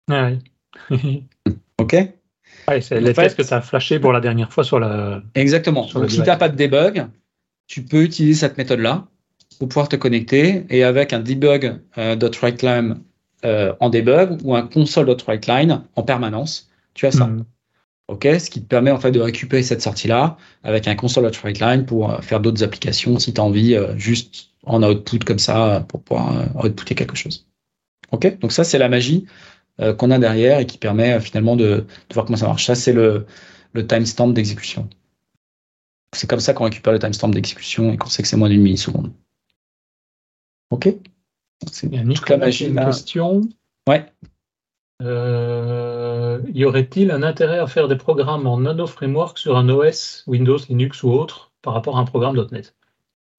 Ah 0.09 0.31
oui. 0.89 1.25
ok 1.77 1.93
ouais, 2.69 2.81
C'est 2.81 3.01
les 3.01 3.13
tests 3.13 3.35
que 3.35 3.41
tu 3.41 3.53
as 3.53 3.61
flashé 3.61 3.99
pour 3.99 4.13
la 4.13 4.21
dernière 4.21 4.53
fois 4.53 4.63
sur 4.63 4.79
la. 4.79 5.21
Exactement. 5.35 5.87
Donc, 5.93 6.09
si 6.09 6.21
tu 6.21 6.23
n'as 6.23 6.37
pas 6.37 6.47
de 6.47 6.55
debug, 6.55 7.07
tu 7.67 7.83
peux 7.83 8.03
utiliser 8.03 8.39
cette 8.39 8.57
méthode-là 8.57 9.07
pour 9.57 9.67
pouvoir 9.67 9.89
te 9.89 9.95
connecter 9.95 10.65
et 10.69 10.83
avec 10.83 11.13
un 11.13 11.19
debug.writeLine 11.19 12.91
euh, 12.91 12.95
euh, 13.45 13.73
en 13.79 13.89
debug 13.89 14.37
ou 14.43 14.55
un 14.55 14.67
console.writeLine 14.67 15.83
en 15.95 16.03
permanence, 16.03 16.69
tu 16.93 17.05
as 17.05 17.11
ça. 17.11 17.25
Hmm. 17.25 17.45
Ok, 18.07 18.23
ce 18.39 18.49
qui 18.49 18.61
te 18.61 18.67
permet 18.67 18.89
en 18.89 18.99
fait 18.99 19.11
de 19.11 19.19
récupérer 19.19 19.61
cette 19.61 19.81
sortie-là 19.81 20.37
avec 20.63 20.87
un 20.87 20.95
console.writeLine 20.95 21.85
pour 21.85 22.11
euh, 22.11 22.21
faire 22.21 22.39
d'autres 22.39 22.63
applications 22.63 23.19
si 23.19 23.33
tu 23.33 23.39
as 23.39 23.43
envie 23.43 23.77
juste 23.97 24.49
en 24.65 24.81
output 24.83 25.19
comme 25.19 25.39
ça 25.39 25.85
pour 25.87 26.01
pouvoir 26.01 26.49
outputer 26.63 26.95
quelque 26.95 27.15
chose. 27.15 27.47
Ok, 28.11 28.39
donc 28.39 28.51
ça 28.51 28.63
c'est 28.63 28.77
la 28.77 28.89
magie 28.89 29.25
qu'on 29.97 30.11
a 30.11 30.19
derrière 30.19 30.59
et 30.59 30.65
qui 30.65 30.77
permet 30.77 31.21
finalement 31.21 31.55
de, 31.55 31.85
de, 32.09 32.13
voir 32.13 32.25
comment 32.25 32.37
ça 32.37 32.47
marche. 32.47 32.65
Ça 32.65 32.75
c'est 32.75 32.91
le, 32.91 33.25
le 33.73 33.87
timestamp 33.87 34.29
d'exécution. 34.29 34.89
C'est 36.13 36.27
comme 36.27 36.39
ça 36.39 36.53
qu'on 36.53 36.65
récupère 36.65 36.91
le 36.91 36.99
timestamp 36.99 37.29
d'exécution 37.29 37.93
et 37.93 37.97
qu'on 37.97 38.09
sait 38.09 38.23
que 38.23 38.27
c'est 38.27 38.35
moins 38.35 38.49
d'une 38.49 38.61
milliseconde. 38.61 39.13
Ok 40.71 40.89
C'est 41.71 41.89
machine. 42.37 42.77
Une 42.77 42.85
question. 42.85 43.41
Ouais. 43.87 44.05
Euh, 45.01 46.41
y 46.53 46.65
aurait-il 46.65 47.11
un 47.11 47.23
intérêt 47.23 47.59
à 47.59 47.67
faire 47.67 47.87
des 47.87 47.95
programmes 47.95 48.45
en 48.47 48.59
Nano 48.59 48.85
Framework 48.85 49.37
sur 49.37 49.57
un 49.57 49.69
OS, 49.69 50.23
Windows, 50.27 50.57
Linux 50.67 51.03
ou 51.03 51.11
autre, 51.11 51.51
par 51.61 51.73
rapport 51.73 51.97
à 51.97 52.01
un 52.01 52.05
programme 52.05 52.35
.NET 52.51 52.75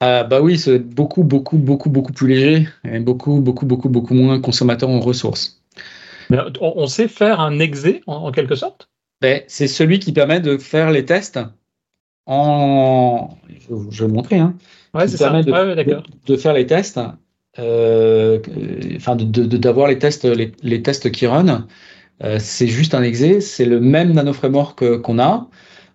ah, 0.03 0.23
bah 0.23 0.41
oui, 0.41 0.57
c'est 0.57 0.79
beaucoup, 0.79 1.23
beaucoup, 1.23 1.57
beaucoup, 1.57 1.91
beaucoup 1.91 2.11
plus 2.11 2.27
léger 2.27 2.67
et 2.83 2.99
beaucoup, 2.99 3.39
beaucoup, 3.39 3.67
beaucoup, 3.67 3.87
beaucoup 3.87 4.15
moins 4.15 4.41
consommateur 4.41 4.89
en 4.89 4.99
ressources. 4.99 5.61
Mais 6.31 6.39
on, 6.59 6.87
sait 6.87 7.07
faire 7.07 7.39
un 7.39 7.59
exe 7.59 7.85
en, 8.07 8.31
quelque 8.31 8.55
sorte? 8.55 8.89
Ben, 9.21 9.43
C'est 9.45 9.67
celui 9.67 9.99
qui 9.99 10.11
permet 10.11 10.39
de 10.39 10.57
faire 10.57 10.89
les 10.89 11.05
tests 11.05 11.39
en. 12.31 13.37
Je, 13.49 14.03
vais 14.03 14.07
vous 14.07 14.13
montrer. 14.13 14.39
Hein, 14.39 14.55
ouais, 14.93 15.07
c'est 15.07 15.17
ça. 15.17 15.29
De, 15.41 16.03
de, 16.25 16.35
faire 16.37 16.53
les 16.53 16.65
tests, 16.65 16.99
euh, 17.59 18.39
enfin, 18.95 19.15
d'avoir 19.17 19.87
les 19.87 19.99
tests, 19.99 20.25
les, 20.25 20.81
tests 20.81 21.11
qui 21.11 21.27
run. 21.27 21.67
Euh, 22.23 22.37
c'est 22.39 22.67
juste 22.67 22.93
un 22.93 23.01
exe, 23.01 23.39
c'est 23.39 23.65
le 23.65 23.79
même 23.79 24.13
nano 24.13 24.31
framework 24.31 25.01
qu'on 25.01 25.17
a, 25.17 25.49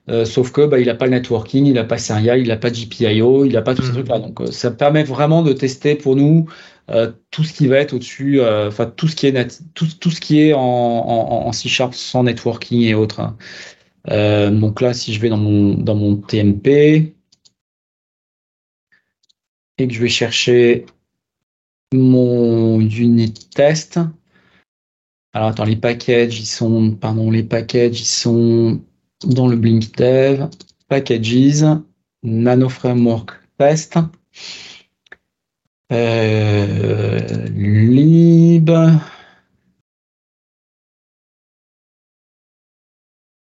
euh, 0.09 0.25
sauf 0.25 0.51
que 0.51 0.67
bah, 0.67 0.81
il 0.81 0.87
n'a 0.87 0.97
pas 0.97 1.05
le 1.05 1.13
networking, 1.13 1.67
il 1.67 1.75
n'a 1.75 1.85
pas 1.85 1.99
Serial, 1.99 2.41
il 2.41 2.49
n'a 2.49 2.57
pas 2.57 2.71
GPIO, 2.71 3.45
il 3.45 3.53
n'a 3.53 3.63
pas 3.63 3.77
tous 3.77 3.83
ces 3.83 3.91
hmm. 3.91 3.95
trucs-là. 3.95 4.19
Donc 4.19 4.43
ça 4.51 4.73
permet 4.73 5.05
vraiment 5.05 5.43
de 5.43 5.53
tester 5.53 5.95
pour 5.95 6.17
nous 6.17 6.47
tout 7.33 7.43
ce 7.43 7.53
qui 7.53 7.67
va 7.67 7.79
être 7.79 7.95
au-dessus, 7.95 8.41
enfin 8.41 8.87
tout 8.87 9.09
ce 9.09 9.17
qui 9.17 9.27
est 9.27 9.61
tout, 9.75 9.87
tout, 10.01 10.11
ce 10.11 10.21
qui 10.21 10.41
est 10.41 10.53
en, 10.53 10.61
en, 10.61 11.47
en 11.49 11.53
C 11.53 11.69
sans 11.93 12.25
networking 12.25 12.83
et 12.83 12.95
autres. 12.95 13.35
Euh, 14.09 14.51
donc 14.51 14.81
là, 14.81 14.95
si 14.95 15.13
je 15.13 15.21
vais 15.21 15.29
dans 15.29 15.37
mon, 15.37 15.75
dans 15.75 15.95
mon 15.95 16.17
TMP 16.17 17.15
et 19.79 19.89
que 19.89 19.93
je 19.93 20.01
vais 20.01 20.09
chercher 20.09 20.87
mon 21.93 22.81
unit 22.81 23.33
test. 23.33 23.99
Alors 25.33 25.49
attends, 25.49 25.65
les 25.65 25.77
packages, 25.77 26.39
ils 26.41 26.47
sont, 26.47 26.93
pardon, 26.93 27.31
les 27.31 27.43
packages, 27.43 28.01
ils 28.01 28.07
sont 28.07 28.81
dans 29.25 29.49
le 29.49 29.57
Blink 29.57 29.95
Dev, 29.97 30.49
packages, 30.89 31.65
nano 32.23 32.69
framework 32.69 33.33
test, 33.59 33.99
euh, 35.93 37.49
lib, 37.55 38.71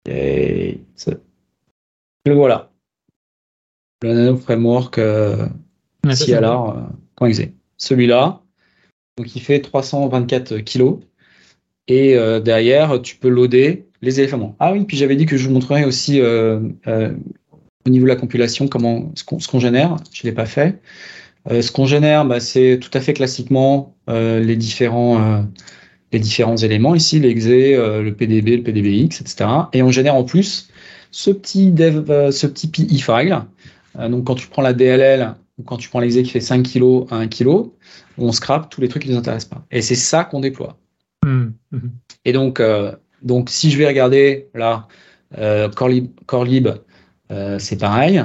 Et 0.08 0.80
le 2.26 2.34
voilà. 2.34 2.70
Le 4.02 4.14
Nano 4.14 4.36
Framework 4.36 4.98
euh, 4.98 5.48
CLR.exe. 6.04 7.42
Celui-là, 7.76 8.42
donc 9.16 9.34
il 9.34 9.40
fait 9.40 9.60
324 9.60 10.58
kilos. 10.58 11.00
Et 11.88 12.16
euh, 12.16 12.38
derrière, 12.40 13.00
tu 13.02 13.16
peux 13.16 13.28
loader 13.28 13.86
les 14.02 14.20
éléments. 14.20 14.56
Ah 14.60 14.72
oui, 14.72 14.84
puis 14.84 14.96
j'avais 14.96 15.16
dit 15.16 15.26
que 15.26 15.36
je 15.36 15.46
vous 15.48 15.54
montrerai 15.54 15.84
aussi 15.84 16.20
euh, 16.20 16.60
euh, 16.86 17.12
au 17.86 17.90
niveau 17.90 18.04
de 18.04 18.10
la 18.10 18.16
compilation 18.16 18.68
comment 18.68 19.12
ce 19.14 19.24
qu'on 19.24 19.60
génère. 19.60 19.96
Je 20.12 20.26
ne 20.26 20.30
l'ai 20.30 20.34
pas 20.34 20.46
fait. 20.46 20.80
ce 21.48 21.72
qu'on 21.72 21.86
génère, 21.86 22.24
bah, 22.24 22.40
c'est 22.40 22.78
tout 22.80 22.90
à 22.92 23.00
fait 23.00 23.14
classiquement 23.14 23.96
les 24.06 24.56
différents 24.56 25.44
les 26.12 26.18
différents 26.18 26.56
éléments 26.56 26.94
ici, 26.94 27.20
l'exe, 27.20 27.48
euh, 27.50 28.02
le 28.02 28.14
PDB, 28.14 28.56
le 28.58 28.62
PDBX, 28.62 29.20
etc. 29.20 29.48
Et 29.72 29.82
on 29.82 29.90
génère 29.90 30.14
en 30.14 30.24
plus 30.24 30.70
ce 31.10 31.30
petit 31.30 31.70
dev, 31.70 32.10
euh, 32.10 32.30
ce 32.30 32.46
petit 32.46 32.68
PI 32.68 32.98
file. 32.98 33.42
Euh, 33.98 34.08
donc 34.08 34.24
quand 34.26 34.34
tu 34.34 34.48
prends 34.48 34.62
la 34.62 34.72
DLL 34.72 35.34
ou 35.58 35.62
quand 35.62 35.76
tu 35.76 35.88
prends 35.88 36.00
l'exe 36.00 36.22
qui 36.22 36.30
fait 36.30 36.40
5 36.40 36.62
kg 36.62 37.06
à 37.10 37.16
1 37.16 37.28
kg, 37.28 37.70
on 38.16 38.32
scrape 38.32 38.70
tous 38.70 38.80
les 38.80 38.88
trucs 38.88 39.02
qui 39.02 39.08
ne 39.08 39.14
nous 39.14 39.20
intéressent 39.20 39.50
pas. 39.50 39.64
Et 39.70 39.82
c'est 39.82 39.94
ça 39.94 40.24
qu'on 40.24 40.40
déploie. 40.40 40.78
Mmh, 41.24 41.48
mmh. 41.72 41.78
Et 42.24 42.32
donc, 42.32 42.62
donc 43.22 43.50
si 43.50 43.70
je 43.70 43.78
vais 43.78 43.86
regarder 43.86 44.48
là, 44.54 44.88
Corelib, 45.74 46.08
Corelib 46.26 46.68
c'est 47.58 47.78
pareil. 47.78 48.22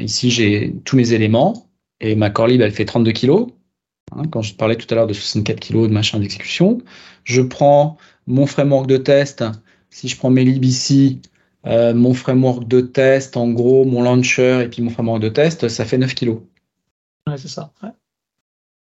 ici 0.00 0.30
j'ai 0.30 0.74
tous 0.84 0.96
mes 0.96 1.12
éléments 1.12 1.68
et 2.00 2.14
ma 2.14 2.30
Corelib 2.30 2.60
elle 2.60 2.72
fait 2.72 2.84
32 2.84 3.12
kg. 3.12 3.46
Hein, 4.16 4.22
quand 4.30 4.42
je 4.42 4.54
parlais 4.54 4.76
tout 4.76 4.86
à 4.90 4.94
l'heure 4.94 5.06
de 5.06 5.12
64 5.12 5.60
kg 5.60 5.88
de 5.88 5.92
machin 5.92 6.18
d'exécution, 6.18 6.78
je 7.24 7.42
prends 7.42 7.96
mon 8.26 8.46
framework 8.46 8.86
de 8.86 8.96
test. 8.96 9.44
Si 9.90 10.08
je 10.08 10.16
prends 10.16 10.30
mes 10.30 10.44
libs 10.44 10.64
ici, 10.64 11.20
euh, 11.66 11.94
mon 11.94 12.14
framework 12.14 12.66
de 12.66 12.80
test, 12.80 13.36
en 13.36 13.50
gros, 13.50 13.84
mon 13.84 14.02
launcher 14.02 14.62
et 14.64 14.68
puis 14.68 14.82
mon 14.82 14.90
framework 14.90 15.20
de 15.20 15.28
test, 15.28 15.68
ça 15.68 15.84
fait 15.84 15.98
9 15.98 16.14
kg. 16.14 16.30
Ouais, 17.28 17.36
c'est 17.36 17.48
ça. 17.48 17.72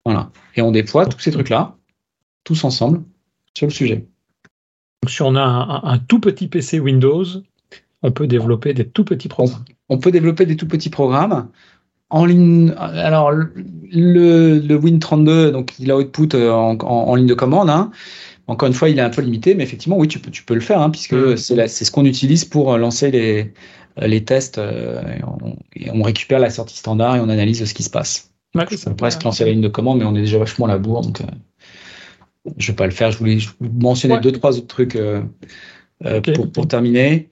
Voilà. 0.05 0.31
Et 0.55 0.63
on 0.63 0.71
déploie 0.71 1.07
tous 1.07 1.19
ces 1.19 1.33
trucs-là, 1.33 1.77
tous 2.45 2.65
ensemble, 2.65 3.03
sur 3.55 3.67
le 3.67 3.73
sujet. 3.73 4.07
Donc, 5.03 5.11
si 5.11 5.23
on 5.23 5.35
a 5.37 5.81
un, 5.85 5.99
tout 5.99 6.21
petit 6.21 6.49
PC 6.49 6.81
Windows, 6.81 7.25
on 8.03 8.13
peut 8.13 8.27
développer 8.27 8.75
des 8.75 8.89
tout 8.89 9.05
petits 9.05 9.29
programmes. 9.29 9.65
on 9.89 9.99
peut 9.99 10.11
développer 10.13 10.47
des 10.47 10.57
tout 10.57 10.69
petits 10.69 10.91
programmes 10.91 11.51
en 12.11 12.25
ligne, 12.25 12.73
alors 12.77 13.33
le, 13.93 14.59
le 14.59 14.79
Win32, 14.79 15.51
donc 15.51 15.73
il 15.79 15.91
a 15.91 15.97
output 15.97 16.29
euh, 16.35 16.51
en, 16.51 16.79
en, 16.79 17.15
ligne 17.15 17.27
de 17.27 17.35
commande. 17.35 17.71
Hein. 17.71 17.91
Encore 18.47 18.67
une 18.67 18.75
fois, 18.75 18.89
il 18.89 18.99
est 18.99 19.03
un 19.03 19.11
peu 19.11 19.23
limité, 19.23 19.55
mais 19.55 19.63
effectivement, 19.63 19.97
oui, 19.99 20.09
tu 20.09 20.19
peux, 20.19 20.31
tu 20.31 20.43
peux 20.43 20.55
le 20.55 20.61
faire, 20.61 20.81
hein, 20.81 20.91
puisque 20.91 21.13
mm. 21.13 21.37
c'est 21.37 21.85
ce 21.85 21.91
qu'on 21.91 22.05
utilise 22.05 22.45
pour 22.45 22.73
euh, 22.73 22.79
lancer 22.79 23.11
les, 23.11 23.53
euh, 24.01 24.07
les 24.07 24.25
tests. 24.25 24.59
et, 24.59 25.91
on, 25.93 26.03
récupère 26.03 26.39
la 26.39 26.51
sortie 26.51 26.77
standard 26.77 27.17
et 27.17 27.21
on 27.21 27.29
analyse 27.29 27.65
ce 27.65 27.75
qui 27.75 27.83
se 27.83 27.91
passe. 27.91 28.33
Ouais, 28.55 28.65
on 28.65 28.91
peut 28.91 28.97
presque 28.97 29.23
lancer 29.25 29.45
la 29.45 29.51
ligne 29.51 29.61
de 29.61 29.69
commande, 29.69 29.99
mais 29.99 30.05
on 30.05 30.15
est 30.15 30.21
déjà 30.21 30.39
vachement 30.39 30.67
à 30.67 30.69
la 30.71 30.79
bourre, 30.79 31.03
donc 31.03 31.21
je 32.57 32.73
vais 32.73 32.77
pas 32.77 32.87
le 32.87 32.93
faire. 32.93 33.11
Je 33.11 33.19
voulais, 33.19 33.39
mentionner 33.61 34.19
deux, 34.21 34.33
trois 34.33 34.57
autres 34.57 34.67
trucs 34.67 34.99
pour, 36.35 36.53
pour, 36.53 36.67
terminer. 36.67 37.29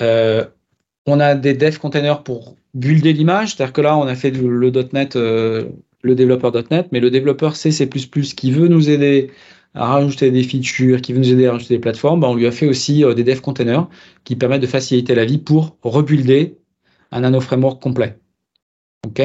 on 0.00 1.20
a 1.20 1.34
des 1.36 1.54
dev 1.54 1.78
containers 1.78 2.24
pour 2.24 2.56
builder 2.76 3.12
l'image, 3.14 3.54
c'est-à-dire 3.54 3.72
que 3.72 3.80
là, 3.80 3.96
on 3.96 4.06
a 4.06 4.14
fait 4.14 4.30
le, 4.30 4.70
.NET, 4.92 5.16
euh, 5.16 5.64
le 6.06 6.14
développeur 6.14 6.52
.NET, 6.70 6.88
mais 6.92 7.00
le 7.00 7.10
développeur 7.10 7.56
C, 7.56 7.70
qui 7.70 8.50
veut 8.50 8.68
nous 8.68 8.88
aider 8.88 9.30
à 9.74 9.86
rajouter 9.86 10.30
des 10.30 10.42
features, 10.42 11.02
qui 11.02 11.12
veut 11.12 11.18
nous 11.18 11.32
aider 11.32 11.46
à 11.46 11.52
rajouter 11.52 11.74
des 11.74 11.80
plateformes, 11.80 12.20
bah, 12.20 12.28
on 12.28 12.34
lui 12.34 12.46
a 12.46 12.52
fait 12.52 12.66
aussi 12.66 13.04
euh, 13.04 13.12
des 13.14 13.24
dev 13.24 13.40
containers 13.40 13.88
qui 14.24 14.36
permettent 14.36 14.62
de 14.62 14.66
faciliter 14.66 15.14
la 15.14 15.24
vie 15.24 15.38
pour 15.38 15.76
rebuilder 15.82 16.56
un 17.12 17.20
nano 17.20 17.40
framework 17.40 17.82
complet. 17.82 18.18
Ok, 19.06 19.22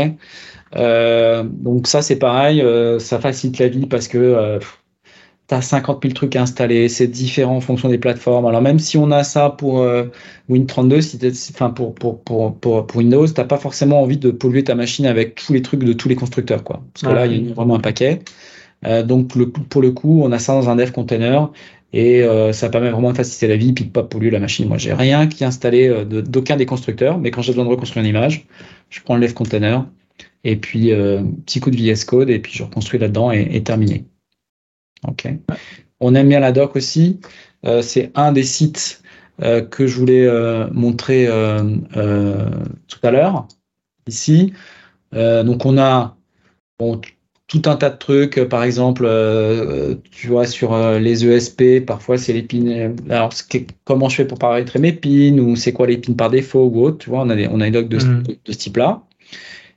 euh, 0.75 1.43
donc 1.43 1.87
ça 1.87 2.01
c'est 2.01 2.17
pareil, 2.17 2.63
ça 2.99 3.19
facilite 3.19 3.57
la 3.57 3.67
vie 3.67 3.87
parce 3.87 4.07
que 4.07 4.59
tu 5.51 5.55
as 5.55 5.61
50 5.61 6.01
000 6.01 6.13
trucs 6.13 6.35
à 6.37 6.43
installer, 6.43 6.87
c'est 6.87 7.07
différent 7.07 7.57
en 7.57 7.61
fonction 7.61 7.89
des 7.89 7.97
plateformes. 7.97 8.45
Alors 8.45 8.61
même 8.61 8.79
si 8.79 8.97
on 8.97 9.11
a 9.11 9.25
ça 9.25 9.49
pour 9.49 9.79
euh, 9.79 10.05
Win32, 10.49 11.01
si 11.01 11.51
enfin 11.53 11.69
pour, 11.69 11.93
pour, 11.93 12.21
pour, 12.21 12.55
pour, 12.55 12.85
Windows, 12.95 13.27
tu 13.27 13.33
n'as 13.37 13.43
pas 13.43 13.57
forcément 13.57 14.01
envie 14.01 14.17
de 14.17 14.31
polluer 14.31 14.63
ta 14.63 14.75
machine 14.75 15.05
avec 15.05 15.35
tous 15.35 15.51
les 15.51 15.61
trucs 15.61 15.83
de 15.83 15.91
tous 15.91 16.07
les 16.07 16.15
constructeurs. 16.15 16.63
Quoi. 16.63 16.81
Parce 16.93 17.05
que 17.05 17.13
là, 17.13 17.25
il 17.25 17.49
y 17.49 17.51
a 17.51 17.53
vraiment 17.53 17.75
un 17.75 17.79
paquet. 17.79 18.19
Euh, 18.85 19.03
donc 19.03 19.35
le, 19.35 19.49
pour 19.49 19.81
le 19.81 19.91
coup, 19.91 20.21
on 20.23 20.31
a 20.31 20.39
ça 20.39 20.53
dans 20.53 20.69
un 20.69 20.77
dev 20.77 20.91
container 20.91 21.51
et 21.91 22.23
euh, 22.23 22.53
ça 22.53 22.69
permet 22.69 22.89
vraiment 22.89 23.11
de 23.11 23.17
faciliter 23.17 23.47
la 23.47 23.57
vie 23.57 23.69
et 23.69 23.83
de 23.83 23.89
pas 23.89 24.03
polluer 24.03 24.31
la 24.31 24.39
machine. 24.39 24.69
Moi, 24.69 24.77
j'ai 24.77 24.93
rien 24.93 25.27
qui 25.27 25.43
est 25.43 25.47
installé 25.47 26.05
d'aucun 26.05 26.55
des 26.55 26.65
constructeurs, 26.65 27.19
mais 27.19 27.29
quand 27.29 27.41
j'ai 27.41 27.51
besoin 27.51 27.65
de 27.65 27.69
reconstruire 27.69 28.05
une 28.05 28.09
image, 28.09 28.45
je 28.89 29.01
prends 29.01 29.17
le 29.17 29.27
dev 29.27 29.33
container 29.33 29.85
Et 30.45 30.55
puis, 30.55 30.93
petit 31.45 31.59
coup 31.59 31.71
de 31.71 31.75
VS 31.75 32.05
Code, 32.05 32.29
et 32.29 32.39
puis 32.39 32.53
je 32.53 32.63
reconstruis 32.63 32.99
là-dedans 32.99 33.31
et, 33.31 33.61
terminé. 33.63 34.05
Ok. 35.07 35.27
On 35.99 36.15
aime 36.15 36.29
bien 36.29 36.39
la 36.39 36.51
doc 36.51 36.75
aussi. 36.75 37.19
c'est 37.81 38.11
un 38.15 38.31
des 38.31 38.43
sites 38.43 39.01
que 39.39 39.87
je 39.87 39.97
voulais 39.97 40.27
montrer 40.71 41.27
tout 41.27 42.99
à 43.03 43.11
l'heure, 43.11 43.47
ici. 44.07 44.53
donc, 45.13 45.65
on 45.65 45.77
a 45.77 46.17
tout 47.51 47.61
un 47.65 47.75
tas 47.75 47.89
de 47.89 47.97
trucs. 47.97 48.41
Par 48.45 48.63
exemple, 48.63 49.03
euh, 49.05 49.95
tu 50.09 50.27
vois, 50.27 50.45
sur 50.45 50.73
euh, 50.73 50.99
les 50.99 51.25
ESP, 51.25 51.85
parfois 51.85 52.17
c'est 52.17 52.31
l'épine. 52.31 52.95
Alors, 53.09 53.33
comment 53.83 54.07
je 54.07 54.15
fais 54.15 54.25
pour 54.25 54.39
paraître 54.39 54.79
mes 54.79 54.93
pins 54.93 55.37
ou 55.37 55.57
c'est 55.57 55.73
quoi 55.73 55.85
les 55.87 55.97
pins 55.97 56.13
par 56.13 56.29
défaut 56.29 56.71
ou 56.73 56.81
autre. 56.81 56.99
Tu 56.99 57.09
vois, 57.09 57.21
on 57.21 57.29
a 57.29 57.35
des, 57.35 57.47
on 57.47 57.59
a 57.59 57.65
des 57.65 57.71
docs 57.71 57.89
de, 57.89 57.97
mm. 57.97 58.23
de, 58.23 58.51
ce 58.53 58.57
type-là. 58.57 59.03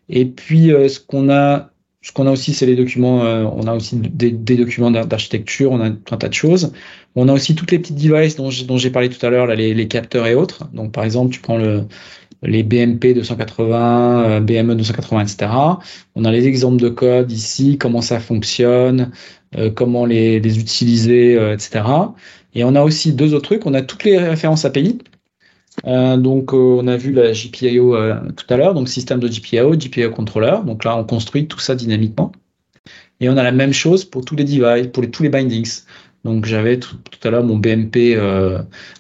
Et 0.09 0.25
puis, 0.25 0.73
euh, 0.73 0.89
ce 0.89 1.01
qu'on 1.01 1.29
a, 1.31 1.71
ce 2.05 2.13
qu'on 2.13 2.27
a 2.27 2.31
aussi, 2.31 2.53
c'est 2.55 2.67
les 2.67 2.77
documents. 2.77 3.21
on 3.21 3.67
a 3.67 3.75
aussi 3.75 3.97
des, 3.97 4.31
des 4.31 4.57
documents 4.57 4.91
d'architecture. 4.91 5.73
On 5.73 5.81
a 5.81 5.87
un 5.87 6.17
tas 6.17 6.29
de 6.29 6.35
choses. 6.35 6.73
On 7.17 7.29
a 7.29 7.33
aussi 7.33 7.55
toutes 7.55 7.73
les 7.73 7.79
petites 7.79 7.97
devices 7.97 8.37
dont 8.37 8.51
j'ai 8.51 8.91
parlé 8.91 9.09
tout 9.09 9.25
à 9.25 9.31
l'heure, 9.31 9.47
les, 9.47 9.73
les 9.73 9.89
capteurs 9.89 10.27
et 10.27 10.35
autres. 10.35 10.69
Donc, 10.75 10.93
par 10.93 11.05
exemple, 11.05 11.33
tu 11.33 11.41
prends 11.41 11.57
le 11.57 11.85
les 12.47 12.63
BMP 12.63 13.15
280, 13.15 14.41
BME 14.41 14.75
280, 14.77 15.21
etc. 15.21 15.51
On 16.15 16.25
a 16.25 16.33
les 16.33 16.47
exemples 16.47 16.81
de 16.81 16.89
code 16.89 17.33
ici, 17.33 17.79
comment 17.79 18.03
ça 18.03 18.21
fonctionne, 18.21 19.11
euh, 19.57 19.71
comment 19.71 20.05
les, 20.07 20.37
utiliser, 20.59 21.37
euh, 21.37 21.55
etc. 21.55 21.85
Et 22.55 22.65
on 22.65 22.75
a 22.75 22.83
aussi 22.83 23.13
deux 23.13 23.35
autres 23.35 23.47
trucs. 23.47 23.67
On 23.67 23.75
a 23.75 23.83
toutes 23.83 24.05
les 24.05 24.19
références 24.19 24.65
API. 24.65 24.99
Euh, 25.87 26.17
donc, 26.17 26.53
on 26.53 26.87
a 26.87 26.97
vu 26.97 27.13
la 27.13 27.33
GPIO 27.33 27.97
tout 28.37 28.47
à 28.49 28.57
l'heure, 28.57 28.75
donc 28.75 28.89
système 28.89 29.21
de 29.21 29.29
GPIO, 29.29 29.77
GPIO 29.77 30.11
controller. 30.11 30.59
Donc 30.65 30.85
là, 30.85 30.97
on 30.97 31.05
construit 31.05 31.47
tout 31.49 31.59
ça 31.61 31.75
dynamiquement. 31.75 32.33
Et 33.21 33.29
on 33.29 33.37
a 33.37 33.43
la 33.43 33.53
même 33.53 33.73
chose 33.73 34.05
pour 34.05 34.25
tous 34.25 34.37
les 34.37 34.45
devices, 34.45 34.89
pour 34.89 35.09
tous 35.11 35.23
les 35.23 35.29
bindings. 35.29 35.83
Donc 36.25 36.47
j'avais 36.47 36.79
tout, 36.79 36.97
à 37.23 37.31
l'heure 37.31 37.45
mon 37.45 37.57
BMP 37.57 38.17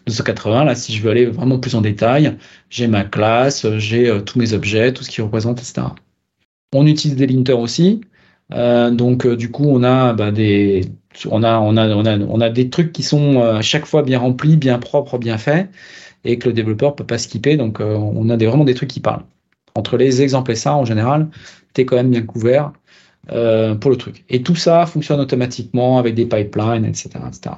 280. 0.06 0.64
Là, 0.64 0.74
si 0.74 0.94
je 0.94 1.02
veux 1.02 1.10
aller 1.10 1.26
vraiment 1.26 1.59
plus 1.59 1.74
en 1.74 1.80
détail, 1.80 2.36
j'ai 2.68 2.86
ma 2.86 3.05
classe, 3.05 3.66
j'ai 3.78 4.09
euh, 4.09 4.20
tous 4.20 4.38
mes 4.38 4.52
objets, 4.52 4.92
tout 4.92 5.02
ce 5.02 5.10
qui 5.10 5.22
représente, 5.22 5.59
etc. 5.59 5.86
On 6.72 6.86
utilise 6.86 7.16
des 7.16 7.26
linters 7.26 7.59
aussi. 7.59 8.02
Euh, 8.55 8.90
donc 8.90 9.26
euh, 9.26 9.36
du 9.36 9.51
coup, 9.51 9.64
on 9.66 9.82
a 9.82 10.12
bah, 10.12 10.31
des 10.31 10.82
on 11.31 11.43
a, 11.43 11.59
on, 11.59 11.76
a, 11.76 11.89
on, 11.89 12.05
a, 12.06 12.18
on 12.18 12.40
a 12.40 12.51
des 12.51 12.70
trucs 12.70 12.93
qui 12.93 13.02
sont 13.02 13.40
à 13.40 13.62
chaque 13.62 13.86
fois 13.86 14.02
bien 14.02 14.18
remplis, 14.18 14.56
bien 14.56 14.78
propres, 14.78 15.18
bien 15.18 15.39
faits, 15.39 15.68
et 16.24 16.39
que 16.39 16.48
le 16.48 16.55
développeur 16.55 16.97
peut 16.97 17.06
pas 17.06 17.18
skipper. 17.18 17.56
Donc 17.56 17.78
on 17.81 18.28
a 18.31 18.36
des, 18.36 18.47
vraiment 18.47 18.64
des 18.64 18.74
trucs 18.74 18.90
qui 18.90 19.01
parlent. 19.01 19.24
Entre 19.76 19.97
les 19.97 20.22
exemples 20.22 20.52
et 20.52 20.56
ça, 20.56 20.74
en 20.74 20.85
général, 20.85 21.28
tu 21.72 21.82
es 21.82 21.85
quand 21.85 21.97
même 21.97 22.10
bien 22.10 22.22
couvert 22.22 22.72
pour 23.28 23.90
le 23.90 23.97
truc. 23.97 24.24
Et 24.28 24.43
tout 24.43 24.56
ça 24.56 24.86
fonctionne 24.86 25.20
automatiquement 25.20 25.98
avec 25.98 26.16
des 26.16 26.26
pipelines, 26.26 26.85
etc. 26.85 27.10
etc. 27.28 27.56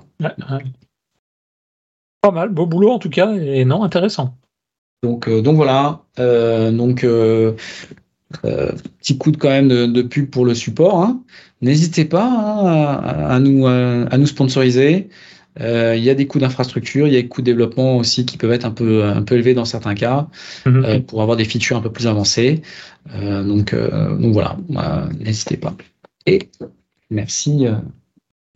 Pas 2.21 2.31
mal, 2.31 2.51
beau 2.51 2.67
boulot 2.67 2.91
en 2.91 2.99
tout 2.99 3.11
cas, 3.11 3.33
et 3.33 3.65
non, 3.65 3.85
intéressant. 3.85 4.37
Donc, 5.03 5.29
euh, 5.29 5.43
donc 5.43 5.57
voilà. 5.57 6.03
Euh, 6.19 6.73
donc 6.73 7.05
euh, 8.45 8.73
petit 9.01 9.19
coup 9.19 9.31
de 9.31 9.37
quand 9.37 9.49
même 9.49 9.69
de, 9.69 10.03
pub 10.03 10.31
pour 10.31 10.45
le 10.45 10.55
support. 10.55 11.01
Hein. 11.01 11.23
N'hésitez 11.63 12.05
pas 12.05 12.27
hein, 12.27 13.01
à, 13.29 13.39
nous, 13.41 13.67
à 13.67 14.19
nous 14.19 14.27
sponsoriser. 14.27 15.09
Il 15.59 16.05
y 16.05 16.11
a 16.11 16.15
des 16.15 16.27
coûts 16.27 16.39
d'infrastructure, 16.39 17.07
il 17.07 17.15
y 17.15 17.17
a 17.17 17.23
des 17.23 17.29
coûts 17.29 17.41
de 17.41 17.47
développement 17.47 17.97
aussi 17.97 18.27
qui 18.27 18.37
peuvent 18.37 18.53
être 18.53 18.67
un 18.67 18.71
peu, 18.73 19.05
un 19.05 19.23
peu 19.23 19.37
élevés 19.37 19.55
dans 19.55 19.65
certains 19.65 19.95
cas 19.95 20.29
mhm. 20.67 21.03
pour 21.05 21.23
avoir 21.23 21.39
des 21.39 21.47
features 21.47 21.79
un 21.79 21.81
peu 21.81 21.91
plus 21.91 22.07
avancées. 22.07 22.61
donc, 23.15 23.75
donc 23.75 24.33
voilà, 24.35 24.59
n'hésitez 25.19 25.57
pas. 25.57 25.75
Et 26.27 26.51
merci 27.09 27.67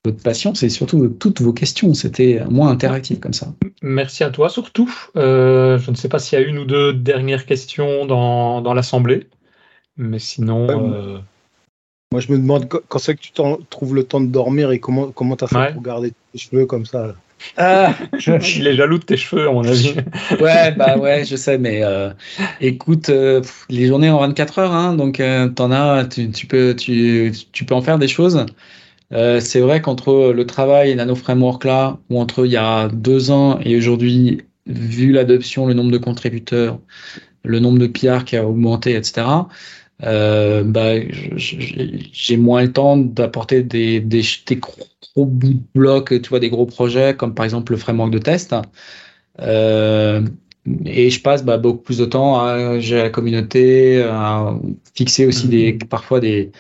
votre 0.05 0.23
patience 0.23 0.63
et 0.63 0.69
surtout 0.69 1.09
toutes 1.09 1.41
vos 1.41 1.53
questions. 1.53 1.95
C'était 1.95 2.43
moins 2.49 2.71
interactif 2.71 3.21
comme 3.21 3.33
ça. 3.33 3.49
Merci 3.83 4.25
à 4.25 4.31
toi 4.31 4.49
surtout. 4.49 4.93
Euh, 5.17 5.79
je 5.79 5.91
ne 5.91 5.97
sais 5.97 6.09
pas 6.09 6.19
s'il 6.19 6.39
y 6.39 6.43
a 6.43 6.47
une 6.47 6.59
ou 6.59 6.65
deux 6.65 6.93
dernières 6.93 7.47
questions 7.47 8.07
dans, 8.07 8.63
dans 8.63 8.75
l'Assemblée, 8.75 9.29
mais 10.01 10.19
sinon... 10.19 10.69
Euh, 10.69 11.19
moi, 12.13 12.21
je 12.21 12.33
me 12.33 12.39
demande 12.39 12.69
quand 12.69 12.99
c'est 12.99 13.15
que 13.15 13.21
tu 13.21 13.31
trouves 13.71 13.95
le 13.95 14.03
temps 14.03 14.21
de 14.21 14.27
dormir 14.27 14.73
et 14.73 14.81
comment 14.81 15.13
comment 15.13 15.37
tu 15.37 15.45
as 15.45 15.47
fait 15.47 15.73
pour 15.75 15.83
garder 15.83 16.11
tes 16.33 16.39
cheveux 16.39 16.67
comme 16.67 16.85
ça. 16.85 17.15
Ah, 17.57 17.95
je, 18.19 18.33
il 18.59 18.67
est 18.67 18.75
jaloux 18.75 18.99
de 18.99 19.05
tes 19.05 19.17
cheveux, 19.17 19.49
à 19.49 19.53
mon 19.53 19.65
avis. 19.65 19.95
ouais, 20.41 20.73
bah 20.73 20.99
ouais, 20.99 21.25
je 21.25 21.37
sais, 21.37 21.57
mais 21.57 21.85
euh, 21.85 22.11
écoute, 22.61 23.13
les 23.69 23.87
journées 23.87 24.11
en 24.11 24.19
24 24.19 24.59
heures, 24.59 24.73
hein, 24.73 24.95
donc 24.95 25.23
t'en 25.55 25.71
as, 25.71 26.07
tu, 26.07 26.31
tu, 26.33 26.47
peux, 26.47 26.75
tu, 26.75 27.33
tu 27.53 27.65
peux 27.65 27.75
en 27.77 27.83
faire 27.83 28.01
des 28.01 28.09
choses. 28.09 28.45
Euh, 29.13 29.41
c'est 29.41 29.61
vrai 29.61 29.81
qu'entre 29.81 30.33
le 30.33 30.47
travail 30.47 30.91
et 30.91 30.95
Nano 30.95 31.15
Framework 31.15 31.65
là, 31.65 31.99
ou 32.11 32.21
entre 32.21 32.47
il 32.47 32.53
y 32.53 32.57
a 32.57 32.89
deux 32.89 33.31
ans 33.31 33.59
et 33.63 33.77
aujourd'hui, 33.77 34.43
vu 34.67 35.13
l'adoption, 35.13 35.67
le 35.67 35.75
nombre 35.75 35.91
de 35.91 35.99
contributeurs, 35.99 36.79
le 37.45 37.59
nombre 37.59 37.79
de 37.79 37.87
PR 37.87 38.25
qui 38.25 38.37
a 38.37 38.47
augmenté, 38.47 38.95
etc., 38.95 39.27
euh, 40.05 40.63
bah, 40.65 40.95
j'ai 41.37 42.37
moins 42.37 42.63
le 42.63 42.73
temps 42.73 42.97
d'apporter 42.97 43.63
des, 43.63 44.01
des, 44.01 44.23
des, 44.47 44.57
gros 44.57 45.27
bouts 45.27 45.55
de 45.55 45.61
blocs, 45.75 46.21
tu 46.23 46.29
vois, 46.29 46.41
des 46.41 46.51
gros 46.51 46.67
projets, 46.67 47.15
comme 47.17 47.35
par 47.35 47.45
exemple 47.45 47.73
le 47.73 47.79
framework 47.79 48.11
de 48.11 48.19
test. 48.19 48.55
Euh, 49.41 50.27
et 50.85 51.11
je 51.11 51.21
passe 51.23 51.45
bah, 51.45 51.59
beaucoup 51.59 51.83
plus 51.83 51.99
de 51.99 52.05
temps 52.05 52.41
à 52.41 52.79
gérer 52.81 53.03
la 53.03 53.11
communauté, 53.11 54.03
à 54.03 54.55
fixer 54.95 55.27
aussi 55.27 55.49
des, 55.49 55.73
mmh. 55.75 55.79
parfois 55.89 56.21
des, 56.21 56.53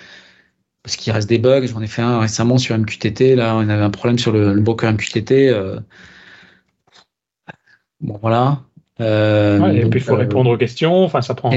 parce 0.82 0.96
qu'il 0.96 1.12
reste 1.12 1.28
des 1.28 1.38
bugs. 1.38 1.66
J'en 1.66 1.82
ai 1.82 1.86
fait 1.86 2.02
un 2.02 2.20
récemment 2.20 2.58
sur 2.58 2.76
MQTT. 2.78 3.36
Là, 3.36 3.56
on 3.56 3.68
avait 3.68 3.82
un 3.82 3.90
problème 3.90 4.18
sur 4.18 4.32
le, 4.32 4.58
broker 4.60 4.92
MQTT. 4.92 5.48
Euh. 5.50 5.80
Bon, 8.00 8.18
voilà. 8.20 8.62
Euh, 9.00 9.72
et 9.72 9.86
puis 9.86 10.00
il 10.00 10.02
faut 10.02 10.14
euh, 10.14 10.18
répondre 10.18 10.50
aux 10.50 10.56
questions. 10.56 11.04
Enfin, 11.04 11.22
ça 11.22 11.34
prend. 11.34 11.50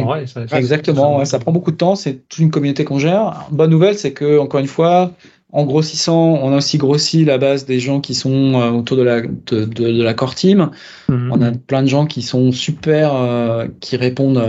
exactement. 0.52 1.24
Ça, 1.26 1.40
prend 1.40 1.52
beaucoup 1.52 1.72
de 1.72 1.78
temps. 1.78 1.96
C'est 1.96 2.28
toute 2.28 2.40
une 2.40 2.52
communauté 2.52 2.86
qu'on 2.86 3.00
gère. 3.00 3.48
Bonne 3.52 3.70
nouvelle, 3.70 3.98
c'est 3.98 4.14
que 4.14 4.40
encore 4.40 4.60
une 4.60 4.68
fois, 4.68 5.12
en 5.52 5.66
grossissant, 5.66 6.40
on 6.42 6.52
a 6.54 6.58
aussi 6.58 6.78
grossi 6.78 7.26
la 7.26 7.38
base 7.38 7.66
des 7.66 7.80
gens 7.80 8.02
qui 8.02 8.16
sont 8.16 8.56
autour 8.76 8.98
de 8.98 9.04
la 9.04 9.22
de, 9.22 10.04
la 10.04 10.14
core 10.14 10.36
team. 10.36 10.72
Mhm. 11.10 11.32
On 11.32 11.42
a 11.42 11.52
plein 11.52 11.84
de 11.84 11.88
gens 11.88 12.06
qui 12.06 12.22
sont 12.22 12.52
super, 12.52 13.14
qui 13.80 13.98
répondent 13.98 14.42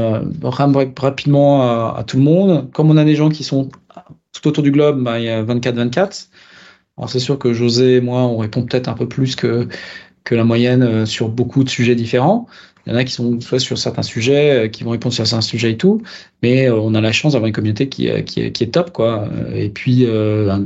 rapidement 0.43 1.62
à, 1.62 1.97
à, 1.99 2.05
tout 2.05 2.16
le 2.16 2.23
monde. 2.23 2.71
Comme 2.73 2.91
on 2.91 2.97
a 2.97 3.05
des 3.05 3.16
gens 3.16 3.29
qui 3.29 3.45
sont 3.45 3.69
tout 4.33 4.49
autour 4.49 4.62
du 4.62 4.71
globe, 4.71 5.03
bah, 5.03 5.19
il 5.19 5.25
y 5.25 5.29
a 5.29 5.43
24-24. 5.43 6.29
Alors 6.97 7.11
c'est 7.11 7.19
sûr 7.19 7.39
que 7.39 7.53
José 7.53 7.97
et 7.97 8.01
moi, 8.01 8.23
on 8.23 8.37
répond 8.37 8.65
peut-être 8.65 8.89
un 8.89 8.95
peu 8.95 9.09
plus 9.09 9.35
que, 9.35 9.69
que 10.25 10.35
la 10.35 10.45
moyenne 10.45 10.83
euh, 10.83 11.07
sur 11.07 11.29
beaucoup 11.29 11.65
de 11.65 11.69
sujets 11.69 11.95
différents. 11.95 12.47
Il 12.87 12.93
y 12.93 12.97
en 12.97 12.99
a 12.99 13.05
qui 13.05 13.13
sont 13.13 13.41
soit 13.41 13.61
sur 13.61 13.79
certains 13.79 14.03
sujets, 14.03 14.65
euh, 14.65 14.69
qui 14.69 14.85
vont 14.85 14.91
répondre 14.91 15.15
sur 15.15 15.27
certains 15.27 15.43
sujets 15.43 15.73
et 15.73 15.77
tout, 15.77 16.03
mais 16.43 16.69
euh, 16.69 16.77
on 16.77 16.95
a 16.95 17.01
la 17.01 17.13
chance 17.13 17.33
d'avoir 17.33 17.47
une 17.47 17.55
communauté 17.55 17.89
qui, 17.89 18.11
qui, 18.25 18.41
est, 18.41 18.53
qui 18.53 18.65
est 18.65 18.69
top, 18.69 18.93
quoi. 18.93 19.29
Et 19.55 19.71
puis 19.71 20.07
un, 20.07 20.65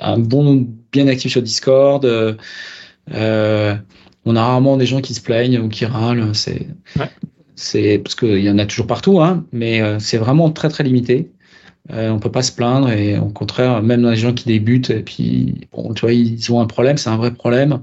un, 0.00 0.18
bon 0.18 0.66
bien 0.92 1.08
actif 1.08 1.32
sur 1.32 1.42
Discord. 1.42 2.04
Euh, 3.12 3.76
on 4.24 4.36
a 4.36 4.42
rarement 4.42 4.76
des 4.76 4.86
gens 4.86 5.00
qui 5.00 5.14
se 5.14 5.20
plaignent 5.20 5.60
ou 5.60 5.68
qui 5.68 5.86
râlent. 5.86 6.34
C'est 6.34 6.66
c'est 7.54 7.98
parce 7.98 8.14
qu'il 8.14 8.40
y 8.40 8.50
en 8.50 8.58
a 8.58 8.66
toujours 8.66 8.86
partout, 8.86 9.20
hein, 9.22 9.46
mais 9.52 9.80
c'est 9.98 10.18
vraiment 10.18 10.50
très 10.50 10.68
très 10.68 10.84
limité. 10.84 11.30
Euh, 11.92 12.10
on 12.10 12.18
peut 12.18 12.32
pas 12.32 12.42
se 12.42 12.52
plaindre 12.52 12.90
et 12.90 13.18
au 13.18 13.28
contraire, 13.28 13.82
même 13.82 14.02
dans 14.02 14.10
les 14.10 14.16
gens 14.16 14.34
qui 14.34 14.46
débutent, 14.46 14.90
et 14.90 15.02
puis 15.02 15.68
bon, 15.72 15.94
tu 15.94 16.00
vois, 16.00 16.12
ils 16.12 16.52
ont 16.52 16.60
un 16.60 16.66
problème, 16.66 16.96
c'est 16.96 17.10
un 17.10 17.16
vrai 17.16 17.32
problème. 17.32 17.80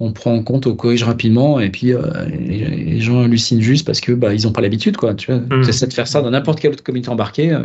On 0.00 0.12
prend 0.12 0.34
en 0.34 0.42
compte, 0.42 0.66
on 0.66 0.74
corrige 0.74 1.04
rapidement, 1.04 1.60
et 1.60 1.70
puis 1.70 1.92
euh, 1.92 2.02
les, 2.26 3.00
gens 3.00 3.22
hallucinent 3.22 3.60
juste 3.60 3.86
parce 3.86 4.00
que 4.00 4.12
bah 4.12 4.34
ils 4.34 4.46
ont 4.48 4.52
pas 4.52 4.60
l'habitude, 4.60 4.96
quoi. 4.96 5.14
Tu 5.14 5.30
vois, 5.30 5.40
mmh. 5.40 5.66
de 5.66 5.92
faire 5.92 6.08
ça 6.08 6.20
dans 6.20 6.30
n'importe 6.30 6.58
quelle 6.60 6.72
autre 6.72 6.82
communauté 6.82 7.10
embarquée, 7.10 7.52
euh, 7.52 7.64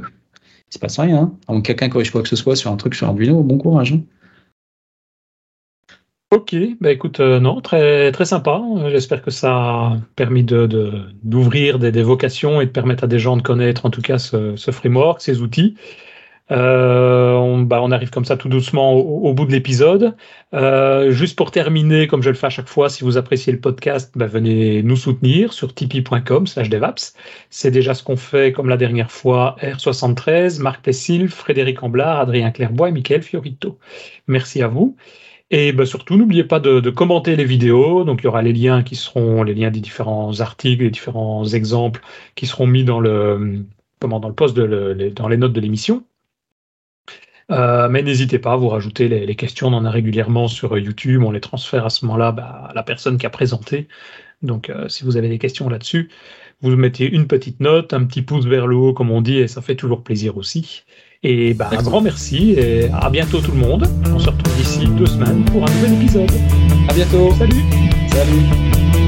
il 0.69 0.73
se 0.73 0.79
passe 0.79 0.99
rien. 0.99 1.31
Hein. 1.47 1.61
quelqu'un 1.61 1.89
corrige 1.89 2.11
quoi 2.11 2.21
que 2.21 2.29
ce 2.29 2.35
soit 2.35 2.55
sur 2.55 2.71
un 2.71 2.77
truc 2.77 2.93
sur 2.93 3.07
Arduino, 3.07 3.41
bon 3.41 3.57
courage. 3.57 3.93
Hein. 3.93 4.01
Ok, 6.31 6.55
bah 6.79 6.91
écoute, 6.91 7.19
euh, 7.19 7.39
non, 7.39 7.59
très 7.59 8.11
très 8.11 8.25
sympa. 8.25 8.61
J'espère 8.91 9.23
que 9.23 9.31
ça 9.31 9.51
a 9.51 9.97
permis 10.15 10.43
de 10.43 10.67
d'ouvrir 11.23 11.79
des, 11.79 11.91
des, 11.91 12.03
vocations 12.03 12.61
et 12.61 12.67
de 12.67 12.71
permettre 12.71 13.05
à 13.05 13.07
des 13.07 13.17
gens 13.17 13.35
de 13.35 13.41
connaître 13.41 13.87
en 13.87 13.89
tout 13.89 14.01
cas 14.03 14.19
ce, 14.19 14.55
ce 14.55 14.69
framework, 14.69 15.21
ces 15.21 15.41
outils. 15.41 15.75
Euh, 16.51 17.33
on, 17.33 17.61
bah, 17.61 17.79
on, 17.83 17.91
arrive 17.91 18.09
comme 18.09 18.25
ça 18.25 18.35
tout 18.35 18.49
doucement 18.49 18.93
au, 18.93 19.33
bout 19.33 19.45
de 19.45 19.51
l'épisode. 19.51 20.15
Euh, 20.53 21.11
juste 21.11 21.35
pour 21.35 21.51
terminer, 21.51 22.07
comme 22.07 22.23
je 22.23 22.29
le 22.29 22.35
fais 22.35 22.47
à 22.47 22.49
chaque 22.49 22.67
fois, 22.67 22.89
si 22.89 23.03
vous 23.03 23.17
appréciez 23.17 23.53
le 23.53 23.59
podcast, 23.59 24.11
bah, 24.15 24.25
venez 24.25 24.81
nous 24.81 24.95
soutenir 24.95 25.53
sur 25.53 25.73
tipeee.com 25.73 26.47
slash 26.47 26.69
devaps. 26.69 27.13
C'est 27.49 27.71
déjà 27.71 27.93
ce 27.93 28.03
qu'on 28.03 28.17
fait 28.17 28.51
comme 28.51 28.69
la 28.69 28.77
dernière 28.77 29.11
fois 29.11 29.55
R73, 29.61 30.59
Marc 30.61 30.81
Plessil, 30.83 31.29
Frédéric 31.29 31.83
Amblard, 31.83 32.19
Adrien 32.19 32.51
Clairbois 32.51 32.89
et 32.89 32.91
Michael 32.91 33.21
Fiorito. 33.21 33.77
Merci 34.27 34.61
à 34.63 34.67
vous. 34.67 34.95
Et 35.51 35.71
bah, 35.71 35.85
surtout, 35.85 36.15
n'oubliez 36.17 36.43
pas 36.43 36.59
de, 36.59 36.79
de, 36.79 36.89
commenter 36.89 37.35
les 37.35 37.45
vidéos. 37.45 38.03
Donc, 38.03 38.21
il 38.21 38.25
y 38.25 38.27
aura 38.27 38.41
les 38.41 38.53
liens 38.53 38.83
qui 38.83 38.95
seront 38.95 39.43
les 39.43 39.53
liens 39.55 39.71
des 39.71 39.79
différents 39.81 40.39
articles, 40.41 40.83
les 40.83 40.91
différents 40.91 41.45
exemples 41.45 42.01
qui 42.35 42.45
seront 42.47 42.67
mis 42.67 42.83
dans 42.83 42.99
le 42.99 43.65
comment, 43.99 44.19
dans 44.19 44.29
le 44.29 44.35
post 44.35 44.55
de 44.55 45.11
dans 45.15 45.27
les 45.27 45.37
notes 45.37 45.53
de 45.53 45.59
l'émission. 45.61 46.03
Mais 47.49 48.03
n'hésitez 48.03 48.39
pas 48.39 48.53
à 48.53 48.55
vous 48.55 48.69
rajouter 48.69 49.07
les, 49.07 49.35
questions, 49.35 49.67
on 49.67 49.73
en 49.73 49.85
a 49.85 49.91
régulièrement 49.91 50.47
sur 50.47 50.77
YouTube, 50.77 51.23
on 51.23 51.31
les 51.31 51.41
transfère 51.41 51.85
à 51.85 51.89
ce 51.89 52.05
moment-là 52.05 52.31
bah, 52.31 52.67
à 52.69 52.73
la 52.73 52.83
personne 52.83 53.17
qui 53.17 53.25
a 53.25 53.29
présenté. 53.29 53.87
Donc 54.41 54.71
si 54.87 55.03
vous 55.03 55.17
avez 55.17 55.29
des 55.29 55.39
questions 55.39 55.67
là-dessus, 55.69 56.09
vous 56.61 56.75
mettez 56.75 57.05
une 57.09 57.27
petite 57.27 57.59
note, 57.59 57.93
un 57.93 58.03
petit 58.05 58.21
pouce 58.21 58.45
vers 58.45 58.67
le 58.67 58.75
haut 58.75 58.93
comme 58.93 59.11
on 59.11 59.21
dit, 59.21 59.37
et 59.37 59.47
ça 59.47 59.61
fait 59.61 59.75
toujours 59.75 60.03
plaisir 60.03 60.37
aussi. 60.37 60.83
Et 61.21 61.53
bah, 61.53 61.69
un 61.71 61.83
grand 61.83 62.01
merci 62.01 62.51
et 62.51 62.89
à 62.93 63.09
bientôt 63.09 63.41
tout 63.41 63.51
le 63.51 63.57
monde. 63.57 63.85
On 64.13 64.19
se 64.19 64.29
retrouve 64.29 64.55
d'ici 64.55 64.87
deux 64.97 65.05
semaines 65.05 65.43
pour 65.45 65.65
un 65.65 65.71
nouvel 65.71 65.93
épisode. 65.93 66.31
À 66.87 66.93
bientôt. 66.93 67.33
Salut. 67.33 67.63
Salut. 68.09 68.98